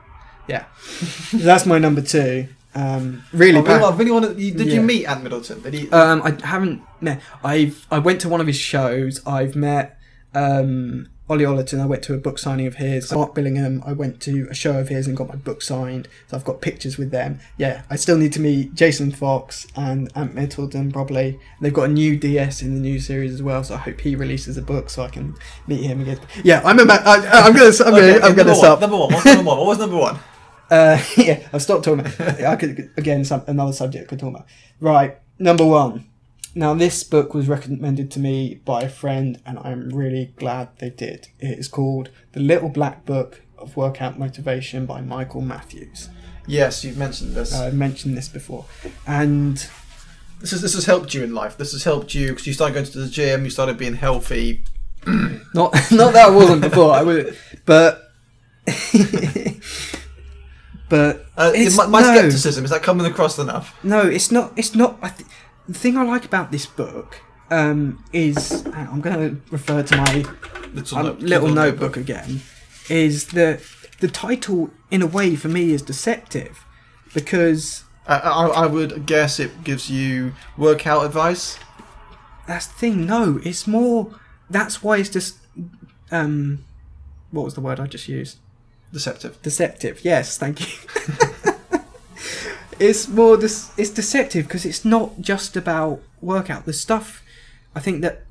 yeah 0.46 0.64
that's 1.32 1.64
my 1.66 1.78
number 1.78 2.02
two 2.02 2.46
um 2.76 3.22
really 3.32 3.58
I 3.58 3.62
really, 3.62 3.78
pa- 3.80 3.88
I 3.88 3.96
really 3.96 4.10
want. 4.10 4.38
You, 4.38 4.52
did 4.52 4.66
Yeah. 4.66 4.74
you 4.74 4.82
meet 4.82 5.06
Ant 5.06 5.22
Middleton? 5.22 5.62
Did 5.62 5.74
he? 5.74 5.90
um, 5.92 6.20
I 6.22 6.36
haven't 6.44 6.82
met. 7.00 7.20
I've 7.44 7.86
I 7.88 8.00
went 8.00 8.20
to 8.22 8.28
one 8.28 8.40
of 8.40 8.48
his 8.48 8.56
shows. 8.56 9.24
I've 9.24 9.54
met 9.54 9.96
um, 10.34 11.06
Ollie 11.28 11.44
Ollerton. 11.44 11.80
I 11.80 11.86
went 11.86 12.02
to 12.04 12.14
a 12.14 12.18
book 12.18 12.38
signing 12.38 12.66
of 12.66 12.76
his. 12.76 13.10
Mark 13.12 13.34
Billingham. 13.34 13.82
I 13.86 13.92
went 13.92 14.20
to 14.22 14.46
a 14.50 14.54
show 14.54 14.78
of 14.78 14.88
his 14.88 15.06
and 15.06 15.16
got 15.16 15.28
my 15.28 15.36
book 15.36 15.62
signed. 15.62 16.06
So 16.26 16.36
I've 16.36 16.44
got 16.44 16.60
pictures 16.60 16.98
with 16.98 17.10
them. 17.10 17.40
Yeah, 17.56 17.82
I 17.88 17.96
still 17.96 18.18
need 18.18 18.32
to 18.34 18.40
meet 18.40 18.74
Jason 18.74 19.10
Fox 19.10 19.66
and 19.74 20.10
Ant 20.14 20.34
Middleton 20.34 20.92
probably. 20.92 21.38
They've 21.60 21.72
got 21.72 21.84
a 21.84 21.92
new 21.92 22.16
DS 22.18 22.60
in 22.60 22.74
the 22.74 22.80
new 22.80 23.00
series 23.00 23.32
as 23.32 23.42
well. 23.42 23.64
So 23.64 23.74
I 23.74 23.78
hope 23.78 24.00
he 24.00 24.14
releases 24.16 24.58
a 24.58 24.62
book 24.62 24.90
so 24.90 25.02
I 25.02 25.08
can 25.08 25.34
meet 25.66 25.82
him 25.82 26.02
again. 26.02 26.20
Yeah, 26.42 26.60
I'm 26.64 26.78
about. 26.78 27.06
I, 27.06 27.46
I'm 27.46 27.54
gonna. 27.54 27.70
I'm 27.84 27.92
gonna. 27.92 27.96
okay, 27.96 28.20
I'm 28.20 28.34
gonna 28.34 28.50
one, 28.50 28.58
stop. 28.58 28.80
Number 28.80 28.96
one. 28.96 29.12
What's 29.12 29.24
number 29.24 29.44
one? 29.44 29.58
What 29.58 29.66
was 29.66 29.78
number 29.78 29.96
one? 29.96 30.18
Uh, 30.70 30.98
yeah, 31.18 31.46
I've 31.52 31.60
stopped 31.60 31.84
talking 31.84 32.00
about. 32.00 32.40
I 32.40 32.56
could 32.56 32.90
again 32.96 33.22
some 33.26 33.42
another 33.46 33.74
subject 33.74 34.04
I 34.04 34.08
could 34.08 34.18
talk 34.18 34.30
about. 34.34 34.46
Right, 34.80 35.18
number 35.38 35.64
one. 35.64 36.06
Now 36.54 36.72
this 36.74 37.02
book 37.02 37.34
was 37.34 37.48
recommended 37.48 38.10
to 38.12 38.20
me 38.20 38.60
by 38.64 38.82
a 38.82 38.88
friend, 38.88 39.40
and 39.44 39.58
I'm 39.58 39.88
really 39.90 40.32
glad 40.36 40.68
they 40.78 40.90
did. 40.90 41.28
It 41.40 41.58
is 41.58 41.66
called 41.68 42.10
The 42.32 42.40
Little 42.40 42.68
Black 42.68 43.04
Book 43.04 43.42
of 43.58 43.76
Workout 43.76 44.18
Motivation 44.18 44.86
by 44.86 45.00
Michael 45.00 45.40
Matthews. 45.40 46.10
Yes, 46.46 46.84
you've 46.84 46.96
mentioned 46.98 47.34
this. 47.34 47.52
I've 47.54 47.74
mentioned 47.74 48.16
this 48.16 48.28
before, 48.28 48.66
and 49.06 49.56
this 50.40 50.52
is 50.52 50.60
this 50.62 50.74
has 50.74 50.84
helped 50.84 51.12
you 51.14 51.24
in 51.24 51.34
life. 51.34 51.56
This 51.56 51.72
has 51.72 51.82
helped 51.84 52.14
you 52.14 52.28
because 52.28 52.46
you 52.46 52.52
started 52.52 52.74
going 52.74 52.86
to 52.86 52.98
the 52.98 53.08
gym. 53.08 53.44
You 53.44 53.50
started 53.50 53.76
being 53.78 53.94
healthy. 53.94 54.62
not 55.06 55.72
not 55.90 56.12
that 56.12 56.28
I 56.28 56.30
wasn't 56.30 56.60
before. 56.62 56.92
I 56.92 57.02
would, 57.02 57.36
but 57.64 58.12
but 60.88 61.26
Uh, 61.36 61.52
my 61.76 61.86
my 61.86 62.00
no. 62.00 62.14
skepticism 62.16 62.64
is 62.64 62.70
that 62.70 62.82
coming 62.82 63.06
across 63.06 63.38
enough? 63.38 63.74
No, 63.82 64.02
it's 64.02 64.30
not. 64.30 64.52
It's 64.56 64.74
not. 64.74 64.98
I 65.02 65.08
th- 65.08 65.28
the 65.68 65.74
thing 65.74 65.96
I 65.96 66.02
like 66.04 66.24
about 66.24 66.50
this 66.52 66.66
book 66.66 67.20
um, 67.50 68.04
is 68.12 68.66
on, 68.66 68.74
I'm 68.88 69.00
going 69.00 69.16
to 69.36 69.40
refer 69.52 69.82
to 69.82 69.96
my 69.96 70.24
Little, 70.72 70.98
um, 70.98 71.06
note- 71.06 71.20
little 71.20 71.48
notebook 71.48 71.96
again. 71.96 72.40
Is 72.88 73.28
that 73.28 73.60
the 74.00 74.08
title, 74.08 74.70
in 74.90 75.02
a 75.02 75.06
way, 75.06 75.36
for 75.36 75.48
me, 75.48 75.70
is 75.72 75.82
deceptive 75.82 76.64
because 77.14 77.84
I, 78.06 78.18
I, 78.18 78.46
I 78.46 78.66
would 78.66 79.06
guess 79.06 79.38
it 79.40 79.64
gives 79.64 79.88
you 79.90 80.34
workout 80.58 81.06
advice. 81.06 81.58
that's 82.46 82.66
the 82.66 82.74
thing. 82.74 83.06
No, 83.06 83.40
it's 83.44 83.66
more. 83.66 84.10
That's 84.50 84.82
why 84.82 84.98
it's 84.98 85.08
just. 85.08 85.36
Um, 86.10 86.64
what 87.30 87.44
was 87.44 87.54
the 87.54 87.60
word 87.62 87.80
I 87.80 87.86
just 87.86 88.08
used? 88.08 88.38
Deceptive. 88.92 89.40
Deceptive. 89.42 90.04
Yes, 90.04 90.36
thank 90.38 90.60
you. 90.60 90.88
it's 92.78 93.08
more. 93.08 93.36
This. 93.36 93.70
It's 93.78 93.90
deceptive 93.90 94.46
because 94.46 94.64
it's 94.64 94.84
not 94.84 95.20
just 95.20 95.56
about 95.56 96.00
workout. 96.20 96.64
The 96.64 96.72
stuff. 96.72 97.22
I 97.74 97.80
think 97.80 98.02
that 98.02 98.22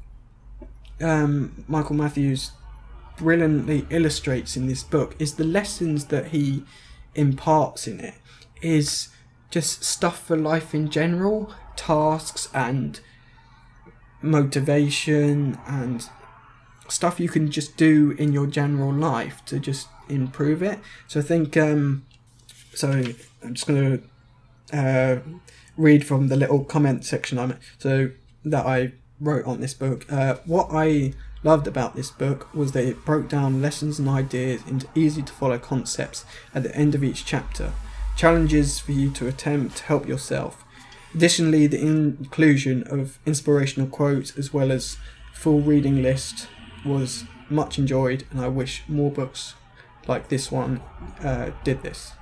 um, 1.02 1.66
Michael 1.68 1.96
Matthews 1.96 2.52
brilliantly 3.18 3.86
illustrates 3.90 4.58
in 4.58 4.68
this 4.68 4.84
book 4.84 5.16
is 5.20 5.36
the 5.36 5.44
lessons 5.44 6.06
that 6.06 6.28
he 6.28 6.64
imparts 7.16 7.88
in 7.88 8.00
it 8.00 8.16
is 8.62 9.10
just 9.52 9.84
stuff 9.84 10.26
for 10.26 10.36
life 10.36 10.74
in 10.74 10.90
general, 10.90 11.54
tasks 11.76 12.50
and 12.54 13.00
motivation 14.22 15.60
and 15.68 16.10
stuff 16.88 17.20
you 17.20 17.30
can 17.30 17.52
just 17.52 17.78
do 17.78 18.16
in 18.18 18.34
your 18.34 18.48
general 18.48 18.92
life 18.92 19.44
to 19.46 19.60
just 19.60 19.88
improve 20.10 20.64
it. 20.64 20.80
So 21.08 21.20
I 21.20 21.24
think 21.24 21.56
um 21.58 22.06
so 22.74 22.90
I'm 23.44 23.54
just 23.54 23.68
gonna 23.68 24.00
uh 24.74 25.20
read 25.78 26.06
from 26.06 26.28
the 26.28 26.36
little 26.36 26.64
comment 26.64 27.06
section 27.06 27.40
I'm 27.40 27.58
so 27.78 28.12
that 28.44 28.66
I 28.66 28.94
wrote 29.20 29.46
on 29.46 29.62
this 29.62 29.74
book. 29.74 30.12
Uh 30.12 30.36
what 30.46 30.68
I 30.72 31.14
loved 31.44 31.68
about 31.68 31.96
this 31.96 32.10
book 32.10 32.54
was 32.54 32.72
that 32.72 32.86
it 32.86 33.06
broke 33.06 33.28
down 33.28 33.62
lessons 33.62 34.00
and 34.00 34.08
ideas 34.08 34.62
into 34.68 34.88
easy 34.96 35.22
to 35.22 35.34
follow 35.34 35.60
concepts 35.60 36.26
at 36.56 36.64
the 36.64 36.76
end 36.76 36.96
of 36.96 37.04
each 37.04 37.26
chapter. 37.26 37.74
Challenges 38.16 38.80
for 38.80 38.92
you 38.92 39.10
to 39.12 39.28
attempt 39.28 39.78
to 39.78 39.84
help 39.84 40.08
yourself. 40.08 40.64
Additionally, 41.14 41.68
the 41.68 41.82
inclusion 41.82 42.84
of 42.88 43.20
inspirational 43.26 43.88
quotes 43.88 44.38
as 44.38 44.54
well 44.54 44.72
as 44.72 44.98
full 45.34 45.62
reading 45.62 46.02
list 46.02 46.48
was 46.86 47.26
much 47.50 47.78
enjoyed, 47.78 48.26
and 48.32 48.40
I 48.40 48.48
wish 48.48 48.84
more 48.88 49.12
books 49.12 49.56
like 50.08 50.30
this 50.30 50.52
one 50.52 50.82
uh, 51.22 51.52
did 51.64 51.84
this. 51.84 52.14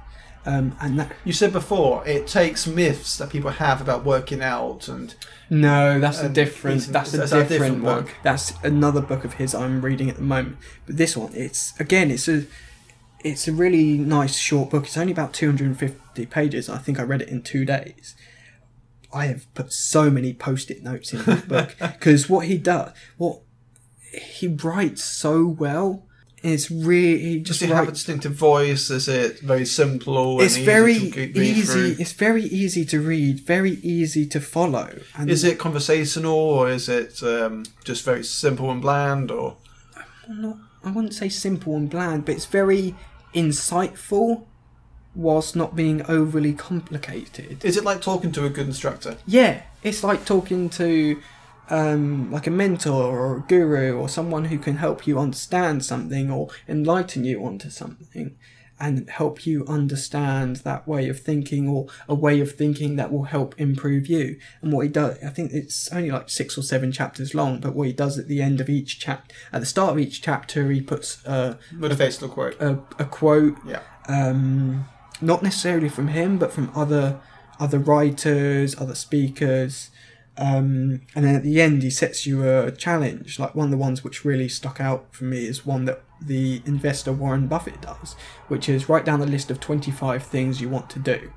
Um, 0.43 0.75
and 0.81 0.97
that 0.99 1.11
You 1.23 1.33
said 1.33 1.53
before 1.53 2.05
it 2.07 2.25
takes 2.25 2.65
myths 2.65 3.17
that 3.17 3.29
people 3.29 3.51
have 3.51 3.79
about 3.79 4.03
working 4.03 4.41
out 4.41 4.87
and 4.87 5.13
no, 5.51 5.99
that's 5.99 6.21
a 6.21 6.29
different. 6.29 6.87
That's 6.87 7.13
a 7.13 7.17
that's 7.17 7.33
a 7.33 7.41
different, 7.41 7.49
different 7.49 7.83
one. 7.83 8.03
book. 8.03 8.15
That's 8.23 8.53
another 8.63 9.01
book 9.01 9.25
of 9.25 9.33
his 9.33 9.53
I'm 9.53 9.81
reading 9.81 10.09
at 10.09 10.15
the 10.15 10.21
moment. 10.21 10.55
But 10.85 10.95
this 10.95 11.17
one, 11.17 11.33
it's 11.35 11.77
again, 11.77 12.09
it's 12.09 12.29
a, 12.29 12.45
it's 13.19 13.49
a 13.49 13.51
really 13.51 13.97
nice 13.97 14.37
short 14.37 14.69
book. 14.69 14.85
It's 14.85 14.95
only 14.95 15.11
about 15.11 15.33
250 15.33 16.25
pages. 16.27 16.69
I 16.69 16.77
think 16.77 17.01
I 17.01 17.03
read 17.03 17.21
it 17.21 17.27
in 17.27 17.41
two 17.41 17.65
days. 17.65 18.15
I 19.11 19.25
have 19.25 19.53
put 19.53 19.73
so 19.73 20.09
many 20.09 20.33
post-it 20.33 20.83
notes 20.83 21.11
in 21.11 21.21
this 21.23 21.41
book 21.41 21.75
because 21.81 22.29
what 22.29 22.47
he 22.47 22.57
does, 22.57 22.93
what 23.17 23.41
he 24.13 24.47
writes 24.47 25.03
so 25.03 25.45
well. 25.45 26.07
It's 26.43 26.71
really 26.71 27.19
he 27.19 27.39
does 27.39 27.59
just 27.59 27.61
it 27.61 27.75
have 27.75 27.87
a 27.87 27.91
distinctive 27.91 28.33
voice? 28.33 28.89
Is 28.89 29.07
it 29.07 29.39
very 29.39 29.65
simple? 29.65 30.41
it's 30.41 30.57
easy 30.57 30.65
very 30.65 30.93
easy. 30.95 31.95
It's 32.01 32.13
very 32.13 32.43
easy 32.43 32.83
to 32.85 32.99
read, 32.99 33.41
very 33.41 33.73
easy 33.83 34.25
to 34.27 34.39
follow. 34.39 34.99
And 35.15 35.29
Is 35.29 35.43
it 35.43 35.59
conversational 35.59 36.33
or 36.33 36.69
is 36.69 36.89
it 36.89 37.21
um, 37.21 37.65
just 37.83 38.03
very 38.03 38.23
simple 38.23 38.71
and 38.71 38.81
bland? 38.81 39.29
Or 39.29 39.57
not? 40.27 40.57
I 40.83 40.89
wouldn't 40.89 41.13
say 41.13 41.29
simple 41.29 41.75
and 41.75 41.89
bland, 41.89 42.25
but 42.25 42.35
it's 42.35 42.45
very 42.45 42.95
insightful, 43.35 44.45
whilst 45.13 45.55
not 45.55 45.75
being 45.75 46.03
overly 46.07 46.53
complicated. 46.53 47.63
is 47.63 47.77
it 47.77 47.83
like 47.83 48.01
talking 48.01 48.31
to 48.31 48.45
a 48.45 48.49
good 48.49 48.67
instructor? 48.67 49.17
Yeah, 49.27 49.61
it's 49.83 50.03
like 50.03 50.25
talking 50.25 50.69
to 50.71 51.21
um, 51.71 52.31
like 52.31 52.45
a 52.47 52.51
mentor 52.51 53.03
or 53.17 53.37
a 53.37 53.41
guru 53.47 53.97
or 53.97 54.07
someone 54.09 54.45
who 54.45 54.59
can 54.59 54.77
help 54.77 55.07
you 55.07 55.17
understand 55.17 55.83
something 55.85 56.29
or 56.29 56.49
enlighten 56.67 57.23
you 57.23 57.43
onto 57.45 57.69
something 57.69 58.35
and 58.79 59.07
help 59.11 59.45
you 59.45 59.63
understand 59.67 60.55
that 60.57 60.87
way 60.87 61.07
of 61.07 61.19
thinking 61.19 61.69
or 61.69 61.85
a 62.09 62.15
way 62.15 62.39
of 62.41 62.51
thinking 62.53 62.95
that 62.95 63.11
will 63.11 63.25
help 63.25 63.53
improve 63.59 64.07
you. 64.07 64.37
And 64.61 64.73
what 64.73 64.81
he 64.81 64.89
does, 64.89 65.17
I 65.23 65.29
think 65.29 65.53
it's 65.53 65.87
only 65.93 66.09
like 66.11 66.29
six 66.31 66.57
or 66.57 66.63
seven 66.63 66.91
chapters 66.91 67.35
long, 67.35 67.59
but 67.59 67.75
what 67.75 67.85
he 67.87 67.93
does 67.93 68.17
at 68.17 68.27
the 68.27 68.41
end 68.41 68.59
of 68.59 68.69
each 68.69 68.99
chapter, 68.99 69.33
at 69.53 69.59
the 69.61 69.67
start 69.67 69.91
of 69.91 69.99
each 69.99 70.21
chapter, 70.23 70.71
he 70.71 70.81
puts 70.81 71.23
a, 71.25 71.59
Motivational 71.73 72.31
quote. 72.31 72.59
a, 72.59 72.79
a 72.97 73.05
quote 73.05 73.55
Yeah. 73.65 73.81
um, 74.07 74.85
not 75.21 75.43
necessarily 75.43 75.87
from 75.89 76.07
him, 76.09 76.37
but 76.39 76.51
from 76.51 76.71
other 76.75 77.19
other 77.59 77.77
writers, 77.77 78.75
other 78.81 78.95
speakers, 78.95 79.91
Um, 80.37 81.01
and 81.15 81.25
then 81.25 81.35
at 81.35 81.43
the 81.43 81.61
end, 81.61 81.83
he 81.83 81.89
sets 81.89 82.25
you 82.25 82.47
a 82.47 82.71
challenge. 82.71 83.37
Like 83.39 83.53
one 83.53 83.65
of 83.65 83.71
the 83.71 83.77
ones 83.77 84.03
which 84.03 84.25
really 84.25 84.49
stuck 84.49 84.79
out 84.79 85.13
for 85.13 85.25
me 85.25 85.45
is 85.45 85.65
one 85.65 85.85
that 85.85 86.03
the 86.21 86.61
investor 86.65 87.11
Warren 87.11 87.47
Buffett 87.47 87.81
does, 87.81 88.15
which 88.47 88.69
is 88.69 88.87
write 88.87 89.05
down 89.05 89.19
the 89.19 89.25
list 89.25 89.51
of 89.51 89.59
25 89.59 90.23
things 90.23 90.61
you 90.61 90.69
want 90.69 90.89
to 90.91 90.99
do. 90.99 91.31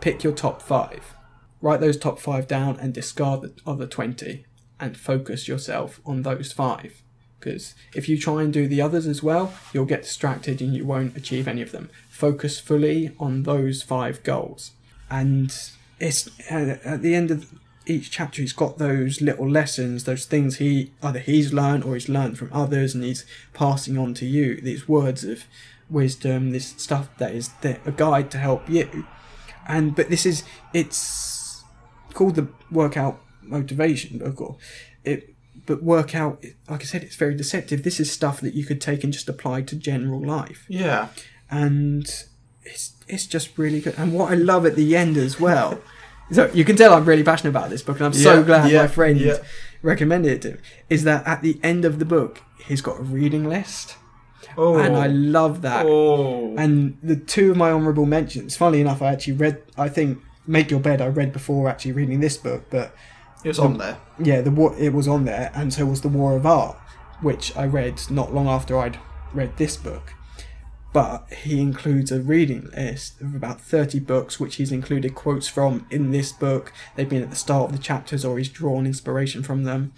Pick 0.00 0.24
your 0.24 0.32
top 0.32 0.62
five. 0.62 1.14
Write 1.60 1.80
those 1.80 1.96
top 1.96 2.18
five 2.18 2.46
down 2.46 2.78
and 2.78 2.94
discard 2.94 3.42
the 3.42 3.52
other 3.66 3.86
20 3.86 4.44
and 4.78 4.96
focus 4.96 5.48
yourself 5.48 6.00
on 6.06 6.22
those 6.22 6.52
five. 6.52 7.02
Because 7.38 7.74
if 7.94 8.08
you 8.08 8.18
try 8.18 8.42
and 8.42 8.52
do 8.52 8.66
the 8.66 8.80
others 8.80 9.06
as 9.06 9.22
well, 9.22 9.52
you'll 9.72 9.84
get 9.84 10.02
distracted 10.02 10.60
and 10.60 10.74
you 10.74 10.84
won't 10.84 11.16
achieve 11.16 11.46
any 11.46 11.62
of 11.62 11.72
them. 11.72 11.90
Focus 12.08 12.58
fully 12.58 13.14
on 13.18 13.44
those 13.44 13.82
five 13.82 14.22
goals. 14.22 14.72
And 15.10 15.56
it's 16.00 16.28
uh, 16.50 16.78
at 16.84 17.02
the 17.02 17.14
end 17.14 17.30
of 17.30 17.52
each 17.88 18.10
chapter, 18.10 18.40
he's 18.42 18.52
got 18.52 18.78
those 18.78 19.20
little 19.20 19.48
lessons, 19.48 20.04
those 20.04 20.24
things 20.26 20.56
he 20.58 20.92
either 21.02 21.18
he's 21.18 21.52
learned 21.52 21.84
or 21.84 21.94
he's 21.94 22.08
learned 22.08 22.38
from 22.38 22.50
others, 22.52 22.94
and 22.94 23.02
he's 23.02 23.24
passing 23.54 23.96
on 23.98 24.14
to 24.14 24.26
you 24.26 24.60
these 24.60 24.88
words 24.88 25.24
of 25.24 25.44
wisdom, 25.90 26.50
this 26.50 26.74
stuff 26.76 27.08
that 27.18 27.34
is 27.34 27.48
there, 27.62 27.80
a 27.86 27.92
guide 27.92 28.30
to 28.32 28.38
help 28.38 28.68
you. 28.68 29.06
And 29.66 29.94
but 29.96 30.08
this 30.10 30.24
is 30.26 30.44
it's 30.72 31.64
called 32.14 32.34
the 32.36 32.48
workout 32.70 33.20
motivation 33.42 34.18
book, 34.18 34.40
or 34.40 34.56
it. 35.04 35.34
But 35.66 35.82
workout, 35.82 36.42
like 36.70 36.80
I 36.80 36.84
said, 36.84 37.02
it's 37.02 37.16
very 37.16 37.34
deceptive. 37.34 37.82
This 37.82 38.00
is 38.00 38.10
stuff 38.10 38.40
that 38.40 38.54
you 38.54 38.64
could 38.64 38.80
take 38.80 39.04
and 39.04 39.12
just 39.12 39.28
apply 39.28 39.62
to 39.62 39.76
general 39.76 40.18
life 40.24 40.64
Yeah. 40.68 41.08
and 41.50 42.06
it's 42.64 42.92
it's 43.06 43.26
just 43.26 43.58
really 43.58 43.80
good. 43.80 43.94
And 43.98 44.14
what 44.14 44.30
I 44.32 44.34
love 44.34 44.64
at 44.64 44.76
the 44.76 44.96
end 44.96 45.16
as 45.18 45.38
well, 45.38 45.80
so 46.30 46.50
you 46.52 46.64
can 46.64 46.76
tell 46.76 46.92
I'm 46.94 47.04
really 47.04 47.22
passionate 47.24 47.50
about 47.50 47.70
this 47.70 47.82
book, 47.82 47.96
and 47.98 48.06
I'm 48.06 48.12
so 48.12 48.38
Yeah, 48.38 48.42
glad 48.42 48.70
yeah, 48.70 48.82
my 48.82 48.88
friend 48.88 49.18
yeah. 49.20 49.38
recommended 49.82 50.32
it 50.32 50.42
to 50.42 50.50
me. 50.52 50.58
Is 50.90 51.04
that 51.04 51.26
at 51.26 51.42
the 51.42 51.58
end 51.62 51.84
of 51.84 51.98
the 51.98 52.04
book, 52.04 52.42
he's 52.66 52.80
got 52.80 52.98
a 53.00 53.02
reading 53.02 53.48
list, 53.48 53.96
Oh. 54.56 54.78
and 54.78 54.96
I 54.96 55.06
oh. 55.06 55.10
love 55.10 55.62
that. 55.62 55.86
Oh. 55.86 56.54
And 56.56 56.98
the 57.02 57.16
two 57.16 57.52
of 57.52 57.56
my 57.56 57.70
honourable 57.70 58.06
mentions, 58.06 58.56
funnily 58.56 58.80
enough, 58.80 59.00
I 59.02 59.12
actually 59.12 59.34
read. 59.34 59.62
I 59.76 59.88
think 59.88 60.18
Make 60.46 60.70
Your 60.70 60.80
Bed 60.80 61.00
I 61.00 61.06
read 61.06 61.32
before 61.32 61.68
actually 61.68 61.92
reading 61.92 62.20
this 62.20 62.36
book, 62.36 62.64
but 62.70 62.94
it 63.44 63.48
was 63.48 63.58
on 63.58 63.78
there. 63.78 63.98
yeah, 64.18 64.40
the 64.40 64.50
war 64.50 64.74
it 64.78 64.92
was 64.92 65.06
on 65.06 65.24
there, 65.24 65.50
and 65.54 65.72
so 65.72 65.86
was 65.86 66.00
the 66.00 66.08
War 66.08 66.36
of 66.36 66.44
Art, 66.46 66.76
which 67.20 67.56
I 67.56 67.66
read 67.66 68.00
not 68.10 68.34
long 68.34 68.48
after 68.48 68.78
I'd 68.78 68.98
read 69.32 69.56
this 69.58 69.76
book. 69.76 70.14
But 70.92 71.30
he 71.32 71.60
includes 71.60 72.10
a 72.10 72.20
reading 72.20 72.70
list 72.74 73.20
of 73.20 73.34
about 73.34 73.60
thirty 73.60 74.00
books, 74.00 74.40
which 74.40 74.56
he's 74.56 74.72
included 74.72 75.14
quotes 75.14 75.46
from 75.46 75.86
in 75.90 76.10
this 76.12 76.32
book. 76.32 76.72
They've 76.96 77.08
been 77.08 77.22
at 77.22 77.30
the 77.30 77.36
start 77.36 77.70
of 77.70 77.76
the 77.76 77.82
chapters, 77.82 78.24
or 78.24 78.38
he's 78.38 78.48
drawn 78.48 78.86
inspiration 78.86 79.42
from 79.42 79.64
them. 79.64 79.92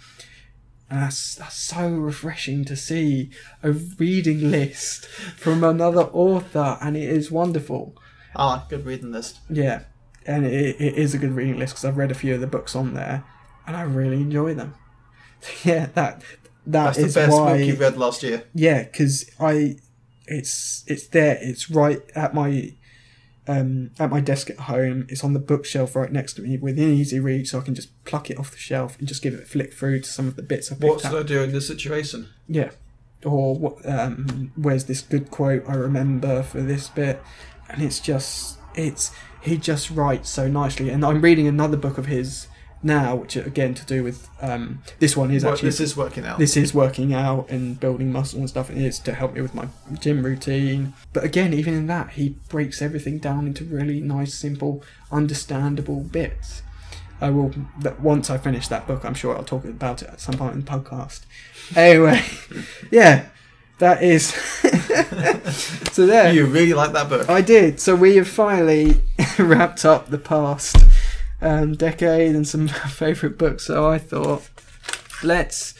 And 0.89 1.03
that's, 1.03 1.35
that's 1.35 1.55
so 1.55 1.89
refreshing 1.89 2.65
to 2.65 2.75
see 2.75 3.29
a 3.63 3.71
reading 3.71 4.51
list 4.51 5.05
from 5.05 5.63
another 5.63 6.01
author, 6.11 6.77
and 6.81 6.97
it 6.97 7.07
is 7.09 7.31
wonderful. 7.31 7.95
ah 8.35 8.65
good 8.69 8.85
reading 8.85 9.13
list. 9.13 9.39
Yeah, 9.49 9.83
and 10.25 10.45
it, 10.45 10.75
it 10.81 10.95
is 10.95 11.13
a 11.13 11.17
good 11.17 11.31
reading 11.31 11.57
list 11.57 11.75
because 11.75 11.85
I've 11.85 11.95
read 11.97 12.11
a 12.11 12.15
few 12.15 12.35
of 12.35 12.41
the 12.41 12.47
books 12.47 12.75
on 12.75 12.93
there, 12.93 13.23
and 13.65 13.77
I 13.77 13.83
really 13.83 14.17
enjoy 14.17 14.53
them. 14.53 14.75
yeah, 15.63 15.85
that 15.93 16.21
that 16.65 16.85
That's 16.95 16.97
is 16.97 17.13
the 17.13 17.21
best 17.21 17.31
why. 17.37 17.57
book 17.57 17.67
you 17.67 17.75
read 17.75 17.97
last 17.97 18.21
year. 18.21 18.43
Yeah, 18.53 18.83
because 18.83 19.29
I, 19.39 19.77
it's 20.27 20.83
it's 20.87 21.07
there. 21.07 21.37
It's 21.41 21.69
right 21.69 22.01
at 22.15 22.33
my, 22.33 22.73
um, 23.47 23.91
at 23.99 24.09
my 24.09 24.19
desk 24.19 24.49
at 24.49 24.59
home. 24.61 25.05
It's 25.09 25.23
on 25.23 25.33
the 25.33 25.39
bookshelf 25.39 25.95
right 25.95 26.11
next 26.11 26.33
to 26.33 26.41
me 26.41 26.57
within 26.57 26.93
easy 26.93 27.19
reach, 27.19 27.49
so 27.49 27.59
I 27.59 27.61
can 27.61 27.75
just 27.75 28.03
pluck 28.05 28.29
it 28.29 28.37
off 28.37 28.51
the 28.51 28.57
shelf 28.57 28.97
and 28.99 29.07
just 29.07 29.21
give 29.21 29.33
it 29.33 29.43
a 29.43 29.45
flick 29.45 29.73
through 29.73 30.01
to 30.01 30.09
some 30.09 30.27
of 30.27 30.35
the 30.35 30.43
bits 30.43 30.71
I 30.71 30.75
picked 30.75 30.83
What 30.85 31.01
should 31.01 31.15
I 31.15 31.23
do 31.23 31.43
in 31.43 31.51
this 31.51 31.67
situation? 31.67 32.29
Yeah. 32.47 32.71
Or 33.23 33.55
what? 33.55 33.85
Um, 33.87 34.51
where's 34.55 34.85
this 34.85 35.01
good 35.01 35.31
quote 35.31 35.63
I 35.67 35.75
remember 35.75 36.43
for 36.43 36.61
this 36.61 36.87
bit? 36.87 37.21
And 37.69 37.81
it's 37.81 37.99
just, 37.99 38.57
it's 38.75 39.11
he 39.41 39.57
just 39.57 39.89
writes 39.89 40.29
so 40.29 40.47
nicely. 40.47 40.89
And 40.89 41.03
I'm 41.03 41.21
reading 41.21 41.47
another 41.47 41.77
book 41.77 41.97
of 41.97 42.05
his 42.05 42.47
now, 42.83 43.15
which 43.15 43.35
again 43.35 43.73
to 43.75 43.85
do 43.85 44.03
with 44.03 44.29
um, 44.41 44.81
this 44.99 45.15
one 45.15 45.31
is 45.31 45.45
actually 45.45 45.69
this 45.69 45.79
is 45.79 45.95
working 45.95 46.25
out. 46.25 46.39
this 46.39 46.57
is 46.57 46.73
working 46.73 47.13
out 47.13 47.49
and 47.49 47.79
building 47.79 48.11
muscle 48.11 48.39
and 48.39 48.49
stuff. 48.49 48.69
And 48.69 48.83
it's 48.83 48.99
to 48.99 49.13
help 49.13 49.33
me 49.33 49.41
with 49.41 49.53
my 49.53 49.67
gym 49.99 50.23
routine. 50.23 50.93
But 51.13 51.23
again, 51.23 51.53
even 51.53 51.73
in 51.73 51.87
that, 51.87 52.11
he 52.11 52.35
breaks 52.49 52.81
everything 52.81 53.19
down 53.19 53.47
into 53.47 53.63
really 53.63 54.01
nice, 54.01 54.33
simple, 54.33 54.83
understandable 55.11 56.01
bits. 56.01 56.63
I 57.19 57.29
will. 57.29 57.53
That 57.79 58.01
once 58.01 58.29
I 58.29 58.37
finish 58.37 58.67
that 58.69 58.87
book, 58.87 59.05
I'm 59.05 59.13
sure 59.13 59.37
I'll 59.37 59.43
talk 59.43 59.63
about 59.63 60.01
it 60.01 60.09
at 60.09 60.19
some 60.19 60.35
point 60.35 60.55
in 60.55 60.61
the 60.61 60.71
podcast. 60.71 61.21
Anyway, 61.75 62.23
yeah, 62.91 63.27
that 63.77 64.01
is. 64.01 64.33
so 65.93 66.07
there, 66.07 66.33
You 66.33 66.47
really 66.47 66.73
like 66.73 66.93
that 66.93 67.09
book. 67.09 67.29
I 67.29 67.41
did. 67.41 67.79
So 67.79 67.95
we 67.95 68.15
have 68.15 68.27
finally 68.27 69.01
wrapped 69.39 69.85
up 69.85 70.09
the 70.09 70.17
past 70.17 70.77
um, 71.41 71.73
decade 71.73 72.35
and 72.35 72.47
some 72.47 72.67
favourite 72.89 73.37
books. 73.37 73.65
So 73.65 73.89
I 73.89 73.97
thought, 73.97 74.49
let's 75.23 75.73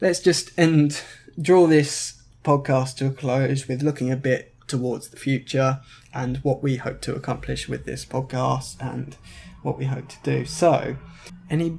let's 0.00 0.20
just 0.20 0.56
end 0.58 1.02
draw 1.40 1.66
this 1.66 2.22
podcast 2.44 2.96
to 2.96 3.06
a 3.06 3.10
close 3.10 3.68
with 3.68 3.82
looking 3.82 4.10
a 4.10 4.16
bit 4.16 4.54
towards 4.66 5.08
the 5.08 5.16
future 5.16 5.80
and 6.12 6.38
what 6.38 6.62
we 6.62 6.76
hope 6.76 7.00
to 7.02 7.14
accomplish 7.14 7.68
with 7.68 7.84
this 7.84 8.04
podcast 8.04 8.76
and 8.80 9.16
what 9.62 9.78
we 9.78 9.84
hope 9.84 10.08
to 10.08 10.16
do. 10.22 10.44
So, 10.44 10.96
any 11.50 11.78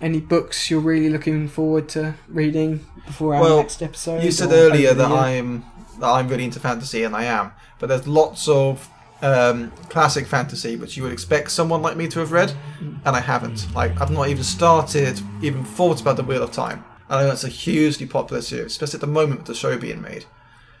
any 0.00 0.20
books 0.20 0.70
you're 0.70 0.80
really 0.80 1.10
looking 1.10 1.48
forward 1.48 1.88
to 1.90 2.14
reading 2.28 2.84
before 3.06 3.34
our 3.34 3.40
Well, 3.40 3.56
next 3.58 3.82
episode? 3.82 4.22
You 4.22 4.30
said 4.30 4.52
earlier 4.52 4.94
that? 4.94 5.10
I'm 5.10 5.64
that 6.00 6.08
I'm 6.08 6.28
really 6.28 6.44
into 6.44 6.60
fantasy, 6.60 7.04
and 7.04 7.14
I 7.14 7.24
am. 7.24 7.52
But 7.78 7.88
there's 7.88 8.06
lots 8.06 8.48
of 8.48 8.88
um, 9.24 9.70
classic 9.88 10.26
fantasy 10.26 10.76
which 10.76 10.96
you 10.96 11.02
would 11.02 11.12
expect 11.12 11.50
someone 11.50 11.80
like 11.82 11.96
me 11.96 12.06
to 12.08 12.18
have 12.20 12.30
read, 12.32 12.52
and 12.80 13.16
I 13.16 13.20
haven't. 13.20 13.72
Like 13.74 14.00
I've 14.00 14.10
not 14.10 14.28
even 14.28 14.44
started, 14.44 15.20
even 15.42 15.64
thought 15.64 16.00
about 16.00 16.16
the 16.16 16.22
Wheel 16.24 16.42
of 16.42 16.52
Time. 16.52 16.84
I 17.08 17.20
know 17.20 17.28
that's 17.28 17.44
a 17.44 17.48
hugely 17.48 18.06
popular 18.06 18.42
series, 18.42 18.66
especially 18.72 18.96
at 18.98 19.00
the 19.00 19.06
moment 19.06 19.38
with 19.40 19.46
the 19.46 19.54
show 19.54 19.76
being 19.78 20.00
made. 20.02 20.26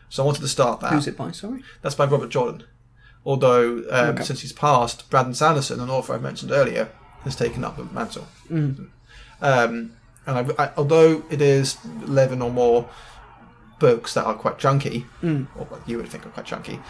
So 0.08 0.22
I 0.22 0.26
wanted 0.26 0.42
to 0.42 0.48
start 0.48 0.80
that. 0.80 0.92
Who's 0.92 1.06
it 1.06 1.16
by? 1.16 1.30
Sorry. 1.32 1.62
That's 1.82 1.94
by 1.94 2.04
Robert 2.06 2.28
Jordan. 2.30 2.64
Although 3.26 3.78
um, 3.90 4.10
Okay. 4.10 4.22
since 4.24 4.40
he's 4.42 4.52
passed, 4.52 5.08
Brandon 5.10 5.34
Sanderson, 5.34 5.80
an 5.80 5.90
author 5.90 6.14
I 6.14 6.18
mentioned 6.18 6.52
earlier, 6.52 6.90
has 7.24 7.34
taken 7.34 7.64
up 7.64 7.76
the 7.76 7.84
mantle. 7.84 8.26
Mm. 8.50 8.88
Um, 9.40 9.92
and 10.26 10.52
I, 10.58 10.64
I, 10.64 10.70
although 10.76 11.22
it 11.30 11.40
is 11.40 11.78
eleven 12.06 12.42
or 12.42 12.50
more 12.50 12.88
books 13.78 14.14
that 14.14 14.24
are 14.24 14.34
quite 14.34 14.58
chunky, 14.58 15.06
Mm. 15.22 15.46
or 15.56 15.64
what 15.66 15.88
you 15.88 15.96
would 15.98 16.08
think 16.08 16.24
are 16.26 16.30
quite 16.30 16.46
chunky, 16.46 16.80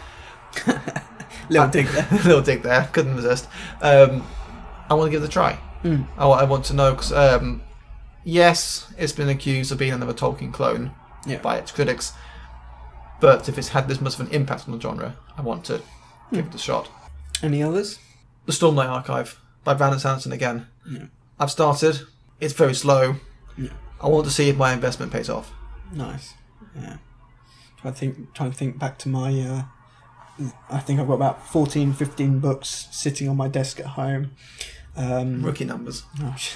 Little 1.49 1.67
dig 1.69 1.85
there. 1.89 2.07
little 2.11 2.41
dig 2.41 2.61
there, 2.63 2.89
couldn't 2.91 3.15
resist. 3.15 3.47
Um, 3.81 4.25
I 4.89 4.93
want 4.95 5.07
to 5.07 5.11
give 5.11 5.21
it 5.23 5.27
a 5.27 5.31
try. 5.31 5.59
Mm. 5.83 6.07
I, 6.17 6.25
I 6.27 6.43
want 6.45 6.65
to 6.65 6.73
know 6.73 6.91
because 6.93 7.11
um, 7.11 7.61
yes, 8.23 8.91
it's 8.97 9.13
been 9.13 9.29
accused 9.29 9.71
of 9.71 9.77
being 9.77 9.93
another 9.93 10.13
Tolkien 10.13 10.51
clone 10.51 10.91
Yeah. 11.25 11.37
by 11.39 11.57
its 11.57 11.71
critics, 11.71 12.13
but 13.19 13.47
if 13.47 13.57
it's 13.57 13.69
had 13.69 13.87
this 13.87 14.01
much 14.01 14.15
of 14.15 14.21
an 14.21 14.27
impact 14.33 14.67
on 14.67 14.73
the 14.75 14.81
genre, 14.81 15.15
I 15.37 15.41
want 15.41 15.65
to 15.65 15.81
give 16.33 16.47
it 16.47 16.55
a 16.55 16.57
shot. 16.57 16.89
Any 17.43 17.61
others? 17.61 17.99
The 18.45 18.51
Stormlight 18.51 18.89
Archive 18.89 19.39
by 19.63 19.73
Brandon 19.75 19.99
Sanderson 19.99 20.31
again. 20.31 20.67
Yeah. 20.89 21.05
I've 21.39 21.51
started. 21.51 22.01
It's 22.39 22.53
very 22.53 22.73
slow. 22.73 23.15
Yeah. 23.57 23.69
I 24.01 24.07
want 24.07 24.25
to 24.25 24.31
see 24.31 24.49
if 24.49 24.57
my 24.57 24.73
investment 24.73 25.11
pays 25.11 25.29
off. 25.29 25.51
Nice. 25.91 26.33
Yeah. 26.75 26.97
Trying 27.81 27.93
to 27.93 27.99
think. 27.99 28.33
Trying 28.33 28.51
to 28.51 28.57
think 28.57 28.79
back 28.79 28.97
to 28.99 29.09
my. 29.09 29.39
Uh, 29.39 29.63
I 30.69 30.79
think 30.79 30.99
I've 30.99 31.07
got 31.07 31.13
about 31.13 31.47
14, 31.47 31.93
15 31.93 32.39
books 32.39 32.87
sitting 32.91 33.29
on 33.29 33.37
my 33.37 33.47
desk 33.47 33.79
at 33.79 33.85
home. 33.85 34.31
Um, 34.97 35.41
Rookie 35.43 35.65
numbers. 35.65 36.03
oh, 36.21 36.35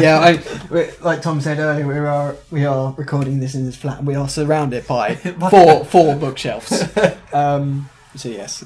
yeah, 0.00 0.18
I, 0.18 0.42
we- 0.70 0.90
like 1.02 1.20
Tom 1.20 1.40
said 1.42 1.58
earlier, 1.58 1.86
we 1.86 1.98
are 1.98 2.34
we 2.50 2.64
are 2.64 2.94
recording 2.96 3.38
this 3.40 3.54
in 3.54 3.66
this 3.66 3.76
flat, 3.76 3.98
and 3.98 4.06
we 4.06 4.14
are 4.14 4.28
surrounded 4.30 4.86
by 4.86 5.14
four 5.50 5.84
four 5.84 6.16
bookshelves. 6.16 6.84
Um, 7.32 7.90
so 8.14 8.30
yes, 8.30 8.64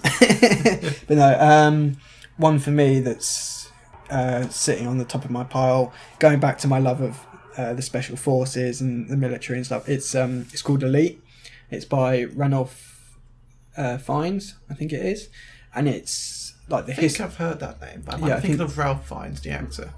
but 1.08 1.16
no. 1.16 1.36
Um, 1.40 1.96
one 2.36 2.60
for 2.60 2.70
me 2.70 3.00
that's 3.00 3.68
uh, 4.08 4.46
sitting 4.48 4.86
on 4.86 4.98
the 4.98 5.04
top 5.04 5.24
of 5.24 5.30
my 5.32 5.42
pile, 5.42 5.92
going 6.20 6.38
back 6.38 6.58
to 6.58 6.68
my 6.68 6.78
love 6.78 7.00
of 7.00 7.26
uh, 7.56 7.74
the 7.74 7.82
special 7.82 8.16
forces 8.16 8.80
and 8.80 9.08
the 9.08 9.16
military 9.16 9.58
and 9.58 9.66
stuff. 9.66 9.88
It's 9.88 10.14
um, 10.14 10.46
it's 10.52 10.62
called 10.62 10.84
Elite. 10.84 11.20
It's 11.68 11.84
by 11.84 12.24
Ranulph 12.26 12.89
uh, 13.76 13.98
Fiennes, 13.98 14.54
I 14.68 14.74
think 14.74 14.92
it 14.92 15.04
is, 15.04 15.28
and 15.74 15.88
it's 15.88 16.54
like 16.68 16.86
the 16.86 16.92
I 16.92 16.96
think 16.96 17.02
history. 17.02 17.24
I've 17.26 17.36
heard 17.36 17.60
that 17.60 17.80
name, 17.80 18.02
but 18.04 18.14
I'm 18.14 18.20
Yeah, 18.20 18.36
I 18.36 18.40
thinking 18.40 18.58
think- 18.58 18.70
of 18.70 18.78
Ralph 18.78 19.08
Fiennes, 19.08 19.40
the 19.40 19.50
actor. 19.50 19.90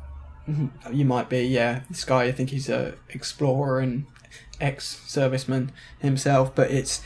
Mhm. 0.49 0.70
You 0.93 1.05
might 1.05 1.28
be, 1.28 1.43
yeah. 1.47 1.81
This 1.89 2.05
guy, 2.05 2.24
I 2.24 2.32
think 2.32 2.51
he's 2.51 2.69
a 2.69 2.94
explorer 3.11 3.78
and 3.81 4.07
ex-serviceman 4.61 5.69
himself. 5.99 6.55
But 6.55 6.70
it's 6.70 7.01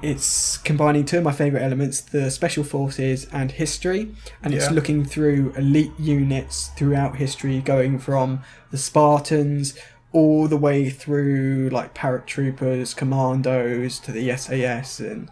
it's 0.00 0.58
combining 0.58 1.04
two 1.04 1.18
of 1.18 1.24
my 1.24 1.32
favourite 1.32 1.62
elements 1.64 2.00
the 2.00 2.30
special 2.30 2.62
forces 2.62 3.26
and 3.32 3.50
history 3.50 4.14
and 4.44 4.54
it's 4.54 4.70
looking 4.70 5.04
through 5.04 5.52
elite 5.56 5.90
units 5.98 6.68
throughout 6.76 7.16
history 7.16 7.60
going 7.60 7.98
from 7.98 8.40
the 8.70 8.78
spartans 8.78 9.74
all 10.12 10.48
the 10.48 10.56
way 10.56 10.88
through 10.88 11.68
like 11.70 11.94
paratroopers 11.94 12.96
commandos 12.96 13.98
to 13.98 14.10
the 14.12 14.34
sas 14.36 15.00
and 15.00 15.28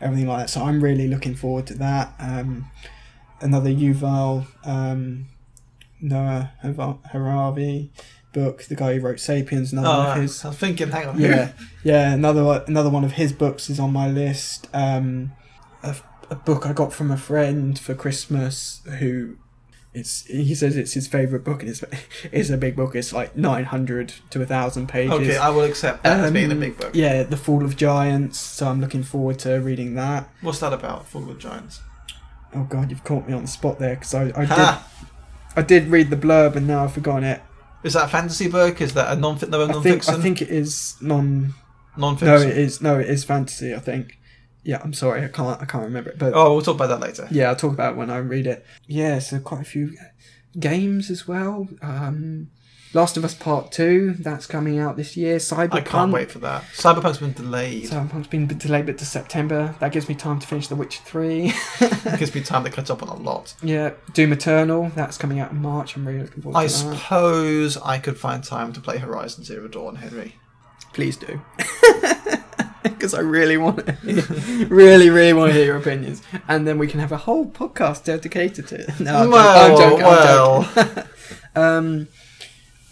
everything 0.00 0.26
like 0.28 0.38
that 0.38 0.50
so 0.50 0.62
i'm 0.62 0.82
really 0.82 1.08
looking 1.08 1.34
forward 1.34 1.66
to 1.66 1.74
that 1.74 2.14
um, 2.20 2.70
another 3.40 3.70
yuval 3.70 4.46
um, 4.64 5.26
noah 6.00 6.52
harari 7.12 7.90
book 8.32 8.62
the 8.64 8.76
guy 8.76 8.94
who 8.94 9.00
wrote 9.00 9.18
sapiens 9.18 9.72
another 9.72 9.88
Oh, 9.88 9.98
one 9.98 10.16
of 10.18 10.22
his 10.22 10.44
I 10.44 10.48
was 10.48 10.56
thinking, 10.58 10.90
hang 10.90 11.08
on. 11.08 11.18
yeah, 11.20 11.50
yeah. 11.82 12.12
Another 12.12 12.62
another 12.68 12.88
one 12.88 13.02
of 13.02 13.12
his 13.12 13.32
books 13.32 13.68
is 13.68 13.80
on 13.80 13.92
my 13.92 14.08
list. 14.08 14.68
Um, 14.72 15.32
a, 15.82 15.96
a 16.30 16.36
book 16.36 16.64
I 16.64 16.72
got 16.72 16.92
from 16.92 17.10
a 17.10 17.16
friend 17.16 17.76
for 17.76 17.92
Christmas 17.94 18.82
who. 19.00 19.36
It's 19.92 20.24
he 20.26 20.54
says 20.54 20.76
it's 20.76 20.92
his 20.92 21.08
favorite 21.08 21.42
book 21.42 21.62
and 21.62 21.70
it's 21.70 21.82
it's 22.32 22.50
a 22.50 22.56
big 22.56 22.76
book. 22.76 22.94
It's 22.94 23.12
like 23.12 23.36
nine 23.36 23.64
hundred 23.64 24.14
to 24.30 24.40
a 24.40 24.46
thousand 24.46 24.88
pages. 24.88 25.12
Okay, 25.12 25.36
I 25.36 25.48
will 25.50 25.64
accept 25.64 26.04
that 26.04 26.20
as 26.20 26.30
being 26.32 26.50
a 26.50 26.54
Um, 26.54 26.60
big 26.60 26.78
book. 26.78 26.90
Yeah, 26.94 27.24
The 27.24 27.36
Fall 27.36 27.64
of 27.64 27.76
Giants. 27.76 28.38
So 28.38 28.68
I'm 28.68 28.80
looking 28.80 29.02
forward 29.02 29.38
to 29.40 29.54
reading 29.56 29.94
that. 29.96 30.28
What's 30.42 30.60
that 30.60 30.72
about? 30.72 31.06
fall 31.08 31.28
of 31.28 31.38
Giants. 31.38 31.80
Oh 32.54 32.64
God, 32.64 32.90
you've 32.90 33.02
caught 33.04 33.26
me 33.26 33.34
on 33.34 33.42
the 33.42 33.48
spot 33.48 33.78
there 33.80 33.94
because 33.96 34.14
I, 34.14 34.32
I 34.36 34.44
did 34.44 34.78
I 35.56 35.62
did 35.62 35.88
read 35.88 36.10
the 36.10 36.16
blurb 36.16 36.54
and 36.54 36.66
now 36.68 36.84
I've 36.84 36.92
forgotten 36.92 37.24
it. 37.24 37.42
Is 37.82 37.94
that 37.94 38.04
a 38.04 38.08
fantasy 38.08 38.46
book? 38.48 38.80
Is 38.80 38.94
that 38.94 39.10
a 39.16 39.20
non-fiction 39.20 39.50
no, 39.50 39.62
I 39.62 39.72
think 39.72 39.74
non-fiction? 39.84 40.14
I 40.14 40.18
think 40.18 40.42
it 40.42 40.50
is 40.50 40.96
non. 41.00 41.54
non-fiction. 41.96 42.28
No, 42.28 42.40
it 42.48 42.56
is 42.58 42.80
no, 42.80 42.98
it 43.00 43.08
is 43.08 43.24
fantasy. 43.24 43.74
I 43.74 43.78
think. 43.80 44.18
Yeah, 44.62 44.80
I'm 44.82 44.92
sorry, 44.92 45.24
I 45.24 45.28
can't 45.28 45.60
I 45.60 45.64
can't 45.64 45.84
remember 45.84 46.10
it, 46.10 46.18
but 46.18 46.32
Oh, 46.34 46.52
we'll 46.54 46.62
talk 46.62 46.74
about 46.76 46.88
that 46.88 47.00
later. 47.00 47.26
Yeah, 47.30 47.48
I'll 47.48 47.56
talk 47.56 47.72
about 47.72 47.94
it 47.94 47.96
when 47.96 48.10
I 48.10 48.18
read 48.18 48.46
it. 48.46 48.64
Yeah, 48.86 49.18
so 49.18 49.38
quite 49.40 49.62
a 49.62 49.64
few 49.64 49.96
games 50.58 51.10
as 51.10 51.26
well. 51.26 51.68
Um, 51.80 52.50
Last 52.92 53.16
of 53.16 53.24
Us 53.24 53.34
Part 53.34 53.70
Two, 53.70 54.14
that's 54.18 54.46
coming 54.48 54.80
out 54.80 54.96
this 54.96 55.16
year. 55.16 55.36
Cyberpunk. 55.36 55.74
I 55.74 55.80
can't 55.82 56.10
wait 56.12 56.28
for 56.30 56.40
that. 56.40 56.64
Cyberpunk's 56.74 57.18
been 57.18 57.32
delayed. 57.32 57.84
Cyberpunk's 57.84 58.26
been 58.26 58.48
delayed 58.48 58.86
but 58.86 58.98
to 58.98 59.04
September. 59.06 59.76
That 59.78 59.92
gives 59.92 60.08
me 60.08 60.16
time 60.16 60.40
to 60.40 60.46
finish 60.46 60.66
The 60.66 60.74
Witcher 60.74 61.00
Three. 61.04 61.52
It 61.80 62.18
gives 62.18 62.34
me 62.34 62.40
time 62.42 62.64
to 62.64 62.70
catch 62.70 62.90
up 62.90 63.00
on 63.02 63.08
a 63.08 63.14
lot. 63.14 63.54
yeah, 63.62 63.92
Doom 64.12 64.32
Eternal, 64.32 64.90
that's 64.96 65.16
coming 65.18 65.38
out 65.38 65.52
in 65.52 65.62
March. 65.62 65.94
I'm 65.96 66.04
really 66.04 66.22
looking 66.22 66.42
forward 66.42 66.58
I 66.58 66.66
to 66.66 66.72
that. 66.72 66.96
suppose 66.96 67.76
I 67.76 67.98
could 67.98 68.18
find 68.18 68.42
time 68.42 68.72
to 68.72 68.80
play 68.80 68.98
Horizon 68.98 69.44
Zero 69.44 69.68
Dawn, 69.68 69.94
Henry. 69.94 70.34
Please 70.92 71.16
do. 71.16 71.40
Because 73.00 73.14
I 73.14 73.20
really 73.20 73.56
want 73.56 73.86
to, 73.86 74.66
really, 74.70 75.10
really 75.10 75.32
want 75.32 75.52
to 75.52 75.54
hear 75.58 75.66
your 75.66 75.76
opinions, 75.76 76.22
and 76.48 76.66
then 76.66 76.78
we 76.78 76.86
can 76.86 77.00
have 77.00 77.12
a 77.12 77.16
whole 77.18 77.46
podcast 77.46 78.04
dedicated 78.04 78.68
to 78.68 78.76
it. 78.82 78.90
No, 79.00 79.14
I'm 79.24 79.30
well, 79.30 79.76
joking. 79.76 80.04
I'm 80.04 80.64
joking. 80.64 80.82
I'm 80.82 80.86
joking. 80.86 81.04
Um. 81.54 82.08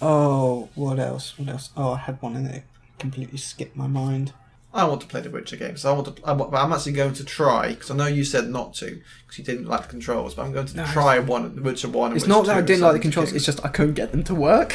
Oh, 0.01 0.69
what 0.75 0.99
else? 0.99 1.39
What 1.39 1.49
else? 1.49 1.71
Oh, 1.77 1.93
I 1.93 1.99
had 1.99 2.21
one 2.23 2.37
and 2.37 2.47
it 2.49 2.63
completely 2.99 3.39
skipped 3.39 3.77
my 3.77 3.87
mind. 3.87 4.33
I 4.73 4.85
want 4.85 5.01
to 5.01 5.07
play 5.07 5.23
the 5.23 5.31
Witcher 5.31 5.57
games. 5.57 5.85
I 5.85 5.93
want 5.93 6.15
to. 6.17 6.25
I 6.25 6.33
I'm 6.33 6.73
actually 6.73 6.93
going 6.93 7.15
to 7.15 7.25
try 7.25 7.71
because 7.71 7.91
I 7.91 7.97
know 7.97 8.07
you 8.07 8.23
said 8.23 8.49
not 8.49 8.75
to 8.75 9.01
because 9.23 9.39
you 9.39 9.45
didn't 9.45 9.67
like 9.67 9.83
the 9.83 9.89
controls. 9.89 10.35
But 10.35 10.45
I'm 10.45 10.53
going 10.53 10.67
to 10.67 10.77
No, 10.77 10.85
try 10.87 11.19
one, 11.19 11.55
The 11.57 11.63
Witcher 11.63 11.89
One. 11.89 12.11
and 12.13 12.17
It's 12.17 12.27
Witcher 12.27 12.37
not 12.37 12.47
that 12.47 12.57
I 12.59 12.61
didn't 12.61 12.83
like 12.83 12.93
the 12.93 12.99
controls. 13.01 13.33
It's 13.33 13.47
just 13.47 13.65
I 13.65 13.69
couldn't 13.69 13.95
get 13.95 14.13
them 14.13 14.23
to 14.25 14.35
work. 14.35 14.73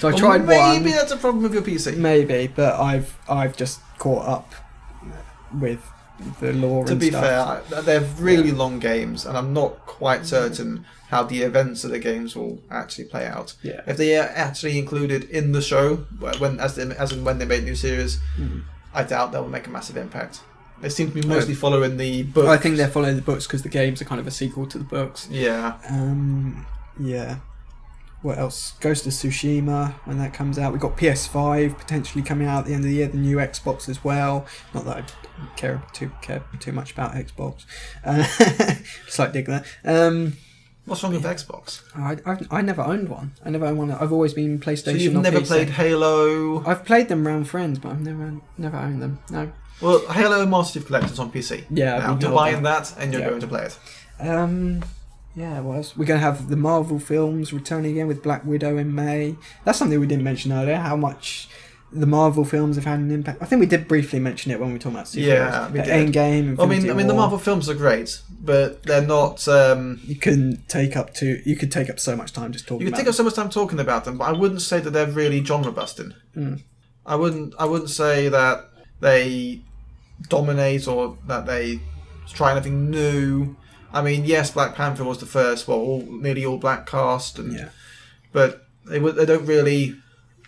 so 0.00 0.08
I 0.08 0.10
Well, 0.10 0.18
tried 0.18 0.44
Maybe 0.44 0.86
one, 0.86 0.90
that's 0.90 1.12
a 1.12 1.16
problem 1.16 1.44
with 1.44 1.54
your 1.54 1.62
PC. 1.62 1.96
maybe, 1.96 2.48
but 2.54 2.78
I've 2.80 3.16
I've 3.28 3.56
just 3.56 3.80
caught 3.98 4.26
up 4.26 4.54
with 5.60 5.80
the 6.40 6.52
lore. 6.52 6.84
To 6.86 6.92
and 6.92 7.00
be 7.00 7.10
stuff. 7.10 7.68
fair, 7.68 7.82
they're 7.82 8.00
really 8.18 8.52
long 8.52 8.78
games, 8.78 9.24
and 9.26 9.36
I'm 9.36 9.52
not 9.52 9.84
quite 9.86 10.26
certain 10.26 10.84
how 11.08 11.22
the 11.22 11.42
events 11.42 11.84
of 11.84 11.90
the 11.90 11.98
games 11.98 12.36
will 12.36 12.60
actually 12.70 13.04
play 13.04 13.26
out. 13.26 13.54
Yeah. 13.62 13.80
If 13.86 13.96
they 13.96 14.16
are 14.18 14.28
actually 14.34 14.78
included 14.78 15.24
in 15.30 15.52
the 15.52 15.62
show, 15.62 15.96
when 16.38 16.60
as 16.60 16.74
they, 16.76 16.82
as 16.96 17.12
in 17.12 17.24
when 17.24 17.38
they 17.38 17.46
make 17.46 17.64
new 17.64 17.74
series, 17.76 18.18
Mm. 18.38 18.62
I 18.94 19.04
doubt 19.04 19.32
they'll 19.32 19.48
make 19.48 19.66
a 19.66 19.70
massive 19.70 19.96
impact. 19.96 20.40
They 20.80 20.88
seem 20.88 21.08
to 21.08 21.14
be 21.20 21.26
mostly 21.26 21.54
following 21.54 21.96
the 21.96 22.22
book. 22.22 22.46
I 22.46 22.56
think 22.56 22.76
they're 22.76 22.88
following 22.88 23.16
the 23.16 23.22
books 23.22 23.46
because 23.46 23.62
the 23.62 23.68
games 23.68 24.00
are 24.00 24.04
kind 24.04 24.20
of 24.20 24.26
a 24.26 24.30
sequel 24.30 24.66
to 24.66 24.78
the 24.78 24.84
books. 24.84 25.28
Yeah, 25.30 25.76
Um, 25.90 26.66
yeah. 27.00 27.36
What 28.22 28.36
else? 28.38 28.72
Ghost 28.80 29.06
of 29.06 29.12
Tsushima 29.12 29.92
when 30.04 30.18
that 30.18 30.34
comes 30.34 30.58
out. 30.58 30.72
We've 30.72 30.80
got 30.80 30.96
PS5 30.96 31.78
potentially 31.78 32.24
coming 32.24 32.48
out 32.48 32.60
at 32.60 32.64
the 32.66 32.74
end 32.74 32.82
of 32.84 32.90
the 32.90 32.96
year. 32.96 33.06
The 33.08 33.16
new 33.16 33.36
Xbox 33.36 33.88
as 33.88 34.02
well. 34.02 34.44
Not 34.74 34.84
that 34.86 34.96
I 34.96 35.04
care 35.56 35.80
too 35.92 36.10
care 36.20 36.42
too 36.58 36.72
much 36.72 36.92
about 36.92 37.12
Xbox. 37.14 37.64
Uh, 38.04 38.24
slight 39.08 39.32
dig 39.32 39.46
there. 39.46 39.64
Um, 39.84 40.32
what's 40.84 41.02
wrong 41.04 41.12
with 41.12 41.22
Xbox? 41.22 41.82
I, 41.94 42.16
I've, 42.28 42.46
I 42.50 42.60
never 42.60 42.82
owned 42.82 43.08
one. 43.08 43.32
I 43.44 43.50
never 43.50 43.66
owned 43.66 43.78
one. 43.78 43.92
I've 43.92 44.12
always 44.12 44.34
been 44.34 44.58
PlayStation. 44.58 44.84
So 44.84 44.90
you've 44.92 45.14
or 45.16 45.22
never 45.22 45.40
PC. 45.40 45.46
played 45.46 45.70
Halo? 45.70 46.64
I've 46.66 46.84
played 46.84 47.06
them 47.08 47.26
around 47.26 47.44
friends, 47.44 47.78
but 47.78 47.90
I've 47.92 48.00
never 48.00 48.34
never 48.56 48.76
owned 48.78 49.00
them. 49.00 49.20
No. 49.30 49.52
Well, 49.80 50.00
Halo 50.10 50.44
Master 50.44 50.80
Chief 50.80 50.88
Collector's 50.88 51.20
on 51.20 51.30
PC. 51.30 51.64
Yeah, 51.70 51.98
now, 51.98 52.18
you're 52.20 52.32
buying 52.32 52.64
that, 52.64 52.92
and 52.98 53.12
you're 53.12 53.22
Yeah. 53.22 53.28
going 53.28 53.40
to 53.42 53.46
play 53.46 53.62
it. 53.66 53.78
Um, 54.18 54.82
yeah, 55.38 55.60
what 55.60 55.76
else? 55.76 55.96
We're 55.96 56.04
going 56.06 56.20
to 56.20 56.24
have 56.26 56.48
the 56.48 56.56
Marvel 56.56 56.98
films 56.98 57.52
returning 57.52 57.92
again 57.92 58.06
with 58.08 58.22
Black 58.22 58.44
Widow 58.44 58.76
in 58.76 58.94
May. 58.94 59.36
That's 59.64 59.78
something 59.78 59.98
we 60.00 60.06
didn't 60.06 60.24
mention 60.24 60.52
earlier. 60.52 60.76
How 60.76 60.96
much 60.96 61.48
the 61.90 62.06
Marvel 62.06 62.44
films 62.44 62.76
have 62.76 62.84
had 62.84 62.98
an 62.98 63.10
impact. 63.10 63.40
I 63.42 63.46
think 63.46 63.60
we 63.60 63.66
did 63.66 63.88
briefly 63.88 64.18
mention 64.20 64.52
it 64.52 64.60
when 64.60 64.68
we 64.68 64.74
were 64.74 64.78
talking 64.78 64.96
about 64.96 65.06
superheroes. 65.06 65.26
Yeah, 65.26 65.66
we 65.70 65.78
The 65.78 65.84
did. 65.86 66.12
Endgame. 66.12 66.20
I 66.28 66.40
mean, 66.42 66.50
Infinity 66.50 66.90
I 66.90 66.92
mean, 66.94 67.06
the 67.06 67.14
Marvel 67.14 67.38
films 67.38 67.66
are 67.68 67.74
great, 67.74 68.20
but 68.42 68.82
they're 68.82 69.06
not. 69.06 69.48
Um, 69.48 70.00
You 70.04 70.16
couldn't 70.16 70.68
take 70.68 70.96
up 70.96 71.14
to. 71.14 71.40
You 71.48 71.56
could 71.56 71.72
take 71.72 71.88
up 71.88 71.98
so 71.98 72.14
much 72.14 72.32
time 72.34 72.52
just 72.52 72.66
talking 72.66 72.80
you 72.82 72.86
can 72.88 72.94
about. 72.94 72.98
take 73.04 73.08
up 73.08 73.14
so 73.14 73.22
much 73.24 73.34
time 73.34 73.48
talking 73.48 73.80
about 73.80 74.04
them, 74.04 74.18
but 74.18 74.24
I 74.24 74.32
wouldn't 74.32 74.60
say 74.60 74.80
that 74.80 74.90
they're 74.90 75.06
really 75.06 75.42
genre 75.42 75.72
busting. 75.72 76.12
Mm. 76.36 76.62
I 77.06 77.16
wouldn't. 77.16 77.54
I 77.58 77.64
wouldn't 77.64 77.90
say 77.90 78.28
that 78.28 78.68
they 79.00 79.62
dominate 80.28 80.86
or 80.86 81.16
that 81.26 81.46
they 81.46 81.80
try 82.28 82.52
anything 82.52 82.90
new. 82.90 83.56
I 83.92 84.02
mean, 84.02 84.24
yes, 84.24 84.50
Black 84.50 84.74
Panther 84.74 85.04
was 85.04 85.18
the 85.18 85.26
first, 85.26 85.66
well, 85.68 85.78
all, 85.78 86.02
nearly 86.02 86.44
all 86.44 86.58
black 86.58 86.86
cast, 86.86 87.38
and 87.38 87.52
Yeah. 87.52 87.68
but 88.32 88.66
they 88.86 88.98
they 88.98 89.26
don't 89.26 89.46
really 89.46 89.96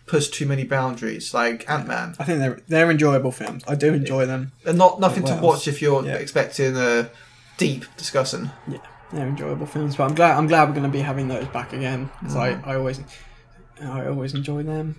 push 0.07 0.29
too 0.29 0.45
many 0.47 0.65
boundaries 0.65 1.33
like 1.33 1.69
Ant 1.71 1.87
Man. 1.87 2.15
I 2.19 2.25
think 2.25 2.39
they're 2.41 2.61
they're 2.69 2.91
enjoyable 2.91 3.33
films. 3.33 3.63
I 3.69 3.75
do 3.77 3.93
enjoy 3.95 4.27
them. 4.27 4.53
They're 4.65 4.75
not 4.75 5.01
nothing 5.01 5.25
to 5.25 5.35
watch 5.37 5.69
if 5.69 5.81
you're 5.81 6.05
Yeah. 6.05 6.15
expecting 6.17 6.77
a 6.77 7.09
deep 7.59 7.85
discussion. 7.97 8.51
Yeah, 8.69 8.79
they're 9.13 9.29
enjoyable 9.29 9.67
films. 9.67 9.97
But 9.97 10.05
I'm 10.05 10.15
glad 10.15 10.37
I'm 10.37 10.47
glad 10.49 10.69
we're 10.69 10.75
going 10.75 10.91
to 10.91 10.99
be 10.99 11.01
having 11.01 11.29
those 11.29 11.47
back 11.49 11.73
again 11.73 12.11
because 12.21 12.35
Mhm. 12.35 12.65
I, 12.67 12.73
I 12.73 12.75
always 12.77 13.01
I 13.83 14.07
always 14.07 14.35
enjoy 14.35 14.63
them. 14.65 14.99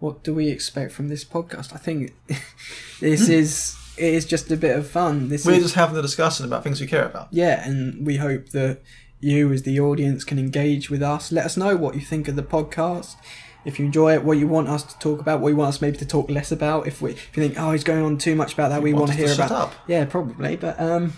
What 0.00 0.22
do 0.24 0.34
we 0.34 0.48
expect 0.48 0.92
from 0.92 1.08
this 1.08 1.24
podcast? 1.24 1.74
I 1.74 1.78
think 1.78 2.12
this 3.00 3.28
is 3.28 3.76
it 4.00 4.14
is 4.14 4.24
just 4.24 4.50
a 4.50 4.56
bit 4.56 4.76
of 4.76 4.88
fun. 4.88 5.28
This 5.28 5.44
We're 5.44 5.52
is 5.54 5.62
just 5.62 5.74
having 5.74 5.96
a 5.96 6.02
discussion 6.02 6.44
about 6.46 6.62
things 6.64 6.80
we 6.80 6.86
care 6.86 7.04
about. 7.04 7.28
yeah, 7.30 7.66
and 7.68 8.06
we 8.06 8.16
hope 8.16 8.50
that 8.50 8.80
you 9.20 9.52
as 9.52 9.62
the 9.64 9.80
audience 9.80 10.24
can 10.24 10.38
engage 10.38 10.90
with 10.90 11.02
us. 11.02 11.32
Let 11.32 11.44
us 11.44 11.56
know 11.56 11.76
what 11.76 11.94
you 11.94 12.00
think 12.00 12.28
of 12.28 12.36
the 12.36 12.42
podcast. 12.42 13.16
If 13.64 13.78
you 13.78 13.84
enjoy 13.86 14.14
it, 14.14 14.22
what 14.24 14.38
you 14.38 14.46
want 14.46 14.68
us 14.68 14.82
to 14.84 14.98
talk 15.00 15.20
about, 15.20 15.40
what 15.40 15.48
you 15.48 15.56
want 15.56 15.70
us 15.74 15.80
maybe 15.82 15.96
to 15.98 16.06
talk 16.06 16.30
less 16.30 16.52
about. 16.52 16.86
If 16.86 17.02
we, 17.02 17.10
if 17.12 17.36
you 17.36 17.42
think, 17.42 17.58
oh, 17.60 17.72
he's 17.72 17.84
going 17.84 18.02
on 18.04 18.16
too 18.16 18.34
much 18.36 18.54
about 18.54 18.68
that, 18.70 18.80
we 18.82 18.92
want 18.94 19.08
to 19.08 19.12
us 19.14 19.18
hear 19.18 19.28
shut 19.28 19.46
about. 19.50 19.68
up. 19.68 19.74
Yeah, 19.88 20.04
probably, 20.04 20.56
but 20.56 20.78
um, 20.80 21.12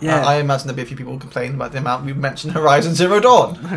Yeah. 0.00 0.20
yeah. 0.20 0.26
I 0.26 0.34
imagine 0.36 0.66
there'll 0.66 0.76
be 0.76 0.82
a 0.82 0.86
few 0.86 0.96
people 0.96 1.16
complain 1.18 1.54
about 1.54 1.72
the 1.72 1.78
amount 1.78 2.04
we 2.04 2.12
mentioned 2.12 2.52
Horizon 2.60 2.94
Zero 2.94 3.20
Dawn. 3.20 3.58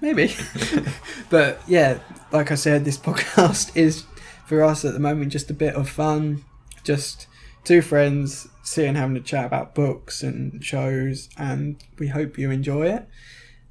Maybe. 0.00 0.34
but 1.30 1.60
yeah, 1.66 1.98
like 2.32 2.50
I 2.50 2.56
said, 2.56 2.84
this 2.84 2.98
podcast 2.98 3.74
is 3.76 4.04
for 4.46 4.62
us 4.62 4.84
at 4.84 4.92
the 4.94 5.00
moment 5.00 5.32
just 5.32 5.50
a 5.50 5.54
bit 5.54 5.74
of 5.74 5.88
fun. 5.88 6.44
Just 6.84 7.26
two 7.64 7.82
friends 7.82 8.48
sitting 8.62 8.94
having 8.94 9.16
a 9.16 9.20
chat 9.20 9.46
about 9.46 9.74
books 9.74 10.22
and 10.22 10.64
shows, 10.64 11.28
and 11.36 11.82
we 11.98 12.08
hope 12.08 12.38
you 12.38 12.50
enjoy 12.50 12.86
it. 12.88 13.08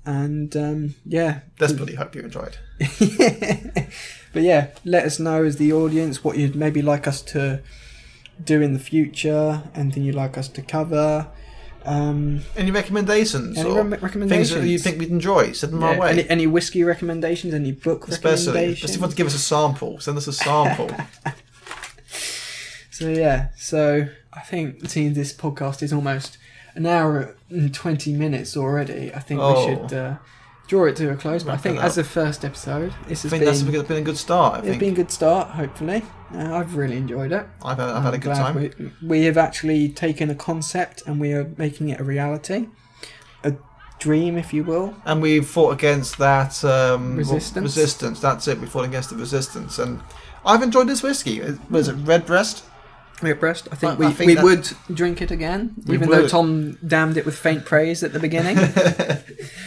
And 0.06 0.56
um, 0.56 0.96
yeah, 1.06 1.40
Desperately 1.58 1.96
hope 1.96 2.14
you 2.14 2.22
enjoyed. 2.22 2.58
but 4.34 4.44
yeah, 4.44 4.68
let 4.84 5.06
us 5.06 5.20
know 5.20 5.44
as 5.44 5.58
the 5.58 5.74
audience 5.74 6.24
what 6.24 6.38
you'd 6.38 6.56
maybe 6.56 6.82
like 6.82 7.08
us 7.08 7.22
to 7.24 7.64
do 8.44 8.62
in 8.62 8.74
the 8.74 8.80
future, 8.80 9.64
anything 9.74 10.04
you'd 10.04 10.16
like 10.16 10.38
us 10.38 10.48
to 10.50 10.62
cover. 10.62 11.28
Um, 11.86 12.42
Any 12.58 12.72
recommendations 12.72 13.58
any 13.58 13.70
or 13.70 13.84
rem- 13.84 14.00
things 14.28 14.50
that 14.50 14.66
you 14.68 14.80
think 14.80 14.98
we'd 15.00 15.10
enjoy? 15.12 15.52
Send 15.52 15.74
them 15.74 15.84
our 15.84 15.98
way. 16.00 16.10
Any, 16.12 16.30
any 16.30 16.48
whiskey 16.48 16.84
recommendations? 16.84 17.54
Any 17.54 17.72
book 17.74 18.08
Especially, 18.08 18.48
recommendations? 18.48 18.76
especially 18.78 18.94
if 18.94 18.96
you 18.98 19.02
want 19.02 19.12
to 19.12 19.18
give 19.18 19.28
us 19.28 19.36
a 19.36 19.40
sample. 19.40 20.00
Send 20.00 20.18
us 20.18 20.28
a 20.28 20.34
sample. 20.34 20.90
So 22.92 23.10
yeah, 23.10 23.50
so 23.58 24.08
I 24.32 24.40
think 24.40 24.90
seeing 24.90 25.16
this 25.16 25.34
podcast 25.34 25.84
is 25.84 25.92
almost 25.92 26.38
an 26.76 26.86
hour 26.86 27.36
and 27.50 27.74
twenty 27.74 28.14
minutes 28.14 28.56
already. 28.56 29.14
I 29.14 29.20
think 29.20 29.42
Oh. 29.42 29.68
we 29.68 29.76
should 29.76 29.94
uh, 29.94 30.16
draw 30.68 30.86
it 30.86 30.96
to 30.98 31.12
a 31.12 31.16
close. 31.16 31.44
But 31.44 31.54
I 31.54 31.58
think 31.58 31.80
as 31.80 31.98
a 31.98 32.04
first 32.04 32.44
episode, 32.46 32.94
this 33.08 33.24
I 33.26 33.28
has 33.28 33.32
think 33.32 33.32
been 33.32 33.46
that's 33.46 33.62
been 33.62 33.86
been 33.86 33.98
a 33.98 34.02
good 34.02 34.18
start. 34.18 34.56
I 34.56 34.58
it's 34.60 34.68
think 34.68 34.80
been 34.80 34.94
a 34.94 34.96
good 34.96 35.12
start. 35.12 35.50
Hopefully, 35.52 36.04
uh, 36.34 36.56
I've 36.56 36.76
really 36.76 36.98
enjoyed 36.98 37.32
it. 37.32 37.46
I've 37.64 37.78
had, 37.78 37.90
I've 37.90 38.04
had 38.04 38.14
a 38.14 38.18
good 38.18 38.36
time. 38.36 38.56
We, 38.56 38.92
we 39.02 39.26
have 39.26 39.38
actually 39.38 39.90
taken 39.90 40.30
a 40.30 40.36
concept 40.36 41.04
and 41.06 41.20
we 41.20 41.34
are 41.34 41.52
making 41.58 41.90
it 41.90 42.00
a 42.00 42.04
reality, 42.04 42.68
a 43.44 43.54
dream, 44.00 44.38
if 44.38 44.54
you 44.54 44.64
will. 44.64 44.96
And 45.06 45.22
we 45.22 45.40
fought 45.42 45.72
against 45.72 46.18
that 46.18 46.64
um, 46.66 47.16
Resistance. 47.18 47.64
Resistance. 47.64 48.20
That's 48.20 48.48
it. 48.48 48.60
We 48.60 48.68
fought 48.68 48.86
against 48.86 49.10
the 49.10 49.16
resistance, 49.16 49.80
and 49.80 50.02
I've 50.46 50.64
enjoyed 50.64 50.88
this 50.88 51.04
whiskey. 51.04 51.40
Is- 51.40 51.60
Was 51.70 51.88
it 51.88 51.94
Redbreast? 51.94 52.64
Redbreast. 53.22 53.70
I 53.72 53.76
think 53.76 53.94
I- 53.94 53.96
we, 53.96 54.06
I 54.08 54.12
think 54.12 54.28
we 54.28 54.34
that- 54.36 54.44
would 54.44 54.72
drink 54.94 55.22
it 55.22 55.32
again, 55.32 55.76
even 55.88 56.10
though. 56.10 56.28
Tom 56.28 56.78
damned 56.86 57.18
it 57.18 57.26
with 57.26 57.38
faint 57.38 57.66
praise 57.66 58.04
at 58.04 58.12
the 58.14 58.20
beginning. 58.20 58.58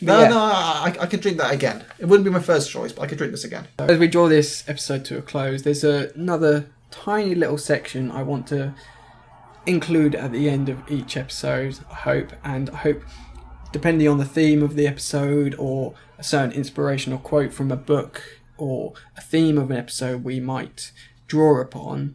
no, 0.00 0.20
yeah. 0.20 0.28
no, 0.28 0.38
I, 0.38 0.96
I 1.00 1.06
could 1.06 1.20
drink 1.20 1.38
that 1.38 1.52
again. 1.52 1.84
It 1.98 2.06
wouldn't 2.06 2.24
be 2.24 2.30
my 2.30 2.40
first 2.40 2.70
choice, 2.70 2.92
but 2.92 3.02
I 3.02 3.06
could 3.06 3.18
drink 3.18 3.32
this 3.32 3.44
again. 3.44 3.68
As 3.78 3.98
we 3.98 4.08
draw 4.08 4.28
this 4.28 4.68
episode 4.68 5.04
to 5.06 5.18
a 5.18 5.22
close, 5.22 5.62
there's 5.62 5.84
a, 5.84 6.12
another 6.14 6.68
tiny 6.90 7.34
little 7.34 7.58
section 7.58 8.10
I 8.10 8.22
want 8.22 8.46
to 8.48 8.74
include 9.64 10.14
at 10.14 10.32
the 10.32 10.48
end 10.48 10.68
of 10.68 10.90
each 10.90 11.16
episode, 11.16 11.78
I 11.90 11.94
hope. 11.94 12.32
And 12.44 12.70
I 12.70 12.76
hope, 12.76 13.02
depending 13.72 14.06
on 14.08 14.18
the 14.18 14.24
theme 14.24 14.62
of 14.62 14.76
the 14.76 14.86
episode 14.86 15.54
or 15.58 15.94
a 16.18 16.22
certain 16.22 16.52
inspirational 16.52 17.18
quote 17.18 17.52
from 17.52 17.70
a 17.70 17.76
book 17.76 18.22
or 18.58 18.92
a 19.16 19.20
theme 19.20 19.58
of 19.58 19.70
an 19.70 19.76
episode 19.76 20.24
we 20.24 20.40
might 20.40 20.92
draw 21.26 21.60
upon, 21.60 22.14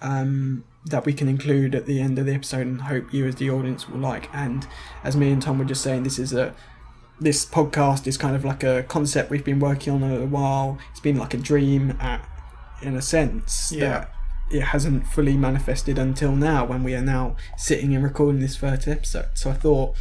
um, 0.00 0.64
that 0.86 1.04
we 1.04 1.12
can 1.12 1.28
include 1.28 1.74
at 1.74 1.86
the 1.86 2.00
end 2.00 2.18
of 2.18 2.26
the 2.26 2.34
episode 2.34 2.66
and 2.66 2.82
hope 2.82 3.12
you 3.12 3.26
as 3.26 3.36
the 3.36 3.50
audience 3.50 3.88
will 3.88 3.98
like. 3.98 4.32
And 4.32 4.66
as 5.02 5.16
me 5.16 5.32
and 5.32 5.42
Tom 5.42 5.58
were 5.58 5.64
just 5.64 5.82
saying, 5.82 6.04
this 6.04 6.18
is 6.18 6.32
a 6.32 6.54
this 7.20 7.46
podcast 7.46 8.06
is 8.06 8.16
kind 8.16 8.36
of 8.36 8.44
like 8.44 8.62
a 8.62 8.82
concept 8.84 9.30
we've 9.30 9.44
been 9.44 9.60
working 9.60 9.92
on 9.92 10.02
a 10.02 10.26
while. 10.26 10.78
It's 10.90 11.00
been 11.00 11.16
like 11.16 11.34
a 11.34 11.38
dream, 11.38 11.96
at, 12.00 12.26
in 12.82 12.96
a 12.96 13.02
sense. 13.02 13.72
Yeah. 13.72 13.88
That 13.88 14.12
it 14.50 14.62
hasn't 14.62 15.06
fully 15.08 15.36
manifested 15.36 15.98
until 15.98 16.32
now, 16.32 16.64
when 16.64 16.84
we 16.84 16.94
are 16.94 17.02
now 17.02 17.36
sitting 17.56 17.94
and 17.94 18.04
recording 18.04 18.40
this 18.40 18.54
first 18.56 18.86
episode. 18.86 19.26
So 19.34 19.50
I 19.50 19.54
thought 19.54 19.96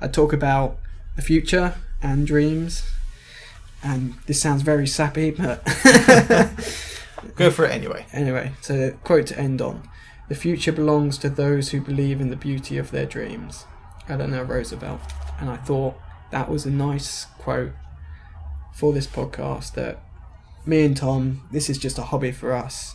I'd 0.00 0.12
talk 0.12 0.32
about 0.32 0.78
the 1.16 1.22
future 1.22 1.74
and 2.02 2.26
dreams. 2.26 2.82
And 3.82 4.14
this 4.26 4.40
sounds 4.42 4.62
very 4.62 4.86
sappy, 4.86 5.30
but 5.30 5.64
Go 7.36 7.50
for 7.50 7.64
it 7.64 7.70
anyway. 7.70 8.06
anyway. 8.12 8.52
So 8.60 8.76
the 8.76 8.92
quote 9.04 9.26
to 9.28 9.38
end 9.38 9.62
on: 9.62 9.88
"The 10.28 10.34
future 10.34 10.72
belongs 10.72 11.16
to 11.18 11.30
those 11.30 11.70
who 11.70 11.80
believe 11.80 12.20
in 12.20 12.30
the 12.30 12.36
beauty 12.36 12.76
of 12.76 12.90
their 12.90 13.06
dreams." 13.06 13.64
Eleanor 14.08 14.44
Roosevelt. 14.44 15.00
And 15.40 15.48
I 15.48 15.56
thought 15.56 15.94
that 16.30 16.48
was 16.50 16.66
a 16.66 16.70
nice 16.70 17.24
quote 17.38 17.72
for 18.74 18.92
this 18.92 19.06
podcast 19.06 19.74
that 19.74 20.02
me 20.66 20.84
and 20.84 20.96
Tom, 20.96 21.46
this 21.50 21.68
is 21.70 21.78
just 21.78 21.98
a 21.98 22.02
hobby 22.02 22.32
for 22.32 22.52
us. 22.52 22.94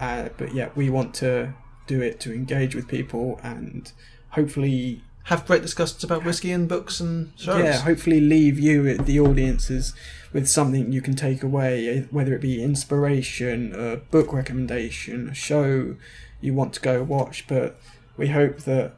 Uh, 0.00 0.28
but 0.38 0.54
yeah, 0.54 0.68
we 0.76 0.88
want 0.90 1.14
to 1.14 1.52
do 1.86 2.00
it 2.00 2.20
to 2.20 2.32
engage 2.32 2.74
with 2.74 2.86
people 2.86 3.40
and 3.42 3.92
hopefully, 4.30 5.02
Have 5.24 5.44
great 5.46 5.62
discussions 5.62 6.04
about 6.04 6.24
whiskey 6.24 6.52
and 6.52 6.68
books 6.68 7.00
and 7.00 7.32
shows. 7.36 7.62
yeah, 7.64 7.78
hopefully 7.80 8.20
leave 8.20 8.58
you, 8.58 8.96
the 8.96 9.18
audiences, 9.18 9.92
with 10.32 10.48
something 10.48 10.92
you 10.92 11.02
can 11.02 11.14
take 11.16 11.42
away, 11.42 12.06
whether 12.10 12.32
it 12.34 12.40
be 12.40 12.62
inspiration, 12.62 13.74
a 13.74 13.96
book 13.96 14.32
recommendation, 14.32 15.28
a 15.28 15.34
show 15.34 15.96
you 16.40 16.54
want 16.54 16.72
to 16.74 16.80
go 16.80 17.02
watch. 17.02 17.46
But 17.48 17.80
we 18.16 18.28
hope 18.28 18.60
that 18.60 18.94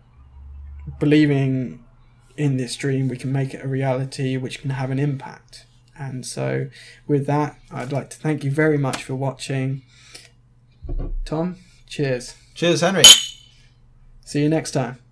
believing 0.98 1.82
in 2.40 2.56
this 2.56 2.74
dream, 2.74 3.08
we 3.08 3.18
can 3.18 3.30
make 3.30 3.52
it 3.52 3.62
a 3.62 3.68
reality 3.68 4.36
which 4.38 4.62
can 4.62 4.70
have 4.70 4.90
an 4.90 4.98
impact. 4.98 5.66
And 5.98 6.24
so, 6.24 6.68
with 7.06 7.26
that, 7.26 7.58
I'd 7.70 7.92
like 7.92 8.08
to 8.10 8.16
thank 8.16 8.42
you 8.42 8.50
very 8.50 8.78
much 8.78 9.04
for 9.04 9.14
watching. 9.14 9.82
Tom, 11.26 11.56
cheers. 11.86 12.34
Cheers, 12.54 12.80
Henry. 12.80 13.04
See 14.24 14.42
you 14.42 14.48
next 14.48 14.70
time. 14.70 15.00